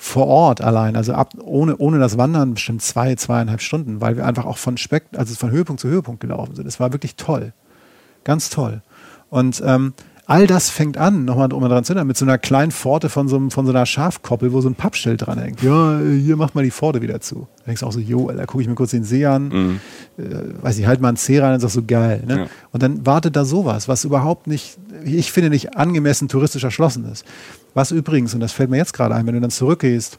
vor 0.03 0.26
Ort 0.26 0.61
allein, 0.61 0.96
also 0.96 1.12
ab, 1.12 1.32
ohne, 1.44 1.76
ohne 1.76 2.00
das 2.00 2.18
Wandern 2.18 2.55
bestimmt 2.55 2.82
zwei, 2.82 3.14
zweieinhalb 3.14 3.61
Stunden, 3.61 4.00
weil 4.00 4.16
wir 4.16 4.26
einfach 4.26 4.46
auch 4.46 4.59
von 4.59 4.76
Speck, 4.76 5.05
also 5.16 5.32
von 5.36 5.53
Höhepunkt 5.53 5.80
zu 5.80 5.86
Höhepunkt 5.86 6.20
gelaufen 6.20 6.57
sind. 6.57 6.66
Es 6.66 6.80
war 6.80 6.92
wirklich 6.92 7.14
toll. 7.14 7.53
Ganz 8.24 8.50
toll. 8.50 8.82
Und 9.30 9.62
ähm, 9.64 9.94
all 10.26 10.48
das 10.48 10.70
fängt 10.70 10.98
an, 10.98 11.24
nochmal 11.24 11.53
um 11.53 11.62
dran 11.62 11.84
zu 11.84 11.92
erinnern, 11.92 12.09
mit 12.09 12.16
so 12.16 12.24
einer 12.24 12.36
kleinen 12.36 12.72
Pforte 12.72 13.11
von 13.11 13.28
so, 13.28 13.36
einem, 13.36 13.53
von 13.53 13.64
so 13.64 13.70
einer 13.70 13.86
Schafkoppel, 13.86 14.53
wo 14.53 14.61
so 14.61 14.68
ein 14.68 14.74
Pappschild 14.74 15.24
dran 15.24 15.38
hängt. 15.38 15.62
Ja, 15.62 16.00
hier 16.00 16.36
macht 16.36 16.57
mal 16.57 16.64
die 16.64 16.72
Pforte 16.72 17.00
wieder 17.00 17.20
zu. 17.20 17.46
Da 17.59 17.66
denkst 17.66 17.82
du 17.82 17.86
auch 17.86 17.92
so, 17.92 18.00
jo, 18.00 18.28
Alter, 18.28 18.46
gucke 18.46 18.61
ich 18.61 18.68
mir 18.68 18.74
kurz 18.74 18.90
den 18.90 19.05
See 19.05 19.24
an, 19.24 19.80
äh, 20.18 20.22
weiß 20.62 20.78
ich, 20.78 20.86
halt 20.86 21.00
mal 21.00 21.09
einen 21.09 21.16
Zeh 21.16 21.38
rein 21.38 21.55
und 21.55 21.61
sag 21.61 21.70
so, 21.70 21.84
geil. 21.86 22.24
Ne? 22.26 22.38
Ja. 22.38 22.46
Und 22.72 22.82
dann 22.82 23.07
wartet 23.07 23.36
da 23.36 23.44
sowas, 23.44 23.86
was 23.86 24.05
überhaupt 24.05 24.48
nicht, 24.48 24.78
ich 25.05 25.30
finde, 25.30 25.48
nicht 25.48 25.76
angemessen 25.76 26.26
touristisch 26.26 26.64
erschlossen 26.64 27.05
ist. 27.05 27.24
Was 27.75 27.91
übrigens, 27.91 28.35
und 28.35 28.41
das 28.41 28.53
fällt 28.53 28.70
mir 28.70 28.77
jetzt 28.77 28.93
gerade 28.93 29.14
ein, 29.14 29.27
wenn 29.27 29.35
du 29.35 29.41
dann 29.41 29.51
zurückgehst, 29.51 30.18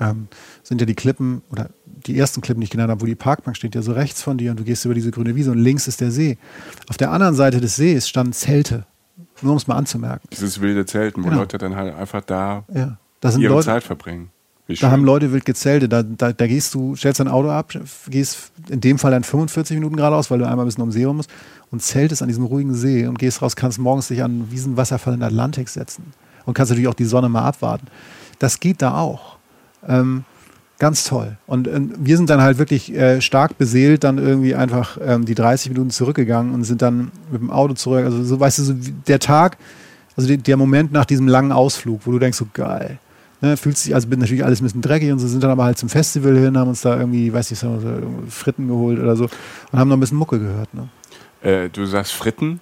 ähm, 0.00 0.28
sind 0.62 0.80
ja 0.80 0.86
die 0.86 0.94
Klippen 0.94 1.42
oder 1.50 1.70
die 1.84 2.18
ersten 2.18 2.40
Klippen, 2.40 2.60
die 2.60 2.64
ich 2.64 2.70
genannt 2.70 2.90
habe, 2.90 3.00
wo 3.00 3.06
die 3.06 3.14
Parkbank 3.14 3.56
steht, 3.56 3.74
ja 3.74 3.82
so 3.82 3.92
rechts 3.92 4.22
von 4.22 4.38
dir 4.38 4.50
und 4.50 4.60
du 4.60 4.64
gehst 4.64 4.84
über 4.84 4.94
diese 4.94 5.10
grüne 5.10 5.34
Wiese 5.34 5.50
und 5.50 5.58
links 5.58 5.88
ist 5.88 6.00
der 6.00 6.10
See. 6.10 6.38
Auf 6.88 6.96
der 6.96 7.10
anderen 7.10 7.34
Seite 7.34 7.60
des 7.60 7.76
Sees 7.76 8.08
standen 8.08 8.32
Zelte. 8.32 8.84
Nur 9.42 9.52
um 9.52 9.58
es 9.58 9.66
mal 9.66 9.76
anzumerken. 9.76 10.28
Dieses 10.32 10.60
wilde 10.60 10.86
Zelten, 10.86 11.22
wo 11.22 11.28
Genau. 11.28 11.40
Leute 11.40 11.58
dann 11.58 11.76
halt 11.76 11.94
einfach 11.94 12.22
da 12.22 12.64
Ja. 12.72 12.98
Ihre 13.22 13.54
Leute, 13.54 13.66
Zeit 13.66 13.82
verbringen. 13.82 14.30
Da 14.80 14.90
haben 14.90 15.04
Leute 15.04 15.32
wild 15.32 15.44
gezeltet. 15.44 15.92
Da, 15.92 16.02
da, 16.02 16.32
da 16.32 16.46
gehst 16.46 16.74
du, 16.74 16.96
stellst 16.96 17.20
dein 17.20 17.28
Auto 17.28 17.50
ab, 17.50 17.72
gehst 18.08 18.50
in 18.68 18.80
dem 18.80 18.98
Fall 18.98 19.12
dann 19.12 19.24
45 19.24 19.76
Minuten 19.76 19.96
geradeaus, 19.96 20.30
weil 20.30 20.38
du 20.38 20.46
einmal 20.46 20.64
ein 20.64 20.68
bisschen 20.68 20.82
um 20.82 20.90
See 20.90 21.04
rum 21.04 21.16
musst 21.16 21.30
und 21.70 21.82
zeltest 21.82 22.22
an 22.22 22.28
diesem 22.28 22.44
ruhigen 22.44 22.74
See 22.74 23.06
und 23.06 23.18
gehst 23.18 23.42
raus, 23.42 23.56
kannst 23.56 23.78
morgens 23.78 24.08
dich 24.08 24.22
an 24.22 24.48
diesen 24.50 24.76
Wasserfall 24.76 25.14
in 25.14 25.20
den 25.20 25.26
Atlantik 25.26 25.68
setzen 25.68 26.12
und 26.44 26.54
kannst 26.54 26.70
natürlich 26.70 26.88
auch 26.88 26.94
die 26.94 27.04
Sonne 27.04 27.28
mal 27.28 27.42
abwarten. 27.42 27.86
Das 28.38 28.60
geht 28.60 28.82
da 28.82 28.98
auch. 28.98 29.36
Ähm, 29.86 30.24
ganz 30.78 31.04
toll. 31.04 31.36
Und 31.46 31.68
ähm, 31.68 31.92
wir 31.98 32.16
sind 32.16 32.30
dann 32.30 32.40
halt 32.40 32.58
wirklich 32.58 32.94
äh, 32.94 33.20
stark 33.20 33.58
beseelt, 33.58 34.04
dann 34.04 34.18
irgendwie 34.18 34.54
einfach 34.54 34.98
ähm, 35.02 35.24
die 35.24 35.34
30 35.34 35.70
Minuten 35.70 35.90
zurückgegangen 35.90 36.54
und 36.54 36.64
sind 36.64 36.82
dann 36.82 37.10
mit 37.30 37.40
dem 37.40 37.50
Auto 37.50 37.74
zurück. 37.74 38.04
Also 38.04 38.22
so, 38.24 38.38
weißt 38.38 38.58
du, 38.58 38.62
so 38.62 38.74
der 39.06 39.18
Tag, 39.18 39.56
also 40.16 40.28
die, 40.28 40.38
der 40.38 40.56
Moment 40.56 40.92
nach 40.92 41.04
diesem 41.04 41.28
langen 41.28 41.52
Ausflug, 41.52 42.02
wo 42.04 42.12
du 42.12 42.18
denkst, 42.18 42.38
so 42.38 42.46
geil. 42.52 42.98
Ne, 43.42 43.58
fühlt 43.58 43.76
sich, 43.76 43.94
also 43.94 44.08
bin 44.08 44.18
natürlich 44.18 44.44
alles 44.44 44.62
ein 44.62 44.64
bisschen 44.64 44.80
dreckig 44.80 45.12
und 45.12 45.18
so, 45.18 45.28
sind 45.28 45.42
dann 45.42 45.50
aber 45.50 45.64
halt 45.64 45.76
zum 45.76 45.90
Festival 45.90 46.38
hin, 46.38 46.56
haben 46.56 46.68
uns 46.68 46.80
da 46.80 46.98
irgendwie, 46.98 47.30
weiß 47.30 47.50
nicht, 47.50 47.62
Fritten 48.30 48.66
geholt 48.66 48.98
oder 48.98 49.14
so 49.14 49.24
und 49.72 49.78
haben 49.78 49.88
noch 49.88 49.96
ein 49.98 50.00
bisschen 50.00 50.16
Mucke 50.16 50.38
gehört. 50.38 50.72
Ne? 50.72 50.88
Äh, 51.42 51.68
du 51.70 51.86
sagst 51.86 52.12
Fritten. 52.12 52.60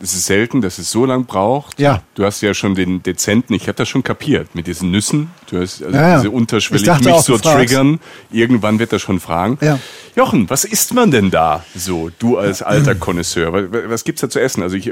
Es 0.00 0.14
ist 0.14 0.26
selten, 0.26 0.60
dass 0.60 0.78
es 0.78 0.92
so 0.92 1.04
lang 1.06 1.24
braucht. 1.24 1.80
Ja. 1.80 2.02
Du 2.14 2.24
hast 2.24 2.40
ja 2.40 2.54
schon 2.54 2.76
den 2.76 3.02
dezenten, 3.02 3.52
ich 3.54 3.62
habe 3.64 3.74
das 3.74 3.88
schon 3.88 4.04
kapiert, 4.04 4.54
mit 4.54 4.68
diesen 4.68 4.92
Nüssen. 4.92 5.28
Du 5.50 5.60
hast 5.60 5.82
also 5.82 5.92
Ja, 5.96 6.08
ja. 6.10 6.16
diese 6.18 6.30
unterschwellig 6.30 6.86
mich 7.04 7.16
so 7.22 7.36
triggern. 7.36 7.98
Irgendwann 8.30 8.78
wird 8.78 8.92
er 8.92 9.00
schon 9.00 9.18
fragen. 9.18 9.58
Ja. 9.60 9.80
Jochen, 10.14 10.48
was 10.50 10.64
isst 10.64 10.94
man 10.94 11.10
denn 11.10 11.32
da 11.32 11.64
so, 11.74 12.10
du 12.20 12.38
als 12.38 12.62
alter 12.62 12.94
Connoisseur? 12.94 13.52
Was, 13.52 13.64
was 13.90 14.04
gibt's 14.04 14.20
da 14.20 14.30
zu 14.30 14.40
essen? 14.40 14.62
Also 14.62 14.76
ich, 14.76 14.88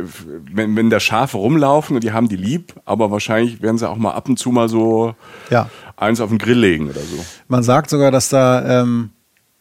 wenn, 0.52 0.74
wenn 0.74 0.90
da 0.90 0.98
Schafe 0.98 1.36
rumlaufen 1.36 1.94
und 1.94 2.02
die 2.02 2.10
haben 2.10 2.28
die 2.28 2.34
lieb, 2.36 2.74
aber 2.84 3.12
wahrscheinlich 3.12 3.62
werden 3.62 3.78
sie 3.78 3.88
auch 3.88 3.98
mal 3.98 4.10
ab 4.10 4.28
und 4.28 4.40
zu 4.40 4.50
mal 4.50 4.68
so 4.68 5.14
Ja. 5.50 5.70
eins 5.96 6.20
auf 6.20 6.30
den 6.30 6.38
Grill 6.38 6.58
legen 6.58 6.90
oder 6.90 7.00
so. 7.02 7.24
Man 7.46 7.62
sagt 7.62 7.90
sogar, 7.90 8.10
dass 8.10 8.28
da, 8.28 8.82
ähm, 8.82 9.10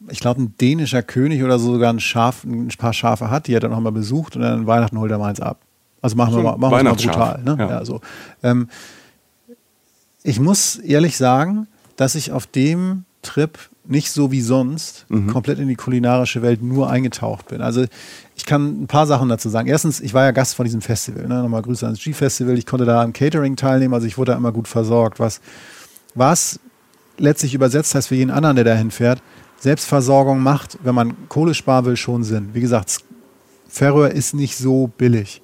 ich 0.10 0.20
glaube, 0.20 0.42
ein 0.42 0.56
dänischer 0.60 1.02
König 1.02 1.44
oder 1.44 1.58
so 1.60 1.74
sogar 1.74 1.92
ein, 1.92 2.00
Schaf, 2.00 2.44
ein 2.44 2.68
paar 2.78 2.94
Schafe 2.94 3.30
hat, 3.30 3.48
die 3.48 3.54
er 3.54 3.60
dann 3.60 3.72
noch 3.72 3.80
mal 3.80 3.92
besucht 3.92 4.36
und 4.36 4.42
dann 4.42 4.60
an 4.60 4.68
Weihnachten 4.68 5.00
holt 5.00 5.12
er 5.12 5.18
mal 5.18 5.30
eins 5.30 5.40
ab. 5.40 5.60
Also 6.02 6.16
machen 6.16 6.32
So 6.34 6.38
wir 6.40 6.44
mal, 6.44 6.58
machen 6.58 6.72
wir 6.78 6.84
mal 6.84 6.94
brutal. 6.96 7.42
Ne? 7.44 7.56
ja. 7.58 7.70
Ja. 7.70 7.86
so. 7.86 8.02
ähm, 8.44 8.68
ich 10.24 10.40
muss 10.40 10.76
ehrlich 10.78 11.18
sagen, 11.18 11.68
dass 11.96 12.16
ich 12.16 12.32
auf 12.32 12.48
dem 12.48 13.06
Trip 13.22 13.58
nicht 13.88 14.12
so 14.12 14.32
wie 14.32 14.42
sonst 14.42 15.06
Mhm. 15.10 15.28
komplett 15.28 15.60
in 15.60 15.68
die 15.68 15.76
kulinarische 15.76 16.42
Welt 16.42 16.62
nur 16.64 16.90
eingetaucht 16.90 17.48
bin. 17.48 17.62
Also 17.62 17.86
ich 18.36 18.46
kann 18.46 18.84
ein 18.84 18.88
paar 18.88 19.06
Sachen 19.06 19.30
dazu 19.30 19.48
sagen. 19.50 19.68
Erstens, 19.68 20.00
ich 20.02 20.14
war 20.14 20.24
ja 20.24 20.32
Gast 20.32 20.56
von 20.56 20.66
diesem 20.66 20.82
Festival. 20.82 21.28
Ne? 21.28 21.42
Nochmal 21.44 21.62
Grüße 21.62 21.86
ans 21.86 22.02
G-Festival. 22.04 22.58
Ich 22.58 22.66
konnte 22.66 22.86
da 22.86 23.02
am 23.04 23.14
Catering 23.14 23.56
teilnehmen, 23.56 23.94
also 23.94 24.08
ich 24.08 24.18
wurde 24.18 24.32
da 24.32 24.38
immer 24.38 24.52
gut 24.52 24.68
versorgt. 24.68 25.20
Was, 25.20 25.40
was 26.16 26.60
letztlich 27.18 27.54
übersetzt 27.54 27.94
heißt 27.96 28.08
für 28.08 28.16
jeden 28.16 28.32
anderen, 28.32 28.56
der 28.56 28.66
dahin 28.66 28.90
fährt, 28.92 29.22
Selbstversorgung 29.58 30.40
macht, 30.42 30.78
wenn 30.84 30.96
man 30.96 31.30
Kohle 31.30 31.54
sparen 31.54 31.86
will, 31.86 31.98
schon 31.98 32.24
Sinn. 32.24 32.50
Wie 32.54 32.62
gesagt, 32.62 33.00
Färöer 33.68 34.12
ist 34.12 34.34
nicht 34.34 34.58
so 34.58 34.88
billig. 34.98 35.42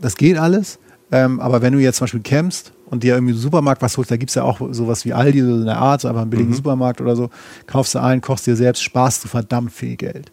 Das 0.00 0.16
geht 0.16 0.38
alles, 0.38 0.78
ähm, 1.10 1.40
aber 1.40 1.62
wenn 1.62 1.72
du 1.72 1.78
jetzt 1.78 1.96
zum 1.96 2.04
Beispiel 2.04 2.20
campst 2.20 2.72
und 2.86 3.02
dir 3.02 3.14
irgendwie 3.14 3.32
im 3.32 3.38
Supermarkt 3.38 3.82
was 3.82 3.96
holst, 3.96 4.10
da 4.10 4.16
gibt 4.16 4.30
es 4.30 4.34
ja 4.34 4.42
auch 4.42 4.60
sowas 4.70 5.04
wie 5.04 5.12
Aldi 5.12 5.42
oder 5.42 5.56
so 5.56 5.62
eine 5.62 5.76
Art, 5.76 6.00
so 6.00 6.08
einfach 6.08 6.22
einen 6.22 6.30
billigen 6.30 6.54
Supermarkt 6.54 7.00
oder 7.00 7.16
so, 7.16 7.30
kaufst 7.66 7.94
du 7.94 8.00
ein, 8.00 8.20
kochst 8.20 8.46
dir 8.46 8.56
selbst, 8.56 8.82
sparst 8.82 9.24
du 9.24 9.28
verdammt 9.28 9.72
viel 9.72 9.96
Geld. 9.96 10.32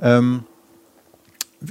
Ähm, 0.00 0.44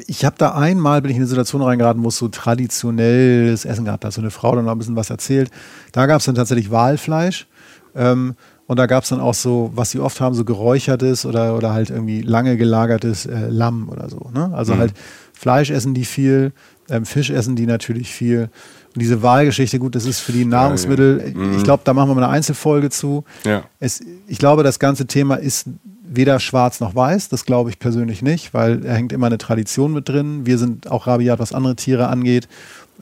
ich 0.08 0.26
habe 0.26 0.36
da 0.38 0.52
einmal, 0.52 1.02
bin 1.02 1.12
ich 1.12 1.18
in 1.18 1.24
eine 1.24 1.30
Situation 1.30 1.62
reingeraten, 1.62 2.04
wo 2.04 2.10
es 2.10 2.18
so 2.18 2.28
traditionelles 2.28 3.64
Essen 3.64 3.86
gab. 3.86 4.02
Da 4.02 4.08
hat 4.08 4.14
so 4.14 4.22
eine 4.22 4.32
Frau 4.32 4.56
dann 4.56 4.66
noch 4.66 4.74
ein 4.74 4.78
bisschen 4.78 4.98
was 4.98 5.10
erzählt. 5.10 5.50
Da 5.94 6.06
gab 6.08 6.20
es 6.20 6.26
dann 6.26 6.36
tatsächlich 6.36 6.72
Walfleisch. 6.72 7.48
Ähm, 7.96 8.36
und 8.68 8.78
da 8.78 8.86
gab 8.86 9.04
es 9.04 9.10
dann 9.10 9.22
auch 9.22 9.34
so, 9.34 9.72
was 9.74 9.92
sie 9.92 10.00
oft 10.00 10.20
haben, 10.20 10.36
so 10.36 10.44
geräuchertes 10.44 11.26
oder, 11.26 11.56
oder 11.56 11.72
halt 11.74 11.90
irgendwie 11.90 12.22
lange 12.22 12.58
gelagertes 12.58 13.26
äh, 13.26 13.48
Lamm 13.48 13.90
oder 13.90 14.10
so. 14.10 14.30
Ne? 14.34 14.52
Also 14.54 14.78
halt 14.78 14.94
Fleisch 15.34 15.70
essen 15.70 15.94
die 15.94 16.06
viel, 16.06 16.52
ähm, 16.90 17.06
Fisch 17.06 17.30
essen 17.30 17.56
die 17.56 17.66
natürlich 17.66 18.12
viel. 18.12 18.50
Und 18.94 19.02
diese 19.02 19.22
Wahlgeschichte, 19.24 19.80
gut, 19.80 19.96
das 19.96 20.06
ist 20.06 20.20
für 20.20 20.34
die 20.34 20.44
Nahrungsmittel, 20.44 21.34
ich 21.56 21.64
glaube, 21.64 21.84
da 21.86 21.94
machen 21.94 22.10
wir 22.10 22.16
mal 22.16 22.24
eine 22.24 22.34
Einzelfolge 22.34 22.90
zu. 22.90 23.24
Ja. 23.46 23.64
Es, 23.80 24.02
ich 24.28 24.40
glaube, 24.40 24.64
das 24.64 24.80
ganze 24.80 25.06
Thema 25.06 25.36
ist 25.36 25.68
weder 26.10 26.40
schwarz 26.40 26.80
noch 26.80 26.96
weiß, 26.96 27.30
das 27.30 27.46
glaube 27.46 27.70
ich 27.70 27.80
persönlich 27.80 28.22
nicht, 28.22 28.54
weil 28.54 28.78
da 28.78 28.94
hängt 28.94 29.14
immer 29.14 29.28
eine 29.28 29.38
Tradition 29.38 29.94
mit 29.94 30.10
drin. 30.10 30.46
Wir 30.46 30.58
sind 30.58 30.90
auch 30.90 31.06
rabiat, 31.06 31.40
was 31.40 31.54
andere 31.54 31.76
Tiere 31.76 32.08
angeht. 32.08 32.48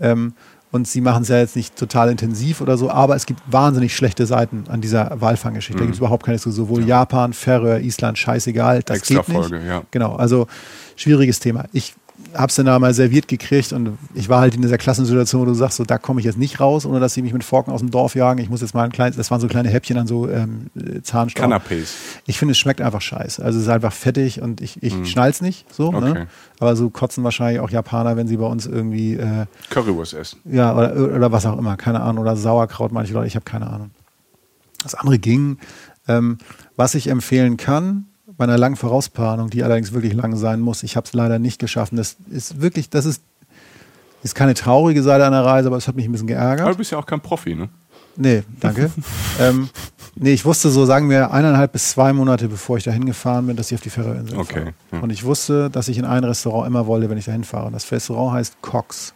Ähm, 0.01 0.33
und 0.75 0.87
sie 0.87 1.01
machen 1.01 1.23
es 1.23 1.29
ja 1.29 1.37
jetzt 1.39 1.55
nicht 1.55 1.75
total 1.75 2.09
intensiv 2.11 2.61
oder 2.61 2.77
so, 2.77 2.89
aber 2.91 3.15
es 3.15 3.25
gibt 3.25 3.41
wahnsinnig 3.47 3.95
schlechte 3.95 4.25
Seiten 4.25 4.65
an 4.67 4.81
dieser 4.81 5.19
Walfanggeschichte. 5.21 5.77
Da 5.79 5.83
Mhm. 5.83 5.87
gibt 5.87 5.95
es 5.95 5.99
überhaupt 5.99 6.23
keine 6.25 6.35
Diskussion. 6.35 6.67
Sowohl 6.67 6.83
Japan, 6.85 7.33
Färöer, 7.33 7.79
Island, 7.79 8.17
scheißegal. 8.17 8.83
Das 8.83 8.97
Extra 8.97 9.15
geht 9.21 9.29
nicht. 9.29 9.37
Folge, 9.39 9.65
ja. 9.65 9.83
Genau, 9.91 10.15
also 10.15 10.47
schwieriges 10.95 11.39
Thema. 11.39 11.65
Ich 11.71 11.95
habe 12.33 12.47
es 12.47 12.55
dann 12.55 12.65
da 12.65 12.77
mal 12.79 12.93
serviert 12.93 13.27
gekriegt 13.27 13.73
und 13.73 13.97
ich 14.13 14.29
war 14.29 14.41
halt 14.41 14.55
in 14.55 14.61
dieser 14.61 14.77
Klassensituation, 14.77 15.41
wo 15.41 15.45
du 15.45 15.53
sagst, 15.53 15.77
so 15.77 15.83
da 15.83 15.97
komme 15.97 16.19
ich 16.19 16.25
jetzt 16.25 16.37
nicht 16.37 16.59
raus, 16.59 16.85
ohne 16.85 16.99
dass 16.99 17.13
sie 17.13 17.21
mich 17.21 17.33
mit 17.33 17.43
Forken 17.43 17.71
aus 17.71 17.79
dem 17.79 17.91
Dorf 17.91 18.15
jagen. 18.15 18.41
Ich 18.41 18.49
muss 18.49 18.61
jetzt 18.61 18.73
mal 18.73 18.83
ein 18.83 18.91
kleines, 18.91 19.15
das 19.15 19.31
waren 19.31 19.39
so 19.39 19.47
kleine 19.47 19.69
Häppchen 19.69 19.97
an 19.97 20.07
so 20.07 20.29
ähm, 20.29 20.67
Zahnstaub. 21.03 21.45
Canapés. 21.45 21.93
Ich 22.25 22.37
finde, 22.37 22.53
es 22.53 22.57
schmeckt 22.57 22.81
einfach 22.81 23.01
scheiße. 23.01 23.43
Also 23.43 23.59
es 23.59 23.65
ist 23.65 23.69
einfach 23.69 23.93
fettig 23.93 24.41
und 24.41 24.61
ich, 24.61 24.81
ich 24.83 24.93
schnall's 25.09 25.41
nicht 25.41 25.73
so. 25.73 25.91
Mhm. 25.91 25.97
Okay. 25.97 26.13
Ne? 26.13 26.27
Aber 26.59 26.75
so 26.75 26.89
kotzen 26.89 27.23
wahrscheinlich 27.23 27.59
auch 27.59 27.69
Japaner, 27.69 28.17
wenn 28.17 28.27
sie 28.27 28.37
bei 28.37 28.47
uns 28.47 28.65
irgendwie 28.65 29.15
äh, 29.15 29.45
Currywurst 29.69 30.13
essen. 30.13 30.39
ja, 30.45 30.75
oder, 30.75 30.95
oder 30.95 31.31
was 31.31 31.45
auch 31.45 31.57
immer, 31.57 31.77
keine 31.77 32.01
Ahnung. 32.01 32.23
Oder 32.23 32.35
Sauerkraut, 32.35 32.91
manche 32.91 33.13
Leute, 33.13 33.27
ich 33.27 33.35
habe 33.35 33.45
keine 33.45 33.67
Ahnung. 33.67 33.91
Das 34.83 34.95
andere 34.95 35.19
ging. 35.19 35.57
Ähm, 36.07 36.37
was 36.75 36.95
ich 36.95 37.07
empfehlen 37.07 37.57
kann, 37.57 38.05
bei 38.37 38.43
einer 38.45 38.57
langen 38.57 38.75
Vorausplanung, 38.75 39.49
die 39.49 39.63
allerdings 39.63 39.93
wirklich 39.93 40.13
lang 40.13 40.35
sein 40.35 40.59
muss, 40.59 40.83
ich 40.83 40.95
habe 40.97 41.05
es 41.07 41.13
leider 41.13 41.39
nicht 41.39 41.59
geschafft. 41.59 41.91
Und 41.91 41.97
Das 41.97 42.17
ist 42.29 42.61
wirklich, 42.61 42.89
das 42.89 43.05
ist, 43.05 43.21
ist 44.23 44.35
keine 44.35 44.53
traurige 44.53 45.03
Seite 45.03 45.25
einer 45.25 45.45
Reise, 45.45 45.67
aber 45.67 45.77
es 45.77 45.87
hat 45.87 45.95
mich 45.95 46.05
ein 46.05 46.11
bisschen 46.11 46.27
geärgert. 46.27 46.61
Aber 46.61 46.71
du 46.71 46.77
bist 46.77 46.91
ja 46.91 46.97
auch 46.97 47.05
kein 47.05 47.21
Profi, 47.21 47.55
ne? 47.55 47.69
Nee, 48.17 48.43
danke. 48.61 48.91
ähm, 49.39 49.69
nee, 50.15 50.31
ich 50.31 50.45
wusste 50.45 50.69
so, 50.69 50.85
sagen 50.85 51.09
wir, 51.09 51.31
eineinhalb 51.31 51.73
bis 51.73 51.89
zwei 51.91 52.13
Monate, 52.13 52.47
bevor 52.47 52.77
ich 52.77 52.83
da 52.85 52.91
hingefahren 52.91 53.47
bin, 53.47 53.55
dass 53.57 53.71
ich 53.71 53.75
auf 53.75 53.81
die 53.81 53.89
Färöerinsel 53.89 54.37
Okay, 54.37 54.53
fahre. 54.59 54.73
ja. 54.93 54.99
Und 54.99 55.09
ich 55.11 55.23
wusste, 55.25 55.69
dass 55.69 55.87
ich 55.89 55.97
in 55.97 56.05
ein 56.05 56.23
Restaurant 56.23 56.65
immer 56.67 56.87
wollte, 56.87 57.09
wenn 57.09 57.17
ich 57.17 57.25
da 57.25 57.33
hinfahre. 57.33 57.67
Und 57.67 57.73
das 57.73 57.91
Restaurant 57.91 58.33
heißt 58.33 58.61
Cox. 58.61 59.13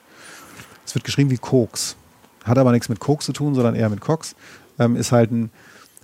Es 0.86 0.96
wird 0.96 1.06
geschrieben 1.06 1.30
wie 1.30 1.38
Koks. 1.38 1.96
Hat 2.44 2.58
aber 2.58 2.72
nichts 2.72 2.90
mit 2.90 3.00
Koks 3.00 3.26
zu 3.26 3.34
tun, 3.34 3.56
sondern 3.56 3.76
eher 3.76 3.90
mit 3.90 4.02
Cox. 4.02 4.36
Ähm, 4.80 4.96
ist 4.98 5.12
halt 5.12 5.32
ein 5.32 5.50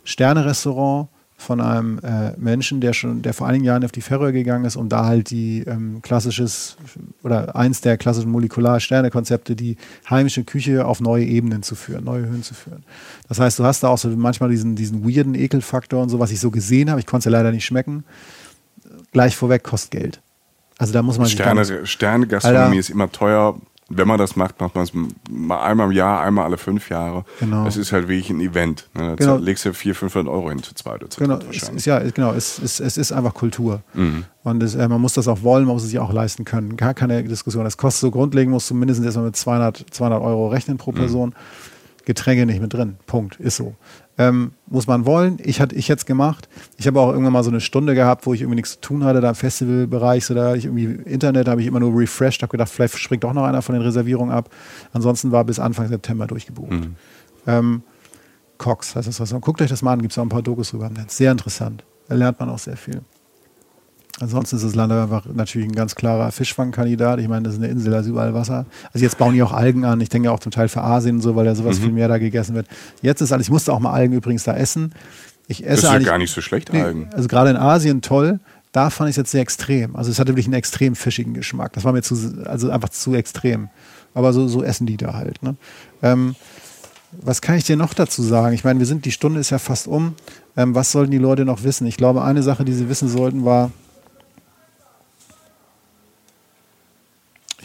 Sterne-Restaurant 0.05 1.09
von 1.37 1.59
einem 1.59 1.99
äh, 1.99 2.31
Menschen, 2.37 2.79
der 2.79 2.93
schon, 2.93 3.21
der 3.21 3.33
vor 3.33 3.47
einigen 3.47 3.65
Jahren 3.65 3.83
auf 3.83 3.91
die 3.91 4.01
Färöer 4.01 4.31
gegangen 4.31 4.65
ist, 4.65 4.77
um 4.77 4.87
da 4.87 5.05
halt 5.05 5.29
die 5.29 5.63
ähm, 5.67 6.01
klassisches 6.01 6.77
oder 7.23 7.55
eins 7.55 7.81
der 7.81 7.97
klassischen 7.97 8.31
Molekular-Sterne-Konzepte, 8.31 9.55
die 9.55 9.75
heimische 10.09 10.43
Küche 10.43 10.85
auf 10.85 11.01
neue 11.01 11.25
Ebenen 11.25 11.61
zu 11.61 11.75
führen, 11.75 12.05
neue 12.05 12.25
Höhen 12.25 12.41
zu 12.41 12.53
führen. 12.53 12.83
Das 13.27 13.39
heißt, 13.39 13.59
du 13.59 13.65
hast 13.65 13.83
da 13.83 13.89
auch 13.89 13.97
so 13.97 14.09
manchmal 14.09 14.49
diesen, 14.49 14.75
diesen 14.75 15.03
weirden 15.03 15.35
Ekelfaktor 15.35 16.01
und 16.01 16.09
so, 16.09 16.19
was 16.19 16.31
ich 16.31 16.39
so 16.39 16.51
gesehen 16.51 16.89
habe. 16.89 17.01
Ich 17.01 17.05
konnte 17.05 17.27
es 17.27 17.33
ja 17.33 17.37
leider 17.37 17.51
nicht 17.51 17.65
schmecken. 17.65 18.05
Gleich 19.11 19.35
vorweg 19.35 19.63
kostet 19.63 19.91
Geld. 19.91 20.21
Also 20.77 20.93
da 20.93 21.01
muss 21.01 21.17
man 21.17 21.27
Sterne, 21.27 21.85
Sterne-Gastronomie 21.85 22.61
Alter. 22.61 22.79
ist 22.79 22.89
immer 22.89 23.11
teuer. 23.11 23.59
Wenn 23.87 24.07
man 24.07 24.17
das 24.17 24.35
macht, 24.35 24.59
macht 24.59 24.73
man 24.73 24.83
es 24.83 24.91
mal 25.29 25.61
einmal 25.61 25.85
im 25.87 25.91
Jahr, 25.91 26.21
einmal 26.21 26.45
alle 26.45 26.57
fünf 26.57 26.89
Jahre. 26.89 27.23
Genau. 27.39 27.65
Das 27.65 27.77
ist 27.77 27.91
halt 27.91 28.07
wirklich 28.07 28.31
ein 28.31 28.41
Event. 28.41 28.89
Ne? 28.95 29.09
Da 29.09 29.15
Genau. 29.15 29.37
legst 29.37 29.63
du 29.65 29.73
400, 29.73 29.99
500 29.99 30.33
Euro 30.33 30.49
hin 30.49 30.63
zu 30.63 30.73
zweit 30.73 31.01
oder 31.01 31.09
zu 31.11 31.19
Genau, 31.19 31.37
es 31.51 31.69
ist, 31.69 31.85
ja, 31.85 31.99
genau, 31.99 32.33
es, 32.33 32.57
es, 32.57 32.79
es 32.79 32.97
ist 32.97 33.11
einfach 33.11 33.35
Kultur. 33.35 33.83
Mhm. 33.93 34.25
Und 34.43 34.63
es, 34.63 34.73
äh, 34.73 34.87
man 34.87 34.99
muss 35.01 35.13
das 35.13 35.27
auch 35.27 35.43
wollen, 35.43 35.65
man 35.65 35.75
muss 35.75 35.83
es 35.83 35.89
sich 35.89 35.99
auch 35.99 36.11
leisten 36.11 36.45
können. 36.45 36.77
Gar 36.77 36.95
keine 36.95 37.23
Diskussion. 37.23 37.63
Das 37.63 37.77
kostet 37.77 38.01
so 38.01 38.11
grundlegend, 38.11 38.51
musst 38.51 38.69
du 38.71 38.73
mindestens 38.73 39.05
erstmal 39.05 39.25
mit 39.27 39.35
200, 39.35 39.85
200 39.91 40.19
Euro 40.19 40.47
rechnen 40.47 40.77
pro 40.77 40.91
Person. 40.91 41.35
Getränke 42.05 42.45
nicht 42.45 42.61
mit 42.61 42.73
drin. 42.73 42.97
Punkt. 43.07 43.39
Ist 43.39 43.57
so. 43.57 43.75
Ähm, 44.17 44.53
muss 44.67 44.87
man 44.87 45.05
wollen. 45.05 45.39
Ich, 45.43 45.59
hatte 45.59 45.75
ich 45.75 45.89
es 45.89 46.05
gemacht. 46.05 46.47
Ich 46.77 46.87
habe 46.87 46.99
auch 47.01 47.09
irgendwann 47.11 47.33
mal 47.33 47.43
so 47.43 47.49
eine 47.49 47.59
Stunde 47.59 47.95
gehabt, 47.95 48.25
wo 48.25 48.33
ich 48.33 48.41
irgendwie 48.41 48.55
nichts 48.55 48.71
zu 48.71 48.81
tun 48.81 49.03
hatte, 49.03 49.19
da 49.19 49.29
im 49.29 49.35
Festivalbereich. 49.35 50.25
So, 50.25 50.33
da 50.33 50.47
hatte 50.47 50.57
ich 50.57 50.65
irgendwie 50.65 50.85
Internet, 50.85 51.49
habe 51.49 51.61
ich 51.61 51.67
immer 51.67 51.81
nur 51.81 51.99
refreshed, 51.99 52.41
habe 52.41 52.51
gedacht, 52.51 52.69
vielleicht 52.69 52.97
springt 52.97 53.25
doch 53.25 53.33
noch 53.33 53.43
einer 53.43 53.61
von 53.61 53.73
den 53.73 53.81
Reservierungen 53.81 54.33
ab. 54.33 54.49
Ansonsten 54.93 55.31
war 55.31 55.43
bis 55.43 55.59
Anfang 55.59 55.89
September 55.89 56.27
durchgebucht. 56.27 56.71
Ähm, 57.45 57.83
Cox 58.57 58.95
heißt 58.95 59.07
das 59.07 59.19
Restaurant. 59.19 59.43
Guckt 59.43 59.61
euch 59.61 59.69
das 59.69 59.81
mal 59.81 59.93
an, 59.93 60.01
gibt 60.01 60.13
es 60.13 60.17
auch 60.17 60.23
ein 60.23 60.29
paar 60.29 60.41
Dokus 60.41 60.71
drüber 60.71 60.87
im 60.87 60.93
Netz. 60.93 61.17
Sehr 61.17 61.31
interessant. 61.31 61.83
Da 62.07 62.15
lernt 62.15 62.39
man 62.39 62.49
auch 62.49 62.59
sehr 62.59 62.77
viel. 62.77 63.01
Ansonsten 64.21 64.55
ist 64.55 64.63
das 64.63 64.75
Land 64.75 64.93
einfach 64.93 65.25
natürlich 65.33 65.67
ein 65.67 65.75
ganz 65.75 65.95
klarer 65.95 66.31
Fischfangkandidat. 66.31 67.19
Ich 67.19 67.27
meine, 67.27 67.43
das 67.43 67.55
ist 67.55 67.59
eine 67.59 67.69
Insel, 67.69 67.91
da 67.91 67.99
ist 67.99 68.07
überall 68.07 68.33
Wasser. 68.33 68.65
Also 68.93 69.03
jetzt 69.03 69.17
bauen 69.17 69.33
die 69.33 69.43
auch 69.43 69.51
Algen 69.51 69.83
an. 69.83 69.99
Ich 69.99 70.07
denke 70.07 70.31
auch 70.31 70.39
zum 70.39 70.53
Teil 70.53 70.69
für 70.69 70.81
Asien 70.81 71.17
und 71.17 71.21
so, 71.21 71.35
weil 71.35 71.43
da 71.43 71.53
sowas 71.53 71.79
viel 71.79 71.91
mehr 71.91 72.07
da 72.07 72.17
gegessen 72.17 72.55
wird. 72.55 72.67
Jetzt 73.01 73.19
ist 73.19 73.33
alles, 73.33 73.47
ich 73.47 73.51
musste 73.51 73.73
auch 73.73 73.79
mal 73.79 73.91
Algen 73.91 74.13
übrigens 74.13 74.45
da 74.45 74.55
essen. 74.55 74.93
Ich 75.47 75.63
esse 75.65 75.81
Das 75.81 75.83
ist 75.83 75.91
ja 75.91 75.99
gar 75.99 76.17
nicht 76.17 76.31
so 76.31 76.41
schlecht, 76.41 76.71
Nee, 76.71 76.81
Algen. 76.81 77.09
Also 77.13 77.27
gerade 77.27 77.49
in 77.49 77.57
Asien 77.57 78.01
toll. 78.01 78.39
Da 78.71 78.89
fand 78.89 79.09
ich 79.09 79.13
es 79.13 79.17
jetzt 79.17 79.31
sehr 79.31 79.41
extrem. 79.41 79.95
Also 79.95 80.11
es 80.11 80.19
hatte 80.19 80.31
wirklich 80.31 80.47
einen 80.47 80.55
extrem 80.55 80.95
fischigen 80.95 81.33
Geschmack. 81.33 81.73
Das 81.73 81.83
war 81.83 81.93
mir 81.93 82.01
zu, 82.01 82.15
also 82.45 82.69
einfach 82.69 82.89
zu 82.89 83.13
extrem. 83.15 83.69
Aber 84.13 84.31
so, 84.33 84.47
so 84.47 84.63
essen 84.63 84.85
die 84.85 84.97
da 84.97 85.13
halt. 85.13 85.43
Ne? 85.43 85.55
Ähm, 86.01 86.35
was 87.21 87.41
kann 87.41 87.55
ich 87.55 87.63
dir 87.65 87.77
noch 87.77 87.93
dazu 87.93 88.21
sagen? 88.21 88.53
Ich 88.53 88.63
meine, 88.63 88.79
wir 88.79 88.85
sind, 88.85 89.05
die 89.05 89.11
Stunde 89.11 89.39
ist 89.39 89.49
ja 89.49 89.59
fast 89.59 89.87
um. 89.87 90.15
Ähm, 90.57 90.73
was 90.75 90.91
sollten 90.91 91.11
die 91.11 91.17
Leute 91.17 91.45
noch 91.45 91.63
wissen? 91.63 91.85
Ich 91.85 91.97
glaube, 91.97 92.23
eine 92.23 92.43
Sache, 92.43 92.65
die 92.65 92.73
sie 92.73 92.89
wissen 92.89 93.07
sollten, 93.07 93.45
war, 93.45 93.71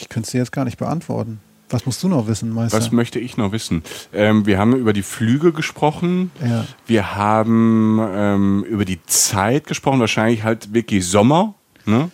ich 0.01 0.09
könnte 0.09 0.27
es 0.27 0.33
dir 0.33 0.39
jetzt 0.39 0.53
gar 0.53 0.65
nicht 0.65 0.79
beantworten. 0.79 1.41
Was 1.69 1.87
musst 1.87 2.03
du 2.03 2.09
noch 2.09 2.27
wissen, 2.27 2.51
Meister? 2.51 2.79
Was 2.79 2.91
möchte 2.91 3.21
ich 3.21 3.37
noch 3.37 3.53
wissen? 3.53 3.85
Ähm, 4.13 4.45
wir 4.45 4.59
haben 4.59 4.75
über 4.75 4.93
die 4.93 5.03
Flüge 5.03 5.53
gesprochen. 5.53 6.33
Ja. 6.45 6.65
Wir 6.87 7.15
haben 7.15 8.01
ähm, 8.13 8.65
über 8.65 8.85
die 8.85 8.99
Zeit 9.07 9.69
gesprochen. 9.69 10.01
Wahrscheinlich 10.01 10.43
halt 10.43 10.75
wirklich 10.75 11.07
Sommer. 11.07 11.55
Ne? 11.87 12.11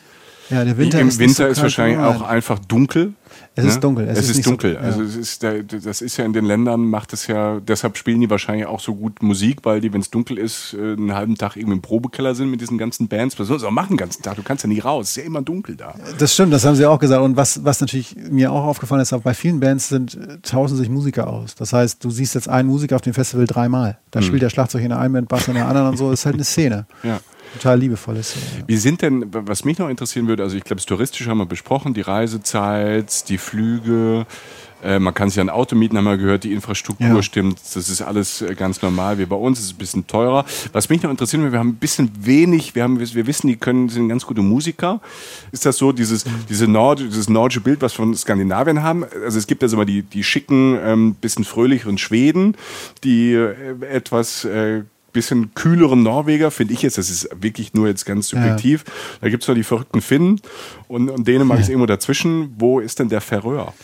ja, 0.51 0.65
der 0.65 0.77
Winter 0.77 1.01
Im 1.01 1.09
ist 1.09 1.19
Winter 1.19 1.47
so 1.47 1.51
ist 1.51 1.63
wahrscheinlich 1.63 1.99
auch 1.99 2.23
einfach 2.23 2.59
dunkel. 2.59 3.15
Es 3.57 3.65
ist 3.65 3.81
dunkel, 3.83 4.07
es 4.09 4.19
Es, 4.19 4.25
ist 4.25 4.31
ist, 4.31 4.37
nicht 4.37 4.45
so- 4.45 4.51
dunkel. 4.53 4.75
ja. 4.75 4.81
Also 4.81 5.03
es 5.03 5.17
ist 5.17 5.43
das 5.43 6.01
ist 6.03 6.17
ja 6.19 6.25
in 6.25 6.33
den 6.33 6.45
Ländern 6.45 6.85
macht 6.85 7.13
es 7.13 7.27
ja. 7.27 7.59
Deshalb 7.61 7.97
spielen 7.97 8.21
die 8.21 8.29
wahrscheinlich 8.31 8.67
auch 8.67 8.81
so 8.81 8.95
gut 8.95 9.23
Musik, 9.23 9.61
weil 9.65 9.81
die, 9.81 9.93
wenn 9.93 10.01
es 10.03 10.11
dunkel 10.11 10.39
ist, 10.39 10.75
äh, 10.75 10.93
einen 10.93 11.15
halben 11.15 11.37
Tag 11.37 11.57
irgendwie 11.57 11.75
im 11.77 11.83
Probekeller 11.83 12.35
sind 12.35 12.51
mit 12.51 12.61
diesen 12.61 12.79
ganzen 12.79 13.09
Bands. 13.09 13.39
Was 13.39 13.49
sollst 13.49 13.65
du 13.65 13.69
auch 13.69 13.73
machen 13.73 13.91
den 13.91 13.97
ganzen 13.97 14.23
Tag? 14.23 14.37
Du 14.37 14.43
kannst 14.43 14.63
ja 14.63 14.69
nie 14.69 14.79
raus. 14.81 15.07
Es 15.07 15.11
ist 15.13 15.17
ja 15.17 15.23
immer 15.25 15.43
dunkel 15.43 15.75
da. 15.77 15.95
Das 16.19 16.35
stimmt, 16.35 16.53
das 16.53 16.65
haben 16.65 16.77
sie 16.77 16.87
auch 16.87 16.99
gesagt. 16.99 17.23
Und 17.23 17.37
was, 17.37 17.65
was 17.65 17.81
natürlich 17.81 18.15
mir 18.31 18.53
auch 18.53 18.65
aufgefallen 18.65 19.01
ist, 19.01 19.13
auch 19.13 19.23
bei 19.23 19.35
vielen 19.35 19.59
Bands 19.61 19.89
sind, 19.89 20.15
äh, 20.15 20.39
tauschen 20.43 20.77
sich 20.77 20.89
Musiker 20.89 21.27
aus. 21.29 21.55
Das 21.55 21.73
heißt, 21.73 22.05
du 22.05 22.11
siehst 22.11 22.35
jetzt 22.35 22.49
einen 22.49 22.69
Musiker 22.69 22.97
auf 22.97 23.03
dem 23.03 23.15
Festival 23.15 23.47
dreimal. 23.47 23.99
Da 24.11 24.23
spielt 24.23 24.43
der 24.43 24.51
Schlagzeug 24.51 24.83
in 24.83 24.91
der 24.91 24.99
einen 24.99 25.13
Band, 25.15 25.29
Bass 25.29 25.49
in 25.49 25.55
der 25.55 25.67
anderen 25.67 25.89
und 25.89 25.97
so. 25.97 26.11
Das 26.11 26.21
ist 26.21 26.27
halt 26.27 26.35
eine 26.37 26.45
Szene. 26.45 26.87
Ja. 27.03 27.21
Total 27.59 27.79
liebevolle 27.79 28.23
Szene. 28.23 28.45
ja. 28.59 28.65
Wie 28.67 28.77
sind 28.77 29.03
denn, 29.03 29.27
was 29.31 29.65
mich 29.65 29.79
noch 29.79 29.89
interessieren 29.89 30.29
würde, 30.29 30.43
also 30.43 30.57
ich 30.57 30.65
glaube, 30.65 30.77
das 30.77 30.87
Touristische 30.87 31.31
haben 31.31 31.39
wir 31.39 31.47
besprochen, 31.47 31.95
die 31.95 32.01
Reisezeit, 32.03 33.29
die 33.29 33.39
Flüge, 33.39 34.27
äh, 34.83 34.99
man 34.99 35.15
kann 35.15 35.31
sich 35.31 35.41
ein 35.41 35.49
Auto 35.49 35.75
mieten, 35.75 35.97
haben 35.97 36.05
wir 36.05 36.19
gehört, 36.19 36.45
die 36.45 36.53
Infrastruktur 36.53 37.07
Ja. 37.07 37.23
stimmt, 37.23 37.59
das 37.75 37.89
ist 37.89 38.03
alles 38.03 38.43
äh, 38.43 38.55
ganz 38.55 38.83
normal 38.83 39.19
wie 39.19 39.25
bei 39.25 39.37
uns, 39.37 39.59
es 39.59 39.67
ist 39.67 39.73
ein 39.73 39.79
bisschen 39.79 40.07
teurer. 40.07 40.45
Was 40.73 40.89
mich 40.89 41.03
noch 41.03 41.11
interessieren 41.11 41.43
würde, 41.43 41.53
wir 41.53 41.59
haben 41.59 41.71
ein 41.71 41.77
bisschen 41.77 42.11
wenig, 42.21 42.75
wir, 42.75 42.83
haben, 42.83 43.01
wir 43.01 43.27
wissen, 43.27 43.49
die 43.49 43.57
können, 43.57 43.89
sind 43.89 44.09
ganz 44.09 44.27
gute 44.27 44.43
Musiker. 44.43 45.01
Ist 45.51 45.65
das 45.65 45.79
so, 45.79 45.93
dieses, 45.93 46.25
diese 46.49 46.69
Nord, 46.69 47.01
dieses 47.01 47.29
nordische 47.29 47.61
Bild, 47.61 47.81
was 47.81 47.95
wir 47.95 48.05
von 48.05 48.15
Skandinavien 48.15 48.83
haben? 48.83 49.05
Also 49.25 49.39
es 49.39 49.47
gibt 49.47 49.63
ja 49.63 49.69
so 49.69 49.77
mal 49.77 49.87
die, 49.87 50.03
die 50.03 50.23
schicken, 50.23 50.79
ähm, 50.83 51.15
bisschen 51.15 51.45
fröhlicheren 51.45 51.99
Schweden, 51.99 52.57
die 53.03 53.33
äh, 53.33 53.55
etwas... 53.91 54.45
Äh, 54.45 54.83
bisschen 55.17 55.55
kühleren 55.55 56.03
Norweger, 56.03 56.51
finde 56.51 56.75
ich 56.75 56.83
jetzt, 56.83 56.99
das 56.99 57.11
ist 57.11 57.29
wirklich 57.41 57.75
nur 57.75 57.89
jetzt 57.89 58.07
ganz 58.07 58.29
subjektiv. 58.29 58.85
Da 59.21 59.29
gibt's 59.29 59.49
noch 59.49 59.55
die 59.55 59.65
verrückten 59.65 60.01
Finnen 60.01 60.41
und, 60.89 61.11
und 61.11 61.27
Dänemark 61.27 61.61
ist 61.61 61.69
irgendwo 61.69 61.87
dazwischen. 61.87 62.55
Wo 62.59 62.81
ist 62.81 62.99
denn 62.99 63.09
der 63.09 63.21
Färöer? 63.21 63.75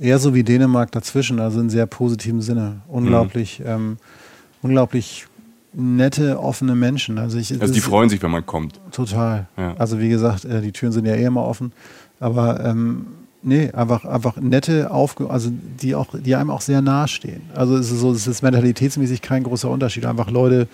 Eher 0.00 0.18
so 0.18 0.34
wie 0.34 0.42
Dänemark 0.42 0.92
dazwischen, 0.92 1.40
also 1.40 1.60
in 1.60 1.70
sehr 1.70 1.86
positivem 1.86 2.40
Sinne. 2.40 2.82
Unglaublich, 2.88 3.62
ähm, 3.64 3.98
unglaublich 4.62 5.26
nette, 5.72 6.40
offene 6.40 6.74
Menschen. 6.74 7.18
Also, 7.18 7.38
ich, 7.38 7.60
Also 7.60 7.72
die 7.72 7.80
freuen 7.80 8.08
sich, 8.08 8.22
wenn 8.22 8.30
man 8.30 8.46
kommt. 8.46 8.80
Total. 8.90 9.48
Ja. 9.56 9.74
Also 9.76 9.98
wie 10.00 10.08
gesagt, 10.08 10.44
äh, 10.44 10.60
die 10.60 10.72
Türen 10.72 10.92
sind 10.92 11.04
ja 11.04 11.14
eh 11.14 11.24
immer 11.24 11.44
offen. 11.44 11.72
Aber 12.20 12.64
ähm, 12.64 13.06
nee, 13.42 13.70
einfach, 13.72 14.04
einfach 14.04 14.36
nette, 14.36 14.90
aufge 14.90 15.30
also 15.30 15.50
die 15.52 15.94
auch, 15.94 16.08
die 16.18 16.34
einem 16.34 16.50
auch 16.50 16.60
sehr 16.60 16.82
nahe 16.82 17.08
stehen. 17.08 17.42
Also 17.54 17.76
es 17.76 17.90
ist 17.90 18.00
so, 18.00 18.12
es 18.12 18.26
ist 18.26 18.42
mentalitätsmäßig 18.42 19.22
kein 19.22 19.42
großer 19.44 19.70
Unterschied. 19.70 20.06
Einfach 20.06 20.30
Leute 20.30 20.68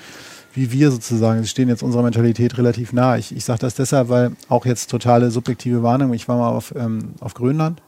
wie 0.55 0.71
wir 0.71 0.91
sozusagen, 0.91 1.43
sie 1.43 1.49
stehen 1.49 1.69
jetzt 1.69 1.83
unserer 1.83 2.03
Mentalität 2.03 2.57
relativ 2.59 2.93
nah. 2.93 3.17
Ich, 3.17 3.35
ich 3.37 3.45
sage 3.45 3.59
das 3.59 3.75
deshalb, 3.75 4.09
weil 4.09 4.37
auch 4.49 4.65
jetzt 4.65 4.89
totale 4.89 5.31
subjektive 5.31 5.83
Warnung. 5.83 6.15
Ich 6.15 6.29
war 6.29 6.39
mal 6.39 6.51
auf, 6.51 6.73
ähm, 6.77 7.15
auf 7.21 7.35
Grönland 7.35 7.83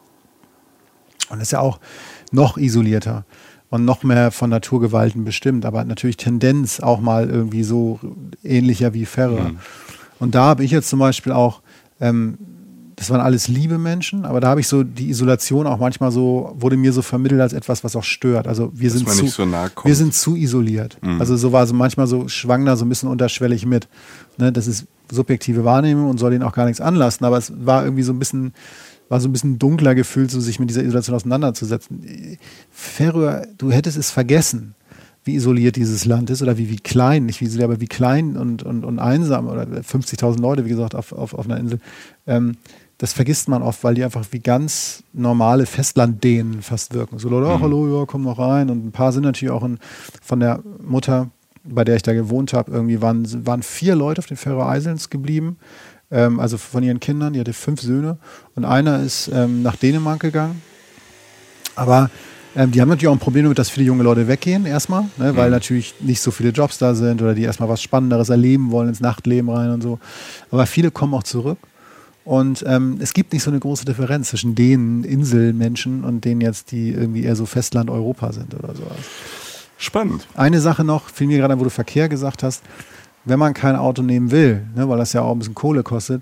und 1.31 1.41
ist 1.41 1.53
ja 1.53 1.61
auch 1.61 1.79
noch 2.33 2.59
isolierter 2.59 3.25
und 3.71 3.85
noch 3.85 4.03
mehr 4.03 4.33
von 4.33 4.51
Naturgewalten 4.51 5.25
bestimmt, 5.25 5.65
aber 5.65 5.85
natürlich 5.85 6.17
Tendenz 6.17 6.81
auch 6.81 7.01
mal 7.01 7.31
irgendwie 7.31 7.63
so 7.63 8.01
ähnlicher 8.43 8.95
wie 8.95 9.07
Färöer. 9.07 9.53
Und 10.19 10.35
da 10.35 10.45
habe 10.45 10.65
ich 10.65 10.71
jetzt 10.71 10.89
zum 10.89 10.99
Beispiel 10.99 11.33
auch 11.33 11.63
ähm, 12.01 12.39
das 12.97 13.11
waren 13.11 13.21
alles 13.21 13.47
liebe 13.47 13.77
Menschen, 13.77 14.25
aber 14.25 14.41
da 14.41 14.49
habe 14.49 14.61
ich 14.61 14.69
so 14.69 14.83
die 14.83 15.11
Isolation 15.11 15.67
auch 15.67 15.79
manchmal 15.79 16.11
so, 16.11 16.55
wurde 16.59 16.79
mir 16.79 16.95
so 16.95 17.03
vermittelt 17.03 17.43
als 17.43 17.53
etwas, 17.53 17.85
was 17.85 17.95
auch 17.95 18.03
stört. 18.03 18.49
Also 18.49 18.71
wir 18.73 18.89
Dass 18.89 18.99
sind 18.99 19.09
zu, 19.11 19.27
so 19.27 19.47
wir 19.85 19.95
sind 19.95 20.15
zu 20.15 20.35
isoliert. 20.35 20.97
Mhm. 21.03 21.21
Also 21.21 21.37
so 21.37 21.53
war 21.53 21.67
so 21.67 21.75
manchmal 21.75 22.07
so, 22.07 22.27
schwang 22.29 22.65
da 22.65 22.75
so 22.75 22.87
ein 22.87 22.89
bisschen 22.89 23.11
unterschwellig 23.11 23.67
mit. 23.67 23.87
Ne, 24.39 24.51
das 24.51 24.67
ist 24.67 24.87
subjektive 25.13 25.63
Wahrnehmung 25.65 26.09
und 26.09 26.19
soll 26.19 26.33
ihnen 26.33 26.43
auch 26.43 26.55
gar 26.55 26.65
nichts 26.65 26.81
anlassen, 26.81 27.27
aber 27.27 27.37
es 27.37 27.53
war 27.55 27.85
irgendwie 27.85 28.03
so 28.03 28.15
ein 28.15 28.19
bisschen, 28.19 28.55
war 29.11 29.21
so 29.21 29.29
ein 29.29 29.33
bisschen 29.33 29.59
dunkler 29.59 29.95
gefühlt, 29.95 30.31
so 30.31 30.41
sich 30.41 30.59
mit 30.59 30.71
dieser 30.71 30.83
Isolation 30.83 31.15
auseinanderzusetzen. 31.15 32.39
Färöer, 32.71 33.47
du 33.59 33.71
hättest 33.73 33.99
es 33.99 34.11
vergessen, 34.11 34.75
wie 35.25 35.35
isoliert 35.35 35.77
dieses 35.77 36.07
Land 36.07 36.31
ist 36.31 36.41
oder 36.41 36.57
wie, 36.57 36.71
wie 36.71 36.79
klein, 36.79 37.27
nicht 37.27 37.41
wie 37.41 37.45
isoliert, 37.45 37.71
aber 37.71 37.81
wie 37.81 37.89
klein 37.89 38.37
und, 38.37 38.63
und, 38.63 38.85
und 38.85 38.99
einsam 38.99 39.49
oder 39.49 39.65
50.000 39.65 40.41
Leute, 40.41 40.65
wie 40.65 40.71
gesagt, 40.71 40.95
auf, 40.95 41.13
auf, 41.13 41.35
auf 41.35 41.45
einer 41.47 41.59
Insel. 41.59 41.81
Ähm, 42.27 42.57
das 42.99 43.13
vergisst 43.13 43.49
man 43.49 43.63
oft, 43.63 43.85
weil 43.85 43.95
die 43.95 44.05
einfach 44.05 44.25
wie 44.31 44.39
ganz 44.39 45.03
normale 45.13 45.67
Festlanddänen 45.67 46.63
fast 46.63 46.95
wirken. 46.95 47.19
So 47.19 47.29
Leute, 47.29 47.51
ach, 47.51 47.61
hallo, 47.61 48.01
ja, 48.01 48.07
komm 48.07 48.23
noch 48.23 48.39
rein. 48.39 48.71
Und 48.71 48.87
ein 48.87 48.93
paar 48.93 49.13
sind 49.13 49.25
natürlich 49.25 49.53
auch 49.53 49.65
in, 49.65 49.79
von 50.23 50.41
der 50.41 50.61
Mutter, 50.83 51.31
bei 51.65 51.85
der 51.85 51.97
ich 51.97 52.03
da 52.03 52.15
gewohnt 52.15 52.53
habe, 52.53 52.71
irgendwie 52.73 53.03
waren, 53.03 53.47
waren 53.47 53.63
vier 53.63 53.97
Leute 53.97 54.21
auf 54.21 54.27
den 54.27 54.37
Färöer 54.37 54.75
Islands 54.75 55.11
geblieben. 55.11 55.59
Ähm, 56.11 56.41
also 56.41 56.57
von 56.57 56.83
ihren 56.83 57.01
Kindern, 57.01 57.35
die 57.35 57.41
hatte 57.41 57.53
fünf 57.53 57.83
Söhne. 57.83 58.17
Und 58.55 58.65
einer 58.65 59.01
ist 59.01 59.29
ähm, 59.33 59.63
nach 59.63 59.77
Dänemark 59.77 60.21
gegangen. 60.21 60.63
Aber 61.75 62.11
ähm, 62.55 62.71
die 62.71 62.81
haben 62.81 62.89
natürlich 62.89 63.09
auch 63.09 63.13
ein 63.13 63.19
Problem 63.19 63.45
damit, 63.45 63.59
dass 63.59 63.69
viele 63.69 63.85
junge 63.85 64.05
Leute 64.05 64.27
weggehen 64.27 64.65
erstmal, 64.65 65.05
ne, 65.19 65.37
weil 65.37 65.51
natürlich 65.51 65.95
nicht 66.01 66.23
so 66.23 66.31
viele 66.31 66.51
Jobs 66.51 66.79
da 66.79 66.95
sind 66.95 67.21
oder 67.21 67.35
die 67.35 67.43
erstmal 67.43 67.69
was 67.69 67.83
Spannenderes 67.83 68.31
erleben 68.31 68.71
wollen, 68.71 68.89
ins 68.89 69.01
Nachtleben 69.01 69.51
rein 69.51 69.71
und 69.71 69.83
so. 69.83 69.99
Aber 70.51 70.65
viele 70.65 70.91
kommen 70.91 71.13
auch 71.13 71.25
zurück. 71.25 71.59
Und 72.27 72.65
ähm, 72.67 72.99
es 73.01 73.15
gibt 73.15 73.33
nicht 73.33 73.45
so 73.45 73.51
eine 73.53 73.61
große 73.61 73.85
Differenz 73.85 74.31
zwischen 74.31 74.57
den 74.57 75.05
Inselmenschen 75.05 76.03
und 76.03 76.25
denen 76.25 76.41
jetzt, 76.41 76.73
die 76.73 76.91
irgendwie 76.91 77.23
eher 77.23 77.37
so 77.37 77.47
Festland 77.47 77.89
Europa 77.89 78.33
sind 78.33 78.53
oder 78.53 78.75
sowas. 78.75 78.97
Spannend. 79.79 80.27
Eine 80.35 80.61
Sache 80.61 80.83
noch, 80.83 81.09
fiel 81.09 81.29
mir 81.29 81.39
gerade, 81.39 81.55
an, 81.55 81.61
wo 81.61 81.65
du 81.65 81.71
Verkehr 81.71 82.09
gesagt 82.09 82.43
hast, 82.43 82.65
wenn 83.25 83.39
man 83.39 83.55
kein 83.55 83.77
Auto 83.77 84.03
nehmen 84.03 84.33
will, 84.33 84.67
ne, 84.75 84.89
weil 84.89 84.99
das 84.99 85.13
ja 85.13 85.23
auch 85.23 85.31
ein 85.31 85.39
bisschen 85.39 85.55
Kohle 85.55 85.85
kostet, 85.85 86.21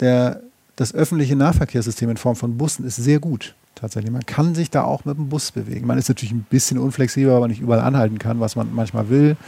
der, 0.00 0.42
das 0.76 0.94
öffentliche 0.94 1.36
Nahverkehrssystem 1.36 2.10
in 2.10 2.18
Form 2.18 2.36
von 2.36 2.58
Bussen 2.58 2.84
ist 2.84 2.96
sehr 2.96 3.18
gut. 3.18 3.54
Tatsächlich. 3.76 4.12
Man 4.12 4.26
kann 4.26 4.54
sich 4.54 4.70
da 4.70 4.84
auch 4.84 5.06
mit 5.06 5.16
dem 5.16 5.30
Bus 5.30 5.52
bewegen. 5.52 5.86
Man 5.86 5.96
ist 5.96 6.10
natürlich 6.10 6.32
ein 6.32 6.44
bisschen 6.50 6.76
unflexibel, 6.76 7.32
weil 7.32 7.40
man 7.40 7.48
nicht 7.48 7.62
überall 7.62 7.80
anhalten 7.80 8.18
kann, 8.18 8.40
was 8.40 8.56
man 8.56 8.74
manchmal 8.74 9.08
will. 9.08 9.38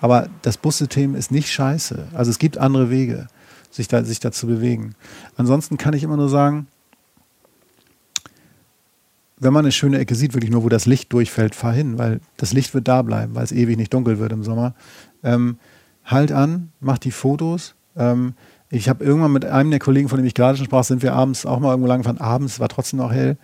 Aber 0.00 0.28
das 0.42 0.56
Bussystem 0.56 1.16
ist 1.16 1.32
nicht 1.32 1.50
scheiße. 1.50 2.06
Also 2.14 2.30
es 2.30 2.38
gibt 2.38 2.56
andere 2.56 2.88
Wege, 2.88 3.26
sich 3.70 3.88
da, 3.88 4.04
sich 4.04 4.20
da 4.20 4.32
zu 4.32 4.46
bewegen. 4.46 4.94
Ansonsten 5.36 5.78
kann 5.78 5.94
ich 5.94 6.02
immer 6.02 6.16
nur 6.16 6.28
sagen, 6.28 6.66
wenn 9.40 9.52
man 9.52 9.64
eine 9.64 9.72
schöne 9.72 9.98
Ecke 9.98 10.14
sieht, 10.14 10.34
wirklich 10.34 10.50
nur, 10.50 10.64
wo 10.64 10.68
das 10.68 10.86
Licht 10.86 11.12
durchfällt, 11.12 11.54
fahr 11.54 11.72
hin, 11.72 11.98
weil 11.98 12.20
das 12.36 12.52
Licht 12.52 12.74
wird 12.74 12.88
da 12.88 13.02
bleiben, 13.02 13.34
weil 13.34 13.44
es 13.44 13.52
ewig 13.52 13.76
nicht 13.76 13.94
dunkel 13.94 14.18
wird 14.18 14.32
im 14.32 14.42
Sommer. 14.42 14.74
Ähm, 15.22 15.58
halt 16.04 16.32
an, 16.32 16.72
mach 16.80 16.98
die 16.98 17.12
Fotos. 17.12 17.74
Ähm, 17.96 18.34
ich 18.70 18.88
habe 18.88 19.04
irgendwann 19.04 19.32
mit 19.32 19.44
einem 19.44 19.70
der 19.70 19.80
Kollegen, 19.80 20.08
von 20.08 20.18
dem 20.18 20.26
ich 20.26 20.34
gerade 20.34 20.56
schon 20.56 20.66
sprach, 20.66 20.84
sind 20.84 21.02
wir 21.02 21.14
abends 21.14 21.46
auch 21.46 21.60
mal 21.60 21.70
irgendwo 21.70 21.88
lang 21.88 22.00
gefahren. 22.00 22.18
Abends 22.18 22.60
war 22.60 22.68
trotzdem 22.68 22.98
noch 22.98 23.12
hell. 23.12 23.38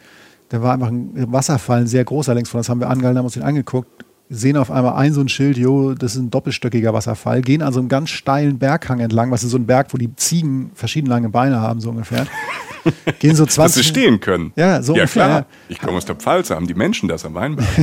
Da 0.48 0.62
war 0.62 0.74
einfach 0.74 0.88
ein 0.88 1.32
Wasserfall, 1.32 1.82
ein 1.82 1.86
sehr 1.86 2.04
großer 2.04 2.34
längst 2.34 2.50
von 2.50 2.58
uns. 2.58 2.68
Haben 2.68 2.80
wir 2.80 2.90
angehalten, 2.90 3.18
haben 3.18 3.24
uns 3.24 3.34
den 3.34 3.42
angeguckt, 3.42 4.04
sehen 4.30 4.56
auf 4.56 4.70
einmal 4.70 4.94
ein 4.94 5.12
so 5.12 5.20
ein 5.20 5.28
Schild, 5.28 5.56
jo, 5.56 5.94
das 5.94 6.14
ist 6.14 6.20
ein 6.20 6.30
doppelstöckiger 6.30 6.94
Wasserfall, 6.94 7.42
gehen 7.42 7.62
an 7.62 7.72
so 7.72 7.80
einem 7.80 7.88
ganz 7.88 8.10
steilen 8.10 8.58
Berghang 8.58 9.00
entlang, 9.00 9.30
was 9.30 9.44
ist 9.44 9.50
so 9.50 9.58
ein 9.58 9.66
Berg, 9.66 9.92
wo 9.92 9.98
die 9.98 10.14
Ziegen 10.16 10.70
verschieden 10.74 11.06
lange 11.06 11.28
Beine 11.28 11.60
haben, 11.60 11.80
so 11.80 11.90
ungefähr. 11.90 12.26
Gehen 13.18 13.34
so 13.34 13.46
20 13.46 13.56
Dass 13.56 13.74
sie 13.74 13.82
stehen 13.82 14.20
können. 14.20 14.52
Ja, 14.56 14.82
so 14.82 14.94
ja 14.94 15.02
ungefähr. 15.02 15.24
klar. 15.24 15.46
Ich 15.70 15.80
komme 15.80 15.96
aus 15.96 16.04
der 16.04 16.16
Pfalz, 16.16 16.50
haben 16.50 16.66
die 16.66 16.74
Menschen 16.74 17.08
das 17.08 17.24
am 17.24 17.34
Weinberg. 17.34 17.66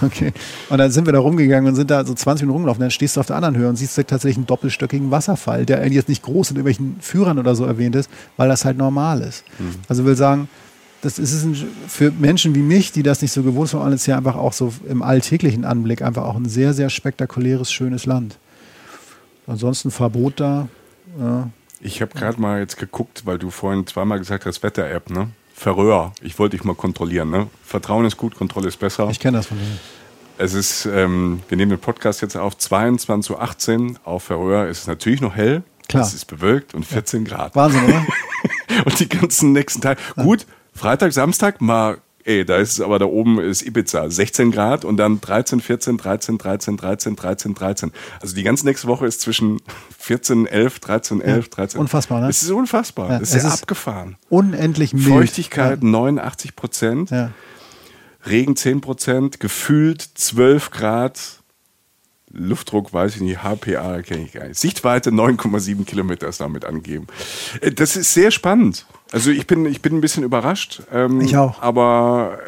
Okay. 0.00 0.32
Und 0.68 0.78
dann 0.78 0.92
sind 0.92 1.06
wir 1.06 1.12
da 1.12 1.18
rumgegangen 1.18 1.68
und 1.68 1.74
sind 1.74 1.90
da 1.90 2.04
so 2.04 2.14
20 2.14 2.42
Minuten 2.42 2.58
rumgelaufen. 2.58 2.80
Dann 2.80 2.92
stehst 2.92 3.16
du 3.16 3.20
auf 3.20 3.26
der 3.26 3.34
anderen 3.34 3.56
Höhe 3.56 3.68
und 3.68 3.74
siehst 3.74 3.96
tatsächlich 3.96 4.36
einen 4.36 4.46
doppelstöckigen 4.46 5.10
Wasserfall, 5.10 5.66
der 5.66 5.78
eigentlich 5.78 5.94
jetzt 5.94 6.08
nicht 6.08 6.22
groß 6.22 6.52
in 6.52 6.56
irgendwelchen 6.56 6.98
Führern 7.00 7.40
oder 7.40 7.56
so 7.56 7.64
erwähnt 7.64 7.96
ist, 7.96 8.08
weil 8.36 8.48
das 8.48 8.64
halt 8.64 8.78
normal 8.78 9.22
ist. 9.22 9.42
Also 9.88 10.04
will 10.04 10.14
sagen, 10.14 10.48
das 11.02 11.18
ist 11.18 11.44
ein, 11.44 11.54
für 11.86 12.10
Menschen 12.10 12.54
wie 12.54 12.62
mich, 12.62 12.92
die 12.92 13.02
das 13.02 13.22
nicht 13.22 13.32
so 13.32 13.42
gewohnt 13.42 13.68
sind, 13.68 13.80
alles 13.80 14.06
ja 14.06 14.16
einfach 14.16 14.36
auch 14.36 14.52
so 14.52 14.72
im 14.88 15.02
alltäglichen 15.02 15.64
Anblick 15.64 16.02
einfach 16.02 16.24
auch 16.24 16.36
ein 16.36 16.48
sehr, 16.48 16.74
sehr 16.74 16.90
spektakuläres, 16.90 17.70
schönes 17.70 18.06
Land. 18.06 18.38
Ansonsten 19.46 19.90
Verbot 19.90 20.40
da. 20.40 20.68
Ja. 21.18 21.48
Ich 21.80 22.02
habe 22.02 22.12
gerade 22.18 22.40
mal 22.40 22.60
jetzt 22.60 22.76
geguckt, 22.76 23.22
weil 23.24 23.38
du 23.38 23.50
vorhin 23.50 23.86
zweimal 23.86 24.18
gesagt 24.18 24.46
hast, 24.46 24.62
Wetter-App, 24.62 25.10
ne? 25.10 25.30
Verröhr. 25.54 26.12
Ich 26.22 26.38
wollte 26.38 26.56
dich 26.56 26.64
mal 26.64 26.74
kontrollieren, 26.74 27.30
ne? 27.30 27.46
Vertrauen 27.64 28.04
ist 28.04 28.16
gut, 28.16 28.34
Kontrolle 28.34 28.68
ist 28.68 28.78
besser. 28.78 29.08
Ich 29.10 29.20
kenne 29.20 29.38
das 29.38 29.46
von 29.46 29.58
denen. 29.58 29.78
Es 30.40 30.54
ist, 30.54 30.86
ähm, 30.86 31.42
wir 31.48 31.56
nehmen 31.56 31.70
den 31.70 31.80
Podcast 31.80 32.22
jetzt 32.22 32.36
auf 32.36 32.56
22.18 32.56 33.90
Uhr. 33.90 33.96
Auf 34.04 34.24
Verröhr 34.24 34.68
ist 34.68 34.82
es 34.82 34.86
natürlich 34.86 35.20
noch 35.20 35.34
hell. 35.34 35.62
Klar. 35.88 36.04
Es 36.04 36.14
ist 36.14 36.26
bewölkt 36.26 36.74
und 36.74 36.84
14 36.84 37.24
Grad. 37.24 37.56
Wahnsinn, 37.56 37.84
oder? 37.84 38.06
Und 38.84 39.00
die 39.00 39.08
ganzen 39.08 39.52
nächsten 39.52 39.80
Tage. 39.80 40.00
Gut, 40.14 40.46
Freitag, 40.78 41.12
Samstag 41.12 41.60
mal, 41.60 41.98
ey, 42.24 42.44
da 42.44 42.56
ist 42.58 42.72
es 42.74 42.80
aber 42.80 42.98
da 42.98 43.06
oben 43.06 43.40
ist 43.40 43.62
Ibiza, 43.62 44.10
16 44.10 44.50
Grad 44.52 44.84
und 44.84 44.96
dann 44.96 45.20
13, 45.20 45.60
14, 45.60 45.96
13, 45.98 46.38
13, 46.38 46.76
13, 46.76 47.16
13, 47.16 47.54
13. 47.54 47.92
Also 48.20 48.34
die 48.34 48.42
ganze 48.42 48.64
nächste 48.66 48.86
Woche 48.86 49.06
ist 49.06 49.20
zwischen 49.20 49.60
14, 49.98 50.46
11, 50.46 50.78
13, 50.80 51.20
11, 51.20 51.48
13. 51.48 51.80
unfassbar, 51.80 52.20
ne? 52.20 52.28
Es 52.28 52.42
ist 52.42 52.50
unfassbar. 52.50 53.10
Ja, 53.10 53.16
es 53.20 53.34
ist 53.34 53.42
ja 53.42 53.48
ist- 53.48 53.62
abgefahren. 53.62 54.16
Unendlich 54.28 54.92
mild. 54.94 55.06
Feuchtigkeit 55.08 55.82
89 55.82 56.54
Prozent, 56.56 57.10
Ja. 57.10 57.30
Regen 58.26 58.56
10 58.56 58.80
Prozent, 58.80 59.40
gefühlt 59.40 60.02
12 60.02 60.70
Grad. 60.70 61.20
Luftdruck 62.30 62.92
weiß 62.92 63.14
ich 63.16 63.20
nicht, 63.22 63.42
HPA 63.42 64.02
kenne 64.02 64.24
ich 64.24 64.32
gar 64.32 64.46
nicht. 64.46 64.58
Sichtweite 64.60 65.10
9,7 65.10 65.84
Kilometer 65.86 66.28
ist 66.28 66.40
damit 66.40 66.64
angegeben. 66.66 67.06
Äh, 67.62 67.72
Das 67.72 67.96
ist 67.96 68.12
sehr 68.12 68.30
spannend. 68.30 68.84
Also 69.12 69.30
ich 69.30 69.46
bin, 69.46 69.64
ich 69.66 69.80
bin 69.82 69.96
ein 69.96 70.00
bisschen 70.00 70.22
überrascht. 70.24 70.82
Ähm, 70.92 71.20
Ich 71.20 71.36
auch. 71.36 71.60
Aber 71.62 72.38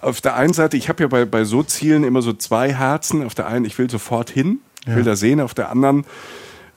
auf 0.00 0.20
der 0.20 0.36
einen 0.36 0.52
Seite, 0.52 0.76
ich 0.76 0.88
habe 0.88 1.02
ja 1.02 1.08
bei, 1.08 1.24
bei 1.24 1.44
so 1.44 1.62
Zielen 1.62 2.04
immer 2.04 2.22
so 2.22 2.32
zwei 2.32 2.72
Herzen. 2.72 3.24
Auf 3.24 3.34
der 3.34 3.46
einen, 3.48 3.64
ich 3.64 3.76
will 3.78 3.90
sofort 3.90 4.30
hin, 4.30 4.60
ich 4.82 4.88
will 4.88 4.98
Ja. 4.98 5.02
da 5.04 5.16
sehen. 5.16 5.40
Auf 5.40 5.54
der 5.54 5.70
anderen 5.70 6.04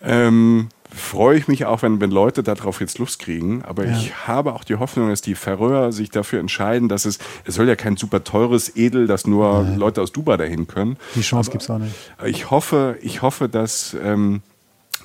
ähm, 0.02 0.70
freue 0.92 1.38
ich 1.38 1.48
mich 1.48 1.66
auch, 1.66 1.84
wenn, 1.84 2.02
wenn 2.02 2.10
Leute 2.10 2.42
darauf 2.42 2.82
jetzt 2.82 2.98
Lust 2.98 3.20
kriegen. 3.20 3.64
Aber 3.64 3.86
Ja. 3.86 3.92
ich 3.92 4.28
habe 4.28 4.54
auch 4.54 4.64
die 4.64 4.76
Hoffnung, 4.78 5.10
dass 5.10 5.22
die 5.22 5.36
Färöer 5.36 5.92
sich 5.92 6.10
dafür 6.10 6.40
entscheiden, 6.40 6.90
dass 6.90 7.06
es, 7.06 7.20
es 7.46 7.54
soll 7.56 7.68
ja 7.68 7.76
kein 7.76 7.98
super 7.98 8.24
teures 8.24 8.76
Edel, 8.76 9.06
dass 9.06 9.28
nur 9.28 9.64
Leute 9.78 10.02
aus 10.02 10.12
Dubai 10.12 10.38
dahin 10.38 10.68
können. 10.68 10.98
Die 11.16 11.22
Chance 11.22 11.52
gibt 11.52 11.62
es 11.64 11.70
auch 11.70 11.78
nicht. 11.78 11.94
Ich 12.26 12.50
hoffe, 12.50 12.98
ich 13.02 13.22
hoffe, 13.22 13.48
dass, 13.50 13.96
ähm, 14.04 14.42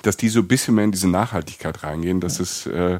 dass 0.01 0.17
die 0.17 0.29
so 0.29 0.39
ein 0.39 0.47
bisschen 0.47 0.73
mehr 0.75 0.85
in 0.85 0.91
diese 0.91 1.09
Nachhaltigkeit 1.09 1.83
reingehen, 1.83 2.19
dass 2.19 2.39
es 2.39 2.65
äh, 2.65 2.99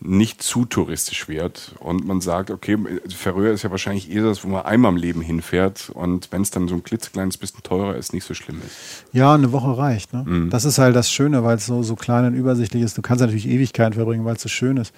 nicht 0.00 0.42
zu 0.42 0.66
touristisch 0.66 1.26
wird 1.26 1.74
und 1.80 2.06
man 2.06 2.20
sagt, 2.20 2.50
okay, 2.50 2.76
Färöer 3.08 3.52
ist 3.52 3.62
ja 3.62 3.70
wahrscheinlich 3.70 4.10
eher 4.10 4.24
das, 4.24 4.44
wo 4.44 4.48
man 4.48 4.64
einmal 4.64 4.92
im 4.92 4.98
Leben 4.98 5.22
hinfährt 5.22 5.90
und 5.90 6.30
wenn 6.32 6.42
es 6.42 6.50
dann 6.50 6.68
so 6.68 6.74
ein 6.74 6.84
klitzekleines 6.84 7.38
bisschen 7.38 7.62
teurer 7.62 7.96
ist, 7.96 8.12
nicht 8.12 8.24
so 8.24 8.34
schlimm 8.34 8.60
ist. 8.64 9.04
Ja, 9.12 9.34
eine 9.34 9.52
Woche 9.52 9.76
reicht. 9.76 10.12
Ne? 10.12 10.48
Das 10.50 10.64
ist 10.64 10.78
halt 10.78 10.94
das 10.94 11.10
Schöne, 11.10 11.44
weil 11.44 11.56
es 11.56 11.66
so, 11.66 11.82
so 11.82 11.96
klein 11.96 12.26
und 12.26 12.34
übersichtlich 12.34 12.82
ist. 12.82 12.98
Du 12.98 13.02
kannst 13.02 13.22
natürlich 13.22 13.48
Ewigkeiten 13.48 13.94
verbringen, 13.94 14.24
weil 14.24 14.36
es 14.36 14.42
so 14.42 14.48
schön 14.48 14.76
ist. 14.76 14.92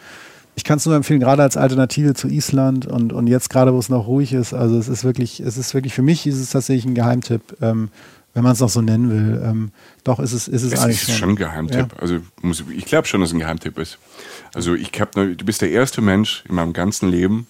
Ich 0.56 0.64
kann 0.64 0.78
es 0.78 0.86
nur 0.86 0.96
empfehlen, 0.96 1.20
gerade 1.20 1.44
als 1.44 1.56
Alternative 1.56 2.14
zu 2.14 2.26
Island 2.26 2.84
und, 2.84 3.12
und 3.12 3.28
jetzt 3.28 3.48
gerade, 3.48 3.72
wo 3.72 3.78
es 3.78 3.88
noch 3.88 4.08
ruhig 4.08 4.32
ist. 4.32 4.52
Also 4.52 4.76
es 4.76 4.88
ist 4.88 5.04
wirklich, 5.04 5.38
es 5.38 5.56
ist 5.56 5.72
wirklich, 5.72 5.94
für 5.94 6.02
mich 6.02 6.26
ist 6.26 6.40
es 6.40 6.50
tatsächlich 6.50 6.84
ein 6.84 6.96
Geheimtipp, 6.96 7.56
ähm, 7.60 7.90
wenn 8.38 8.44
man 8.44 8.52
es 8.52 8.60
noch 8.60 8.68
so 8.68 8.80
nennen 8.80 9.10
will. 9.10 9.42
Ähm, 9.44 9.72
doch, 10.04 10.20
ist 10.20 10.32
es, 10.32 10.46
ist 10.46 10.62
es 10.62 10.72
Es 10.74 10.78
eigentlich 10.78 11.08
ist 11.08 11.18
schon 11.18 11.30
ein 11.30 11.34
Geheimtipp. 11.34 11.88
Also 12.00 12.20
muss, 12.40 12.62
ich 12.70 12.84
glaube 12.84 13.08
schon, 13.08 13.20
dass 13.20 13.30
es 13.30 13.34
ein 13.34 13.40
Geheimtipp 13.40 13.76
ist. 13.78 13.98
Also 14.54 14.76
ich 14.76 14.92
hab, 15.00 15.10
du 15.10 15.34
bist 15.34 15.60
der 15.60 15.72
erste 15.72 16.02
Mensch 16.02 16.44
in 16.48 16.54
meinem 16.54 16.72
ganzen 16.72 17.10
Leben, 17.10 17.48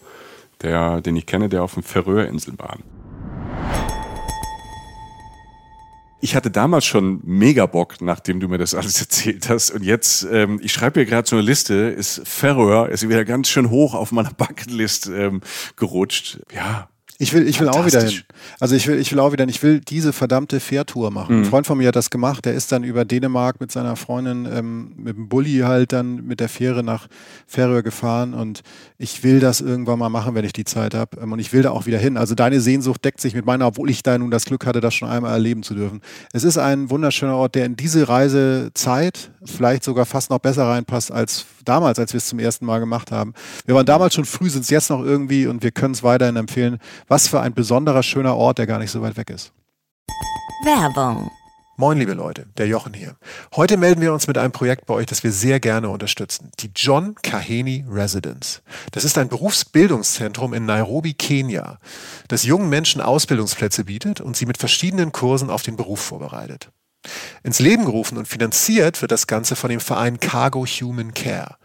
der, 0.62 1.02
den 1.02 1.14
ich 1.14 1.26
kenne, 1.26 1.50
der 1.50 1.62
auf 1.62 1.74
dem 1.74 1.82
Färöerinseln 1.82 2.58
war. 2.58 2.78
Ich 6.22 6.34
hatte 6.34 6.50
damals 6.50 6.86
schon 6.86 7.20
mega 7.22 7.66
Bock, 7.66 8.00
nachdem 8.00 8.40
du 8.40 8.48
mir 8.48 8.56
das 8.56 8.72
alles 8.72 8.98
erzählt 9.02 9.50
hast. 9.50 9.70
Und 9.72 9.84
jetzt, 9.84 10.26
ähm, 10.32 10.58
ich 10.62 10.72
schreibe 10.72 11.00
hier 11.00 11.06
gerade 11.06 11.28
so 11.28 11.36
eine 11.36 11.44
Liste, 11.44 11.74
ist 11.74 12.22
Färöer, 12.26 12.88
ist 12.88 13.06
wieder 13.06 13.26
ganz 13.26 13.50
schön 13.50 13.68
hoch 13.68 13.92
auf 13.92 14.10
meiner 14.10 14.32
Bucketlist 14.32 15.08
ähm, 15.08 15.42
gerutscht. 15.76 16.40
Ja, 16.50 16.88
Ich 17.20 17.32
will, 17.32 17.48
ich 17.48 17.60
will 17.60 17.68
auch 17.68 17.84
wieder 17.84 18.00
hin. 18.00 18.22
Also 18.60 18.76
ich 18.76 18.86
will, 18.86 18.96
ich 18.96 19.10
will 19.10 19.18
auch 19.18 19.32
wieder 19.32 19.42
hin. 19.42 19.48
Ich 19.50 19.60
will 19.60 19.80
diese 19.80 20.12
verdammte 20.12 20.60
Fährtour 20.60 21.10
machen. 21.10 21.34
Mhm. 21.34 21.42
Ein 21.42 21.44
Freund 21.46 21.66
von 21.66 21.76
mir 21.76 21.88
hat 21.88 21.96
das 21.96 22.10
gemacht. 22.10 22.44
Der 22.44 22.54
ist 22.54 22.70
dann 22.70 22.84
über 22.84 23.04
Dänemark 23.04 23.60
mit 23.60 23.72
seiner 23.72 23.96
Freundin 23.96 24.46
ähm, 24.46 24.92
mit 24.96 25.16
dem 25.16 25.28
Bulli 25.28 25.58
halt 25.58 25.92
dann 25.92 26.26
mit 26.26 26.38
der 26.38 26.48
Fähre 26.48 26.84
nach 26.84 27.08
Färöer 27.48 27.82
gefahren. 27.82 28.34
Und 28.34 28.62
ich 28.98 29.24
will 29.24 29.40
das 29.40 29.60
irgendwann 29.60 29.98
mal 29.98 30.10
machen, 30.10 30.36
wenn 30.36 30.44
ich 30.44 30.52
die 30.52 30.64
Zeit 30.64 30.94
habe. 30.94 31.20
Ähm, 31.20 31.32
und 31.32 31.40
ich 31.40 31.52
will 31.52 31.62
da 31.62 31.70
auch 31.70 31.86
wieder 31.86 31.98
hin. 31.98 32.16
Also 32.16 32.36
deine 32.36 32.60
Sehnsucht 32.60 33.04
deckt 33.04 33.20
sich 33.20 33.34
mit 33.34 33.44
meiner, 33.44 33.66
obwohl 33.66 33.90
ich 33.90 34.04
da 34.04 34.16
nun 34.16 34.30
das 34.30 34.44
Glück 34.44 34.64
hatte, 34.64 34.80
das 34.80 34.94
schon 34.94 35.08
einmal 35.08 35.32
erleben 35.32 35.64
zu 35.64 35.74
dürfen. 35.74 36.00
Es 36.32 36.44
ist 36.44 36.56
ein 36.56 36.88
wunderschöner 36.88 37.34
Ort, 37.34 37.56
der 37.56 37.66
in 37.66 37.74
diese 37.74 38.08
Reisezeit 38.08 39.32
vielleicht 39.44 39.82
sogar 39.82 40.06
fast 40.06 40.30
noch 40.30 40.38
besser 40.38 40.68
reinpasst 40.68 41.10
als 41.10 41.46
damals, 41.64 41.98
als 41.98 42.12
wir 42.12 42.18
es 42.18 42.26
zum 42.26 42.38
ersten 42.38 42.64
Mal 42.64 42.78
gemacht 42.78 43.12
haben. 43.12 43.34
Wir 43.66 43.74
waren 43.74 43.86
damals 43.86 44.14
schon 44.14 44.24
früh, 44.24 44.48
sind 44.48 44.62
es 44.62 44.70
jetzt 44.70 44.90
noch 44.90 45.04
irgendwie 45.04 45.46
und 45.46 45.62
wir 45.62 45.70
können 45.70 45.94
es 45.94 46.02
weiterhin 46.02 46.36
empfehlen. 46.36 46.78
Was 47.08 47.26
für 47.26 47.40
ein 47.40 47.54
besonderer, 47.54 48.02
schöner 48.02 48.36
Ort, 48.36 48.58
der 48.58 48.66
gar 48.66 48.78
nicht 48.78 48.90
so 48.90 49.00
weit 49.00 49.16
weg 49.16 49.30
ist. 49.30 49.52
Werbung. 50.64 51.30
Moin, 51.78 51.96
liebe 51.96 52.12
Leute, 52.12 52.46
der 52.58 52.66
Jochen 52.66 52.92
hier. 52.92 53.16
Heute 53.54 53.76
melden 53.76 54.00
wir 54.02 54.12
uns 54.12 54.26
mit 54.26 54.36
einem 54.36 54.52
Projekt 54.52 54.84
bei 54.84 54.94
euch, 54.94 55.06
das 55.06 55.22
wir 55.22 55.32
sehr 55.32 55.58
gerne 55.60 55.88
unterstützen. 55.88 56.50
Die 56.58 56.70
John 56.74 57.14
Kaheni 57.22 57.86
Residence. 57.88 58.62
Das 58.90 59.04
ist 59.04 59.16
ein 59.16 59.28
Berufsbildungszentrum 59.28 60.52
in 60.52 60.66
Nairobi, 60.66 61.14
Kenia, 61.14 61.78
das 62.26 62.42
jungen 62.42 62.68
Menschen 62.68 63.00
Ausbildungsplätze 63.00 63.84
bietet 63.84 64.20
und 64.20 64.36
sie 64.36 64.44
mit 64.44 64.58
verschiedenen 64.58 65.12
Kursen 65.12 65.50
auf 65.50 65.62
den 65.62 65.76
Beruf 65.76 66.00
vorbereitet. 66.00 66.70
Ins 67.42 67.60
Leben 67.60 67.84
gerufen 67.84 68.18
und 68.18 68.26
finanziert 68.26 69.00
wird 69.00 69.12
das 69.12 69.26
Ganze 69.26 69.56
von 69.56 69.70
dem 69.70 69.80
Verein 69.80 70.20
Cargo 70.20 70.66
Human 70.66 71.14
Care. 71.14 71.56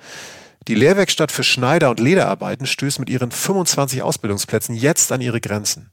Die 0.67 0.75
Lehrwerkstatt 0.75 1.31
für 1.31 1.43
Schneider- 1.43 1.89
und 1.89 1.99
Lederarbeiten 1.99 2.65
stößt 2.65 2.99
mit 2.99 3.09
ihren 3.09 3.31
25 3.31 4.01
Ausbildungsplätzen 4.01 4.75
jetzt 4.75 5.11
an 5.11 5.19
ihre 5.19 5.41
Grenzen. 5.41 5.91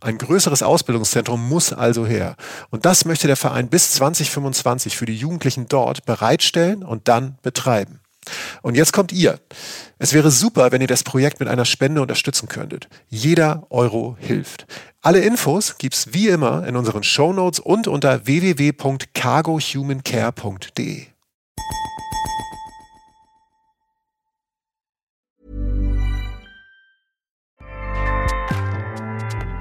Ein 0.00 0.18
größeres 0.18 0.62
Ausbildungszentrum 0.62 1.48
muss 1.48 1.72
also 1.72 2.06
her. 2.06 2.36
Und 2.70 2.86
das 2.86 3.04
möchte 3.04 3.26
der 3.26 3.36
Verein 3.36 3.68
bis 3.68 3.90
2025 3.92 4.96
für 4.96 5.06
die 5.06 5.16
Jugendlichen 5.16 5.66
dort 5.68 6.04
bereitstellen 6.04 6.84
und 6.84 7.08
dann 7.08 7.38
betreiben. 7.42 7.98
Und 8.62 8.76
jetzt 8.76 8.92
kommt 8.92 9.10
ihr. 9.10 9.40
Es 9.98 10.12
wäre 10.12 10.30
super, 10.30 10.70
wenn 10.70 10.80
ihr 10.80 10.86
das 10.86 11.02
Projekt 11.02 11.40
mit 11.40 11.48
einer 11.48 11.64
Spende 11.64 12.00
unterstützen 12.00 12.48
könntet. 12.48 12.88
Jeder 13.08 13.66
Euro 13.70 14.16
hilft. 14.20 14.66
Alle 15.00 15.18
Infos 15.20 15.78
gibt's 15.78 16.12
wie 16.12 16.28
immer 16.28 16.64
in 16.66 16.76
unseren 16.76 17.02
Shownotes 17.02 17.58
und 17.58 17.88
unter 17.88 18.24
www.cargohumancare.de. 18.24 21.11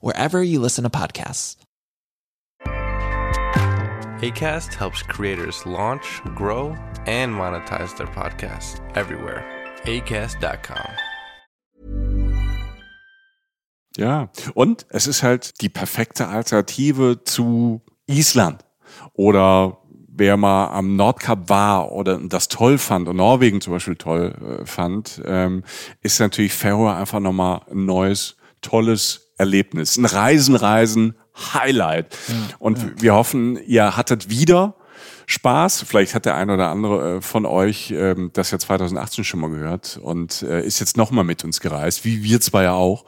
wherever 0.00 0.42
you 0.42 0.60
listen 0.60 0.84
to 0.84 0.90
podcasts. 0.90 1.56
ACAST 4.20 4.74
helps 4.74 5.00
creators 5.02 5.64
launch, 5.64 6.20
grow, 6.34 6.76
and 7.06 7.32
monetize 7.32 7.96
their 7.96 8.08
podcasts 8.08 8.80
everywhere. 8.96 9.44
ACAST.com. 9.84 10.90
Ja, 13.96 14.30
und 14.54 14.86
es 14.90 15.06
ist 15.06 15.22
halt 15.22 15.60
die 15.60 15.68
perfekte 15.68 16.28
Alternative 16.28 17.22
zu 17.24 17.82
Island 18.06 18.64
oder 19.12 19.78
wer 20.08 20.36
mal 20.36 20.68
am 20.68 20.96
Nordkap 20.96 21.48
war 21.48 21.92
oder 21.92 22.18
das 22.18 22.48
toll 22.48 22.78
fand 22.78 23.08
und 23.08 23.16
Norwegen 23.16 23.60
zum 23.60 23.72
Beispiel 23.72 23.96
toll 23.96 24.60
äh, 24.62 24.66
fand, 24.66 25.22
ähm, 25.24 25.64
ist 26.00 26.20
natürlich 26.20 26.54
Färöer 26.54 26.96
einfach 26.96 27.20
nochmal 27.20 27.62
ein 27.70 27.86
neues, 27.86 28.36
tolles 28.60 29.27
Erlebnis. 29.38 29.96
Ein 29.96 30.04
Reisen, 30.04 30.56
Reisen, 30.56 31.14
Highlight. 31.54 32.16
Ja, 32.28 32.34
und 32.58 32.78
ja. 32.78 32.90
wir 32.98 33.14
hoffen, 33.14 33.58
ihr 33.66 33.96
hattet 33.96 34.28
wieder 34.28 34.74
Spaß. 35.26 35.84
Vielleicht 35.86 36.14
hat 36.14 36.24
der 36.24 36.34
eine 36.34 36.54
oder 36.54 36.68
andere 36.68 37.16
äh, 37.16 37.20
von 37.20 37.46
euch 37.46 37.92
ähm, 37.92 38.30
das 38.32 38.50
ja 38.50 38.58
2018 38.58 39.24
schon 39.24 39.40
mal 39.40 39.50
gehört 39.50 39.98
und 40.02 40.42
äh, 40.42 40.64
ist 40.64 40.80
jetzt 40.80 40.96
nochmal 40.96 41.24
mit 41.24 41.44
uns 41.44 41.60
gereist, 41.60 42.04
wie 42.04 42.22
wir 42.22 42.40
zwei 42.40 42.64
ja 42.64 42.72
auch. 42.72 43.04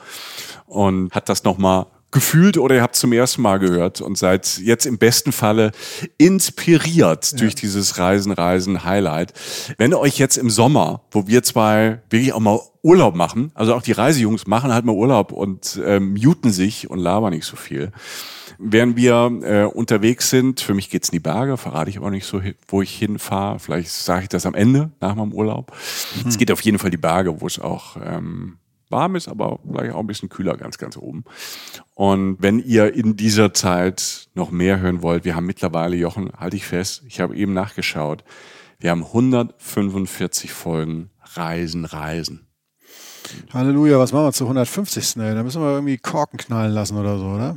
Und 0.67 1.13
hat 1.15 1.29
das 1.29 1.45
nochmal 1.45 1.87
gefühlt 2.11 2.59
oder 2.59 2.77
ihr 2.77 2.83
habt 2.83 2.97
zum 2.97 3.13
ersten 3.13 3.43
Mal 3.43 3.59
gehört 3.59 4.01
und 4.01 4.19
seid 4.19 4.59
jetzt 4.59 4.87
im 4.87 4.99
besten 4.99 5.33
Falle 5.33 5.73
inspiriert 6.19 7.33
ja. 7.33 7.39
durch 7.39 7.55
dieses 7.55 7.99
Reisen, 7.99 8.33
Reisen, 8.33 8.85
Highlight. 8.85 9.33
Wenn 9.79 9.95
euch 9.95 10.19
jetzt 10.19 10.37
im 10.37 10.51
Sommer, 10.51 11.03
wo 11.11 11.27
wir 11.27 11.43
zwei 11.43 12.01
wirklich 12.11 12.33
auch 12.33 12.41
mal 12.41 12.61
Urlaub 12.83 13.15
machen, 13.15 13.53
also 13.55 13.75
auch 13.75 13.83
die 13.83 13.93
Reisejungs 13.93 14.47
machen 14.47 14.73
halt 14.73 14.85
mal 14.85 14.93
Urlaub 14.93 15.33
und 15.33 15.81
ähm, 15.85 16.15
muten 16.15 16.51
sich 16.51 16.91
und 16.91 16.99
labern 16.99 17.33
nicht 17.33 17.45
so 17.45 17.57
viel. 17.57 17.93
Während 18.63 18.97
wir 18.97 19.41
äh, 19.43 19.65
unterwegs 19.65 20.29
sind, 20.29 20.61
für 20.61 20.75
mich 20.75 20.91
geht's 20.91 21.09
in 21.09 21.17
die 21.17 21.21
Berge, 21.21 21.57
verrate 21.57 21.89
ich 21.89 21.99
auch 21.99 22.11
nicht 22.11 22.27
so, 22.27 22.43
wo 22.69 22.83
ich 22.83 22.95
hinfahre. 22.95 23.59
Vielleicht 23.59 23.91
sage 23.91 24.25
ich 24.25 24.29
das 24.29 24.45
am 24.45 24.55
Ende 24.55 24.91
nach 25.01 25.15
meinem 25.15 25.33
Urlaub. 25.33 25.73
Mhm. 26.23 26.29
Es 26.29 26.37
geht 26.37 26.53
auf 26.53 26.61
jeden 26.61 26.79
Fall 26.79 26.91
die 26.91 26.99
Berge, 26.99 27.41
wo 27.41 27.47
es 27.47 27.59
auch 27.59 27.97
ähm, 28.05 28.59
warm 28.91 29.17
ist, 29.17 29.29
aber 29.29 29.61
vielleicht 29.67 29.95
auch 29.95 30.01
ein 30.01 30.07
bisschen 30.07 30.29
kühler 30.29 30.57
ganz, 30.57 30.79
ganz 30.79 30.97
oben. 30.97 31.25
Und 31.95 32.37
wenn 32.41 32.59
ihr 32.59 32.95
in 32.95 33.17
dieser 33.17 33.55
Zeit 33.55 34.29
noch 34.35 34.51
mehr 34.51 34.81
hören 34.81 35.03
wollt, 35.03 35.25
wir 35.25 35.37
haben 35.37 35.47
mittlerweile, 35.47 35.97
Jochen, 35.97 36.31
halte 36.37 36.57
ich 36.57 36.67
fest, 36.67 37.03
ich 37.07 37.21
habe 37.21 37.37
eben 37.37 37.53
nachgeschaut, 37.53 38.25
wir 38.79 38.91
haben 38.91 39.05
145 39.05 40.53
Folgen 40.53 41.11
Reisen, 41.35 41.85
Reisen. 41.85 42.47
Halleluja, 43.53 43.99
was 43.99 44.13
machen 44.13 44.25
wir 44.25 44.33
zu 44.33 44.45
150. 44.45 45.17
Ey? 45.19 45.35
Da 45.35 45.43
müssen 45.43 45.63
wir 45.63 45.71
irgendwie 45.71 45.99
Korken 45.99 46.39
knallen 46.39 46.73
lassen 46.73 46.97
oder 46.97 47.19
so, 47.19 47.27
oder? 47.27 47.57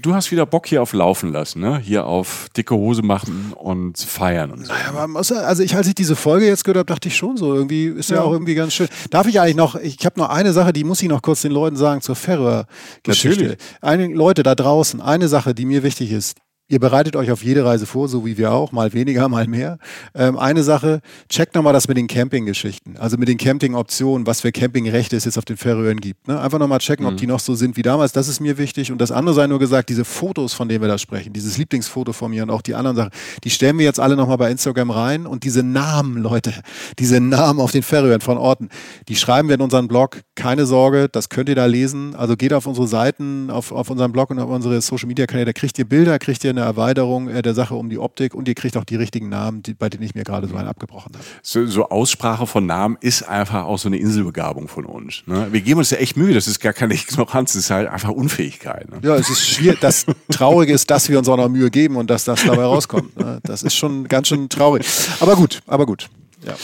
Du 0.00 0.14
hast 0.14 0.30
wieder 0.30 0.46
Bock 0.46 0.66
hier 0.66 0.82
auf 0.82 0.92
Laufen 0.92 1.32
lassen, 1.32 1.60
ne? 1.60 1.78
Hier 1.78 2.06
auf 2.06 2.48
dicke 2.56 2.74
Hose 2.74 3.02
machen 3.02 3.52
und 3.54 3.98
feiern 3.98 4.50
und 4.50 4.66
so. 4.66 4.72
Naja, 4.72 5.06
muss, 5.06 5.32
also 5.32 5.62
ich, 5.62 5.76
als 5.76 5.86
ich 5.88 5.94
diese 5.94 6.16
Folge 6.16 6.46
jetzt 6.46 6.64
gehört 6.64 6.78
habe, 6.78 6.86
dachte 6.86 7.08
ich 7.08 7.16
schon 7.16 7.36
so, 7.36 7.54
irgendwie 7.54 7.86
ist 7.86 8.10
ja, 8.10 8.16
ja 8.16 8.22
auch 8.22 8.32
irgendwie 8.32 8.54
ganz 8.54 8.74
schön. 8.74 8.88
Darf 9.10 9.26
ich 9.26 9.40
eigentlich 9.40 9.56
noch, 9.56 9.74
ich 9.76 10.04
habe 10.04 10.18
noch 10.18 10.28
eine 10.28 10.52
Sache, 10.52 10.72
die 10.72 10.84
muss 10.84 11.02
ich 11.02 11.08
noch 11.08 11.22
kurz 11.22 11.42
den 11.42 11.52
Leuten 11.52 11.76
sagen 11.76 12.00
zur 12.00 12.16
Färöer-Geschichte. 12.16 13.56
Einige 13.80 14.14
Leute 14.14 14.42
da 14.42 14.54
draußen, 14.54 15.00
eine 15.00 15.28
Sache, 15.28 15.54
die 15.54 15.64
mir 15.64 15.82
wichtig 15.82 16.12
ist, 16.12 16.36
Ihr 16.68 16.80
bereitet 16.80 17.14
euch 17.14 17.30
auf 17.30 17.44
jede 17.44 17.64
Reise 17.64 17.86
vor, 17.86 18.08
so 18.08 18.26
wie 18.26 18.36
wir 18.38 18.50
auch, 18.50 18.72
mal 18.72 18.92
weniger, 18.92 19.28
mal 19.28 19.46
mehr. 19.46 19.78
Ähm, 20.16 20.36
eine 20.36 20.64
Sache, 20.64 21.00
checkt 21.28 21.54
nochmal 21.54 21.72
das 21.72 21.86
mit 21.86 21.96
den 21.96 22.08
Camping-Geschichten, 22.08 22.96
also 22.96 23.16
mit 23.16 23.28
den 23.28 23.38
Camping-Optionen, 23.38 24.26
was 24.26 24.40
für 24.40 24.50
Campingrechte 24.50 25.16
es 25.16 25.26
jetzt 25.26 25.38
auf 25.38 25.44
den 25.44 25.56
Färöern 25.56 25.98
gibt. 25.98 26.26
Ne? 26.26 26.40
Einfach 26.40 26.58
nochmal 26.58 26.80
checken, 26.80 27.06
mhm. 27.06 27.12
ob 27.12 27.18
die 27.18 27.28
noch 27.28 27.38
so 27.38 27.54
sind 27.54 27.76
wie 27.76 27.82
damals, 27.82 28.10
das 28.12 28.26
ist 28.26 28.40
mir 28.40 28.58
wichtig. 28.58 28.90
Und 28.90 29.00
das 29.00 29.12
andere 29.12 29.36
sei 29.36 29.46
nur 29.46 29.60
gesagt, 29.60 29.90
diese 29.90 30.04
Fotos, 30.04 30.54
von 30.54 30.68
denen 30.68 30.80
wir 30.80 30.88
da 30.88 30.98
sprechen, 30.98 31.32
dieses 31.32 31.56
Lieblingsfoto 31.56 32.12
von 32.12 32.32
mir 32.32 32.42
und 32.42 32.50
auch 32.50 32.62
die 32.62 32.74
anderen 32.74 32.96
Sachen, 32.96 33.10
die 33.44 33.50
stellen 33.50 33.78
wir 33.78 33.84
jetzt 33.84 34.00
alle 34.00 34.16
nochmal 34.16 34.38
bei 34.38 34.50
Instagram 34.50 34.90
rein 34.90 35.26
und 35.26 35.44
diese 35.44 35.62
Namen, 35.62 36.20
Leute, 36.20 36.52
diese 36.98 37.20
Namen 37.20 37.60
auf 37.60 37.70
den 37.70 37.84
Färöern 37.84 38.20
von 38.20 38.38
Orten, 38.38 38.70
die 39.08 39.14
schreiben 39.14 39.46
wir 39.46 39.54
in 39.54 39.60
unseren 39.60 39.86
Blog. 39.86 40.22
Keine 40.34 40.66
Sorge, 40.66 41.08
das 41.08 41.28
könnt 41.28 41.48
ihr 41.48 41.54
da 41.54 41.66
lesen. 41.66 42.16
Also 42.16 42.36
geht 42.36 42.52
auf 42.52 42.66
unsere 42.66 42.88
Seiten, 42.88 43.50
auf, 43.52 43.70
auf 43.70 43.88
unseren 43.88 44.10
Blog 44.10 44.30
und 44.30 44.40
auf 44.40 44.50
unsere 44.50 44.80
Social-Media-Kanäle, 44.80 45.46
da 45.46 45.52
kriegt 45.52 45.78
ihr 45.78 45.84
Bilder, 45.84 46.18
kriegt 46.18 46.42
ihr 46.42 46.55
eine 46.56 46.66
Erweiterung 46.66 47.28
äh, 47.28 47.42
der 47.42 47.54
Sache 47.54 47.74
um 47.74 47.90
die 47.90 47.98
Optik 47.98 48.34
und 48.34 48.48
ihr 48.48 48.54
kriegt 48.54 48.76
auch 48.76 48.84
die 48.84 48.96
richtigen 48.96 49.28
Namen, 49.28 49.62
die, 49.62 49.74
bei 49.74 49.88
denen 49.88 50.02
ich 50.02 50.14
mir 50.14 50.24
gerade 50.24 50.48
so 50.48 50.56
einen 50.56 50.68
abgebrochen 50.68 51.12
habe. 51.14 51.24
So, 51.42 51.66
so, 51.66 51.88
Aussprache 51.88 52.46
von 52.46 52.66
Namen 52.66 52.96
ist 53.00 53.22
einfach 53.22 53.64
auch 53.64 53.78
so 53.78 53.88
eine 53.88 53.98
Inselbegabung 53.98 54.68
von 54.68 54.84
uns. 54.84 55.22
Ne? 55.26 55.48
Wir 55.52 55.60
geben 55.60 55.78
uns 55.78 55.90
ja 55.90 55.98
echt 55.98 56.16
Mühe, 56.16 56.34
das 56.34 56.46
ist 56.48 56.60
gar 56.60 56.72
keine 56.72 56.94
Ignoranz, 56.94 57.52
das 57.52 57.64
ist 57.64 57.70
halt 57.70 57.88
einfach 57.88 58.10
Unfähigkeit. 58.10 58.90
Ne? 58.90 58.98
Ja, 59.02 59.16
es 59.16 59.30
ist 59.30 59.46
schwierig. 59.46 59.80
Das 59.80 60.06
Traurige 60.30 60.72
ist, 60.72 60.90
dass 60.90 61.08
wir 61.08 61.18
uns 61.18 61.28
auch 61.28 61.36
noch 61.36 61.48
Mühe 61.48 61.70
geben 61.70 61.96
und 61.96 62.10
dass 62.10 62.24
das 62.24 62.44
dabei 62.44 62.64
rauskommt. 62.64 63.16
Ne? 63.18 63.40
Das 63.44 63.62
ist 63.62 63.74
schon 63.74 64.08
ganz 64.08 64.28
schön 64.28 64.48
traurig. 64.48 64.86
Aber 65.20 65.36
gut, 65.36 65.60
aber 65.66 65.86
gut. 65.86 66.08
Ja. 66.46 66.54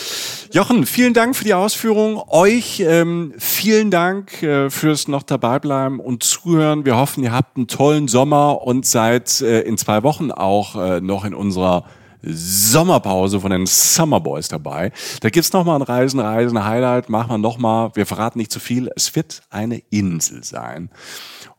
Jochen, 0.53 0.87
vielen 0.87 1.13
Dank 1.13 1.35
für 1.35 1.45
die 1.45 1.55
Ausführung. 1.55 2.23
Euch 2.29 2.81
ähm, 2.81 3.35
vielen 3.39 3.91
Dank 3.91 4.43
äh, 4.43 4.71
fürs 4.71 5.09
noch 5.09 5.25
dabei 5.25 5.59
bleiben 5.59 5.99
und 5.99 6.23
zuhören. 6.23 6.85
Wir 6.85 6.97
hoffen, 6.97 7.25
ihr 7.25 7.33
habt 7.33 7.57
einen 7.57 7.67
tollen 7.67 8.07
Sommer 8.07 8.63
und 8.63 8.87
seid 8.87 9.41
äh, 9.41 9.63
in 9.63 9.77
zwei 9.77 10.03
Wochen 10.05 10.31
auch 10.31 10.77
äh, 10.77 11.01
noch 11.01 11.25
in 11.25 11.35
unserer 11.35 11.85
Sommerpause 12.23 13.41
von 13.41 13.51
den 13.51 13.67
Summer 13.67 14.21
Boys 14.21 14.49
dabei. 14.49 14.93
Da 15.21 15.31
gibt's 15.31 15.53
noch 15.53 15.65
mal 15.65 15.75
ein 15.75 15.83
Reisen, 15.83 16.21
Reisen, 16.21 16.65
Highlight. 16.65 17.09
Machen 17.09 17.31
wir 17.31 17.39
noch 17.39 17.59
mal. 17.59 17.91
Wir 17.95 18.07
verraten 18.07 18.39
nicht 18.39 18.53
zu 18.53 18.61
viel. 18.61 18.89
Es 18.95 19.17
wird 19.17 19.43
eine 19.51 19.79
Insel 19.91 20.45
sein. 20.45 20.91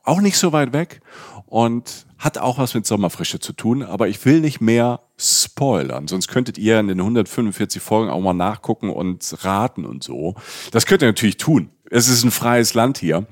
Auch 0.03 0.21
nicht 0.21 0.37
so 0.37 0.53
weit 0.53 0.71
weg 0.71 1.01
und 1.47 2.05
hat 2.23 2.37
auch 2.37 2.57
was 2.57 2.73
mit 2.73 2.85
Sommerfrische 2.85 3.39
zu 3.39 3.53
tun. 3.53 3.83
Aber 3.83 4.07
ich 4.07 4.23
will 4.25 4.39
nicht 4.39 4.61
mehr 4.61 5.01
spoilern. 5.17 6.07
Sonst 6.07 6.29
könntet 6.29 6.57
ihr 6.57 6.79
in 6.79 6.87
den 6.87 6.99
145 6.99 7.81
Folgen 7.81 8.09
auch 8.09 8.21
mal 8.21 8.33
nachgucken 8.33 8.89
und 8.89 9.35
raten 9.43 9.85
und 9.85 10.03
so. 10.03 10.35
Das 10.71 10.85
könnt 10.85 11.01
ihr 11.01 11.09
natürlich 11.09 11.37
tun. 11.37 11.69
Es 11.91 12.07
ist 12.07 12.23
ein 12.23 12.31
freies 12.31 12.73
Land 12.73 12.97
hier 12.97 13.27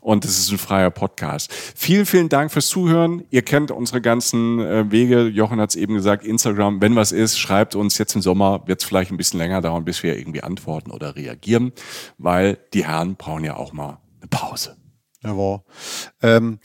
und 0.00 0.24
es 0.24 0.38
ist 0.38 0.50
ein 0.50 0.58
freier 0.58 0.90
Podcast. 0.90 1.52
Vielen, 1.52 2.06
vielen 2.06 2.28
Dank 2.28 2.50
fürs 2.50 2.66
Zuhören. 2.66 3.22
Ihr 3.30 3.42
kennt 3.42 3.70
unsere 3.70 4.00
ganzen 4.00 4.58
äh, 4.58 4.90
Wege. 4.90 5.28
Jochen 5.28 5.60
hat 5.60 5.70
es 5.70 5.76
eben 5.76 5.94
gesagt, 5.94 6.24
Instagram, 6.24 6.80
wenn 6.80 6.96
was 6.96 7.12
ist, 7.12 7.38
schreibt 7.38 7.76
uns 7.76 7.98
jetzt 7.98 8.16
im 8.16 8.22
Sommer, 8.22 8.62
wird 8.66 8.80
es 8.80 8.88
vielleicht 8.88 9.12
ein 9.12 9.16
bisschen 9.16 9.38
länger 9.38 9.60
dauern, 9.60 9.84
bis 9.84 10.02
wir 10.02 10.18
irgendwie 10.18 10.42
antworten 10.42 10.90
oder 10.90 11.14
reagieren, 11.14 11.72
weil 12.18 12.58
die 12.72 12.84
Herren 12.84 13.14
brauchen 13.16 13.44
ja 13.44 13.56
auch 13.56 13.72
mal 13.72 13.98
eine 14.18 14.28
Pause. 14.28 14.76
Jawohl. 15.22 15.60
Ähm, 16.22 16.58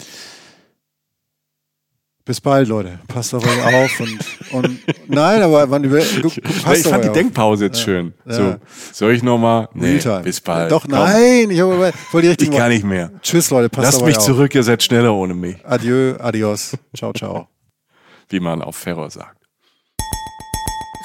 bis 2.25 2.41
bald, 2.41 2.67
Leute. 2.67 2.99
Passt 3.07 3.33
auf 3.33 3.43
euch 3.45 3.73
auf 3.73 3.99
und, 3.99 4.19
und 4.51 4.79
nein, 5.07 5.41
aber 5.41 5.69
wann 5.69 5.83
über, 5.83 5.97
passt 5.99 6.15
ich 6.25 6.85
auf 6.85 6.91
fand 6.91 7.03
die 7.03 7.09
auf. 7.09 7.13
Denkpause 7.13 7.65
jetzt 7.65 7.79
schön. 7.81 8.13
Ja. 8.25 8.33
So, 8.33 8.55
soll 8.91 9.13
ich 9.13 9.23
nochmal? 9.23 9.69
Nee, 9.73 9.91
Realtime. 9.91 10.21
bis 10.21 10.41
bald. 10.41 10.71
Doch, 10.71 10.81
Komm, 10.81 10.91
nein, 10.91 11.49
ich 11.51 11.61
habe 11.61 11.93
voll 12.09 12.21
die 12.21 12.27
Ich 12.27 12.31
richtigen 12.31 12.57
kann 12.57 12.69
nicht 12.71 12.83
mehr. 12.83 13.11
Tschüss, 13.21 13.49
Leute. 13.51 13.69
Passt 13.69 13.85
Lasst 13.85 14.01
auf 14.01 14.07
mich 14.07 14.17
euch 14.17 14.23
zurück, 14.23 14.55
ihr 14.55 14.63
seid 14.63 14.81
schneller 14.83 15.13
ohne 15.13 15.33
mich, 15.35 15.63
auf. 15.63 15.71
Adieu, 15.71 16.15
adios. 16.19 16.75
Ciao, 16.95 17.13
ciao. 17.13 17.47
wie 18.29 18.39
man 18.39 18.61
auf 18.61 18.75
Ferro 18.75 19.07
sagt. 19.09 19.37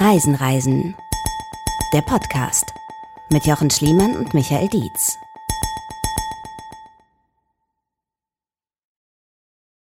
Reisen, 0.00 0.34
Reisen. 0.34 0.94
Der 1.92 2.00
Podcast 2.02 2.64
mit 3.30 3.44
Jochen 3.46 3.70
Schliemann 3.70 4.16
und 4.16 4.32
Michael 4.32 4.68
Dietz. 4.68 5.16